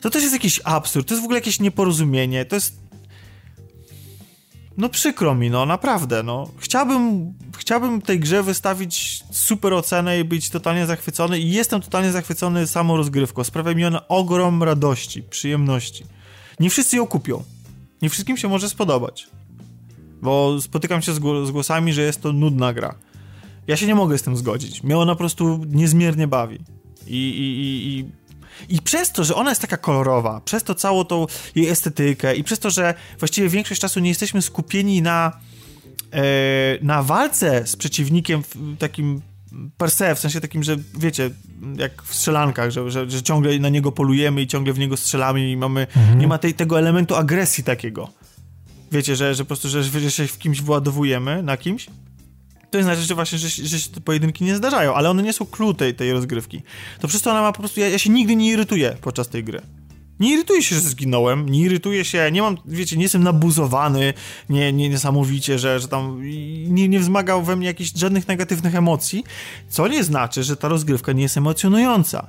To 0.00 0.10
też 0.10 0.22
jest 0.22 0.34
jakiś 0.34 0.60
absurd, 0.64 1.08
to 1.08 1.14
jest 1.14 1.22
w 1.22 1.24
ogóle 1.24 1.38
jakieś 1.38 1.60
nieporozumienie, 1.60 2.44
to 2.44 2.56
jest 2.56 2.89
no 4.76 4.88
przykro 4.88 5.34
mi, 5.34 5.50
no 5.50 5.66
naprawdę, 5.66 6.22
no. 6.22 6.48
Chciałbym, 6.58 7.32
chciałbym 7.58 8.02
tej 8.02 8.20
grze 8.20 8.42
wystawić 8.42 9.24
super 9.30 9.74
ocenę 9.74 10.20
i 10.20 10.24
być 10.24 10.50
totalnie 10.50 10.86
zachwycony 10.86 11.38
i 11.38 11.50
jestem 11.50 11.80
totalnie 11.80 12.12
zachwycony 12.12 12.66
samą 12.66 12.96
rozgrywką. 12.96 13.44
Sprawia 13.44 13.74
mi 13.74 13.84
ona 13.84 14.08
ogrom 14.08 14.62
radości, 14.62 15.22
przyjemności. 15.22 16.04
Nie 16.60 16.70
wszyscy 16.70 16.96
ją 16.96 17.06
kupią. 17.06 17.42
Nie 18.02 18.10
wszystkim 18.10 18.36
się 18.36 18.48
może 18.48 18.68
spodobać. 18.68 19.28
Bo 20.22 20.60
spotykam 20.60 21.02
się 21.02 21.12
z, 21.12 21.16
z 21.46 21.50
głosami, 21.50 21.92
że 21.92 22.02
jest 22.02 22.20
to 22.20 22.32
nudna 22.32 22.72
gra. 22.72 22.94
Ja 23.66 23.76
się 23.76 23.86
nie 23.86 23.94
mogę 23.94 24.18
z 24.18 24.22
tym 24.22 24.36
zgodzić. 24.36 24.82
Mnie 24.82 24.98
ona 24.98 25.12
po 25.12 25.18
prostu 25.18 25.64
niezmiernie 25.68 26.26
bawi. 26.26 26.58
I, 27.06 27.16
i, 27.16 27.60
i, 27.60 27.98
i 27.98 28.04
i 28.68 28.82
przez 28.82 29.12
to, 29.12 29.24
że 29.24 29.34
ona 29.34 29.50
jest 29.50 29.60
taka 29.60 29.76
kolorowa, 29.76 30.40
przez 30.40 30.62
to 30.62 30.74
całą 30.74 31.04
tą 31.04 31.26
jej 31.54 31.68
estetykę 31.68 32.36
i 32.36 32.44
przez 32.44 32.58
to, 32.58 32.70
że 32.70 32.94
właściwie 33.18 33.48
większość 33.48 33.80
czasu 33.80 34.00
nie 34.00 34.08
jesteśmy 34.08 34.42
skupieni 34.42 35.02
na, 35.02 35.32
e, 36.12 36.22
na 36.82 37.02
walce 37.02 37.66
z 37.66 37.76
przeciwnikiem 37.76 38.42
takim 38.78 39.22
per 39.76 39.90
se, 39.90 40.14
w 40.14 40.18
sensie 40.18 40.40
takim, 40.40 40.62
że 40.62 40.76
wiecie, 40.98 41.30
jak 41.76 42.02
w 42.02 42.14
strzelankach, 42.14 42.70
że, 42.70 42.90
że, 42.90 43.10
że 43.10 43.22
ciągle 43.22 43.58
na 43.58 43.68
niego 43.68 43.92
polujemy 43.92 44.42
i 44.42 44.46
ciągle 44.46 44.72
w 44.72 44.78
niego 44.78 44.96
strzelamy 44.96 45.50
i 45.50 45.56
mamy, 45.56 45.80
mhm. 45.80 46.18
nie 46.18 46.28
ma 46.28 46.38
tej, 46.38 46.54
tego 46.54 46.78
elementu 46.78 47.14
agresji 47.16 47.64
takiego. 47.64 48.08
Wiecie, 48.92 49.16
że, 49.16 49.34
że 49.34 49.44
po 49.44 49.48
prostu, 49.48 49.68
że, 49.68 49.82
że 49.82 50.10
się 50.10 50.26
w 50.26 50.38
kimś 50.38 50.62
władowujemy, 50.62 51.42
na 51.42 51.56
kimś, 51.56 51.86
to 52.70 52.82
znaczy, 52.82 53.02
że 53.02 53.14
właśnie, 53.14 53.38
że, 53.38 53.48
że 53.48 53.78
się 53.78 53.90
te 53.90 54.00
pojedynki 54.00 54.44
nie 54.44 54.56
zdarzają, 54.56 54.94
ale 54.94 55.10
one 55.10 55.22
nie 55.22 55.32
są 55.32 55.46
clue 55.46 55.74
tej, 55.74 55.94
tej 55.94 56.12
rozgrywki. 56.12 56.62
To 57.00 57.08
przez 57.08 57.22
to 57.22 57.30
ona 57.30 57.40
ma 57.40 57.52
po 57.52 57.58
prostu, 57.58 57.80
ja, 57.80 57.88
ja 57.88 57.98
się 57.98 58.10
nigdy 58.10 58.36
nie 58.36 58.50
irytuję 58.50 58.96
podczas 59.00 59.28
tej 59.28 59.44
gry. 59.44 59.60
Nie 60.20 60.34
irytuję 60.34 60.62
się, 60.62 60.74
że 60.74 60.80
zginąłem, 60.80 61.48
nie 61.48 61.60
irytuję 61.60 62.04
się, 62.04 62.30
nie 62.32 62.42
mam, 62.42 62.56
wiecie, 62.66 62.96
nie 62.96 63.02
jestem 63.02 63.22
nabuzowany, 63.22 64.14
nie, 64.48 64.72
nie 64.72 64.88
niesamowicie, 64.88 65.58
że, 65.58 65.80
że 65.80 65.88
tam 65.88 66.20
nie, 66.68 66.88
nie 66.88 67.00
wzmagał 67.00 67.42
we 67.42 67.56
mnie 67.56 67.66
jakichś 67.66 67.92
żadnych 67.96 68.28
negatywnych 68.28 68.74
emocji, 68.74 69.24
co 69.68 69.88
nie 69.88 70.04
znaczy, 70.04 70.42
że 70.42 70.56
ta 70.56 70.68
rozgrywka 70.68 71.12
nie 71.12 71.22
jest 71.22 71.36
emocjonująca. 71.36 72.26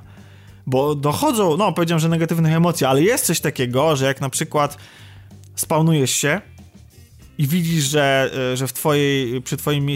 Bo 0.66 0.94
dochodzą, 0.94 1.56
no 1.56 1.72
powiedziałem, 1.72 2.00
że 2.00 2.08
negatywnych 2.08 2.52
emocji, 2.52 2.86
ale 2.86 3.02
jest 3.02 3.24
coś 3.24 3.40
takiego, 3.40 3.96
że 3.96 4.06
jak 4.06 4.20
na 4.20 4.30
przykład 4.30 4.76
spawnujesz 5.54 6.10
się 6.10 6.40
i 7.42 7.46
widzisz, 7.46 7.84
że, 7.84 8.30
e, 8.52 8.56
że 8.56 8.66
w 8.66 8.72
twojej, 8.72 9.42
przy 9.42 9.56
twoim 9.56 9.86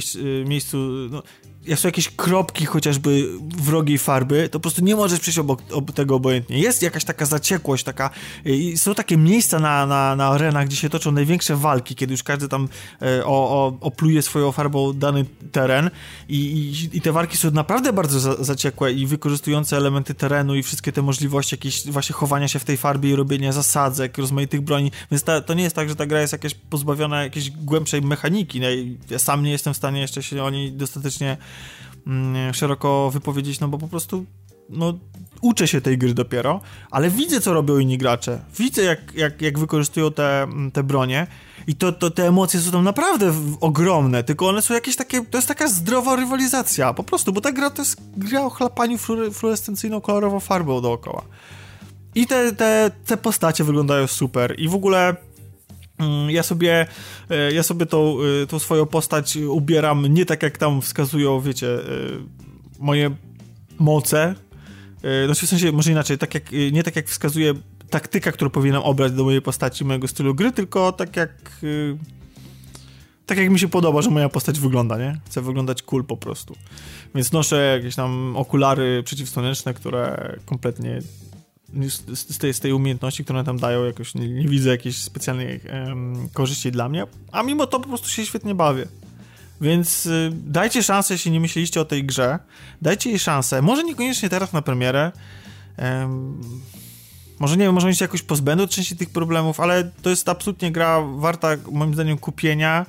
miejscu, 0.45 0.79
no, 1.11 1.23
jak 1.67 1.79
są 1.79 1.89
jakieś 1.89 2.09
kropki 2.09 2.67
chociażby 2.67 3.29
wrogiej 3.41 3.99
farby, 3.99 4.49
to 4.49 4.59
po 4.59 4.63
prostu 4.63 4.85
nie 4.85 4.97
możesz 4.97 5.21
przejść 5.21 5.39
obok, 5.39 5.63
obok 5.73 5.97
tego 5.97 6.15
obojętnie. 6.15 6.59
Jest 6.59 6.83
jakaś 6.83 7.05
taka 7.05 7.27
zaciekłość, 7.27 7.85
taka, 7.85 8.11
i 8.45 8.79
są 8.79 8.95
takie 8.95 9.17
miejsca 9.17 9.59
na, 9.59 9.87
na, 9.87 10.17
na 10.17 10.27
arenach, 10.27 10.67
gdzie 10.67 10.77
się 10.77 10.91
toczą 10.91 11.13
największe 11.13 11.57
walki, 11.57 11.95
kiedy 11.95 12.13
już 12.13 12.23
każdy 12.23 12.49
tam 12.49 12.69
e, 13.03 13.25
o, 13.25 13.31
o, 13.31 13.77
opluje 13.81 14.23
swoją 14.23 14.53
farbą 14.53 14.93
dany 14.93 15.25
teren 15.53 15.91
i, 16.29 16.37
i, 16.37 16.97
i 16.97 17.01
te 17.01 17.13
walki 17.13 17.37
są 17.37 17.51
naprawdę 17.51 17.93
bardzo 17.93 18.21
za, 18.21 18.45
zaciekłe 18.45 18.93
i 18.93 19.07
wykorzystujące 19.07 19.77
elementy 19.77 20.15
terenu 20.15 20.55
i 20.55 20.63
wszystkie 20.63 20.93
te 20.93 21.03
możliwości 21.03 21.55
jakieś 21.55 21.87
właśnie 21.87 22.15
chowania 22.15 22.49
się 22.49 22.59
w 22.59 22.65
tej 22.65 22.77
farbie 22.77 23.11
i 23.11 23.17
robienia 23.17 23.53
zasadzek, 23.53 24.19
rozmaitych 24.19 24.61
broni, 24.61 24.91
więc 25.11 25.23
ta, 25.23 25.41
to 25.41 25.55
nie 25.55 25.63
jest 25.63 25.77
tak, 25.77 25.89
że 25.89 25.97
ta 25.97 26.07
gra 26.07 26.21
jest 26.21 26.33
jakaś 26.33 26.55
pozbawiona 26.55 27.23
jakiejś 27.23 27.51
głębszej 27.51 28.03
mechaniki. 28.03 28.61
No 28.61 28.67
ja 29.11 29.19
sam 29.19 29.43
nie 29.43 29.51
jestem 29.51 29.75
w 29.75 29.77
stanie 29.77 30.01
jeszcze 30.01 30.23
się 30.23 30.43
o 30.43 30.51
niej 30.51 30.73
dostatecznie 30.73 31.37
szeroko 32.53 33.11
wypowiedzieć, 33.11 33.61
no 33.61 33.69
bo 33.69 33.79
po 33.79 33.89
prostu 33.89 34.25
no, 34.69 34.99
uczę 35.41 35.69
się 35.69 35.81
tej 35.81 35.99
gry 35.99 36.15
dopiero, 36.15 36.61
ale 36.91 37.11
widzę, 37.11 37.41
co 37.41 37.53
robią 37.53 37.79
inni 37.79 37.99
gracze. 37.99 38.41
Widzę, 38.59 38.83
jak, 38.83 39.15
jak, 39.15 39.43
jak 39.43 39.59
wykorzystują 39.59 40.13
te, 40.13 40.43
mm, 40.43 40.71
te 40.71 40.83
bronie 40.83 41.27
i 41.67 41.75
to, 41.75 41.93
to 41.93 42.11
te 42.11 42.27
emocje 42.27 42.61
są 42.61 42.71
tam 42.71 42.85
naprawdę 42.85 43.33
ogromne, 43.61 44.25
tylko 44.25 44.49
one 44.49 44.63
są 44.63 44.75
jakieś 44.75 44.97
takie, 44.97 45.25
to 45.25 45.39
jest 45.39 45.49
taka 45.49 45.69
zdrowa 45.69 46.17
rywalizacja, 46.17 46.95
po 46.95 47.03
prostu, 47.03 47.33
bo 47.33 47.41
ta 47.41 47.53
gra 47.53 47.71
to 47.71 47.83
jest 47.83 48.01
gra 48.17 48.43
o 48.43 48.51
chlapaniu 48.51 48.99
fluorescencyjną 49.33 50.01
kolorową 50.01 50.41
farbą 50.41 50.81
dookoła. 50.81 51.23
I 52.15 52.27
te, 52.27 52.53
te, 52.53 52.91
te 53.07 53.17
postacie 53.17 53.65
wyglądają 53.65 54.07
super 54.07 54.55
i 54.59 54.69
w 54.69 54.75
ogóle 54.75 55.09
mm, 55.09 55.17
ja 56.29 56.43
sobie, 56.43 56.87
e, 57.31 57.53
ja 57.53 57.63
sobie 57.63 57.87
tą, 57.87 58.17
e, 58.43 58.47
tą 58.47 58.59
swoją 58.59 58.87
postać 58.87 59.37
ubieram 59.37 60.07
nie 60.07 60.27
tak 60.27 60.43
jak 60.43 60.59
tam 60.59 60.83
wskazują, 60.83 61.41
wiecie, 61.41 61.69
e, 61.69 61.81
moje 62.79 63.11
moce. 63.79 64.35
Znaczy 65.27 65.47
w 65.47 65.49
sensie, 65.49 65.73
może 65.73 65.91
inaczej, 65.91 66.19
tak 66.19 66.35
jak, 66.35 66.53
nie 66.73 66.83
tak 66.83 66.97
jak 66.97 67.09
wskazuje 67.09 67.55
taktyka, 67.91 68.33
którą 68.33 68.51
powinienem 68.51 68.83
obrać 68.83 69.13
do 69.13 69.25
mojej 69.25 69.43
postaci, 69.43 69.85
mojego 69.85 70.09
stylu 70.09 70.35
gry, 70.35 70.53
tylko 70.53 70.93
tak 70.93 71.17
jak 71.17 71.61
tak 73.27 73.39
jak 73.39 73.51
mi 73.51 73.59
się 73.59 73.69
podoba, 73.69 74.03
że 74.03 74.11
moja 74.11 74.29
postać 74.29 74.61
wygląda, 74.61 74.99
nie? 74.99 75.21
Chcę 75.27 75.43
wyglądać 75.43 75.83
cool 75.83 76.05
po 76.05 76.17
prostu. 76.17 76.57
Więc 77.15 77.33
noszę 77.33 77.77
jakieś 77.77 77.95
tam 77.95 78.37
okulary 78.37 79.03
przeciwsłoneczne, 79.03 79.75
które 79.75 80.33
kompletnie 80.47 81.01
z 82.15 82.39
tej, 82.39 82.55
z 82.55 82.61
tej 82.61 82.73
umiejętności, 82.73 83.25
które 83.25 83.45
tam 83.45 83.59
dają, 83.59 83.85
jakoś 83.85 84.15
nie, 84.15 84.29
nie 84.29 84.49
widzę 84.49 84.71
jakiejś 84.71 85.03
specjalnej 85.03 85.61
um, 85.87 86.29
korzyści 86.33 86.73
dla 86.73 86.89
mnie, 86.89 87.07
a 87.33 87.43
mimo 87.43 87.67
to 87.67 87.81
po 87.81 87.89
prostu 87.89 88.09
się 88.09 88.27
świetnie 88.27 88.55
bawię. 88.55 88.87
Więc 89.61 90.07
y, 90.07 90.31
dajcie 90.33 90.83
szansę, 90.83 91.15
jeśli 91.15 91.31
nie 91.31 91.41
myśleliście 91.41 91.81
o 91.81 91.85
tej 91.85 92.05
grze, 92.05 92.39
dajcie 92.83 93.11
jej 93.11 93.19
szansę. 93.19 93.63
Może 93.63 93.85
niekoniecznie 93.85 94.29
teraz 94.29 94.53
na 94.53 94.63
premierę. 94.63 95.13
Um, 95.79 96.41
może 97.39 97.57
nie 97.57 97.65
wiem, 97.65 97.75
może 97.75 97.95
się 97.95 98.05
jakoś 98.05 98.23
pozbędą 98.23 98.67
części 98.67 98.97
tych 98.97 99.11
problemów, 99.11 99.61
ale 99.61 99.91
to 100.03 100.11
jest 100.11 100.29
absolutnie 100.29 100.73
gra 100.73 101.01
warta, 101.01 101.49
moim 101.73 101.95
zdaniem, 101.95 102.19
kupienia 102.19 102.87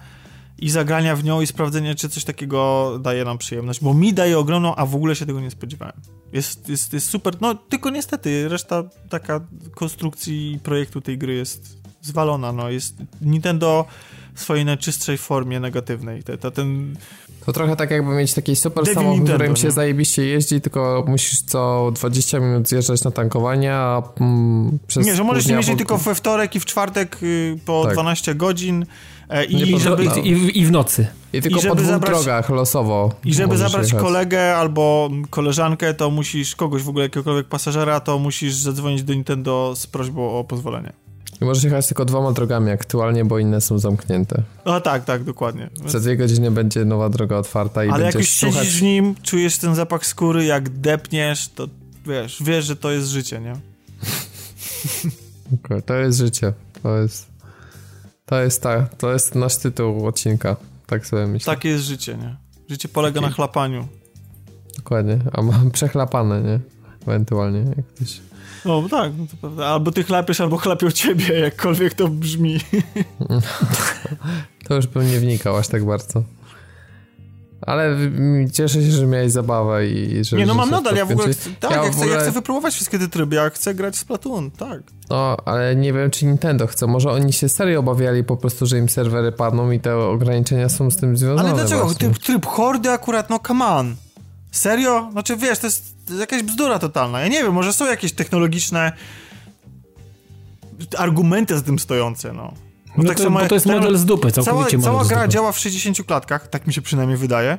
i 0.60 0.70
zagrania 0.70 1.16
w 1.16 1.24
nią 1.24 1.42
i 1.42 1.48
sprawdzenia, 1.48 1.96
czy 1.96 2.10
coś 2.10 2.24
takiego 2.24 2.92
daje 3.02 3.26
nam 3.26 3.38
przyjemność, 3.38 3.80
bo 3.84 3.94
mi 3.94 4.14
daje 4.14 4.40
ogromną, 4.40 4.76
a 4.76 4.86
w 4.86 4.96
ogóle 4.96 5.16
się 5.16 5.26
tego 5.26 5.40
nie 5.40 5.52
spodziewałem. 5.52 5.96
Jest, 6.34 6.70
jest, 6.70 6.94
jest 6.94 7.10
super, 7.10 7.34
no 7.42 7.56
tylko 7.56 7.90
niestety 7.90 8.50
reszta 8.50 8.84
taka 9.10 9.42
konstrukcji 9.76 10.52
i 10.52 10.60
projektu 10.60 11.02
tej 11.02 11.18
gry 11.18 11.34
jest 11.34 11.78
zwalona, 12.02 12.52
no 12.52 12.70
jest 12.70 12.96
Nintendo 13.22 13.86
w 14.34 14.42
swojej 14.42 14.66
najczystszej 14.66 15.18
formie 15.18 15.60
negatywnej. 15.60 16.24
To, 16.24 16.38
to, 16.38 16.52
ten... 16.52 16.96
to 17.46 17.54
trochę 17.54 17.76
tak 17.76 17.92
jakby 17.92 18.16
mieć 18.16 18.34
taki 18.34 18.56
super 18.56 18.84
Devil 18.84 18.96
samochód, 18.96 19.18
Nintendo, 19.18 19.38
którym 19.38 19.56
się 19.56 19.68
nie? 19.68 19.72
zajebiście 19.72 20.26
jeździ, 20.26 20.62
tylko 20.62 21.06
musisz 21.08 21.42
co 21.42 21.92
20 21.96 22.40
minut 22.40 22.70
zjeżdżać 22.70 23.04
na 23.04 23.12
tankowanie, 23.12 23.74
a 23.74 24.04
mm, 24.20 24.80
przez 24.88 25.06
Nie, 25.06 25.16
że 25.16 25.24
możesz 25.24 25.48
jeździć 25.48 25.78
tylko 25.78 25.98
we 25.98 26.16
wtorek 26.16 26.56
i 26.56 26.60
w 26.60 26.66
czwartek 26.66 27.18
y, 27.24 27.60
po 27.66 27.84
tak. 27.84 27.94
12 27.94 28.36
godzin 28.36 28.86
I, 29.50 29.80
żeby, 29.80 30.06
i, 30.24 30.60
i, 30.60 30.66
w 30.66 30.72
nocy. 30.72 31.08
I 31.34 31.42
tylko 31.42 31.60
I 31.60 31.68
po 31.68 31.76
dwóch 31.76 31.88
zabrać, 31.88 32.12
drogach 32.12 32.50
losowo. 32.50 33.16
I 33.26 33.34
żeby 33.34 33.58
zabrać 33.58 33.88
jechać. 33.88 34.04
kolegę 34.04 34.58
albo 34.58 35.10
koleżankę, 35.30 35.94
to 35.94 36.12
musisz, 36.12 36.56
kogoś 36.56 36.84
w 36.84 36.90
ogóle, 36.90 37.06
jakiegokolwiek 37.06 37.48
pasażera, 37.48 38.00
to 38.00 38.20
musisz 38.20 38.56
zadzwonić 38.56 39.04
do 39.04 39.14
Nintendo 39.14 39.74
z 39.76 39.88
prośbą 39.88 40.40
o 40.40 40.44
pozwolenie. 40.44 40.94
I 41.42 41.46
możesz 41.46 41.64
jechać 41.64 41.88
tylko 41.88 42.06
dwoma 42.06 42.32
drogami 42.32 42.72
aktualnie, 42.72 43.26
bo 43.26 43.40
inne 43.40 43.62
są 43.62 43.80
zamknięte. 43.80 44.44
A 44.66 44.80
tak, 44.80 45.06
tak, 45.06 45.24
dokładnie. 45.24 45.70
Za 45.86 46.00
dwie 46.00 46.18
godziny 46.18 46.52
będzie 46.52 46.86
nowa 46.86 47.10
droga 47.10 47.38
otwarta 47.38 47.86
i 47.86 47.90
Ale 47.90 48.06
jak 48.06 48.16
już 48.16 48.30
słuchać... 48.30 48.66
siedzisz 48.66 48.80
w 48.80 48.82
nim, 48.82 49.16
czujesz 49.24 49.58
ten 49.58 49.76
zapach 49.76 50.06
skóry, 50.06 50.46
jak 50.46 50.70
depniesz, 50.70 51.50
to 51.50 51.68
wiesz, 52.06 52.44
wiesz, 52.44 52.66
że 52.66 52.76
to 52.76 52.92
jest 52.92 53.08
życie, 53.08 53.40
nie? 53.40 53.54
okay, 55.66 55.82
to 55.82 55.94
jest 55.94 56.18
życie. 56.18 56.54
To 56.84 56.98
jest... 56.98 57.37
To 58.28 58.42
jest 58.42 58.64
tak, 58.64 58.96
to 58.96 59.14
jest 59.14 59.36
nasz 59.36 59.58
tytuł 59.58 60.08
odcinka, 60.08 60.56
tak 60.88 61.08
sobie 61.08 61.28
myślę. 61.28 61.56
Takie 61.56 61.70
jest 61.70 61.84
życie, 61.84 62.18
nie? 62.18 62.36
Życie 62.70 62.90
polega 62.90 63.22
Taki... 63.22 63.30
na 63.30 63.36
chlapaniu. 63.36 63.88
Dokładnie, 64.78 65.20
a 65.34 65.42
mam 65.42 65.72
przechlapane, 65.78 66.42
nie? 66.42 66.60
Ewentualnie, 67.02 67.60
jak 67.60 67.86
ktoś... 67.86 68.22
No 68.66 68.90
tak, 68.90 69.12
no 69.18 69.26
to 69.32 69.38
prawda. 69.42 69.66
Albo 69.66 69.92
ty 69.92 70.04
chlapiesz, 70.04 70.42
albo 70.42 70.58
chlapią 70.58 70.92
ciebie, 70.92 71.40
jakkolwiek 71.40 71.94
to 71.94 72.08
brzmi. 72.08 72.60
to 74.68 74.76
już 74.76 74.88
bym 74.88 75.12
nie 75.12 75.20
wnikał 75.20 75.58
aż 75.58 75.68
tak 75.68 75.86
bardzo. 75.86 76.24
Ale 77.62 77.98
cieszę 78.54 78.84
się, 78.84 78.92
że 78.92 79.08
miałeś 79.08 79.32
zabawę 79.32 79.88
i 79.88 80.24
że. 80.24 80.38
Nie, 80.38 80.46
no 80.46 80.54
mam 80.54 80.70
nadal, 80.70 80.96
ja 80.96 81.06
w 81.06 81.12
ogóle. 81.12 81.34
Chcę, 81.34 81.50
tak, 81.60 81.72
ja, 81.72 81.78
ja, 81.78 81.92
chcę, 81.92 82.02
ogóle... 82.02 82.16
ja 82.16 82.22
chcę 82.22 82.32
wypróbować 82.32 82.74
wszystkie 82.74 83.00
te 83.00 83.08
tryby, 83.08 83.36
ja 83.36 83.50
chcę 83.50 83.76
grać 83.76 83.96
z 83.96 84.00
Splatoon, 84.00 84.52
tak. 84.52 84.82
No, 85.10 85.38
ale 85.46 85.76
nie 85.76 85.94
wiem, 85.94 86.12
czy 86.12 86.26
Nintendo 86.26 86.68
chce. 86.68 86.88
Może 86.88 87.12
oni 87.12 87.34
się 87.34 87.50
serio 87.50 87.80
obawiali 87.80 88.24
po 88.24 88.38
prostu, 88.38 88.66
że 88.66 88.78
im 88.78 88.90
serwery 88.90 89.32
padną 89.32 89.72
i 89.72 89.80
te 89.80 89.98
ograniczenia 89.98 90.70
są 90.70 90.92
z 90.92 90.98
tym 90.98 91.18
związane. 91.18 91.50
Ale 91.50 91.60
dlaczego? 91.60 91.94
Tryb, 91.94 92.18
tryb 92.18 92.46
hordy 92.46 92.92
akurat, 92.92 93.30
no 93.30 93.40
come 93.48 93.66
on. 93.66 93.96
Serio? 94.52 95.10
Znaczy 95.12 95.38
wiesz, 95.38 95.60
to 95.60 95.68
jest 95.68 95.96
jakaś 96.20 96.44
bzdura 96.44 96.80
totalna. 96.80 97.22
Ja 97.22 97.28
nie 97.28 97.44
wiem, 97.44 97.54
może 97.54 97.74
są 97.74 97.86
jakieś 97.86 98.14
technologiczne 98.14 98.92
argumenty 100.98 101.58
za 101.58 101.62
tym 101.62 101.80
stojące, 101.80 102.34
no. 102.34 102.54
No, 102.98 103.04
no 103.04 103.10
tak 103.10 103.18
to, 103.18 103.24
samo, 103.24 103.48
to 103.48 103.56
jest 103.56 103.66
model 103.66 103.98
z 103.98 104.06
dupy, 104.06 104.32
całkowicie 104.32 104.80
Cała, 104.80 104.84
cała 104.84 105.06
gra 105.06 105.28
działa 105.28 105.52
w 105.52 105.60
60 105.60 106.04
klatkach, 106.04 106.48
tak 106.48 106.68
mi 106.68 106.74
się 106.74 106.82
przynajmniej 106.82 107.18
wydaje. 107.18 107.58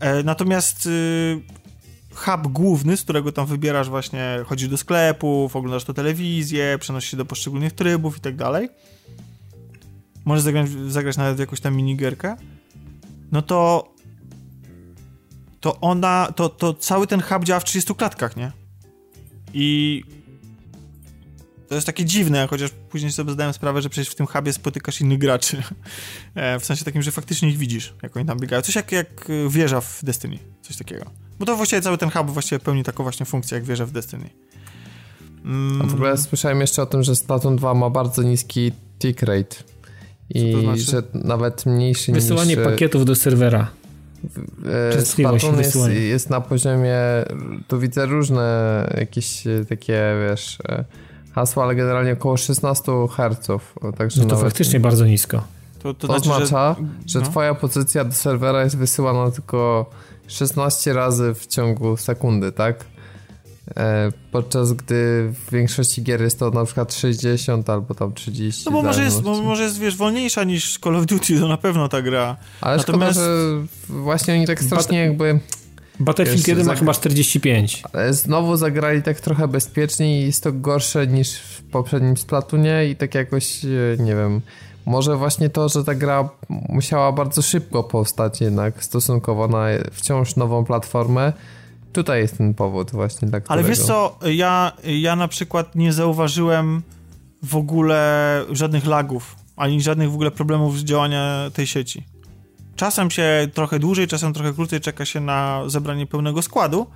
E, 0.00 0.22
natomiast 0.22 0.86
y, 0.86 1.40
hub 2.14 2.52
główny, 2.52 2.96
z 2.96 3.02
którego 3.02 3.32
tam 3.32 3.46
wybierasz 3.46 3.88
właśnie, 3.88 4.38
chodzisz 4.46 4.68
do 4.68 4.76
sklepów, 4.76 5.56
oglądasz 5.56 5.84
to 5.84 5.94
telewizję, 5.94 6.78
przenosisz 6.80 7.10
się 7.10 7.16
do 7.16 7.24
poszczególnych 7.24 7.72
trybów 7.72 8.16
i 8.16 8.20
tak 8.20 8.36
dalej. 8.36 8.68
Możesz 10.24 10.42
zagrać, 10.42 10.68
zagrać 10.70 11.16
nawet 11.16 11.36
w 11.36 11.38
jakąś 11.38 11.60
tam 11.60 11.76
minigierkę. 11.76 12.36
No 13.32 13.42
to 13.42 13.88
to 15.60 15.80
ona, 15.80 16.32
to, 16.36 16.48
to 16.48 16.74
cały 16.74 17.06
ten 17.06 17.22
hub 17.22 17.44
działa 17.44 17.60
w 17.60 17.64
30 17.64 17.94
klatkach, 17.94 18.36
nie? 18.36 18.52
I 19.54 20.02
to 21.68 21.74
jest 21.74 21.86
takie 21.86 22.04
dziwne, 22.04 22.46
chociaż 22.50 22.70
później 22.70 23.12
sobie 23.12 23.32
zdałem 23.32 23.52
sprawę, 23.52 23.82
że 23.82 23.88
przecież 23.88 24.12
w 24.12 24.14
tym 24.14 24.26
hubie 24.26 24.52
spotykasz 24.52 25.00
innych 25.00 25.18
graczy. 25.18 25.62
E, 26.34 26.60
w 26.60 26.64
sensie 26.64 26.84
takim, 26.84 27.02
że 27.02 27.12
faktycznie 27.12 27.48
ich 27.48 27.58
widzisz, 27.58 27.94
jak 28.02 28.16
oni 28.16 28.26
tam 28.26 28.38
biegają. 28.38 28.62
Coś 28.62 28.74
jak, 28.74 28.92
jak 28.92 29.28
wieża 29.48 29.80
w 29.80 30.04
Destiny. 30.04 30.38
Coś 30.62 30.76
takiego. 30.76 31.04
Bo 31.38 31.46
to 31.46 31.56
właściwie 31.56 31.82
cały 31.82 31.98
ten 31.98 32.10
hub 32.10 32.30
właściwie 32.30 32.58
pełni 32.58 32.84
taką 32.84 33.02
właśnie 33.02 33.26
funkcję, 33.26 33.54
jak 33.54 33.64
wieża 33.64 33.86
w 33.86 33.90
Destiny. 33.90 34.30
Mm. 35.44 35.88
w 35.88 35.94
ogóle 35.94 36.16
słyszałem 36.16 36.60
jeszcze 36.60 36.82
o 36.82 36.86
tym, 36.86 37.02
że 37.02 37.16
Splatoon 37.16 37.56
2 37.56 37.74
ma 37.74 37.90
bardzo 37.90 38.22
niski 38.22 38.72
tick 38.98 39.22
rate. 39.22 39.56
I 40.30 40.60
znaczy? 40.62 40.80
że 40.80 41.02
nawet 41.14 41.66
mniejszy 41.66 42.12
Wysyłanie 42.12 42.46
niż... 42.48 42.56
Wysyłanie 42.56 42.76
pakietów 42.76 43.04
do 43.04 43.14
serwera. 43.14 43.70
E, 44.94 45.04
Splatoon 45.04 45.58
jest, 45.58 45.76
jest 45.88 46.30
na 46.30 46.40
poziomie, 46.40 46.98
tu 47.68 47.80
widzę 47.80 48.06
różne 48.06 48.94
jakieś 48.98 49.44
takie, 49.68 50.02
wiesz 50.30 50.58
hasła, 51.36 51.64
ale 51.64 51.74
generalnie 51.74 52.12
około 52.12 52.36
16 52.36 52.92
Hz. 53.16 53.48
Także 53.98 54.22
no 54.22 54.28
to 54.28 54.36
faktycznie 54.36 54.80
bardzo 54.80 55.06
nisko. 55.06 55.42
To, 55.82 55.94
to, 55.94 56.06
to 56.08 56.18
znaczy, 56.18 56.44
oznacza, 56.44 56.76
że, 56.78 56.86
że 57.06 57.20
no. 57.20 57.30
twoja 57.30 57.54
pozycja 57.54 58.04
do 58.04 58.12
serwera 58.12 58.64
jest 58.64 58.76
wysyłana 58.76 59.30
tylko 59.30 59.90
16 60.26 60.92
razy 60.92 61.34
w 61.34 61.46
ciągu 61.46 61.96
sekundy, 61.96 62.52
tak? 62.52 62.84
E, 63.76 64.12
podczas 64.32 64.72
gdy 64.72 65.32
w 65.32 65.50
większości 65.52 66.02
gier 66.02 66.22
jest 66.22 66.38
to 66.38 66.50
na 66.50 66.64
przykład 66.64 66.94
60 66.94 67.70
albo 67.70 67.94
tam 67.94 68.12
30. 68.12 68.62
No 68.66 68.72
bo 68.72 68.82
może 68.82 69.04
jest, 69.04 69.22
bo 69.22 69.42
może 69.42 69.62
jest, 69.62 69.78
wiesz, 69.78 69.96
wolniejsza 69.96 70.44
niż 70.44 70.78
Call 70.78 70.96
of 70.96 71.06
Duty, 71.06 71.40
to 71.40 71.48
na 71.48 71.56
pewno 71.56 71.88
ta 71.88 72.02
gra. 72.02 72.36
Ale 72.60 72.76
Natomiast... 72.76 73.18
szkoda, 73.18 73.28
że 73.28 73.66
właśnie 73.88 74.34
oni 74.34 74.46
tak 74.46 74.62
strasznie 74.62 74.98
jakby 74.98 75.40
Battlefield 76.00 76.48
1 76.48 76.66
ma 76.66 76.74
chyba 76.74 76.94
45. 76.94 77.82
Ale 77.92 78.14
znowu 78.14 78.56
zagrali 78.56 79.02
tak 79.02 79.20
trochę 79.20 79.48
bezpieczniej 79.48 80.22
i 80.22 80.26
jest 80.26 80.42
to 80.42 80.52
gorsze 80.52 81.06
niż 81.06 81.38
w 81.38 81.62
poprzednim 81.62 82.16
Splatoonie 82.16 82.86
i 82.90 82.96
tak 82.96 83.14
jakoś, 83.14 83.64
e, 83.64 83.68
nie 83.98 84.14
wiem, 84.14 84.40
Może 84.86 85.16
właśnie 85.16 85.50
to, 85.50 85.68
że 85.68 85.84
ta 85.84 85.94
gra 85.94 86.28
musiała 86.68 87.12
bardzo 87.12 87.42
szybko 87.42 87.82
powstać 87.82 88.40
jednak 88.40 88.84
stosunkowo 88.84 89.48
na 89.48 89.66
wciąż 89.92 90.36
nową 90.36 90.64
platformę, 90.64 91.32
tutaj 91.92 92.20
jest 92.20 92.38
ten 92.38 92.54
powód 92.54 92.90
właśnie 92.90 93.28
dla 93.28 93.40
którego... 93.40 93.60
Ale 93.60 93.68
wiesz 93.68 93.78
co, 93.78 94.18
ja, 94.26 94.72
ja 94.84 95.16
na 95.16 95.28
przykład 95.28 95.74
nie 95.74 95.92
zauważyłem 95.92 96.82
w 97.42 97.56
ogóle 97.56 98.44
żadnych 98.50 98.86
lagów, 98.86 99.36
ani 99.56 99.80
żadnych 99.82 100.10
w 100.10 100.14
ogóle 100.14 100.30
problemów 100.30 100.78
z 100.78 100.84
działania 100.84 101.50
tej 101.54 101.66
sieci. 101.66 102.04
Czasem 102.76 103.10
się 103.10 103.48
trochę 103.54 103.78
dłużej, 103.78 104.06
czasem 104.06 104.32
trochę 104.32 104.52
krócej 104.52 104.80
czeka 104.80 105.04
się 105.04 105.20
na 105.20 105.62
zebranie 105.66 106.06
pełnego 106.06 106.42
składu 106.42 106.86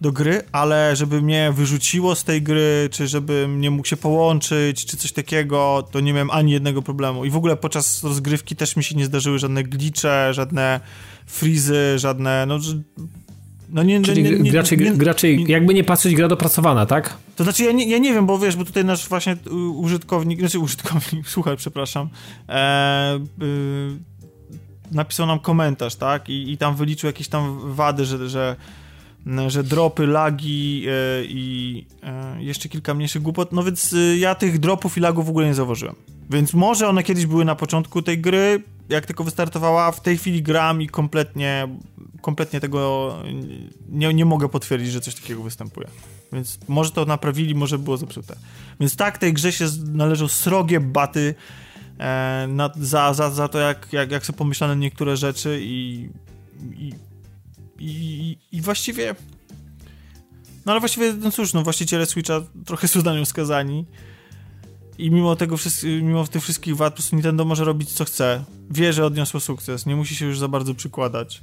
do 0.00 0.12
gry, 0.12 0.42
ale 0.52 0.96
żeby 0.96 1.22
mnie 1.22 1.52
wyrzuciło 1.54 2.14
z 2.14 2.24
tej 2.24 2.42
gry, 2.42 2.88
czy 2.92 3.08
żebym 3.08 3.60
nie 3.60 3.70
mógł 3.70 3.88
się 3.88 3.96
połączyć, 3.96 4.86
czy 4.86 4.96
coś 4.96 5.12
takiego, 5.12 5.88
to 5.90 6.00
nie 6.00 6.12
miałem 6.12 6.30
ani 6.30 6.52
jednego 6.52 6.82
problemu. 6.82 7.24
I 7.24 7.30
w 7.30 7.36
ogóle 7.36 7.56
podczas 7.56 8.04
rozgrywki 8.04 8.56
też 8.56 8.76
mi 8.76 8.84
się 8.84 8.94
nie 8.94 9.04
zdarzyły 9.04 9.38
żadne 9.38 9.64
glicze, 9.64 10.34
żadne 10.34 10.80
frizy, 11.26 11.98
żadne, 11.98 12.46
no 12.46 12.58
no 13.68 13.82
nie, 13.82 14.02
Czyli 14.02 14.22
nie, 14.22 14.30
nie, 14.30 14.50
graczy, 14.50 14.76
nie, 14.76 14.92
graczy, 14.92 15.32
jakby 15.32 15.74
nie 15.74 15.84
patrzeć, 15.84 16.14
gra 16.14 16.28
dopracowana, 16.28 16.86
tak? 16.86 17.16
To 17.36 17.44
znaczy, 17.44 17.64
ja 17.64 17.72
nie, 17.72 17.88
ja 17.88 17.98
nie 17.98 18.12
wiem, 18.12 18.26
bo 18.26 18.38
wiesz, 18.38 18.56
bo 18.56 18.64
tutaj 18.64 18.84
nasz 18.84 19.08
właśnie 19.08 19.36
użytkownik, 19.76 20.40
znaczy 20.40 20.58
użytkownik, 20.58 21.28
słuchaj, 21.34 21.56
przepraszam, 21.56 22.08
e, 22.48 23.16
y, 23.16 24.15
napisał 24.90 25.26
nam 25.26 25.38
komentarz, 25.38 25.96
tak? 25.96 26.28
I, 26.28 26.52
I 26.52 26.58
tam 26.58 26.76
wyliczył 26.76 27.06
jakieś 27.06 27.28
tam 27.28 27.74
wady, 27.74 28.04
że, 28.04 28.28
że, 28.28 28.56
że 29.48 29.64
dropy, 29.64 30.06
lagi 30.06 30.86
e, 30.88 31.24
i 31.24 31.84
e, 32.02 32.42
jeszcze 32.42 32.68
kilka 32.68 32.94
mniejszych 32.94 33.22
głupot. 33.22 33.52
No 33.52 33.62
więc 33.62 33.92
y, 33.92 34.16
ja 34.18 34.34
tych 34.34 34.58
dropów 34.58 34.96
i 34.96 35.00
lagów 35.00 35.26
w 35.26 35.28
ogóle 35.28 35.46
nie 35.46 35.54
zauważyłem. 35.54 35.94
Więc 36.30 36.54
może 36.54 36.88
one 36.88 37.02
kiedyś 37.02 37.26
były 37.26 37.44
na 37.44 37.54
początku 37.54 38.02
tej 38.02 38.18
gry, 38.18 38.62
jak 38.88 39.06
tylko 39.06 39.24
wystartowała, 39.24 39.92
w 39.92 40.00
tej 40.00 40.18
chwili 40.18 40.42
gram 40.42 40.82
i 40.82 40.86
kompletnie, 40.86 41.68
kompletnie 42.20 42.60
tego 42.60 43.14
nie, 43.88 44.14
nie 44.14 44.24
mogę 44.24 44.48
potwierdzić, 44.48 44.92
że 44.92 45.00
coś 45.00 45.14
takiego 45.14 45.42
występuje. 45.42 45.88
Więc 46.32 46.58
może 46.68 46.90
to 46.90 47.04
naprawili, 47.04 47.54
może 47.54 47.78
było 47.78 47.96
zepsute. 47.96 48.36
Więc 48.80 48.96
tak, 48.96 49.18
tej 49.18 49.32
grze 49.32 49.52
się 49.52 49.66
należą 49.92 50.28
srogie 50.28 50.80
baty 50.80 51.34
e, 51.34 51.65
na, 52.48 52.70
za, 52.80 53.14
za, 53.14 53.30
za 53.30 53.48
to, 53.48 53.58
jak, 53.58 53.92
jak, 53.92 54.10
jak 54.10 54.26
są 54.26 54.32
pomyślane 54.32 54.76
niektóre 54.76 55.16
rzeczy 55.16 55.58
i, 55.62 56.08
i, 56.76 56.92
i, 57.78 58.38
i 58.52 58.60
właściwie 58.60 59.14
no 60.66 60.72
ale 60.72 60.80
właściwie, 60.80 61.12
no 61.12 61.30
cóż, 61.30 61.54
no 61.54 61.62
właściciele 61.62 62.06
Switcha 62.06 62.42
trochę 62.64 62.88
są 62.88 63.02
na 63.02 63.14
nią 63.14 63.24
skazani 63.24 63.86
i 64.98 65.10
mimo 65.10 65.36
tego, 65.36 65.56
mimo 66.02 66.26
tych 66.26 66.42
wszystkich 66.42 66.76
wad, 66.76 66.92
po 66.92 66.96
prostu 66.96 67.16
Nintendo 67.16 67.44
może 67.44 67.64
robić 67.64 67.92
co 67.92 68.04
chce. 68.04 68.44
Wie, 68.70 68.92
że 68.92 69.04
odniosło 69.04 69.40
sukces, 69.40 69.86
nie 69.86 69.96
musi 69.96 70.16
się 70.16 70.26
już 70.26 70.38
za 70.38 70.48
bardzo 70.48 70.74
przykładać. 70.74 71.42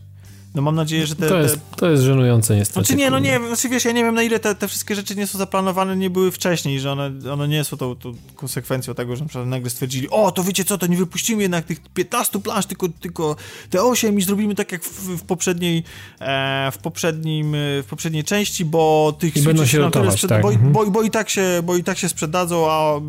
No 0.56 0.62
mam 0.62 0.76
nadzieję, 0.76 1.08
że 1.08 1.16
te... 1.16 1.30
To 1.30 1.40
jest, 1.40 1.60
to 1.76 1.90
jest 1.90 2.04
żenujące 2.04 2.56
niestety. 2.56 2.86
Znaczy 2.86 2.96
nie, 2.96 3.10
no 3.10 3.20
nie 3.20 3.40
znaczy 3.48 3.70
wiesz, 3.70 3.86
ja 3.86 3.92
nie 3.92 4.04
wiem 4.04 4.16
na 4.16 4.24
ile 4.24 4.40
te, 4.40 4.56
te 4.56 4.68
wszystkie 4.68 4.96
rzeczy 4.96 5.16
nie 5.16 5.28
są 5.28 5.38
zaplanowane, 5.38 5.96
nie 5.96 6.10
były 6.10 6.32
wcześniej, 6.32 6.80
że 6.80 6.92
one, 6.92 7.12
one 7.32 7.48
nie 7.48 7.64
są 7.64 7.78
tą, 7.78 7.96
tą 7.96 8.14
konsekwencją 8.36 8.94
tego, 8.94 9.16
że 9.16 9.22
na 9.22 9.30
przykład 9.30 9.48
nagle 9.48 9.70
stwierdzili, 9.70 10.10
o, 10.10 10.32
to 10.32 10.44
wiecie 10.44 10.66
co, 10.66 10.78
to 10.78 10.88
nie 10.88 10.98
wypuścimy 10.98 11.42
jednak 11.42 11.66
tych 11.66 11.80
15 11.94 12.40
plansz, 12.40 12.66
tylko, 12.66 12.88
tylko 12.90 13.36
te 13.70 13.84
8 13.84 14.20
i 14.20 14.22
zrobimy 14.22 14.56
tak 14.56 14.72
jak 14.72 14.84
w, 14.84 15.18
w 15.18 15.24
poprzedniej 15.24 15.84
e, 16.20 16.72
w 16.72 16.78
poprzednim, 16.78 17.52
w 17.56 17.86
poprzedniej 17.90 18.24
części, 18.24 18.66
bo 18.66 19.16
tych 19.20 19.38
I 19.38 19.42
będą 19.42 19.66
się 19.66 19.78
rotować, 19.78 20.16
sprzeda- 20.16 20.30
tak. 20.30 20.42
bo, 20.42 20.52
mhm. 20.52 20.72
bo, 20.72 20.86
bo, 20.86 21.02
i 21.02 21.12
tak 21.12 21.30
się, 21.30 21.62
bo 21.64 21.76
i 21.76 21.84
tak 21.84 21.98
się 21.98 22.10
sprzedadzą, 22.10 22.72
a 22.72 23.02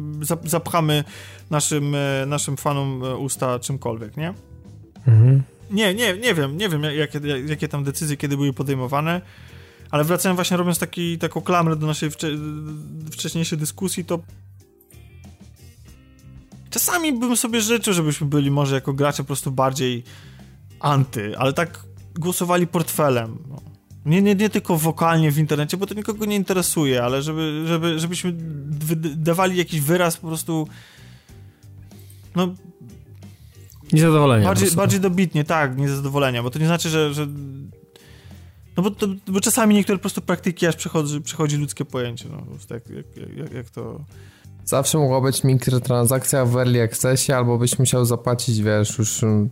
zapchamy 0.45 1.05
naszym, 1.51 1.95
e, 1.95 2.27
naszym 2.27 2.57
fanom 2.57 3.05
e, 3.05 3.17
usta 3.17 3.59
czymkolwiek, 3.59 4.17
nie? 4.17 4.35
Mhm. 5.07 5.43
Nie, 5.71 5.95
nie, 5.95 6.19
nie 6.19 6.35
wiem, 6.35 6.57
nie 6.57 6.69
wiem 6.69 6.83
jakie, 6.83 7.21
jakie 7.47 7.69
tam 7.69 7.85
decyzje 7.85 8.17
kiedy 8.17 8.37
były 8.37 8.53
podejmowane, 8.53 9.21
ale 9.91 10.05
wracając 10.05 10.37
właśnie 10.37 10.57
robiąc 10.57 10.79
taki, 10.79 11.19
taką 11.19 11.41
klamrę 11.41 11.77
do 11.77 11.87
naszej 11.87 12.11
wcze 12.11 12.29
wcześniejszej 13.13 13.59
dyskusji, 13.59 14.05
to 14.05 14.19
czasami 16.71 17.13
bym 17.13 17.37
sobie 17.37 17.61
życzył, 17.61 17.95
żebyśmy 17.95 18.27
byli 18.27 18.51
może 18.51 18.75
jako 18.75 18.93
gracze 18.93 19.23
po 19.23 19.27
prostu 19.27 19.51
bardziej 19.51 20.05
anty, 20.81 21.39
ale 21.39 21.53
tak 21.53 21.81
głosowali 22.15 22.67
portfelem. 22.67 23.39
No. 23.49 23.61
Nie, 24.07 24.23
nie, 24.23 24.35
nie 24.35 24.51
tylko 24.51 24.77
wokalnie 24.77 25.31
w 25.33 25.39
internecie, 25.39 25.77
bo 25.77 25.87
to 25.87 25.95
nikogo 25.95 26.25
nie 26.25 26.37
interesuje, 26.37 27.05
ale 27.05 27.23
żeby, 27.23 27.65
żeby, 27.67 27.99
żebyśmy 27.99 28.33
dawali 29.17 29.57
jakiś 29.57 29.81
wyraz 29.81 30.17
po 30.17 30.27
prostu 30.27 30.69
no 32.37 32.55
Niezadowolenia. 33.95 34.47
Bardziej, 34.47 34.71
bardziej 34.71 35.01
dobitnie, 35.01 35.45
tak, 35.45 35.77
niezadowolenia, 35.77 36.43
bo 36.43 36.51
to 36.51 36.59
nie 36.59 36.67
znaczy, 36.67 36.89
że... 36.89 37.15
że... 37.15 37.27
No 38.77 38.83
bo, 38.83 38.91
to, 38.91 39.07
bo 39.27 39.41
czasami 39.41 39.75
niektóre 39.75 39.99
po 39.99 40.03
prostu 40.03 40.21
praktyki 40.21 40.67
aż 40.67 40.77
przechodzi, 40.77 41.21
przechodzi 41.21 41.57
ludzkie 41.57 41.85
pojęcie, 41.85 42.29
no, 42.31 42.43
tak, 42.69 42.91
jak, 42.91 43.37
jak, 43.37 43.53
jak 43.53 43.71
to... 43.71 44.05
Zawsze 44.65 44.99
mogła 44.99 45.21
być 45.21 45.45
mikrotransakcja 45.45 46.45
w 46.45 46.57
Early 46.57 46.83
Accessie, 46.83 47.33
albo 47.33 47.59
byś 47.59 47.79
musiał 47.79 48.05
zapłacić, 48.05 48.63
wiesz, 48.63 48.99
już 48.99 49.23
mm, 49.23 49.51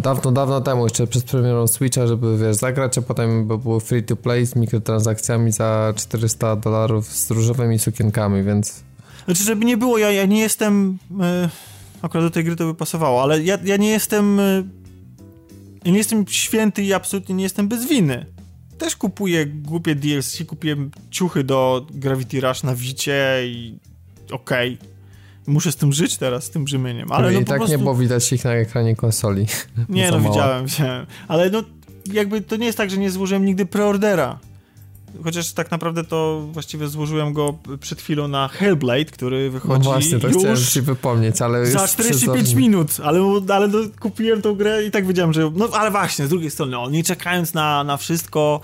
dawno, 0.00 0.32
dawno 0.32 0.60
temu, 0.60 0.84
jeszcze 0.84 1.06
przed 1.06 1.24
premierą 1.24 1.66
Switcha, 1.66 2.06
żeby, 2.06 2.38
wiesz, 2.38 2.56
zagrać, 2.56 2.98
a 2.98 3.02
potem 3.02 3.46
by 3.46 3.58
było 3.58 3.80
free 3.80 4.02
to 4.02 4.16
play 4.16 4.46
z 4.46 4.56
mikrotransakcjami 4.56 5.52
za 5.52 5.92
400 5.96 6.56
dolarów 6.56 7.06
z 7.06 7.30
różowymi 7.30 7.78
sukienkami, 7.78 8.42
więc... 8.42 8.84
Znaczy, 9.24 9.44
żeby 9.44 9.64
nie 9.64 9.76
było, 9.76 9.98
ja, 9.98 10.10
ja 10.10 10.26
nie 10.26 10.40
jestem... 10.40 10.98
Yy 11.10 11.75
akurat 12.02 12.26
do 12.26 12.30
tej 12.30 12.44
gry 12.44 12.56
to 12.56 12.66
by 12.66 12.74
pasowało, 12.74 13.22
ale 13.22 13.42
ja, 13.42 13.58
ja 13.64 13.76
nie 13.76 13.88
jestem 13.88 14.40
y, 14.40 14.64
ja 15.84 15.92
nie 15.92 15.98
jestem 15.98 16.24
święty 16.28 16.82
i 16.82 16.92
absolutnie 16.92 17.34
nie 17.34 17.42
jestem 17.42 17.68
bez 17.68 17.88
winy. 17.88 18.26
Też 18.78 18.96
kupuję 18.96 19.46
głupie 19.46 19.94
DLC, 19.94 20.42
kupiłem 20.46 20.90
ciuchy 21.10 21.44
do 21.44 21.86
Gravity 21.90 22.40
Rush 22.40 22.62
na 22.62 22.74
Wicie 22.74 23.42
i 23.46 23.78
okej. 24.32 24.74
Okay. 24.74 24.88
Muszę 25.46 25.72
z 25.72 25.76
tym 25.76 25.92
żyć 25.92 26.16
teraz, 26.16 26.44
z 26.44 26.50
tym 26.50 26.64
brzemieniem. 26.64 27.12
Ale 27.12 27.32
no, 27.32 27.40
I 27.40 27.44
tak 27.44 27.56
prostu... 27.56 27.76
nie 27.76 27.78
było 27.78 27.94
widać 27.94 28.32
ich 28.32 28.44
na 28.44 28.52
ekranie 28.52 28.96
konsoli. 28.96 29.46
Nie, 29.88 30.10
no 30.12 30.20
widziałem, 30.20 30.66
widziałem. 30.66 31.06
Ale 31.28 31.50
no 31.50 31.62
jakby 32.12 32.40
to 32.40 32.56
nie 32.56 32.66
jest 32.66 32.78
tak, 32.78 32.90
że 32.90 32.98
nie 32.98 33.10
złożyłem 33.10 33.44
nigdy 33.44 33.66
preordera. 33.66 34.38
Chociaż 35.24 35.52
tak 35.52 35.70
naprawdę 35.70 36.04
to 36.04 36.46
właściwie 36.52 36.88
złożyłem 36.88 37.32
go 37.32 37.54
przed 37.80 38.00
chwilą 38.00 38.28
na 38.28 38.48
Hellblade, 38.48 39.04
który 39.04 39.50
wychodzi 39.50 39.84
no 39.84 39.90
właśnie, 39.90 40.18
to 40.18 40.28
już 40.28 40.36
chciałem 40.36 40.56
ci 40.56 40.82
wypomnieć, 40.82 41.42
ale 41.42 41.66
za 41.66 41.88
45 41.88 42.54
minut, 42.54 42.90
ale, 43.02 43.20
ale 43.48 43.68
no, 43.68 43.78
kupiłem 44.00 44.42
tą 44.42 44.54
grę 44.54 44.84
i 44.84 44.90
tak 44.90 45.06
wiedziałem, 45.06 45.32
że 45.32 45.52
no 45.56 45.68
ale 45.72 45.90
właśnie, 45.90 46.26
z 46.26 46.28
drugiej 46.28 46.50
strony, 46.50 46.72
no, 46.72 46.90
nie 46.90 47.04
czekając 47.04 47.54
na, 47.54 47.84
na 47.84 47.96
wszystko, 47.96 48.60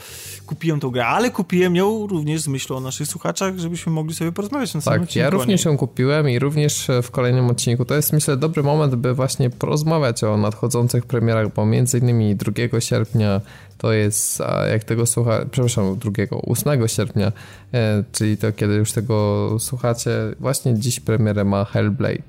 kupiłem 0.47 0.81
tą 0.81 0.91
grę, 0.91 1.07
ale 1.07 1.31
kupiłem 1.31 1.77
ją 1.77 2.07
również 2.07 2.41
z 2.41 2.49
myślą 2.49 2.77
o 2.77 2.81
naszych 2.81 3.07
słuchaczach, 3.07 3.59
żebyśmy 3.59 3.93
mogli 3.93 4.15
sobie 4.15 4.33
porozmawiać 4.33 4.75
na 4.75 4.81
samym 4.81 5.01
Tak, 5.01 5.17
ja 5.17 5.31
również 5.31 5.65
ją 5.65 5.77
kupiłem 5.77 6.29
i 6.31 6.39
również 6.39 6.87
w 7.03 7.11
kolejnym 7.11 7.47
odcinku. 7.47 7.85
To 7.85 7.95
jest 7.95 8.13
myślę 8.13 8.37
dobry 8.37 8.63
moment, 8.63 8.95
by 8.95 9.15
właśnie 9.15 9.51
porozmawiać 9.51 10.25
o 10.25 10.37
nadchodzących 10.37 11.07
premierach, 11.07 11.55
bo 11.55 11.67
między 11.67 11.99
innymi 11.99 12.37
2 12.37 12.81
sierpnia 12.81 13.41
to 13.83 13.93
jest, 13.93 14.43
jak 14.71 14.85
tego 14.85 15.07
słucha, 15.07 15.45
przepraszam, 15.51 15.99
2, 15.99 16.11
8 16.31 16.89
sierpnia, 16.89 17.33
e, 17.75 18.05
czyli 18.13 18.37
to 18.37 18.53
kiedy 18.53 18.75
już 18.75 18.93
tego 18.93 19.57
słuchacie, 19.59 20.11
właśnie 20.41 20.75
dziś 20.75 21.01
premierę 21.01 21.45
ma 21.45 21.65
Hellblade. 21.65 22.23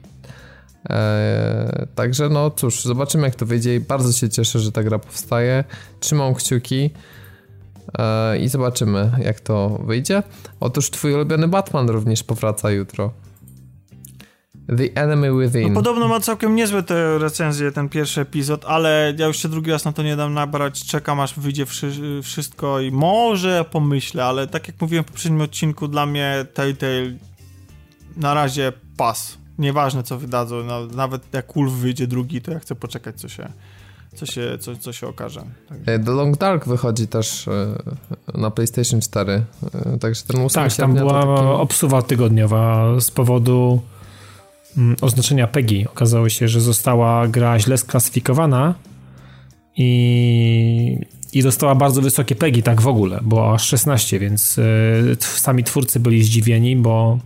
Eee, 0.90 1.88
także 1.96 2.30
no 2.30 2.52
cóż, 2.52 2.84
zobaczymy 2.84 3.24
jak 3.24 3.36
to 3.36 3.46
wyjdzie 3.46 3.76
i 3.76 3.80
bardzo 3.80 4.12
się 4.12 4.30
cieszę, 4.30 4.60
że 4.60 4.72
ta 4.72 4.84
gra 4.84 5.00
powstaje. 5.00 5.64
Trzymam 6.00 6.34
kciuki 6.34 6.90
eee, 7.98 8.44
i 8.44 8.50
zobaczymy 8.50 9.12
jak 9.24 9.40
to 9.40 9.70
wyjdzie. 9.86 10.24
Otóż 10.60 10.90
twój 10.90 11.14
ulubiony 11.14 11.48
Batman 11.48 11.90
również 11.90 12.24
powraca 12.24 12.72
jutro. 12.72 13.12
The 14.68 15.02
Enemy 15.02 15.40
Within. 15.40 15.74
No, 15.74 15.82
podobno 15.82 16.08
ma 16.08 16.20
całkiem 16.20 16.56
niezłe 16.56 16.84
te 16.84 17.18
recenzje, 17.18 17.72
ten 17.72 17.90
pierwszy 17.90 18.22
epizod, 18.22 18.66
ale 18.66 19.14
ja 19.18 19.28
już 19.28 19.38
się 19.38 19.50
drugi 19.50 19.72
raz 19.72 19.86
na 19.86 19.94
to 19.94 20.04
nie 20.04 20.16
dam 20.16 20.34
nabrać. 20.34 20.86
Czekam 20.86 21.20
aż 21.20 21.40
wyjdzie 21.40 21.66
wszy 21.66 22.22
wszystko 22.24 22.80
i 22.80 22.92
może 22.92 23.66
pomyślę, 23.72 24.26
ale 24.26 24.48
tak 24.48 24.68
jak 24.68 24.82
mówiłem 24.82 25.04
w 25.04 25.08
poprzednim 25.08 25.42
odcinku, 25.42 25.88
dla 25.88 26.06
mnie 26.06 26.46
Telltale 26.54 27.12
na 28.18 28.34
razie 28.34 28.74
pas. 28.98 29.38
Nieważne 29.60 30.04
co 30.04 30.18
wydadzą, 30.18 30.64
no, 30.64 30.86
nawet 30.86 31.34
jak 31.34 31.54
Wolf 31.56 31.72
wyjdzie 31.72 32.08
drugi, 32.08 32.42
to 32.42 32.52
ja 32.52 32.60
chcę 32.60 32.76
poczekać 32.76 33.20
co 33.20 33.30
się, 33.30 33.50
co 34.16 34.26
się, 34.26 34.58
co, 34.60 34.76
co 34.76 34.94
się 34.94 35.08
okaże. 35.08 35.44
Także. 35.70 36.00
The 36.00 36.12
Long 36.12 36.38
Dark 36.38 36.68
wychodzi 36.68 37.08
też 37.08 37.48
e, 37.48 37.76
na 38.34 38.52
PlayStation 38.52 39.02
4, 39.02 39.46
e, 39.74 39.98
także 39.98 40.24
ten 40.28 40.42
8 40.42 40.64
Tak, 40.64 40.74
tam 40.74 40.94
była 40.94 41.22
taki... 41.22 41.48
obsuwa 41.48 42.02
tygodniowa 42.02 43.00
z 43.00 43.12
powodu 43.12 43.82
oznaczenia 45.02 45.48
PEGI. 45.48 45.88
Okazało 45.88 46.30
się, 46.30 46.48
że 46.48 46.62
została 46.62 47.28
gra 47.28 47.60
źle 47.60 47.78
sklasyfikowana 47.78 48.76
i, 49.78 50.98
i 51.34 51.44
dostała 51.44 51.76
bardzo 51.76 52.02
wysokie 52.02 52.36
PEGI, 52.36 52.64
tak 52.64 52.82
w 52.82 52.88
ogóle, 52.88 53.20
bo 53.22 53.54
aż 53.54 53.68
16, 53.68 54.20
więc 54.20 54.58
y, 54.58 55.18
sami 55.20 55.64
twórcy 55.64 56.00
byli 56.00 56.24
zdziwieni, 56.24 56.76
bo 56.76 57.20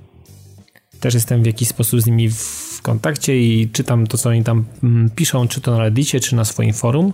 też 0.99 1.13
jestem 1.13 1.43
w 1.43 1.45
jakiś 1.45 1.67
sposób 1.67 2.01
z 2.01 2.05
nimi 2.05 2.29
w 2.29 2.79
kontakcie 2.81 3.41
i 3.41 3.69
czytam 3.69 4.07
to, 4.07 4.17
co 4.17 4.29
oni 4.29 4.43
tam 4.43 4.65
mm, 4.83 5.09
piszą, 5.09 5.47
czy 5.47 5.61
to 5.61 5.71
na 5.71 5.77
Reddicie, 5.77 6.19
czy 6.19 6.35
na 6.35 6.45
swoim 6.45 6.73
forum. 6.73 7.13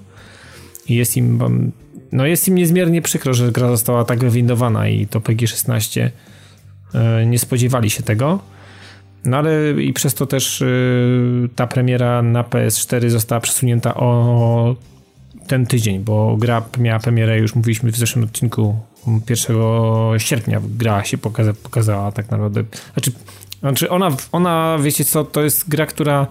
I 0.89 0.95
jest 0.95 1.18
im, 1.18 1.72
no 2.11 2.26
jest 2.26 2.47
im 2.47 2.55
niezmiernie 2.55 3.01
przykro, 3.01 3.34
że 3.34 3.51
gra 3.51 3.68
została 3.68 4.05
tak 4.05 4.19
wywindowana 4.19 4.88
i 4.88 5.07
to 5.07 5.19
PG-16 5.19 6.10
e, 6.93 7.26
nie 7.26 7.39
spodziewali 7.39 7.89
się 7.89 8.03
tego. 8.03 8.39
No 9.25 9.37
ale 9.37 9.81
i 9.81 9.93
przez 9.93 10.13
to 10.13 10.25
też 10.25 10.61
e, 10.61 10.65
ta 11.55 11.67
premiera 11.67 12.21
na 12.21 12.43
PS4 12.43 13.09
została 13.09 13.41
przesunięta 13.41 13.95
o 13.95 14.75
ten 15.47 15.65
tydzień, 15.65 15.99
bo 15.99 16.37
gra 16.37 16.61
miała 16.77 16.99
premierę, 16.99 17.39
już 17.39 17.55
mówiliśmy 17.55 17.91
w 17.91 17.97
zeszłym 17.97 18.25
odcinku, 18.25 18.75
1 19.29 19.57
sierpnia 20.17 20.61
gra 20.77 21.03
się 21.03 21.17
pokaza, 21.17 21.53
pokazała 21.53 22.11
tak 22.11 22.31
naprawdę. 22.31 22.63
Znaczy, 22.93 23.11
znaczy 23.59 23.89
ona, 23.89 24.09
ona, 24.31 24.77
wiecie 24.81 25.05
co, 25.05 25.23
to 25.23 25.43
jest 25.43 25.69
gra, 25.69 25.85
która 25.85 26.27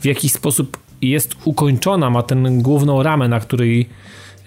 w 0.00 0.04
jakiś 0.04 0.32
sposób 0.32 0.78
jest 1.02 1.34
ukończona, 1.44 2.10
ma 2.10 2.22
ten 2.22 2.62
główną 2.62 3.02
ramę, 3.02 3.28
na 3.28 3.40
której 3.40 3.88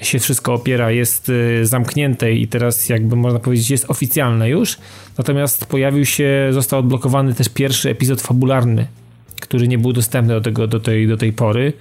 się 0.01 0.19
wszystko 0.19 0.53
opiera, 0.53 0.91
jest 0.91 1.29
y, 1.29 1.65
zamknięte 1.65 2.33
i 2.33 2.47
teraz 2.47 2.89
jakby 2.89 3.15
można 3.15 3.39
powiedzieć 3.39 3.69
jest 3.69 3.85
oficjalne 3.87 4.49
już. 4.49 4.77
Natomiast 5.17 5.65
pojawił 5.65 6.05
się, 6.05 6.49
został 6.51 6.79
odblokowany 6.79 7.33
też 7.33 7.49
pierwszy 7.49 7.89
epizod 7.89 8.21
fabularny, 8.21 8.87
który 9.41 9.67
nie 9.67 9.77
był 9.77 9.93
dostępny 9.93 10.33
do, 10.33 10.41
tego, 10.41 10.67
do, 10.67 10.79
tej, 10.79 11.07
do 11.07 11.17
tej 11.17 11.33
pory. 11.33 11.73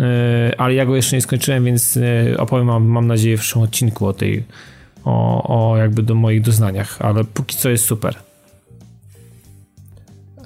Y, 0.00 0.56
ale 0.58 0.74
ja 0.74 0.86
go 0.86 0.96
jeszcze 0.96 1.16
nie 1.16 1.22
skończyłem, 1.22 1.64
więc 1.64 1.96
y, 1.96 2.34
opowiem 2.38 2.66
mam, 2.66 2.84
mam 2.84 3.06
nadzieję 3.06 3.36
w 3.36 3.40
przyszłym 3.40 3.64
odcinku 3.64 4.06
o 4.06 4.12
tej, 4.12 4.44
o, 5.04 5.70
o 5.70 5.76
jakby 5.76 6.02
do 6.02 6.14
moich 6.14 6.42
doznaniach, 6.42 6.96
ale 7.02 7.24
póki 7.24 7.56
co 7.56 7.70
jest 7.70 7.84
super. 7.84 8.16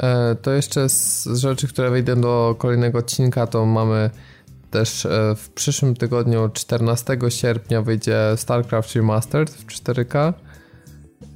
E, 0.01 0.37
to 0.43 0.51
jeszcze 0.51 0.89
z 0.89 1.27
rzeczy, 1.27 1.69
które 1.69 1.91
wejdą 1.91 2.21
do 2.21 2.55
kolejnego 2.59 2.99
odcinka, 2.99 3.47
to 3.47 3.67
mamy 3.67 4.11
też 4.71 5.07
e, 5.07 5.35
w 5.37 5.51
przyszłym 5.51 5.97
tygodniu 5.97 6.49
14 6.49 7.19
sierpnia 7.29 7.83
wyjdzie 7.83 8.19
StarCraft 8.37 8.95
Remastered 8.95 9.51
w 9.51 9.67
4K. 9.67 10.33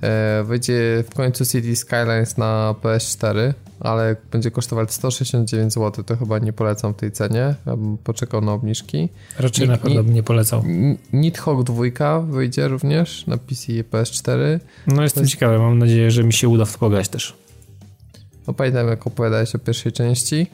E, 0.02 0.44
wyjdzie 0.44 1.04
w 1.10 1.14
końcu 1.14 1.46
City 1.46 1.76
Skylines 1.76 2.38
na 2.38 2.74
PS4, 2.82 3.52
ale 3.80 4.16
będzie 4.30 4.50
kosztować 4.50 4.92
169 4.92 5.72
zł. 5.72 6.04
To 6.04 6.16
chyba 6.16 6.38
nie 6.38 6.52
polecam 6.52 6.94
w 6.94 6.96
tej 6.96 7.12
cenie. 7.12 7.54
Ja 7.66 7.76
bym 7.76 7.98
poczekał 7.98 8.40
na 8.40 8.52
obniżki. 8.52 9.08
Raczej 9.38 9.68
na 9.68 9.76
pewno 9.76 10.04
bym 10.04 10.14
nie 10.14 10.22
polecał. 10.22 10.64
Nidhogg 11.12 11.66
2 11.66 12.20
wyjdzie 12.20 12.68
również 12.68 13.26
na 13.26 13.36
PC 13.36 13.72
i 13.72 13.84
PS4. 13.84 14.60
No 14.86 15.02
jestem 15.02 15.22
jest... 15.22 15.32
ciekawy, 15.32 15.58
mam 15.58 15.78
nadzieję, 15.78 16.10
że 16.10 16.24
mi 16.24 16.32
się 16.32 16.48
uda 16.48 16.64
w 16.64 16.72
to 16.72 16.78
pograć 16.78 17.08
też. 17.08 17.36
No 18.46 18.54
pamiętam 18.54 18.88
jak 18.88 19.06
opowiadałeś 19.06 19.54
o 19.54 19.58
pierwszej 19.58 19.92
części. 19.92 20.46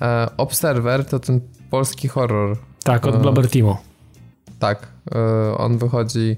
E, 0.00 0.28
Observer 0.36 1.04
to 1.04 1.20
ten 1.20 1.40
polski 1.70 2.08
horror. 2.08 2.56
Tak, 2.82 3.06
od 3.06 3.20
Blobber 3.20 3.48
Teamu. 3.48 3.76
Tak, 4.58 4.88
e, 5.14 5.56
on 5.56 5.78
wychodzi 5.78 6.36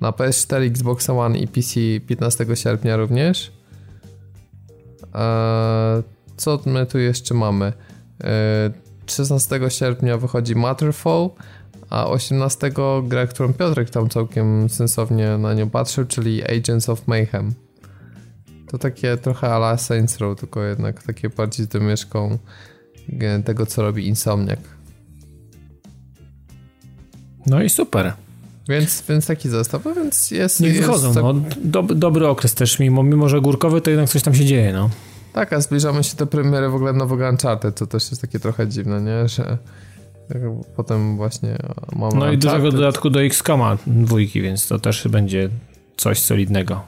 na 0.00 0.10
PS4, 0.10 0.70
Xbox 0.70 1.10
One 1.10 1.38
i 1.38 1.48
PC 1.48 1.74
15 2.06 2.56
sierpnia 2.56 2.96
również. 2.96 3.52
E, 5.14 6.02
co 6.36 6.60
my 6.66 6.86
tu 6.86 6.98
jeszcze 6.98 7.34
mamy? 7.34 7.72
16 9.06 9.70
sierpnia 9.70 10.18
wychodzi 10.18 10.54
Matterfall, 10.54 11.30
a 11.90 12.06
18 12.06 12.70
gra, 13.02 13.26
którą 13.26 13.52
Piotrek 13.52 13.90
tam 13.90 14.08
całkiem 14.08 14.68
sensownie 14.68 15.38
na 15.38 15.54
nią 15.54 15.70
patrzył, 15.70 16.04
czyli 16.04 16.42
Agents 16.44 16.88
of 16.88 17.08
Mayhem. 17.08 17.54
To 18.68 18.78
takie 18.78 19.16
trochę 19.16 19.54
ala 19.54 19.78
Saints 19.78 20.18
Row, 20.18 20.38
tylko 20.38 20.62
jednak 20.62 21.02
takie 21.02 21.28
bardziej 21.28 21.66
z 21.66 21.68
domieszką 21.68 22.38
tego, 23.44 23.66
co 23.66 23.82
robi 23.82 24.06
Insomniac. 24.08 24.60
No 27.46 27.62
i 27.62 27.70
super. 27.70 28.12
Więc, 28.68 29.04
więc 29.08 29.26
taki 29.26 29.48
zestaw, 29.48 29.84
no 29.84 29.94
więc 29.94 30.30
jest... 30.30 30.60
Niech 30.60 30.74
jest 30.74 30.86
wychodzą, 30.86 31.14
tak... 31.14 31.22
no. 31.22 31.34
Dob 31.64 31.92
dobry 31.92 32.28
okres 32.28 32.54
też, 32.54 32.78
mimo, 32.78 33.02
mimo 33.02 33.28
że 33.28 33.40
górkowy, 33.40 33.80
to 33.80 33.90
jednak 33.90 34.08
coś 34.08 34.22
tam 34.22 34.34
się 34.34 34.44
dzieje, 34.44 34.72
no. 34.72 34.90
Tak, 35.32 35.52
a 35.52 35.60
zbliżamy 35.60 36.04
się 36.04 36.16
do 36.16 36.26
premiery 36.26 36.68
w 36.68 36.74
ogóle 36.74 36.92
nowego 36.92 37.28
Uncharted, 37.28 37.78
co 37.78 37.86
też 37.86 38.10
jest 38.10 38.20
takie 38.20 38.40
trochę 38.40 38.68
dziwne, 38.68 39.00
nie? 39.00 39.28
Że 39.28 39.58
potem 40.76 41.16
właśnie 41.16 41.56
mamy 41.96 42.14
No 42.14 42.32
i 42.32 42.38
dużego 42.38 42.72
dodatku 42.72 43.10
do 43.10 43.22
X-Koma 43.22 43.78
dwójki, 43.86 44.42
więc 44.42 44.68
to 44.68 44.78
też 44.78 45.08
będzie 45.08 45.48
coś 45.96 46.18
solidnego. 46.18 46.82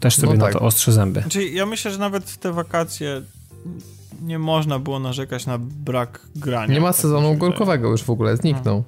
Też 0.00 0.16
sobie 0.16 0.34
no 0.34 0.44
tak. 0.44 0.54
na 0.54 0.60
to 0.60 0.66
ostrze 0.66 0.92
zęby. 0.92 1.24
Czyli 1.28 1.54
ja 1.54 1.66
myślę, 1.66 1.90
że 1.90 1.98
nawet 1.98 2.24
w 2.24 2.38
te 2.38 2.52
wakacje 2.52 3.22
nie 4.22 4.38
można 4.38 4.78
było 4.78 4.98
narzekać 4.98 5.46
na 5.46 5.58
brak 5.58 6.20
grania. 6.36 6.74
Nie 6.74 6.80
ma 6.80 6.88
tak 6.88 6.96
sezonu 6.96 7.34
górkowego 7.34 7.90
już 7.90 8.02
w 8.02 8.10
ogóle, 8.10 8.36
zniknął. 8.36 8.84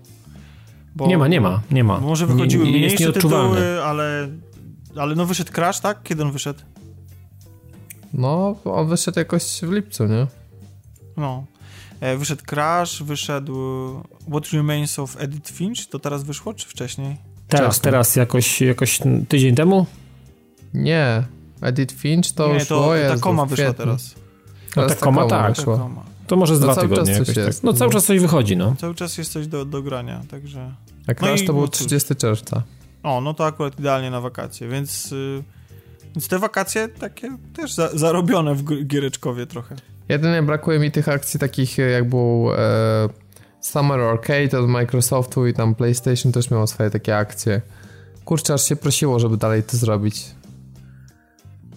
Bo, 0.97 1.07
nie 1.07 1.19
ma, 1.19 1.29
nie 1.29 1.41
ma, 1.41 1.61
nie 1.71 1.85
ma. 1.85 2.01
Może 2.01 2.27
wychodziły 2.27 2.65
nie, 2.65 2.73
nie 2.73 2.79
mniejsze 2.79 3.13
tytuły, 3.13 3.83
ale, 3.83 4.29
ale 4.97 5.15
no 5.15 5.27
wyszedł 5.27 5.53
Crash, 5.53 5.81
tak? 5.81 6.03
Kiedy 6.03 6.23
on 6.23 6.33
wyszedł? 6.33 6.61
No, 8.13 8.57
on 8.65 8.89
wyszedł 8.89 9.19
jakoś 9.19 9.61
w 9.63 9.73
lipcu, 9.73 10.07
nie? 10.07 10.27
No. 11.17 11.45
E, 12.01 12.17
wyszedł 12.17 12.43
Crash, 12.47 13.03
wyszedł 13.03 13.57
What 14.29 14.53
Remains 14.53 14.99
of 14.99 15.17
Edith 15.21 15.53
Finch, 15.53 15.87
to 15.91 15.99
teraz 15.99 16.23
wyszło, 16.23 16.55
czy 16.55 16.69
wcześniej? 16.69 17.17
Teraz, 17.49 17.81
teraz, 17.81 18.17
jakoś, 18.17 18.61
jakoś 18.61 19.01
tydzień 19.29 19.55
temu? 19.55 19.87
Nie, 20.75 21.23
Edith 21.61 21.95
Finch 21.95 22.33
to 22.33 22.49
nie, 22.49 22.55
już 22.55 22.67
to 22.67 22.93
ta 23.09 23.17
koma 23.17 23.47
wyszła 23.47 23.73
teraz. 23.73 24.15
No, 24.77 24.87
ta 24.87 24.95
koma, 24.95 25.27
tak. 25.27 25.57
Wyszła. 25.57 25.91
To 26.27 26.37
może 26.37 26.57
z 26.57 26.61
no, 26.61 26.67
dwa 26.67 26.83
tygodnie. 26.83 27.13
Jakoś 27.13 27.35
tak. 27.35 27.63
No 27.63 27.73
cały 27.73 27.93
czas 27.93 28.05
coś 28.05 28.21
wychodzi, 28.21 28.57
no. 28.57 28.75
Cały 28.79 28.95
czas 28.95 29.19
jest 29.19 29.33
coś 29.33 29.47
do, 29.47 29.65
do 29.65 29.83
grania, 29.83 30.23
także... 30.31 30.75
A 31.07 31.15
Crash 31.15 31.41
no 31.41 31.47
to 31.47 31.53
był 31.53 31.69
30 31.69 32.17
czerwca. 32.17 32.63
O, 33.03 33.21
no 33.21 33.35
to 33.35 33.47
akurat 33.47 33.79
idealnie 33.79 34.11
na 34.11 34.21
wakacje, 34.21 34.69
więc... 34.69 35.11
Yy, 35.11 35.43
więc 36.15 36.29
te 36.29 36.39
wakacje 36.39 36.89
takie 36.89 37.37
też 37.57 37.75
za, 37.75 37.99
zarobione 37.99 38.55
w 38.55 38.85
Giereczkowie 38.87 39.47
trochę. 39.47 39.77
Jedynie 40.09 40.43
brakuje 40.43 40.79
mi 40.79 40.91
tych 40.91 41.09
akcji 41.09 41.41
takich 41.41 41.79
jak 41.79 42.09
był 42.09 42.51
e, 42.53 43.09
Summer 43.61 44.01
Arcade 44.01 44.61
od 44.61 44.69
Microsoftu 44.69 45.47
i 45.47 45.55
tam 45.55 45.75
PlayStation 45.75 46.33
też 46.33 46.51
miało 46.51 46.67
swoje 46.67 46.91
takie 46.91 47.17
akcje. 47.17 47.61
Kurczę, 48.25 48.55
aż 48.55 48.69
się 48.69 48.77
prosiło, 48.77 49.19
żeby 49.19 49.37
dalej 49.37 49.63
to 49.63 49.77
zrobić. 49.77 50.25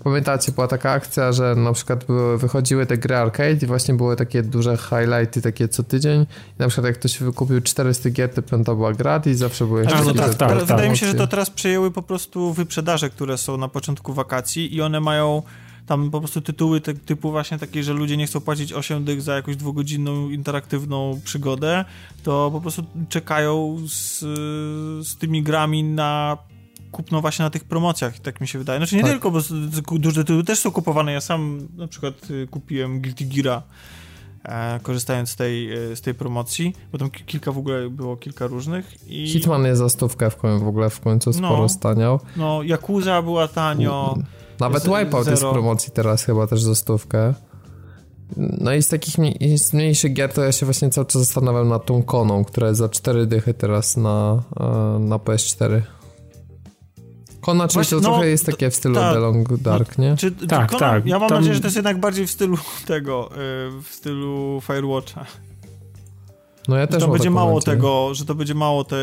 Pamiętacie, 0.03 0.51
była 0.51 0.67
taka 0.67 0.91
akcja, 0.91 1.31
że 1.31 1.55
na 1.55 1.73
przykład 1.73 2.05
były, 2.05 2.37
wychodziły 2.37 2.85
te 2.85 2.97
gry 2.97 3.15
arcade 3.15 3.57
i 3.63 3.65
właśnie 3.65 3.93
były 3.93 4.15
takie 4.15 4.43
duże 4.43 4.77
highlighty 4.77 5.41
takie 5.41 5.67
co 5.67 5.83
tydzień. 5.83 6.21
I 6.21 6.59
na 6.59 6.67
przykład 6.67 6.85
jak 6.85 6.95
ktoś 6.95 7.19
wykupił 7.19 7.61
400 7.61 8.09
gier, 8.09 8.33
to 8.33 8.41
piąta 8.41 8.75
była 8.75 8.93
gratis 8.93 9.33
i 9.33 9.35
zawsze 9.35 9.65
były 9.65 9.83
jeszcze... 9.83 10.03
No, 10.03 10.13
tak, 10.13 10.35
tak, 10.35 10.49
tak, 10.49 10.65
Wydaje 10.65 10.89
mi 10.89 10.97
się, 10.97 11.07
że 11.07 11.13
to 11.13 11.27
teraz 11.27 11.49
przejęły 11.49 11.91
po 11.91 12.01
prostu 12.01 12.53
wyprzedaże, 12.53 13.09
które 13.09 13.37
są 13.37 13.57
na 13.57 13.67
początku 13.67 14.13
wakacji 14.13 14.75
i 14.75 14.81
one 14.81 14.99
mają 14.99 15.43
tam 15.87 16.11
po 16.11 16.19
prostu 16.19 16.41
tytuły 16.41 16.81
te, 16.81 16.93
typu 16.93 17.31
właśnie 17.31 17.59
takie, 17.59 17.83
że 17.83 17.93
ludzie 17.93 18.17
nie 18.17 18.27
chcą 18.27 18.41
płacić 18.41 18.73
8 18.73 19.03
dych 19.03 19.21
za 19.21 19.35
jakąś 19.35 19.55
dwugodzinną 19.55 20.29
interaktywną 20.29 21.21
przygodę, 21.23 21.85
to 22.23 22.49
po 22.51 22.61
prostu 22.61 22.83
czekają 23.09 23.77
z, 23.87 24.19
z 25.07 25.17
tymi 25.17 25.43
grami 25.43 25.83
na 25.83 26.37
kupno 26.97 27.21
właśnie 27.21 27.43
na 27.43 27.49
tych 27.49 27.63
promocjach, 27.63 28.19
tak 28.19 28.41
mi 28.41 28.47
się 28.47 28.59
wydaje. 28.59 28.79
Znaczy 28.79 28.95
nie 28.95 29.01
tak. 29.01 29.11
tylko, 29.11 29.31
bo 29.31 29.39
duże 29.91 30.23
tytuły 30.23 30.43
też 30.43 30.59
są 30.59 30.71
kupowane. 30.71 31.11
Ja 31.11 31.21
sam 31.21 31.67
na 31.75 31.87
przykład 31.87 32.31
y, 32.31 32.47
kupiłem 32.51 33.01
Guilty 33.01 33.25
Gear 33.25 33.61
e, 34.43 34.79
korzystając 34.83 35.29
z 35.29 35.35
tej, 35.35 35.73
e, 35.91 35.95
z 35.95 36.01
tej 36.01 36.13
promocji, 36.13 36.73
bo 36.91 36.97
tam 36.97 37.09
kilka 37.09 37.51
w 37.51 37.57
ogóle 37.57 37.89
było 37.89 38.17
kilka 38.17 38.47
różnych. 38.47 39.09
I... 39.11 39.27
Hitman 39.27 39.65
jest 39.65 39.79
za 39.79 39.89
stówkę 39.89 40.29
w, 40.29 40.37
w 40.59 40.67
ogóle 40.67 40.89
w 40.89 40.99
końcu 40.99 41.33
sporo 41.33 41.57
no, 41.57 41.69
staniał. 41.69 42.19
No, 42.37 42.63
Yakuza 42.63 43.21
była 43.21 43.47
tanio. 43.47 44.17
Nawet 44.59 44.83
z, 44.83 44.85
Wipeout 44.85 45.25
zero. 45.25 45.31
jest 45.31 45.43
w 45.43 45.51
promocji 45.51 45.91
teraz 45.91 46.23
chyba 46.23 46.47
też 46.47 46.61
za 46.61 46.75
stówkę. 46.75 47.33
No 48.37 48.73
i 48.73 48.83
z 48.83 48.87
takich 48.87 49.15
z 49.57 49.73
mniejszych 49.73 50.13
gier 50.13 50.33
to 50.33 50.43
ja 50.43 50.51
się 50.51 50.65
właśnie 50.65 50.89
cały 50.89 51.07
czas 51.07 51.21
zastanawiam 51.21 51.67
nad 51.67 51.85
tą 51.85 52.03
koną, 52.03 52.45
która 52.45 52.67
jest 52.67 52.79
za 52.79 52.89
4 52.89 53.25
dychy 53.25 53.53
teraz 53.53 53.97
na, 53.97 54.43
e, 54.59 54.63
na 54.99 55.17
PS4. 55.17 55.81
Kona, 57.47 57.67
czyli 57.67 57.73
Właśnie, 57.73 57.97
to 57.97 58.03
no, 58.03 58.09
trochę 58.09 58.27
jest 58.27 58.45
takie 58.45 58.69
w 58.69 58.75
stylu 58.75 58.95
ta, 58.95 59.13
The 59.13 59.19
Long 59.19 59.57
Dark, 59.57 59.97
nie? 59.97 60.17
Czy, 60.17 60.31
tak, 60.31 60.69
Kona, 60.69 60.79
tak. 60.79 61.05
Ja 61.05 61.19
mam 61.19 61.29
tam... 61.29 61.37
nadzieję, 61.37 61.55
że 61.55 61.61
to 61.61 61.67
jest 61.67 61.75
jednak 61.75 61.99
bardziej 61.99 62.27
w 62.27 62.31
stylu 62.31 62.57
tego, 62.85 63.29
y, 63.31 63.35
w 63.81 63.87
stylu 63.89 64.61
Firewatcha. 64.61 65.25
No 66.67 66.77
ja 66.77 66.87
też 66.87 67.01
że 67.01 67.05
to 67.05 67.11
będzie 67.11 67.29
mało 67.29 67.61
tego, 67.61 68.13
że 68.13 68.25
to 68.25 68.35
będzie 68.35 68.53
mało 68.53 68.83
te 68.83 68.95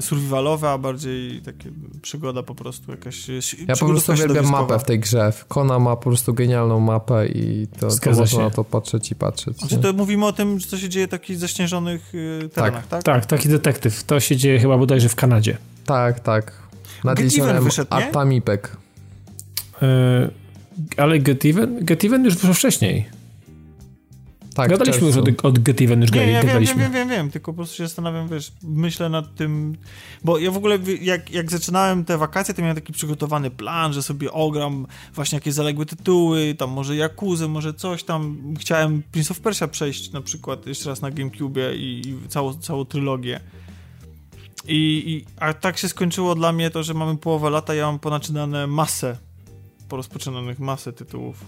survivalowe, 0.00 0.70
a 0.70 0.78
bardziej 0.78 1.42
takie 1.42 1.70
przygoda 2.02 2.42
po 2.42 2.54
prostu 2.54 2.90
jakaś. 2.90 3.28
Ja 3.68 3.76
po 3.76 3.86
prostu 3.86 4.12
uwielbiam 4.12 4.50
mapę 4.50 4.78
w 4.78 4.84
tej 4.84 5.00
grze. 5.00 5.32
Kona 5.48 5.78
ma 5.78 5.96
po 5.96 6.02
prostu 6.02 6.34
genialną 6.34 6.80
mapę 6.80 7.26
i 7.26 7.66
to, 7.80 7.88
to 7.88 8.10
można 8.10 8.42
na 8.42 8.50
to 8.50 8.64
patrzeć 8.64 9.10
i 9.10 9.14
patrzeć. 9.14 9.58
Znaczy 9.58 9.78
to 9.78 9.92
mówimy 9.92 10.26
o 10.26 10.32
tym, 10.32 10.60
co 10.60 10.78
się 10.78 10.88
dzieje 10.88 11.06
w 11.06 11.10
takich 11.10 11.38
zaśnieżonych 11.38 12.14
y, 12.14 12.48
terenach, 12.54 12.86
tak? 12.86 13.02
Tak, 13.02 13.02
tak 13.02 13.26
taki 13.26 13.48
detektyw. 13.48 14.04
To 14.04 14.20
się 14.20 14.36
dzieje 14.36 14.58
chyba 14.58 14.78
bodajże 14.78 15.08
w 15.08 15.14
Kanadzie. 15.14 15.58
Tak, 15.86 16.20
tak. 16.20 16.61
Nad 17.04 17.20
jeziorem 17.20 17.68
Artamipek. 17.90 18.76
Yy, 19.82 19.88
ale 20.96 21.18
Get 21.18 21.44
Even? 21.44 21.84
Get 21.84 22.04
Even 22.04 22.24
już 22.24 22.34
wyszło 22.34 22.54
wcześniej. 22.54 23.22
Tak, 24.54 24.70
Gadaliśmy 24.70 25.06
już 25.06 25.16
od, 25.16 25.44
od 25.44 25.58
Get 25.58 25.80
Even, 25.82 26.02
już 26.02 26.12
nie, 26.12 26.26
ja 26.26 26.42
wiem, 26.42 26.64
wiem, 26.64 26.78
wiem, 26.78 26.92
wiem, 26.92 27.08
wiem, 27.08 27.30
tylko 27.30 27.52
po 27.52 27.56
prostu 27.56 27.76
się 27.76 27.82
zastanawiam, 27.82 28.28
wiesz, 28.28 28.52
myślę 28.62 29.08
nad 29.08 29.34
tym, 29.34 29.76
bo 30.24 30.38
ja 30.38 30.50
w 30.50 30.56
ogóle 30.56 30.78
jak, 31.00 31.30
jak 31.30 31.50
zaczynałem 31.50 32.04
te 32.04 32.18
wakacje, 32.18 32.54
to 32.54 32.62
miałem 32.62 32.74
taki 32.74 32.92
przygotowany 32.92 33.50
plan, 33.50 33.92
że 33.92 34.02
sobie 34.02 34.32
ogram 34.32 34.86
właśnie 35.14 35.36
jakieś 35.36 35.54
zaległe 35.54 35.86
tytuły, 35.86 36.54
tam 36.58 36.70
może 36.70 36.96
Jakuzę, 36.96 37.48
może 37.48 37.74
coś 37.74 38.04
tam, 38.04 38.38
chciałem 38.60 39.02
Prince 39.12 39.30
of 39.30 39.40
Persia 39.40 39.68
przejść 39.68 40.12
na 40.12 40.20
przykład 40.20 40.66
jeszcze 40.66 40.88
raz 40.90 41.00
na 41.00 41.10
Gamecube 41.10 41.76
i, 41.76 42.08
i 42.08 42.28
całą, 42.28 42.54
całą 42.54 42.84
trylogię. 42.84 43.40
I, 44.68 45.02
I, 45.06 45.24
a 45.36 45.54
tak 45.54 45.78
się 45.78 45.88
skończyło 45.88 46.34
dla 46.34 46.52
mnie 46.52 46.70
to, 46.70 46.82
że 46.82 46.94
mamy 46.94 47.16
połowę 47.16 47.50
lata, 47.50 47.74
ja 47.74 47.86
mam 47.86 47.98
ponaczynane 47.98 48.66
masę, 48.66 49.18
porozpoczynanych 49.88 50.58
masę 50.58 50.92
tytułów. 50.92 51.44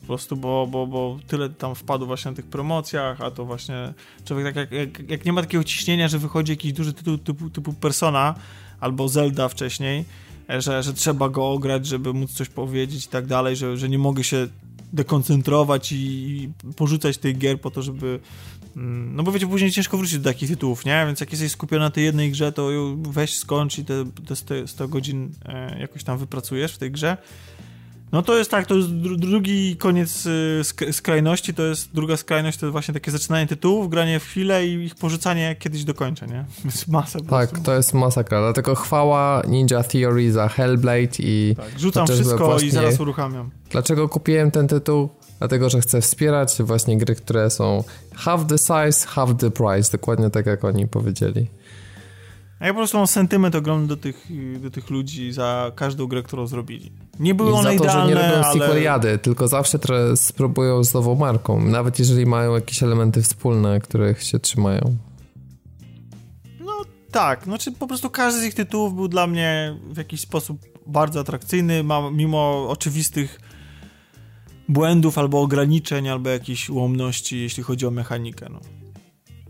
Po 0.00 0.06
prostu, 0.06 0.36
bo, 0.36 0.66
bo, 0.66 0.86
bo 0.86 1.18
tyle 1.26 1.48
tam 1.48 1.74
wpadło 1.74 2.06
właśnie 2.06 2.30
na 2.30 2.36
tych 2.36 2.46
promocjach, 2.46 3.20
a 3.20 3.30
to 3.30 3.44
właśnie 3.44 3.94
człowiek 4.24 4.46
tak 4.46 4.56
jak, 4.56 4.72
jak, 4.72 5.10
jak 5.10 5.24
nie 5.24 5.32
ma 5.32 5.40
takiego 5.40 5.64
ciśnienia, 5.64 6.08
że 6.08 6.18
wychodzi 6.18 6.52
jakiś 6.52 6.72
duży 6.72 6.92
tytuł 6.92 7.18
typu, 7.18 7.50
typu 7.50 7.72
Persona 7.72 8.34
albo 8.80 9.08
Zelda 9.08 9.48
wcześniej, 9.48 10.04
że, 10.48 10.82
że 10.82 10.94
trzeba 10.94 11.28
go 11.28 11.50
ograć, 11.50 11.86
żeby 11.86 12.12
móc 12.12 12.32
coś 12.32 12.48
powiedzieć 12.48 13.04
i 13.06 13.08
tak 13.08 13.26
dalej, 13.26 13.56
że, 13.56 13.76
że 13.76 13.88
nie 13.88 13.98
mogę 13.98 14.24
się 14.24 14.48
dekoncentrować 14.92 15.92
i 15.92 16.50
porzucać 16.76 17.18
tych 17.18 17.38
gier 17.38 17.60
po 17.60 17.70
to, 17.70 17.82
żeby 17.82 18.20
no 18.76 19.22
bo 19.22 19.32
wiecie, 19.32 19.46
później 19.46 19.70
ciężko 19.70 19.96
wrócić 19.96 20.18
do 20.18 20.30
takich 20.30 20.48
tytułów, 20.48 20.84
nie? 20.84 21.04
Więc 21.06 21.20
jak 21.20 21.30
jesteś 21.30 21.52
skupiony 21.52 21.80
na 21.80 21.90
tej 21.90 22.04
jednej 22.04 22.30
grze, 22.30 22.52
to 22.52 22.68
weź 22.96 23.36
skończ 23.36 23.78
i 23.78 23.84
te, 23.84 24.04
te 24.26 24.36
100, 24.36 24.66
100 24.66 24.88
godzin 24.88 25.30
e, 25.44 25.80
jakoś 25.80 26.04
tam 26.04 26.18
wypracujesz 26.18 26.72
w 26.72 26.78
tej 26.78 26.90
grze 26.90 27.16
no 28.12 28.22
to 28.22 28.38
jest 28.38 28.50
tak, 28.50 28.66
to 28.66 28.74
jest 28.74 28.88
drugi 28.96 29.76
koniec 29.76 30.26
y, 30.26 30.92
skrajności, 30.92 31.54
to 31.54 31.62
jest 31.62 31.94
druga 31.94 32.16
skrajność, 32.16 32.58
to 32.58 32.66
jest 32.66 32.72
właśnie 32.72 32.94
takie 32.94 33.10
zaczynanie 33.10 33.46
tytułów, 33.46 33.90
granie 33.90 34.20
w 34.20 34.24
chwilę 34.24 34.66
i 34.66 34.72
ich 34.84 34.94
porzucanie 34.94 35.56
kiedyś 35.58 35.84
dokończę, 35.84 36.26
nie? 36.26 36.44
Jest 36.64 36.88
masa. 36.88 37.18
Tak, 37.30 37.58
to 37.58 37.74
jest 37.74 37.94
masakra, 37.94 38.40
dlatego 38.40 38.74
chwała 38.74 39.42
Ninja 39.48 39.82
Theory 39.82 40.32
za 40.32 40.48
Hellblade 40.48 41.18
i... 41.18 41.54
Tak, 41.56 41.80
rzucam 41.80 42.06
wszystko 42.06 42.46
właśnie, 42.46 42.68
i 42.68 42.70
zaraz 42.70 43.00
uruchamiam. 43.00 43.50
Dlaczego 43.70 44.08
kupiłem 44.08 44.50
ten 44.50 44.68
tytuł? 44.68 45.08
Dlatego, 45.38 45.70
że 45.70 45.80
chcę 45.80 46.00
wspierać 46.00 46.62
właśnie 46.62 46.98
gry, 46.98 47.14
które 47.14 47.50
są 47.50 47.84
half 48.14 48.46
the 48.46 48.58
size, 48.58 49.06
half 49.06 49.30
the 49.38 49.50
price, 49.50 49.92
dokładnie 49.92 50.30
tak 50.30 50.46
jak 50.46 50.64
oni 50.64 50.88
powiedzieli. 50.88 51.46
A 52.60 52.66
ja 52.66 52.72
po 52.72 52.76
prostu 52.76 52.96
mam 52.96 53.06
sentyment 53.06 53.54
ogromny 53.54 53.86
do 53.86 53.96
tych, 53.96 54.26
do 54.60 54.70
tych 54.70 54.90
ludzi 54.90 55.32
za 55.32 55.72
każdą 55.74 56.06
grę, 56.06 56.22
którą 56.22 56.46
zrobili. 56.46 56.92
Nie 57.20 57.34
były 57.34 57.50
I 57.50 57.52
one 57.52 57.62
za 57.62 57.68
to, 57.68 57.74
idealne, 57.84 58.02
że 58.02 58.08
nie 58.08 58.22
robią 58.22 58.44
ale... 58.44 58.52
sequeliady, 58.52 59.18
tylko 59.18 59.48
zawsze 59.48 59.78
spróbują 60.16 60.84
z 60.84 60.94
nową 60.94 61.14
marką, 61.14 61.64
nawet 61.64 61.98
jeżeli 61.98 62.26
mają 62.26 62.54
jakieś 62.54 62.82
elementy 62.82 63.22
wspólne, 63.22 63.80
których 63.80 64.22
się 64.22 64.38
trzymają. 64.38 64.96
No 66.60 66.72
tak, 67.10 67.44
znaczy 67.44 67.72
po 67.72 67.86
prostu 67.86 68.10
każdy 68.10 68.40
z 68.40 68.44
ich 68.44 68.54
tytułów 68.54 68.94
był 68.94 69.08
dla 69.08 69.26
mnie 69.26 69.76
w 69.90 69.96
jakiś 69.96 70.20
sposób 70.20 70.60
bardzo 70.86 71.20
atrakcyjny, 71.20 71.84
mimo 72.12 72.66
oczywistych 72.68 73.40
błędów 74.68 75.18
albo 75.18 75.40
ograniczeń, 75.40 76.08
albo 76.08 76.30
jakichś 76.30 76.70
ułomności, 76.70 77.40
jeśli 77.40 77.62
chodzi 77.62 77.86
o 77.86 77.90
mechanikę. 77.90 78.46
No, 78.50 78.60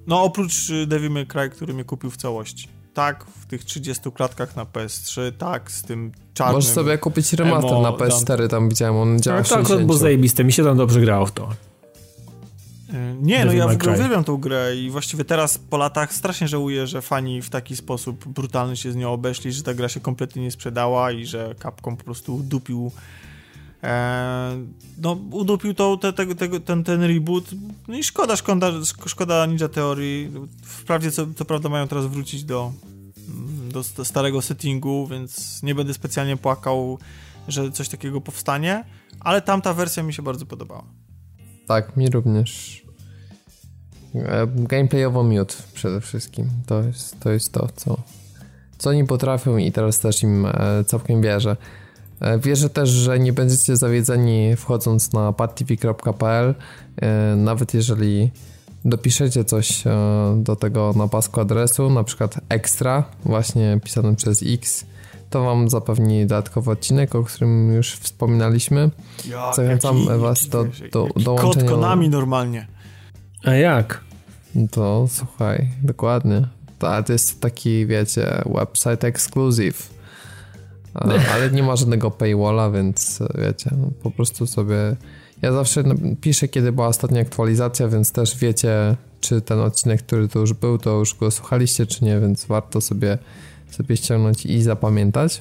no 0.06 0.22
oprócz 0.22 0.54
Devil 0.86 1.10
May 1.10 1.26
Cry, 1.26 1.50
który 1.50 1.74
mnie 1.74 1.84
kupił 1.84 2.10
w 2.10 2.16
całości 2.16 2.79
tak, 2.94 3.24
w 3.24 3.46
tych 3.46 3.64
30 3.64 4.12
klatkach 4.12 4.56
na 4.56 4.64
PS3, 4.64 5.32
tak, 5.38 5.72
z 5.72 5.82
tym 5.82 6.12
czarnym... 6.34 6.56
Możesz 6.56 6.70
sobie 6.70 6.98
kupić 6.98 7.32
remaster 7.32 7.70
emo, 7.70 7.82
na 7.82 7.92
PS4, 7.92 8.48
tam 8.48 8.68
widziałem, 8.68 8.96
on 8.96 9.20
działa 9.20 9.38
no, 9.38 9.44
Tak, 9.44 9.68
to 9.68 9.78
było 9.78 9.98
zajebiste, 9.98 10.44
mi 10.44 10.52
się 10.52 10.64
tam 10.64 10.76
dobrze 10.76 11.00
grało 11.00 11.26
w 11.26 11.32
to. 11.32 11.48
E, 12.92 13.14
nie, 13.20 13.44
no 13.44 13.52
ja 13.52 13.68
w 13.68 13.74
ogóle 13.74 13.92
uwielbiam 13.92 14.24
tą 14.24 14.36
grę 14.36 14.76
i 14.76 14.90
właściwie 14.90 15.24
teraz 15.24 15.58
po 15.58 15.76
latach 15.76 16.14
strasznie 16.14 16.48
żałuję, 16.48 16.86
że 16.86 17.02
fani 17.02 17.42
w 17.42 17.50
taki 17.50 17.76
sposób 17.76 18.28
brutalny 18.28 18.76
się 18.76 18.92
z 18.92 18.96
nią 18.96 19.12
obeszli, 19.12 19.52
że 19.52 19.62
ta 19.62 19.74
gra 19.74 19.88
się 19.88 20.00
kompletnie 20.00 20.42
nie 20.42 20.50
sprzedała 20.50 21.12
i 21.12 21.26
że 21.26 21.54
Capcom 21.62 21.96
po 21.96 22.04
prostu 22.04 22.36
udupił 22.36 22.90
e, 22.96 23.29
no 24.98 25.12
udupił 25.30 25.74
to, 25.74 25.96
te, 25.96 26.12
te, 26.12 26.34
te, 26.34 26.60
ten, 26.60 26.84
ten 26.84 27.02
reboot 27.02 27.44
no 27.88 27.96
i 27.96 28.04
szkoda, 28.04 28.36
szkoda, 28.36 28.70
szkoda 29.06 29.46
Ninja 29.46 29.68
Theory 29.68 30.30
wprawdzie 30.62 31.10
co, 31.10 31.26
co 31.36 31.44
prawda 31.44 31.68
mają 31.68 31.88
teraz 31.88 32.06
wrócić 32.06 32.44
do 32.44 32.72
do, 33.72 34.04
starego 34.04 34.42
settingu, 34.42 35.06
więc 35.06 35.62
nie 35.62 35.74
będę 35.74 35.94
specjalnie 35.94 36.36
płakał, 36.36 36.98
że 37.48 37.70
coś 37.70 37.88
takiego 37.88 38.20
powstanie, 38.20 38.84
ale 39.20 39.42
tamta 39.42 39.74
wersja 39.74 40.02
mi 40.02 40.14
się 40.14 40.22
bardzo 40.22 40.46
podobała. 40.46 40.84
Tak, 41.66 41.96
mi 41.96 42.10
również. 42.10 42.82
E, 44.14 44.46
gameplayowo 44.46 45.24
miód 45.24 45.62
przede 45.74 46.00
wszystkim. 46.00 46.50
To 46.66 46.82
jest 46.82 47.20
to, 47.20 47.30
jest 47.30 47.52
to 47.52 47.68
co, 47.76 47.96
co 48.78 48.90
oni 48.90 49.04
potrafią 49.04 49.56
i 49.56 49.72
teraz 49.72 49.98
też 49.98 50.22
im 50.22 50.46
e, 50.46 50.84
całkiem 50.86 51.22
wierzę. 51.22 51.56
E, 52.20 52.38
wierzę 52.38 52.70
też, 52.70 52.88
że 52.88 53.18
nie 53.18 53.32
będziecie 53.32 53.76
zawiedzeni 53.76 54.56
wchodząc 54.56 55.12
na 55.12 55.32
padtv.pl, 55.32 56.54
nawet 57.36 57.74
jeżeli 57.74 58.30
dopiszecie 58.84 59.44
coś 59.44 59.86
e, 59.86 59.90
do 60.36 60.56
tego 60.56 60.92
na 60.96 61.08
pasku 61.08 61.40
adresu, 61.40 61.90
na 61.90 62.04
przykład 62.04 62.40
extra, 62.48 63.04
właśnie 63.24 63.80
pisanym 63.84 64.16
przez 64.16 64.44
X, 64.46 64.86
to 65.30 65.44
wam 65.44 65.70
zapewni 65.70 66.26
dodatkowy 66.26 66.70
odcinek, 66.70 67.14
o 67.14 67.24
którym 67.24 67.72
już 67.72 67.94
wspominaliśmy. 67.94 68.90
Jak, 69.28 69.54
Zachęcam 69.54 69.98
jaki, 69.98 70.20
was 70.20 70.48
do, 70.48 70.66
do 70.92 71.08
dołączenia. 71.16 71.54
Kod 71.54 71.64
Konami 71.64 72.08
normalnie. 72.08 72.66
A 73.44 73.50
jak? 73.50 74.00
To 74.70 75.06
słuchaj, 75.08 75.68
dokładnie. 75.82 76.48
To, 76.78 77.02
to 77.02 77.12
jest 77.12 77.40
taki, 77.40 77.86
wiecie, 77.86 78.42
website 78.46 79.06
exclusive. 79.06 79.99
Ale 81.34 81.50
nie 81.50 81.62
ma 81.62 81.76
żadnego 81.76 82.10
paywalla, 82.10 82.70
więc 82.70 83.18
wiecie, 83.34 83.70
no, 83.78 83.90
po 84.02 84.10
prostu 84.10 84.46
sobie 84.46 84.96
ja 85.42 85.52
zawsze 85.52 85.84
piszę, 86.20 86.48
kiedy 86.48 86.72
była 86.72 86.86
ostatnia 86.86 87.20
aktualizacja, 87.20 87.88
więc 87.88 88.12
też 88.12 88.36
wiecie, 88.36 88.96
czy 89.20 89.40
ten 89.40 89.60
odcinek, 89.60 90.02
który 90.02 90.28
tu 90.28 90.40
już 90.40 90.52
był, 90.52 90.78
to 90.78 90.98
już 90.98 91.14
go 91.14 91.30
słuchaliście, 91.30 91.86
czy 91.86 92.04
nie, 92.04 92.20
więc 92.20 92.44
warto 92.44 92.80
sobie, 92.80 93.18
sobie 93.70 93.96
ściągnąć 93.96 94.46
i 94.46 94.62
zapamiętać. 94.62 95.40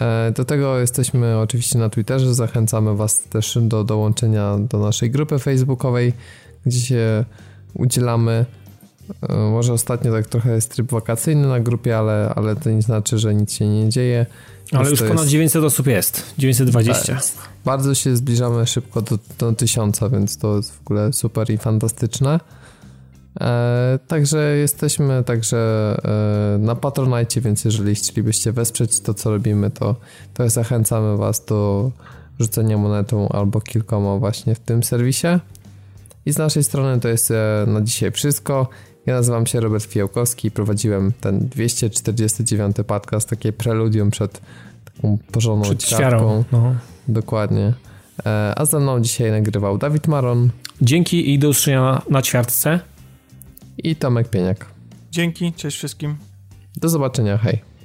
E, 0.00 0.32
do 0.36 0.44
tego 0.44 0.78
jesteśmy 0.78 1.38
oczywiście 1.38 1.78
na 1.78 1.88
Twitterze. 1.88 2.34
Zachęcamy 2.34 2.96
Was 2.96 3.22
też 3.22 3.58
do 3.62 3.84
dołączenia 3.84 4.58
do 4.58 4.78
naszej 4.78 5.10
grupy 5.10 5.38
facebookowej, 5.38 6.12
gdzie 6.66 6.80
się 6.80 7.24
udzielamy. 7.74 8.46
E, 9.28 9.36
może 9.36 9.72
ostatnio 9.72 10.12
tak 10.12 10.26
trochę 10.26 10.54
jest 10.54 10.70
tryb 10.70 10.90
wakacyjny 10.90 11.48
na 11.48 11.60
grupie, 11.60 11.98
ale, 11.98 12.32
ale 12.36 12.56
to 12.56 12.70
nie 12.70 12.82
znaczy, 12.82 13.18
że 13.18 13.34
nic 13.34 13.52
się 13.52 13.68
nie 13.68 13.88
dzieje. 13.88 14.26
Ale 14.72 14.90
już 14.90 15.00
ponad 15.00 15.18
jest... 15.18 15.30
900 15.30 15.64
osób 15.64 15.86
jest, 15.86 16.34
920. 16.38 17.14
Tak. 17.14 17.22
Bardzo 17.64 17.94
się 17.94 18.16
zbliżamy 18.16 18.66
szybko 18.66 19.02
do, 19.02 19.18
do 19.38 19.52
1000, 19.52 20.00
więc 20.12 20.38
to 20.38 20.56
jest 20.56 20.72
w 20.72 20.80
ogóle 20.80 21.12
super 21.12 21.50
i 21.50 21.58
fantastyczne. 21.58 22.40
E, 23.40 23.98
także 24.08 24.56
jesteśmy 24.56 25.24
także 25.24 25.56
e, 26.54 26.58
na 26.58 26.74
Patronite, 26.74 27.40
więc 27.40 27.64
jeżeli 27.64 27.94
chcielibyście 27.94 28.52
wesprzeć 28.52 29.00
to, 29.00 29.14
co 29.14 29.30
robimy, 29.30 29.70
to, 29.70 29.96
to 30.34 30.50
zachęcamy 30.50 31.16
Was 31.16 31.44
do 31.44 31.90
rzucenia 32.40 32.78
monetą 32.78 33.28
albo 33.28 33.60
kilkoma 33.60 34.16
właśnie 34.16 34.54
w 34.54 34.60
tym 34.60 34.82
serwisie. 34.82 35.26
I 36.26 36.32
z 36.32 36.38
naszej 36.38 36.64
strony 36.64 37.00
to 37.00 37.08
jest 37.08 37.30
e, 37.30 37.64
na 37.66 37.80
dzisiaj 37.80 38.12
wszystko. 38.12 38.68
Ja 39.06 39.14
nazywam 39.14 39.46
się 39.46 39.60
Robert 39.60 39.84
Fijałkowski 39.84 40.48
i 40.48 40.50
prowadziłem 40.50 41.12
ten 41.20 41.48
249 41.48 42.76
podcast, 42.86 43.28
takie 43.28 43.52
preludium 43.52 44.10
przed 44.10 44.40
taką 44.84 45.18
porządną 45.32 45.76
przed. 45.76 46.00
No. 46.52 46.74
Dokładnie. 47.08 47.72
E, 48.26 48.52
a 48.56 48.64
ze 48.64 48.80
mną 48.80 49.00
dzisiaj 49.00 49.30
nagrywał 49.30 49.78
Dawid 49.78 50.06
Maron. 50.06 50.50
Dzięki 50.82 51.32
i 51.32 51.38
do 51.38 51.48
usłyszenia 51.48 52.02
na 52.10 52.22
ćwiartce. 52.22 52.80
I 53.78 53.96
Tomek 53.96 54.28
Pieniak. 54.28 54.66
Dzięki, 55.10 55.52
cześć 55.52 55.76
wszystkim. 55.76 56.16
Do 56.76 56.88
zobaczenia, 56.88 57.38
hej. 57.38 57.75